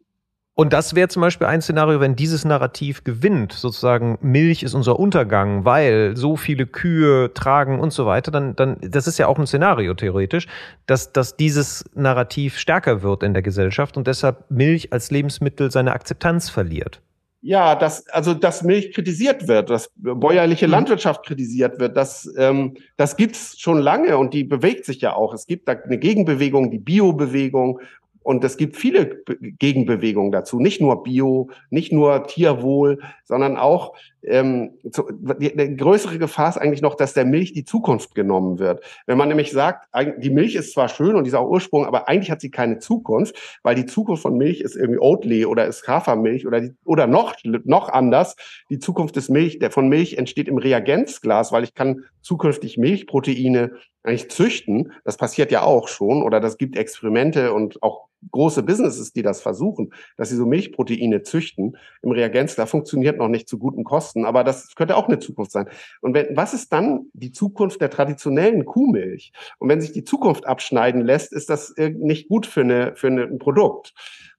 und 0.58 0.72
das 0.72 0.96
wäre 0.96 1.06
zum 1.06 1.22
Beispiel 1.22 1.46
ein 1.46 1.62
Szenario, 1.62 2.00
wenn 2.00 2.16
dieses 2.16 2.44
Narrativ 2.44 3.04
gewinnt, 3.04 3.52
sozusagen 3.52 4.18
Milch 4.22 4.64
ist 4.64 4.74
unser 4.74 4.98
Untergang, 4.98 5.64
weil 5.64 6.16
so 6.16 6.34
viele 6.34 6.66
Kühe 6.66 7.32
tragen 7.32 7.78
und 7.78 7.92
so 7.92 8.06
weiter, 8.06 8.32
dann, 8.32 8.56
dann 8.56 8.76
das 8.80 9.06
ist 9.06 9.18
ja 9.18 9.28
auch 9.28 9.38
ein 9.38 9.46
Szenario 9.46 9.94
theoretisch, 9.94 10.48
dass, 10.86 11.12
dass 11.12 11.36
dieses 11.36 11.84
Narrativ 11.94 12.58
stärker 12.58 13.04
wird 13.04 13.22
in 13.22 13.34
der 13.34 13.42
Gesellschaft 13.42 13.96
und 13.96 14.08
deshalb 14.08 14.50
Milch 14.50 14.92
als 14.92 15.12
Lebensmittel 15.12 15.70
seine 15.70 15.92
Akzeptanz 15.92 16.50
verliert. 16.50 17.02
Ja, 17.40 17.76
dass 17.76 18.08
also 18.08 18.34
dass 18.34 18.64
Milch 18.64 18.92
kritisiert 18.92 19.46
wird, 19.46 19.70
dass 19.70 19.92
bäuerliche 19.94 20.66
mhm. 20.66 20.72
Landwirtschaft 20.72 21.24
kritisiert 21.24 21.78
wird, 21.78 21.96
das 21.96 22.28
ähm, 22.36 22.76
das 22.96 23.16
gibt's 23.16 23.60
schon 23.60 23.78
lange 23.78 24.18
und 24.18 24.34
die 24.34 24.42
bewegt 24.42 24.84
sich 24.84 25.00
ja 25.00 25.14
auch. 25.14 25.32
Es 25.32 25.46
gibt 25.46 25.68
da 25.68 25.72
eine 25.72 25.98
Gegenbewegung, 25.98 26.72
die 26.72 26.80
Biobewegung 26.80 27.80
und 28.28 28.44
es 28.44 28.56
gibt 28.56 28.76
viele 28.76 29.22
Gegenbewegungen 29.40 30.32
dazu, 30.32 30.58
nicht 30.58 30.80
nur 30.80 31.02
Bio, 31.02 31.48
nicht 31.70 31.92
nur 31.92 32.26
Tierwohl, 32.26 33.00
sondern 33.24 33.56
auch 33.56 33.94
ähm, 34.22 34.72
zu, 34.90 35.04
die, 35.38 35.56
die 35.56 35.76
größere 35.76 36.18
Gefahr 36.18 36.48
ist 36.48 36.58
eigentlich 36.58 36.82
noch, 36.82 36.94
dass 36.94 37.14
der 37.14 37.24
Milch 37.24 37.52
die 37.52 37.64
Zukunft 37.64 38.14
genommen 38.14 38.58
wird. 38.58 38.82
Wenn 39.06 39.18
man 39.18 39.28
nämlich 39.28 39.52
sagt, 39.52 39.88
die 40.18 40.30
Milch 40.30 40.54
ist 40.54 40.72
zwar 40.72 40.88
schön 40.88 41.16
und 41.16 41.24
die 41.24 41.28
ist 41.28 41.34
auch 41.34 41.48
Ursprung, 41.48 41.86
aber 41.86 42.08
eigentlich 42.08 42.30
hat 42.30 42.40
sie 42.40 42.50
keine 42.50 42.78
Zukunft, 42.78 43.36
weil 43.62 43.74
die 43.74 43.86
Zukunft 43.86 44.22
von 44.22 44.36
Milch 44.36 44.60
ist 44.60 44.76
irgendwie 44.76 45.00
Oatly 45.00 45.46
oder 45.46 45.66
ist 45.66 45.86
Hafermilch 45.86 46.46
oder 46.46 46.60
die, 46.60 46.74
oder 46.84 47.06
noch 47.06 47.34
noch 47.44 47.88
anders. 47.88 48.36
Die 48.70 48.78
Zukunft 48.78 49.16
des 49.16 49.28
Milch, 49.28 49.58
der 49.58 49.70
von 49.70 49.88
Milch 49.88 50.16
entsteht 50.18 50.48
im 50.48 50.58
Reagenzglas, 50.58 51.52
weil 51.52 51.64
ich 51.64 51.74
kann 51.74 52.04
zukünftig 52.20 52.78
Milchproteine 52.78 53.72
eigentlich 54.02 54.30
züchten. 54.30 54.92
Das 55.04 55.16
passiert 55.16 55.52
ja 55.52 55.62
auch 55.62 55.88
schon 55.88 56.22
oder 56.22 56.40
das 56.40 56.58
gibt 56.58 56.76
Experimente 56.76 57.52
und 57.52 57.82
auch 57.82 58.08
große 58.30 58.62
Businesses, 58.62 59.12
die 59.12 59.22
das 59.22 59.40
versuchen, 59.40 59.92
dass 60.16 60.30
sie 60.30 60.36
so 60.36 60.46
Milchproteine 60.46 61.22
züchten 61.22 61.76
im 62.02 62.10
Reagenz, 62.10 62.56
da 62.56 62.66
funktioniert 62.66 63.18
noch 63.18 63.28
nicht 63.28 63.48
zu 63.48 63.58
guten 63.58 63.84
Kosten, 63.84 64.24
aber 64.24 64.44
das 64.44 64.74
könnte 64.74 64.96
auch 64.96 65.08
eine 65.08 65.18
Zukunft 65.18 65.52
sein. 65.52 65.68
Und 66.00 66.14
wenn, 66.14 66.36
was 66.36 66.54
ist 66.54 66.72
dann 66.72 67.06
die 67.12 67.32
Zukunft 67.32 67.80
der 67.80 67.90
traditionellen 67.90 68.64
Kuhmilch? 68.64 69.32
Und 69.58 69.68
wenn 69.68 69.80
sich 69.80 69.92
die 69.92 70.04
Zukunft 70.04 70.46
abschneiden 70.46 71.00
lässt, 71.02 71.32
ist 71.32 71.50
das 71.50 71.74
nicht 71.76 72.28
gut 72.28 72.46
für, 72.46 72.62
eine, 72.62 72.96
für 72.96 73.08
ein 73.08 73.38
Produkt. 73.38 73.94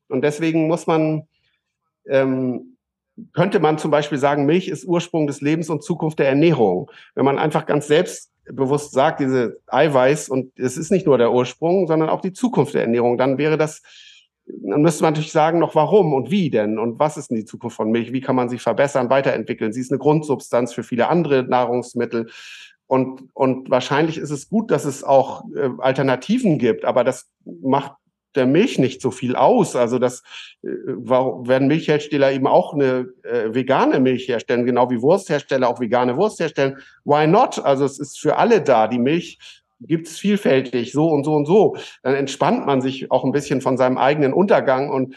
Und 0.09 0.23
deswegen 0.23 0.67
muss 0.67 0.87
man, 0.87 1.27
ähm, 2.07 2.77
könnte 3.33 3.59
man 3.59 3.77
zum 3.77 3.91
Beispiel 3.91 4.17
sagen, 4.17 4.45
Milch 4.45 4.67
ist 4.67 4.85
Ursprung 4.85 5.27
des 5.27 5.41
Lebens 5.41 5.69
und 5.69 5.83
Zukunft 5.83 6.19
der 6.19 6.29
Ernährung. 6.29 6.89
Wenn 7.15 7.25
man 7.25 7.37
einfach 7.37 7.65
ganz 7.65 7.87
selbst 7.87 8.31
bewusst 8.51 8.91
sagt, 8.91 9.19
diese 9.19 9.59
Eiweiß 9.67 10.29
und 10.29 10.57
es 10.57 10.77
ist 10.77 10.91
nicht 10.91 11.05
nur 11.05 11.17
der 11.17 11.31
Ursprung, 11.31 11.87
sondern 11.87 12.09
auch 12.09 12.21
die 12.21 12.33
Zukunft 12.33 12.73
der 12.73 12.81
Ernährung, 12.81 13.17
dann 13.17 13.37
wäre 13.37 13.57
das, 13.57 13.81
dann 14.45 14.81
müsste 14.81 15.03
man 15.03 15.13
natürlich 15.13 15.31
sagen, 15.31 15.59
noch 15.59 15.75
warum 15.75 16.13
und 16.13 16.31
wie 16.31 16.49
denn 16.49 16.79
und 16.79 16.99
was 16.99 17.17
ist 17.17 17.29
denn 17.29 17.37
die 17.37 17.45
Zukunft 17.45 17.77
von 17.77 17.91
Milch? 17.91 18.11
Wie 18.13 18.21
kann 18.21 18.35
man 18.35 18.49
sie 18.49 18.59
verbessern, 18.59 19.09
weiterentwickeln? 19.09 19.73
Sie 19.73 19.81
ist 19.81 19.91
eine 19.91 19.99
Grundsubstanz 19.99 20.73
für 20.73 20.83
viele 20.83 21.07
andere 21.07 21.43
Nahrungsmittel. 21.43 22.29
Und, 22.87 23.29
und 23.33 23.69
wahrscheinlich 23.69 24.17
ist 24.17 24.31
es 24.31 24.49
gut, 24.49 24.71
dass 24.71 24.83
es 24.85 25.03
auch 25.03 25.43
äh, 25.55 25.69
Alternativen 25.77 26.57
gibt, 26.57 26.85
aber 26.85 27.03
das 27.03 27.29
macht 27.61 27.93
der 28.35 28.45
Milch 28.45 28.77
nicht 28.79 29.01
so 29.01 29.11
viel 29.11 29.35
aus. 29.35 29.75
Also 29.75 29.99
das 29.99 30.23
äh, 30.63 30.67
werden 30.67 31.67
Milchhersteller 31.67 32.31
eben 32.31 32.47
auch 32.47 32.73
eine 32.73 33.09
äh, 33.23 33.53
vegane 33.53 33.99
Milch 33.99 34.27
herstellen, 34.27 34.65
genau 34.65 34.89
wie 34.89 35.01
Wursthersteller 35.01 35.67
auch 35.67 35.79
vegane 35.79 36.17
Wurst 36.17 36.39
herstellen. 36.39 36.77
Why 37.05 37.27
not? 37.27 37.59
Also 37.63 37.85
es 37.85 37.99
ist 37.99 38.19
für 38.19 38.37
alle 38.37 38.61
da. 38.61 38.87
Die 38.87 38.99
Milch 38.99 39.39
gibt 39.81 40.07
es 40.07 40.19
vielfältig, 40.19 40.91
so 40.91 41.09
und 41.09 41.23
so 41.23 41.33
und 41.33 41.45
so. 41.45 41.77
Dann 42.03 42.15
entspannt 42.15 42.65
man 42.65 42.81
sich 42.81 43.11
auch 43.11 43.23
ein 43.23 43.31
bisschen 43.31 43.61
von 43.61 43.77
seinem 43.77 43.97
eigenen 43.97 44.33
Untergang 44.33 44.89
und 44.89 45.15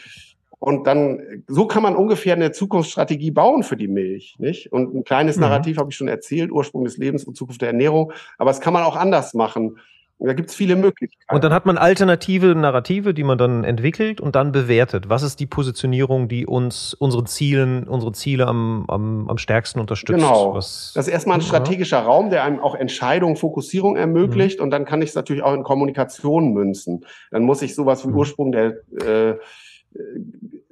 und 0.63 0.87
dann, 0.87 1.43
so 1.47 1.67
kann 1.67 1.83
man 1.83 1.93
ungefähr 1.93 2.35
eine 2.35 2.53
Zukunftsstrategie 2.53 3.31
bauen 3.31 3.63
für 3.63 3.75
die 3.75 3.89
Milch, 3.89 4.37
nicht? 4.39 4.71
Und 4.71 4.95
ein 4.95 5.03
kleines 5.03 5.35
mhm. 5.35 5.41
Narrativ 5.41 5.77
habe 5.77 5.89
ich 5.89 5.97
schon 5.97 6.07
erzählt, 6.07 6.53
Ursprung 6.53 6.85
des 6.85 6.95
Lebens 6.95 7.25
und 7.25 7.35
Zukunft 7.35 7.59
der 7.59 7.67
Ernährung. 7.67 8.13
Aber 8.37 8.49
es 8.49 8.61
kann 8.61 8.71
man 8.71 8.83
auch 8.83 8.95
anders 8.95 9.33
machen. 9.33 9.77
Da 10.25 10.33
gibt 10.33 10.49
es 10.49 10.55
viele 10.55 10.75
Möglichkeiten. 10.75 11.35
Und 11.35 11.43
dann 11.43 11.53
hat 11.53 11.65
man 11.65 11.77
alternative 11.77 12.55
Narrative, 12.55 13.13
die 13.13 13.23
man 13.23 13.37
dann 13.37 13.63
entwickelt 13.63 14.21
und 14.21 14.35
dann 14.35 14.51
bewertet. 14.51 15.09
Was 15.09 15.23
ist 15.23 15.39
die 15.39 15.45
Positionierung, 15.45 16.27
die 16.27 16.45
uns 16.45 16.93
unseren 16.93 17.25
Zielen, 17.25 17.87
unsere 17.87 18.11
Ziele 18.13 18.47
am, 18.47 18.85
am, 18.87 19.29
am 19.29 19.37
stärksten 19.37 19.79
unterstützt? 19.79 20.19
Genau. 20.19 20.53
Was, 20.53 20.91
das 20.95 21.07
ist 21.07 21.13
erstmal 21.13 21.37
ein 21.37 21.41
strategischer 21.41 21.99
ja. 21.99 22.03
Raum, 22.03 22.29
der 22.29 22.43
einem 22.43 22.59
auch 22.59 22.75
Entscheidung, 22.75 23.35
Fokussierung 23.35 23.95
ermöglicht. 23.95 24.59
Mhm. 24.59 24.65
Und 24.65 24.71
dann 24.71 24.85
kann 24.85 25.01
ich 25.01 25.09
es 25.09 25.15
natürlich 25.15 25.43
auch 25.43 25.53
in 25.53 25.63
Kommunikation 25.63 26.53
münzen. 26.53 27.05
Dann 27.31 27.43
muss 27.43 27.61
ich 27.61 27.75
sowas 27.75 28.05
wie 28.05 28.09
mhm. 28.09 28.17
Ursprung 28.17 28.51
der 28.51 28.77
äh, 29.01 29.13
äh, 29.13 29.39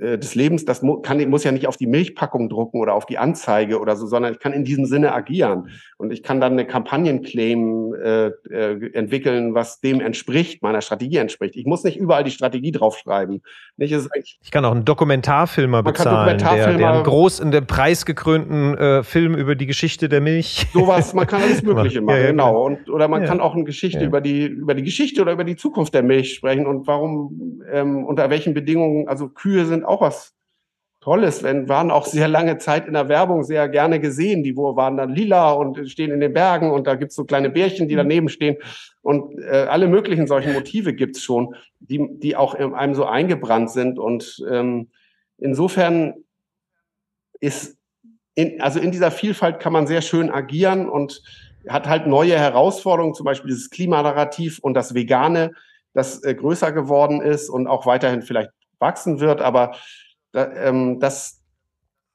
des 0.01 0.34
Lebens, 0.34 0.65
das 0.65 0.82
kann, 1.03 1.30
muss 1.30 1.43
ja 1.43 1.51
nicht 1.51 1.67
auf 1.67 1.78
die 1.78 1.86
Milchpackung 1.86 2.49
drucken 2.49 2.80
oder 2.80 2.95
auf 2.95 3.05
die 3.05 3.19
Anzeige 3.19 3.80
oder 3.80 3.95
so, 3.95 4.07
sondern 4.07 4.34
ich 4.34 4.39
kann 4.39 4.51
in 4.51 4.65
diesem 4.65 4.86
Sinne 4.86 5.13
agieren. 5.13 5.69
Und 5.97 6.11
ich 6.11 6.24
kann 6.24 6.41
dann 6.41 6.53
eine 6.53 6.65
Kampagnenclaim 6.65 7.93
äh, 7.93 8.28
äh, 8.49 8.93
entwickeln, 8.93 9.53
was 9.53 9.80
dem 9.80 10.01
entspricht, 10.01 10.63
meiner 10.63 10.82
Strategie 10.82 11.17
entspricht. 11.17 11.55
Ich 11.55 11.65
muss 11.65 11.84
nicht 11.84 11.97
überall 11.97 12.24
die 12.24 12.32
Strategie 12.32 12.72
draufschreiben. 12.72 13.43
Nicht, 13.78 13.95
ich 14.41 14.51
kann 14.51 14.65
auch 14.65 14.72
einen 14.72 14.86
Dokumentarfilmer 14.86 15.84
bezahlen, 15.84 16.39
Dokumentarfilmer, 16.39 16.67
der, 16.69 16.78
der 16.78 16.93
einen 16.93 17.03
groß 17.03 17.39
in 17.39 17.51
dem 17.51 17.67
preisgekrönten 17.67 18.78
äh, 18.78 19.03
Film 19.03 19.36
über 19.36 19.53
die 19.53 19.67
Geschichte 19.67 20.09
der 20.09 20.22
Milch. 20.22 20.65
Sowas, 20.74 21.13
man 21.13 21.28
kann 21.28 21.43
alles 21.43 21.61
Mögliche 21.63 22.01
machen, 22.01 22.17
ja, 22.17 22.24
ja, 22.24 22.32
genau. 22.32 22.65
Und, 22.65 22.89
oder 22.89 23.07
man 23.07 23.22
ja. 23.22 23.28
kann 23.28 23.39
auch 23.39 23.53
eine 23.53 23.65
Geschichte 23.65 24.03
über 24.03 24.22
die 24.22 24.47
über 24.47 24.74
die 24.74 24.84
Geschichte 24.84 25.22
oder 25.22 25.34
über 25.34 25.43
die 25.43 25.55
Zukunft 25.55 25.93
der 25.93 26.01
Milch 26.01 26.34
sprechen 26.34 26.65
und 26.65 26.88
warum 26.88 27.61
ähm, 27.72 28.05
unter 28.05 28.30
welchen 28.32 28.55
Bedingungen, 28.55 29.07
also 29.12 29.28
Kühe 29.28 29.66
sind 29.66 29.84
auch 29.84 29.99
was 29.99 30.34
Tolles, 31.01 31.43
wenn 31.43 31.68
waren 31.68 31.91
auch 31.91 32.05
sehr 32.05 32.28
lange 32.28 32.59
Zeit 32.59 32.88
in 32.88 32.93
der 32.93 33.09
Werbung 33.09 33.43
sehr 33.43 33.68
gerne 33.68 33.99
gesehen. 33.99 34.43
Die 34.43 34.55
waren 34.55 34.95
dann 34.95 35.14
lila 35.14 35.51
und 35.51 35.89
stehen 35.89 36.12
in 36.12 36.22
den 36.22 36.32
Bergen 36.32 36.72
und 36.72 36.88
da 36.88 36.95
gibt's 36.95 37.16
so 37.16 37.26
kleine 37.26 37.49
Bärchen, 37.49 37.89
die 37.89 37.95
mhm. 37.95 37.99
daneben 37.99 38.30
stehen. 38.30 38.55
Und 39.01 39.38
äh, 39.39 39.66
alle 39.68 39.88
möglichen 39.88 40.28
solchen 40.28 40.53
Motive 40.53 40.93
gibt's 40.93 41.24
schon, 41.24 41.55
die, 41.80 42.07
die 42.20 42.38
auch 42.38 42.53
in 42.53 42.74
einem 42.74 42.93
so 42.93 43.05
eingebrannt 43.05 43.72
sind. 43.72 43.99
Und 43.99 44.41
ähm, 44.49 44.91
insofern 45.39 46.14
ist, 47.41 47.78
in, 48.36 48.62
also 48.62 48.80
in 48.80 48.91
dieser 48.91 49.12
Vielfalt 49.12 49.59
kann 49.59 49.74
man 49.74 49.88
sehr 49.88 50.01
schön 50.01 50.30
agieren 50.30 50.88
und 50.88 51.22
hat 51.68 51.88
halt 51.88 52.07
neue 52.07 52.38
Herausforderungen, 52.38 53.16
zum 53.16 53.26
Beispiel 53.26 53.49
dieses 53.49 53.72
Klimanarrativ 53.72 54.59
und 54.59 54.76
das 54.76 54.93
Vegane, 54.93 55.51
das 55.93 56.24
äh, 56.24 56.34
größer 56.34 56.72
geworden 56.72 57.22
ist 57.22 57.49
und 57.49 57.68
auch 57.68 57.86
weiterhin 57.86 58.22
vielleicht 58.22 58.51
wachsen 58.82 59.19
wird. 59.19 59.41
Aber 59.41 59.75
ähm, 60.34 60.99
das 60.99 61.41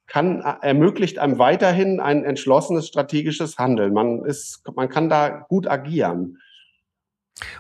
kann, 0.07 0.41
ermöglicht 0.41 1.19
einem 1.19 1.39
weiterhin 1.39 2.01
ein 2.01 2.25
entschlossenes 2.25 2.87
strategisches 2.87 3.59
Handeln. 3.59 3.93
Man 3.93 4.25
ist, 4.25 4.63
man 4.75 4.89
kann 4.89 5.09
da 5.09 5.29
gut 5.49 5.69
agieren. 5.69 6.39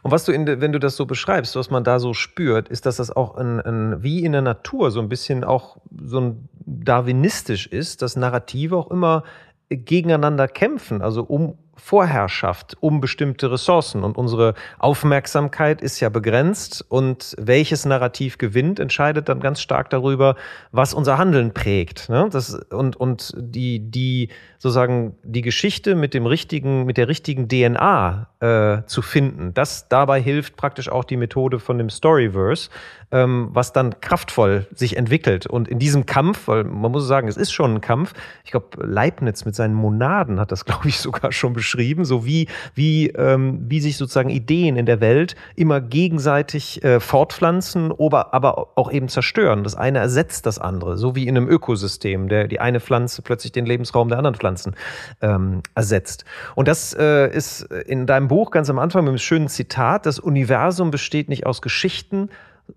Und 0.03 0.11
was 0.11 0.25
du, 0.25 0.33
in, 0.33 0.47
wenn 0.47 0.73
du 0.73 0.79
das 0.79 0.97
so 0.97 1.05
beschreibst, 1.05 1.55
was 1.57 1.71
man 1.71 1.85
da 1.85 1.99
so 1.99 2.15
spürt, 2.15 2.69
ist, 2.69 2.87
dass 2.87 2.97
das 2.97 3.15
auch 3.15 3.37
ein, 3.37 3.61
ein, 3.61 4.03
wie 4.03 4.25
in 4.25 4.33
der 4.33 4.43
Natur 4.43 4.91
so 4.91 5.01
ein 5.01 5.09
bisschen 5.09 5.45
auch 5.45 5.79
so 6.03 6.21
ein 6.21 6.49
darwinistisch 6.65 7.67
ist, 7.67 8.01
dass 8.01 8.17
Narrative 8.17 8.77
auch 8.77 8.91
immer 8.91 9.25
gegeneinander 9.69 10.49
kämpfen, 10.49 11.03
also 11.03 11.25
um 11.25 11.59
Vorherrschaft 11.77 12.77
um 12.81 13.01
bestimmte 13.01 13.51
Ressourcen. 13.51 14.03
Und 14.03 14.17
unsere 14.17 14.55
Aufmerksamkeit 14.79 15.81
ist 15.81 16.01
ja 16.01 16.09
begrenzt. 16.09 16.85
Und 16.89 17.35
welches 17.39 17.85
Narrativ 17.85 18.39
gewinnt, 18.39 18.81
entscheidet 18.81 19.29
dann 19.29 19.41
ganz 19.41 19.61
stark 19.61 19.91
darüber, 19.91 20.37
was 20.73 20.95
unser 20.95 21.19
Handeln 21.19 21.53
prägt. 21.53 22.09
Ne? 22.09 22.29
Das, 22.31 22.55
und 22.55 22.97
und 22.97 23.35
die, 23.37 23.79
die 23.79 24.31
sozusagen 24.59 25.17
die 25.23 25.43
Geschichte 25.43 25.95
mit 25.95 26.15
dem 26.15 26.27
richtigen, 26.27 26.85
mit 26.87 26.97
der 26.97 27.09
richtigen 27.09 27.49
DNA 27.49 28.29
äh, 28.41 28.87
zu 28.87 29.03
finden, 29.03 29.55
das 29.55 29.89
dabei 29.89 30.21
hilft 30.21 30.57
praktisch 30.57 30.89
auch 30.89 31.05
die 31.05 31.17
Methode 31.17 31.59
von 31.59 31.79
dem 31.79 31.91
Storyverse, 31.91 32.71
ähm, 33.13 33.49
was 33.53 33.73
dann 33.73 34.01
kraftvoll 34.01 34.67
sich 34.75 34.97
entwickelt. 34.97 35.47
Und 35.47 35.69
in 35.69 35.79
diesem 35.79 36.07
Kampf, 36.07 36.49
weil 36.49 36.65
man 36.65 36.91
muss 36.91 37.07
sagen, 37.07 37.29
es 37.29 37.37
ist 37.37 37.53
schon 37.53 37.75
ein 37.75 37.81
Kampf, 37.81 38.15
ich 38.45 38.51
glaube, 38.51 38.85
Leibniz 38.85 39.45
mit 39.45 39.55
seinen 39.55 39.75
Monaden 39.75 40.41
hat 40.41 40.53
das, 40.53 40.65
glaube 40.67 40.89
ich, 40.89 40.99
sogar 40.99 41.33
schon 41.33 41.53
beschrieben, 41.53 42.05
so 42.05 42.25
wie, 42.25 42.49
wie, 42.75 43.09
ähm, 43.09 43.65
wie 43.69 43.81
sich 43.81 43.97
sozusagen 43.97 44.31
Ideen 44.31 44.77
in 44.77 44.87
der 44.87 45.01
Welt 45.01 45.37
immer 45.55 45.81
gegenseitig 45.81 46.83
äh, 46.85 47.01
fortpflanzen, 47.01 47.93
aber, 47.99 48.35
aber 48.35 48.69
auch 48.77 48.91
eben 48.91 49.09
zerstören. 49.09 49.63
Das 49.63 49.75
eine 49.75 49.99
ersetzt 49.99 50.47
das 50.47 50.59
andere, 50.59 50.97
so 50.97 51.15
wie 51.15 51.27
in 51.27 51.37
einem 51.37 51.49
Ökosystem, 51.49 52.29
der 52.29 52.49
die 52.49 52.61
eine 52.61 52.81
Pflanze 52.81 53.23
plötzlich 53.23 53.53
den 53.53 53.67
Lebensraum 53.67 54.09
der 54.09 54.19
anderen 54.19 54.37
Pflanzen 54.37 54.75
ähm, 55.23 55.63
ersetzt. 55.75 56.25
Und 56.55 56.69
das 56.69 56.95
äh, 56.95 57.29
ist 57.31 57.63
in 57.63 58.07
deinem 58.07 58.29
Buch 58.29 58.51
ganz 58.51 58.69
am 58.71 58.79
Anfang 58.79 59.05
mit 59.05 59.11
einem 59.11 59.19
schönen 59.19 59.49
Zitat, 59.49 60.07
das 60.07 60.19
Universum 60.19 60.91
besteht 60.91 61.29
nicht 61.29 61.47
aus 61.47 61.63
Geschichten, 61.63 62.31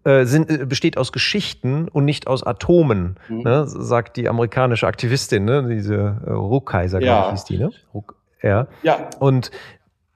äh, 0.03 0.25
sind, 0.25 0.49
äh, 0.49 0.65
besteht 0.65 0.97
aus 0.97 1.11
Geschichten 1.11 1.87
und 1.87 2.05
nicht 2.05 2.27
aus 2.27 2.43
Atomen, 2.43 3.17
mhm. 3.27 3.41
ne, 3.41 3.63
sagt 3.67 4.17
die 4.17 4.29
amerikanische 4.29 4.87
Aktivistin, 4.87 5.45
ne, 5.45 5.67
diese 5.67 6.17
äh, 6.25 6.31
Ruckkaiser, 6.31 7.01
ja. 7.01 7.21
glaube 7.21 7.27
ich, 7.27 7.31
hieß 7.31 7.43
die, 7.45 7.57
ne? 7.57 7.71
Ruck, 7.93 8.15
ja. 8.41 8.67
ja. 8.83 9.09
Und 9.19 9.51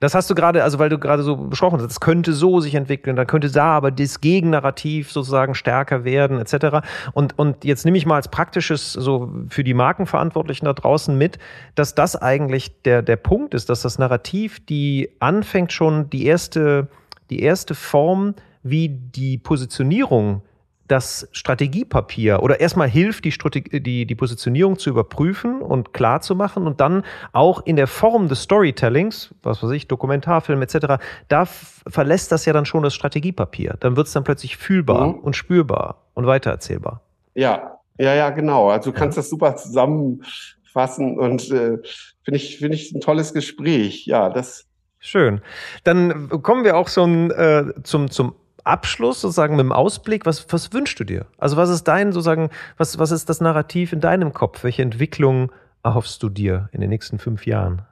das 0.04 0.14
hast 0.14 0.28
du 0.28 0.34
gerade, 0.34 0.62
also 0.62 0.78
weil 0.78 0.90
du 0.90 0.98
gerade 0.98 1.22
so 1.22 1.36
besprochen 1.36 1.80
hast, 1.80 1.90
es 1.90 1.98
könnte 1.98 2.34
so 2.34 2.60
sich 2.60 2.74
entwickeln, 2.74 3.16
dann 3.16 3.26
könnte 3.26 3.50
da 3.50 3.68
aber 3.68 3.90
das 3.90 4.20
Gegennarrativ 4.20 5.10
sozusagen 5.10 5.54
stärker 5.54 6.04
werden, 6.04 6.38
etc. 6.38 6.86
Und, 7.12 7.38
und 7.38 7.64
jetzt 7.64 7.84
nehme 7.84 7.96
ich 7.96 8.04
mal 8.04 8.16
als 8.16 8.28
praktisches, 8.28 8.92
so 8.92 9.32
für 9.48 9.64
die 9.64 9.74
Markenverantwortlichen 9.74 10.66
da 10.66 10.72
draußen 10.72 11.16
mit, 11.16 11.38
dass 11.74 11.94
das 11.94 12.16
eigentlich 12.16 12.82
der, 12.82 13.02
der 13.02 13.16
Punkt 13.16 13.54
ist, 13.54 13.70
dass 13.70 13.82
das 13.82 13.98
Narrativ, 13.98 14.64
die 14.66 15.10
anfängt 15.20 15.72
schon 15.72 16.10
die 16.10 16.26
erste, 16.26 16.88
die 17.30 17.40
erste 17.40 17.74
Form 17.74 18.34
wie 18.64 18.88
die 18.88 19.38
Positionierung 19.38 20.42
das 20.86 21.28
Strategiepapier 21.32 22.42
oder 22.42 22.60
erstmal 22.60 22.88
hilft, 22.88 23.24
die, 23.24 23.32
Strategie, 23.32 23.80
die, 23.80 24.06
die 24.06 24.14
Positionierung 24.14 24.78
zu 24.78 24.90
überprüfen 24.90 25.62
und 25.62 25.94
klar 25.94 26.20
zu 26.20 26.34
machen 26.34 26.66
und 26.66 26.80
dann 26.80 27.04
auch 27.32 27.64
in 27.64 27.76
der 27.76 27.86
Form 27.86 28.28
des 28.28 28.42
Storytellings, 28.42 29.34
was 29.42 29.62
weiß 29.62 29.70
ich, 29.70 29.88
Dokumentarfilm 29.88 30.60
etc., 30.60 31.02
da 31.28 31.46
verlässt 31.46 32.32
das 32.32 32.44
ja 32.44 32.52
dann 32.52 32.66
schon 32.66 32.82
das 32.82 32.94
Strategiepapier. 32.94 33.76
Dann 33.80 33.96
wird 33.96 34.08
es 34.08 34.12
dann 34.12 34.24
plötzlich 34.24 34.56
fühlbar 34.56 35.08
mhm. 35.08 35.14
und 35.20 35.36
spürbar 35.36 36.02
und 36.12 36.26
weitererzählbar. 36.26 37.00
Ja, 37.34 37.78
ja, 37.98 38.14
ja, 38.14 38.30
genau. 38.30 38.68
Also 38.68 38.90
du 38.90 38.96
kannst 38.98 39.16
ja. 39.16 39.22
das 39.22 39.30
super 39.30 39.56
zusammenfassen 39.56 41.18
und 41.18 41.50
äh, 41.50 41.78
finde 42.22 42.36
ich, 42.36 42.58
finde 42.58 42.76
ich 42.76 42.92
ein 42.92 43.00
tolles 43.00 43.32
Gespräch. 43.32 44.06
Ja, 44.06 44.28
das. 44.28 44.66
Schön. 44.98 45.40
Dann 45.84 46.28
kommen 46.42 46.64
wir 46.64 46.76
auch 46.76 46.88
schon 46.88 47.30
äh, 47.30 47.72
zum, 47.82 48.10
zum 48.10 48.34
Abschluss, 48.64 49.20
sozusagen 49.20 49.56
mit 49.56 49.64
dem 49.64 49.72
Ausblick, 49.72 50.26
was, 50.26 50.46
was 50.50 50.72
wünschst 50.72 50.98
du 50.98 51.04
dir? 51.04 51.26
Also 51.38 51.56
was 51.56 51.68
ist 51.68 51.84
dein, 51.84 52.12
sozusagen, 52.12 52.50
was, 52.76 52.98
was 52.98 53.10
ist 53.10 53.28
das 53.28 53.40
Narrativ 53.40 53.92
in 53.92 54.00
deinem 54.00 54.32
Kopf? 54.32 54.64
Welche 54.64 54.82
Entwicklung 54.82 55.52
erhoffst 55.82 56.22
du 56.22 56.28
dir 56.28 56.68
in 56.72 56.80
den 56.80 56.90
nächsten 56.90 57.18
fünf 57.18 57.46
Jahren? 57.46 57.82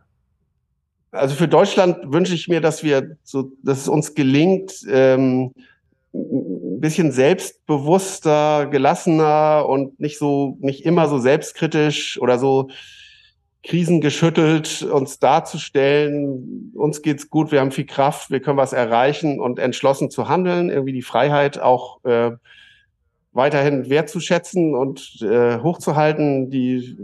Also 1.10 1.34
für 1.34 1.46
Deutschland 1.46 2.10
wünsche 2.10 2.34
ich 2.34 2.48
mir, 2.48 2.62
dass 2.62 2.82
wir 2.82 3.16
so, 3.22 3.52
dass 3.62 3.82
es 3.82 3.88
uns 3.88 4.14
gelingt, 4.14 4.72
ähm, 4.90 5.52
ein 6.14 6.80
bisschen 6.80 7.12
selbstbewusster, 7.12 8.66
gelassener 8.66 9.66
und 9.68 10.00
nicht 10.00 10.18
so, 10.18 10.56
nicht 10.60 10.84
immer 10.84 11.08
so 11.08 11.18
selbstkritisch 11.18 12.18
oder 12.20 12.38
so 12.38 12.70
krisengeschüttelt 13.64 14.82
uns 14.82 15.18
darzustellen, 15.20 16.72
uns 16.74 17.02
geht's 17.02 17.30
gut, 17.30 17.52
wir 17.52 17.60
haben 17.60 17.70
viel 17.70 17.86
Kraft, 17.86 18.30
wir 18.30 18.40
können 18.40 18.56
was 18.56 18.72
erreichen 18.72 19.40
und 19.40 19.58
entschlossen 19.58 20.10
zu 20.10 20.28
handeln, 20.28 20.68
irgendwie 20.68 20.92
die 20.92 21.02
Freiheit 21.02 21.60
auch 21.60 22.04
äh, 22.04 22.32
weiterhin 23.32 23.88
wertzuschätzen 23.88 24.74
und 24.74 25.22
äh, 25.22 25.58
hochzuhalten, 25.58 26.50
die 26.50 26.96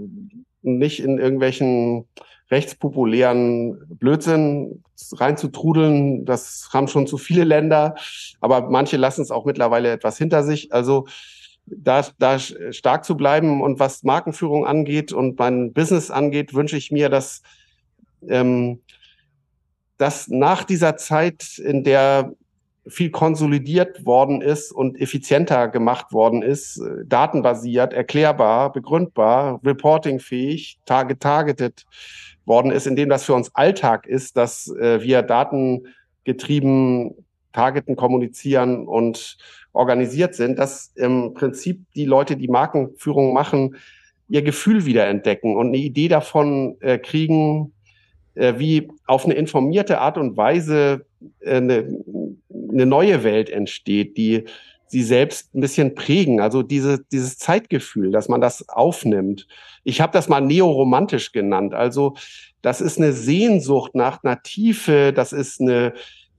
nicht 0.62 1.00
in 1.00 1.18
irgendwelchen 1.18 2.06
rechtspopulären 2.50 3.78
Blödsinn 3.88 4.82
reinzutrudeln. 5.12 6.24
Das 6.24 6.70
haben 6.72 6.88
schon 6.88 7.06
zu 7.06 7.18
viele 7.18 7.44
Länder, 7.44 7.94
aber 8.40 8.68
manche 8.68 8.96
lassen 8.96 9.22
es 9.22 9.30
auch 9.30 9.44
mittlerweile 9.44 9.92
etwas 9.92 10.18
hinter 10.18 10.42
sich. 10.42 10.72
Also 10.72 11.06
da, 11.70 12.04
da 12.18 12.38
stark 12.38 13.04
zu 13.04 13.16
bleiben. 13.16 13.62
Und 13.62 13.78
was 13.78 14.02
Markenführung 14.02 14.66
angeht 14.66 15.12
und 15.12 15.38
mein 15.38 15.72
Business 15.72 16.10
angeht, 16.10 16.54
wünsche 16.54 16.76
ich 16.76 16.90
mir, 16.90 17.08
dass, 17.08 17.42
ähm, 18.28 18.80
dass 19.96 20.28
nach 20.28 20.64
dieser 20.64 20.96
Zeit, 20.96 21.58
in 21.58 21.84
der 21.84 22.32
viel 22.86 23.10
konsolidiert 23.10 24.06
worden 24.06 24.40
ist 24.40 24.72
und 24.72 24.98
effizienter 25.00 25.68
gemacht 25.68 26.12
worden 26.12 26.42
ist, 26.42 26.78
äh, 26.78 27.04
datenbasiert, 27.06 27.92
erklärbar, 27.92 28.72
begründbar, 28.72 29.60
reportingfähig, 29.64 30.78
getargetet 30.86 31.84
worden 32.46 32.70
ist, 32.70 32.86
indem 32.86 33.10
das 33.10 33.24
für 33.24 33.34
uns 33.34 33.54
Alltag 33.54 34.06
ist, 34.06 34.36
dass 34.36 34.68
äh, 34.68 35.02
wir 35.02 35.22
datengetrieben 35.22 37.14
targeten, 37.52 37.96
kommunizieren 37.96 38.86
und 38.86 39.36
organisiert 39.78 40.34
sind, 40.34 40.58
dass 40.58 40.92
im 40.96 41.34
Prinzip 41.34 41.84
die 41.94 42.04
Leute, 42.04 42.36
die 42.36 42.48
Markenführung 42.48 43.32
machen, 43.32 43.76
ihr 44.28 44.42
Gefühl 44.42 44.84
wieder 44.86 45.06
entdecken 45.06 45.56
und 45.56 45.68
eine 45.68 45.76
Idee 45.76 46.08
davon 46.08 46.76
äh, 46.80 46.98
kriegen, 46.98 47.72
äh, 48.34 48.54
wie 48.58 48.88
auf 49.06 49.24
eine 49.24 49.34
informierte 49.34 50.00
Art 50.00 50.18
und 50.18 50.36
Weise 50.36 51.06
äh, 51.40 51.56
eine, 51.56 52.02
eine 52.72 52.86
neue 52.86 53.22
Welt 53.22 53.50
entsteht, 53.50 54.16
die 54.16 54.44
sie 54.88 55.04
selbst 55.04 55.54
ein 55.54 55.60
bisschen 55.60 55.94
prägen. 55.94 56.40
Also 56.40 56.62
diese, 56.62 57.04
dieses 57.12 57.38
Zeitgefühl, 57.38 58.10
dass 58.10 58.28
man 58.28 58.40
das 58.40 58.68
aufnimmt. 58.68 59.46
Ich 59.84 60.00
habe 60.00 60.12
das 60.12 60.28
mal 60.28 60.40
neoromantisch 60.40 61.30
genannt. 61.30 61.72
Also 61.72 62.14
das 62.62 62.80
ist 62.80 62.98
eine 62.98 63.12
Sehnsucht 63.12 63.94
nach 63.94 64.24
einer 64.24 64.42
Tiefe, 64.42 65.12
das 65.12 65.32
ist 65.32 65.60
eine, 65.60 65.92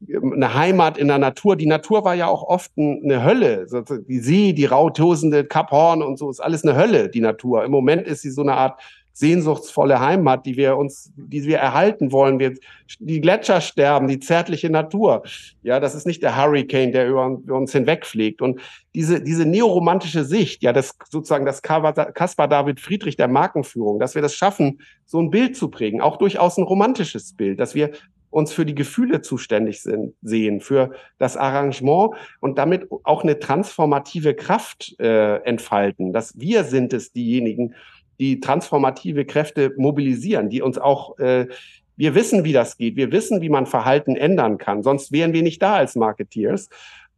eine 0.07 0.53
Heimat 0.53 0.97
in 0.97 1.07
der 1.07 1.17
Natur. 1.17 1.55
Die 1.55 1.65
Natur 1.65 2.03
war 2.05 2.15
ja 2.15 2.27
auch 2.27 2.43
oft 2.43 2.71
eine 2.77 3.23
Hölle. 3.23 3.65
Die 4.07 4.19
See, 4.19 4.53
die 4.53 4.65
rautosende 4.65 5.43
Kap 5.43 5.71
Horn 5.71 6.01
und 6.01 6.17
so 6.17 6.29
ist 6.29 6.39
alles 6.39 6.63
eine 6.63 6.75
Hölle, 6.75 7.09
die 7.09 7.21
Natur. 7.21 7.65
Im 7.65 7.71
Moment 7.71 8.07
ist 8.07 8.21
sie 8.21 8.31
so 8.31 8.41
eine 8.41 8.53
Art 8.53 8.79
sehnsuchtsvolle 9.19 9.99
Heimat, 9.99 10.45
die 10.45 10.55
wir 10.55 10.77
uns, 10.77 11.11
die 11.17 11.43
wir 11.43 11.57
erhalten 11.57 12.13
wollen. 12.13 12.39
Wir, 12.39 12.53
die 12.99 13.19
Gletscher 13.19 13.59
sterben, 13.59 14.07
die 14.07 14.21
zärtliche 14.21 14.69
Natur. 14.69 15.23
Ja, 15.61 15.81
das 15.81 15.93
ist 15.93 16.07
nicht 16.07 16.23
der 16.23 16.37
Hurricane, 16.37 16.93
der 16.93 17.09
über, 17.09 17.27
über 17.27 17.57
uns 17.57 17.73
hinwegfliegt. 17.73 18.41
Und 18.41 18.61
diese, 18.95 19.21
diese 19.21 19.45
neoromantische 19.45 20.23
Sicht, 20.23 20.63
ja, 20.63 20.71
das 20.71 20.95
sozusagen 21.09 21.45
das 21.45 21.61
Caspar 21.61 22.47
David 22.47 22.79
Friedrich 22.79 23.17
der 23.17 23.27
Markenführung, 23.27 23.99
dass 23.99 24.15
wir 24.15 24.21
das 24.21 24.35
schaffen, 24.35 24.79
so 25.05 25.19
ein 25.19 25.31
Bild 25.31 25.57
zu 25.57 25.67
prägen, 25.69 25.99
auch 25.99 26.15
durchaus 26.15 26.57
ein 26.57 26.63
romantisches 26.63 27.33
Bild, 27.33 27.59
dass 27.59 27.75
wir 27.75 27.91
uns 28.29 28.51
für 28.51 28.65
die 28.65 28.75
Gefühle 28.75 29.21
zuständig 29.21 29.81
sind, 29.81 30.13
sehen, 30.21 30.61
für 30.61 30.91
das 31.17 31.37
Arrangement 31.37 32.11
und 32.39 32.57
damit 32.57 32.87
auch 33.03 33.23
eine 33.23 33.39
transformative 33.39 34.35
Kraft 34.35 34.95
äh, 34.99 35.37
entfalten, 35.43 36.13
dass 36.13 36.39
wir 36.39 36.63
sind 36.63 36.93
es 36.93 37.11
diejenigen, 37.11 37.75
die 38.19 38.39
transformative 38.39 39.25
Kräfte 39.25 39.73
mobilisieren, 39.77 40.49
die 40.49 40.61
uns 40.61 40.77
auch, 40.77 41.17
äh, 41.19 41.47
wir 41.95 42.15
wissen, 42.15 42.43
wie 42.43 42.53
das 42.53 42.77
geht, 42.77 42.95
wir 42.95 43.11
wissen, 43.11 43.41
wie 43.41 43.49
man 43.49 43.65
Verhalten 43.65 44.15
ändern 44.15 44.57
kann, 44.57 44.83
sonst 44.83 45.11
wären 45.11 45.33
wir 45.33 45.43
nicht 45.43 45.61
da 45.61 45.75
als 45.75 45.95
Marketeers. 45.95 46.69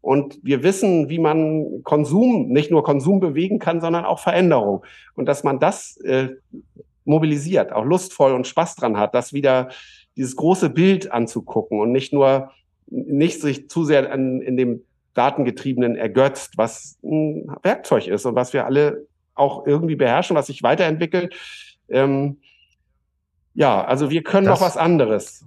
Und 0.02 0.40
wir 0.42 0.64
wissen, 0.64 1.10
wie 1.10 1.20
man 1.20 1.84
Konsum, 1.84 2.48
nicht 2.48 2.72
nur 2.72 2.84
Konsum 2.84 3.20
bewegen 3.20 3.60
kann, 3.60 3.82
sondern 3.82 4.04
auch 4.04 4.18
Veränderung. 4.18 4.84
Und 5.14 5.28
dass 5.28 5.44
man 5.44 5.60
das 5.60 5.98
äh, 5.98 6.30
mobilisiert, 7.06 7.72
auch 7.72 7.86
lustvoll 7.86 8.34
und 8.34 8.48
Spaß 8.48 8.76
dran 8.76 8.98
hat, 8.98 9.14
das 9.14 9.32
wieder 9.32 9.70
dieses 10.16 10.36
große 10.36 10.70
Bild 10.70 11.12
anzugucken 11.12 11.80
und 11.80 11.92
nicht 11.92 12.14
nur, 12.14 12.52
nicht 12.88 13.42
sich 13.42 13.70
zu 13.70 13.84
sehr 13.84 14.12
an, 14.12 14.42
in 14.42 14.58
dem 14.58 14.84
Datengetriebenen 15.14 15.96
ergötzt, 15.96 16.58
was 16.58 16.98
ein 17.04 17.52
Werkzeug 17.64 18.08
ist 18.08 18.26
und 18.26 18.36
was 18.36 18.54
wir 18.54 18.66
alle 18.66 19.08
auch 19.34 19.66
irgendwie 19.66 19.96
beherrschen, 19.96 20.36
was 20.36 20.48
sich 20.48 20.64
weiterentwickelt. 20.64 21.36
Ähm, 21.90 22.38
ja, 23.54 23.84
also 23.84 24.10
wir 24.10 24.24
können 24.24 24.48
das, 24.48 24.60
noch 24.60 24.66
was 24.66 24.78
anderes. 24.78 25.46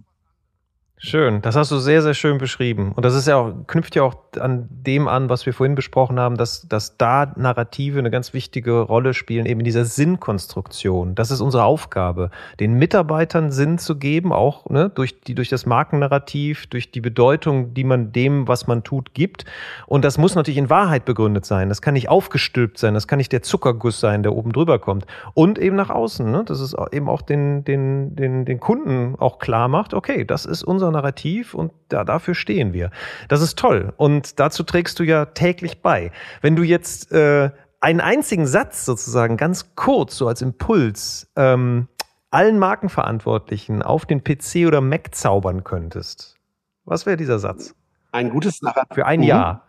Schön, 0.97 1.43
das 1.43 1.57
hast 1.57 1.71
du 1.71 1.79
sehr, 1.79 2.03
sehr 2.03 2.15
schön 2.15 2.39
beschrieben. 2.39 2.93
Und 2.95 3.05
das 3.05 3.15
ist 3.15 3.27
ja 3.27 3.37
auch, 3.37 3.53
knüpft 3.67 3.95
ja 3.97 4.05
auch 4.05 4.15
an 4.39 4.69
dem 4.71 5.07
an, 5.07 5.29
was 5.29 5.45
wir 5.45 5.53
vorhin 5.53 5.75
besprochen 5.75 6.19
haben, 6.19 6.37
dass, 6.37 6.67
dass 6.69 6.97
da 6.97 7.33
Narrative 7.37 7.99
eine 7.99 8.11
ganz 8.11 8.33
wichtige 8.33 8.81
Rolle 8.81 9.13
spielen, 9.13 9.45
eben 9.45 9.61
in 9.61 9.65
dieser 9.65 9.85
Sinnkonstruktion. 9.85 11.15
Das 11.15 11.31
ist 11.31 11.41
unsere 11.41 11.65
Aufgabe, 11.65 12.31
den 12.59 12.75
Mitarbeitern 12.75 13.51
Sinn 13.51 13.77
zu 13.77 13.99
geben, 13.99 14.33
auch 14.33 14.71
ne, 14.71 14.89
durch, 14.89 15.21
die, 15.21 15.35
durch 15.35 15.49
das 15.51 15.67
Markennarrativ, 15.67 16.69
durch 16.69 16.91
die 16.91 17.01
Bedeutung, 17.03 17.75
die 17.75 17.85
man 17.85 18.13
dem, 18.13 18.49
was 18.49 18.67
man 18.67 18.83
tut, 18.83 19.13
gibt. 19.15 19.45
Und 19.87 20.05
das 20.05 20.17
muss 20.17 20.37
natürlich 20.37 20.59
in 20.59 20.71
Wahrheit 20.71 21.05
begründet 21.05 21.45
sein. 21.45 21.69
Das 21.69 21.83
kann 21.83 21.95
nicht 21.95 22.09
aufgestülpt 22.09 22.79
sein, 22.79 22.95
das 22.95 23.09
kann 23.09 23.19
nicht 23.19 23.33
der 23.33 23.43
Zuckerguss 23.43 24.01
sein, 24.01 24.23
der 24.23 24.35
oben 24.35 24.53
drüber 24.53 24.79
kommt. 24.79 25.07
Und 25.35 25.59
eben 25.59 25.77
nach 25.77 25.91
außen, 25.91 26.31
ne, 26.31 26.45
dass 26.45 26.61
es 26.61 26.75
eben 26.93 27.11
auch 27.11 27.21
den, 27.21 27.65
den, 27.65 28.17
den, 28.17 28.45
den 28.47 28.61
Kunden 28.61 29.17
auch 29.19 29.39
klar 29.39 29.69
macht, 29.69 29.93
okay, 29.93 30.25
das 30.25 30.47
ist 30.47 30.63
unser 30.63 30.84
Narrativ 30.91 31.55
und 31.55 31.73
da, 31.89 32.05
dafür 32.05 32.35
stehen 32.35 32.73
wir. 32.73 32.91
Das 33.29 33.41
ist 33.41 33.59
toll 33.59 33.93
und 33.97 34.41
dazu 34.41 34.63
trägst 34.63 34.99
du 34.99 35.05
ja 35.05 35.27
täglich 35.27 35.83
bei. 35.83 36.11
Wenn 36.41 36.57
du 36.57 36.63
jetzt 36.63 37.13
äh, 37.13 37.51
einen 37.81 38.01
einzigen 38.01 38.47
Satz 38.47 38.85
sozusagen 38.85 39.37
ganz 39.37 39.75
kurz, 39.75 40.17
so 40.17 40.29
als 40.29 40.43
Impuls, 40.43 41.31
ähm, 41.37 41.89
allen 42.31 42.59
Markenverantwortlichen 42.59 43.83
auf 43.83 44.07
den 44.07 44.25
PC 44.25 44.67
oder 44.67 44.81
Mac 44.81 45.15
zaubern 45.15 45.65
könntest, 45.65 46.37
was 46.85 47.07
wäre 47.07 47.17
dieser 47.17 47.39
Satz? 47.39 47.75
Ein 48.13 48.31
gutes 48.31 48.63
Narrativ. 48.63 48.95
Für 48.95 49.07
ein 49.07 49.21
mhm. 49.21 49.27
Jahr. 49.27 49.67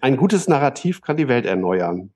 Ein 0.00 0.16
gutes 0.16 0.48
Narrativ 0.48 1.00
kann 1.02 1.16
die 1.16 1.28
Welt 1.28 1.46
erneuern. 1.46 2.10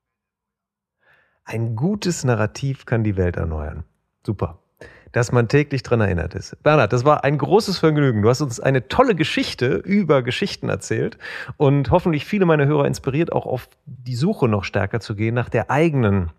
Ein 1.44 1.74
gutes 1.74 2.24
Narrativ 2.24 2.86
kann 2.86 3.02
die 3.02 3.16
Welt 3.16 3.36
erneuern. 3.36 3.84
Super 4.24 4.61
dass 5.12 5.32
man 5.32 5.48
täglich 5.48 5.82
dran 5.82 6.00
erinnert 6.00 6.34
ist. 6.34 6.60
Bernhard, 6.62 6.92
das 6.92 7.04
war 7.04 7.24
ein 7.24 7.38
großes 7.38 7.78
Vergnügen. 7.78 8.22
Du 8.22 8.28
hast 8.28 8.40
uns 8.40 8.60
eine 8.60 8.88
tolle 8.88 9.14
Geschichte 9.14 9.74
über 9.76 10.22
Geschichten 10.22 10.68
erzählt 10.68 11.18
und 11.56 11.90
hoffentlich 11.90 12.24
viele 12.24 12.46
meiner 12.46 12.66
Hörer 12.66 12.86
inspiriert, 12.86 13.32
auch 13.32 13.46
auf 13.46 13.68
die 13.86 14.16
Suche 14.16 14.48
noch 14.48 14.64
stärker 14.64 15.00
zu 15.00 15.14
gehen 15.14 15.34
nach 15.34 15.48
der 15.48 15.70
eigenen 15.70 16.30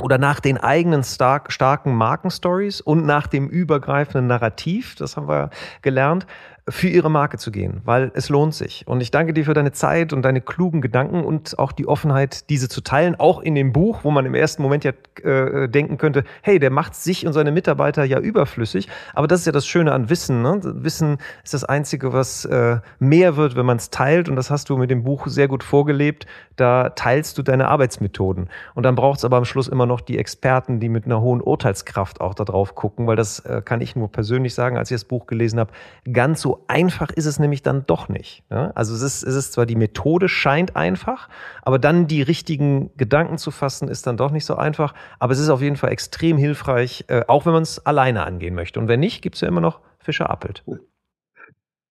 oder 0.00 0.16
nach 0.16 0.40
den 0.40 0.56
eigenen 0.56 1.04
stark, 1.04 1.52
starken 1.52 1.94
Markenstories 1.94 2.80
und 2.80 3.04
nach 3.04 3.26
dem 3.26 3.48
übergreifenden 3.48 4.26
Narrativ, 4.26 4.94
das 4.94 5.16
haben 5.16 5.28
wir 5.28 5.50
gelernt, 5.82 6.26
für 6.68 6.88
ihre 6.88 7.10
Marke 7.10 7.38
zu 7.38 7.50
gehen, 7.50 7.80
weil 7.84 8.12
es 8.14 8.28
lohnt 8.28 8.54
sich. 8.54 8.86
Und 8.86 9.00
ich 9.00 9.10
danke 9.10 9.34
dir 9.34 9.44
für 9.44 9.54
deine 9.54 9.72
Zeit 9.72 10.12
und 10.12 10.22
deine 10.22 10.40
klugen 10.40 10.80
Gedanken 10.80 11.24
und 11.24 11.58
auch 11.58 11.72
die 11.72 11.88
Offenheit, 11.88 12.48
diese 12.50 12.68
zu 12.68 12.82
teilen, 12.82 13.16
auch 13.18 13.40
in 13.40 13.56
dem 13.56 13.72
Buch, 13.72 14.04
wo 14.04 14.12
man 14.12 14.26
im 14.26 14.34
ersten 14.34 14.62
Moment 14.62 14.84
ja 14.84 14.92
äh, 15.24 15.68
denken 15.68 15.98
könnte, 15.98 16.22
hey, 16.40 16.60
der 16.60 16.70
macht 16.70 16.94
sich 16.94 17.26
und 17.26 17.32
seine 17.32 17.50
Mitarbeiter 17.50 18.04
ja 18.04 18.20
überflüssig. 18.20 18.88
Aber 19.12 19.26
das 19.26 19.40
ist 19.40 19.46
ja 19.46 19.52
das 19.52 19.66
Schöne 19.66 19.92
an 19.92 20.08
Wissen. 20.08 20.42
Ne? 20.42 20.60
Wissen 20.62 21.18
ist 21.42 21.52
das 21.52 21.64
Einzige, 21.64 22.12
was 22.12 22.44
äh, 22.44 22.78
mehr 23.00 23.36
wird, 23.36 23.56
wenn 23.56 23.66
man 23.66 23.78
es 23.78 23.90
teilt. 23.90 24.28
Und 24.28 24.36
das 24.36 24.50
hast 24.50 24.70
du 24.70 24.76
mit 24.76 24.90
dem 24.90 25.02
Buch 25.02 25.26
sehr 25.26 25.48
gut 25.48 25.64
vorgelebt. 25.64 26.26
Da 26.54 26.90
teilst 26.90 27.38
du 27.38 27.42
deine 27.42 27.68
Arbeitsmethoden. 27.68 28.48
Und 28.74 28.84
dann 28.84 28.94
braucht 28.94 29.18
es 29.18 29.24
aber 29.24 29.36
am 29.36 29.44
Schluss 29.44 29.66
immer 29.66 29.86
noch 29.86 30.00
die 30.00 30.18
Experten, 30.18 30.78
die 30.78 30.88
mit 30.88 31.06
einer 31.06 31.20
hohen 31.20 31.40
Urteilskraft 31.40 32.20
auch 32.20 32.34
da 32.34 32.44
drauf 32.44 32.76
gucken, 32.76 33.08
weil 33.08 33.16
das 33.16 33.40
äh, 33.40 33.62
kann 33.64 33.80
ich 33.80 33.96
nur 33.96 34.12
persönlich 34.12 34.54
sagen, 34.54 34.76
als 34.76 34.92
ich 34.92 34.94
das 34.94 35.04
Buch 35.04 35.26
gelesen 35.26 35.58
habe, 35.58 35.72
ganz 36.12 36.40
so 36.40 36.51
einfach 36.68 37.10
ist 37.10 37.26
es 37.26 37.38
nämlich 37.38 37.62
dann 37.62 37.86
doch 37.86 38.08
nicht. 38.08 38.42
Ja? 38.50 38.72
Also 38.74 38.94
es 38.94 39.02
ist, 39.02 39.22
es 39.22 39.34
ist 39.34 39.52
zwar 39.52 39.66
die 39.66 39.76
Methode 39.76 40.28
scheint 40.28 40.76
einfach, 40.76 41.28
aber 41.62 41.78
dann 41.78 42.06
die 42.06 42.22
richtigen 42.22 42.90
Gedanken 42.96 43.38
zu 43.38 43.50
fassen, 43.50 43.88
ist 43.88 44.06
dann 44.06 44.16
doch 44.16 44.30
nicht 44.30 44.44
so 44.44 44.56
einfach. 44.56 44.94
Aber 45.18 45.32
es 45.32 45.38
ist 45.38 45.48
auf 45.48 45.62
jeden 45.62 45.76
Fall 45.76 45.90
extrem 45.90 46.36
hilfreich, 46.36 47.04
äh, 47.08 47.22
auch 47.28 47.46
wenn 47.46 47.52
man 47.52 47.62
es 47.62 47.84
alleine 47.84 48.24
angehen 48.24 48.54
möchte. 48.54 48.80
Und 48.80 48.88
wenn 48.88 49.00
nicht, 49.00 49.22
gibt 49.22 49.36
es 49.36 49.40
ja 49.40 49.48
immer 49.48 49.60
noch 49.60 49.80
Fischer 49.98 50.30
Appelt. 50.30 50.64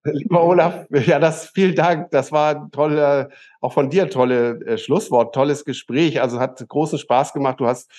Lieber 0.03 0.43
Olaf, 0.43 0.87
ja, 0.89 1.19
das 1.19 1.49
vielen 1.49 1.75
Dank. 1.75 2.09
Das 2.11 2.31
war 2.31 2.71
tolle, 2.71 3.29
auch 3.59 3.73
von 3.73 3.89
dir 3.89 4.09
tolle 4.09 4.59
äh, 4.65 4.77
Schlusswort, 4.77 5.35
tolles 5.35 5.63
Gespräch. 5.63 6.21
Also 6.21 6.39
hat 6.39 6.67
großen 6.67 6.97
Spaß 6.97 7.33
gemacht. 7.33 7.59
Du 7.59 7.67
hast 7.67 7.91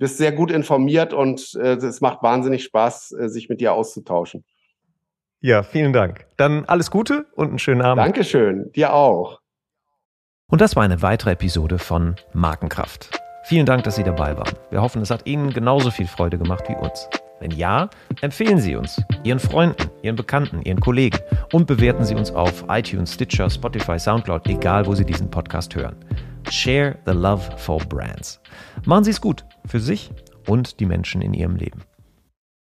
bist 0.00 0.16
sehr 0.16 0.32
gut 0.32 0.50
informiert 0.50 1.12
und 1.12 1.54
äh, 1.56 1.74
es 1.74 2.00
macht 2.00 2.22
wahnsinnig 2.22 2.64
Spaß, 2.64 3.12
äh, 3.12 3.28
sich 3.28 3.50
mit 3.50 3.60
dir 3.60 3.74
auszutauschen. 3.74 4.44
Ja, 5.42 5.62
vielen 5.62 5.94
Dank. 5.94 6.26
Dann 6.36 6.66
alles 6.66 6.90
Gute 6.90 7.24
und 7.34 7.48
einen 7.48 7.58
schönen 7.58 7.80
Abend. 7.80 8.04
Dankeschön, 8.04 8.70
dir 8.72 8.92
auch. 8.92 9.40
Und 10.48 10.60
das 10.60 10.76
war 10.76 10.82
eine 10.82 11.00
weitere 11.00 11.32
Episode 11.32 11.78
von 11.78 12.16
Markenkraft. 12.34 13.10
Vielen 13.44 13.64
Dank, 13.64 13.84
dass 13.84 13.96
Sie 13.96 14.04
dabei 14.04 14.36
waren. 14.36 14.54
Wir 14.70 14.82
hoffen, 14.82 15.00
es 15.00 15.10
hat 15.10 15.26
Ihnen 15.26 15.50
genauso 15.50 15.90
viel 15.90 16.06
Freude 16.06 16.36
gemacht 16.36 16.64
wie 16.68 16.74
uns. 16.74 17.08
Wenn 17.40 17.52
ja, 17.52 17.88
empfehlen 18.20 18.58
Sie 18.58 18.76
uns, 18.76 19.00
Ihren 19.24 19.38
Freunden, 19.38 19.90
Ihren 20.02 20.16
Bekannten, 20.16 20.60
Ihren 20.60 20.80
Kollegen 20.80 21.18
und 21.54 21.66
bewerten 21.66 22.04
Sie 22.04 22.14
uns 22.14 22.30
auf 22.30 22.64
iTunes, 22.68 23.14
Stitcher, 23.14 23.48
Spotify, 23.48 23.98
Soundcloud, 23.98 24.46
egal 24.46 24.84
wo 24.84 24.94
Sie 24.94 25.06
diesen 25.06 25.30
Podcast 25.30 25.74
hören. 25.74 25.96
Share 26.50 26.98
the 27.06 27.12
love 27.12 27.56
for 27.56 27.78
brands. 27.78 28.40
Machen 28.84 29.04
Sie 29.04 29.10
es 29.10 29.20
gut 29.22 29.46
für 29.64 29.80
sich 29.80 30.10
und 30.46 30.80
die 30.80 30.86
Menschen 30.86 31.22
in 31.22 31.32
Ihrem 31.32 31.56
Leben. 31.56 31.82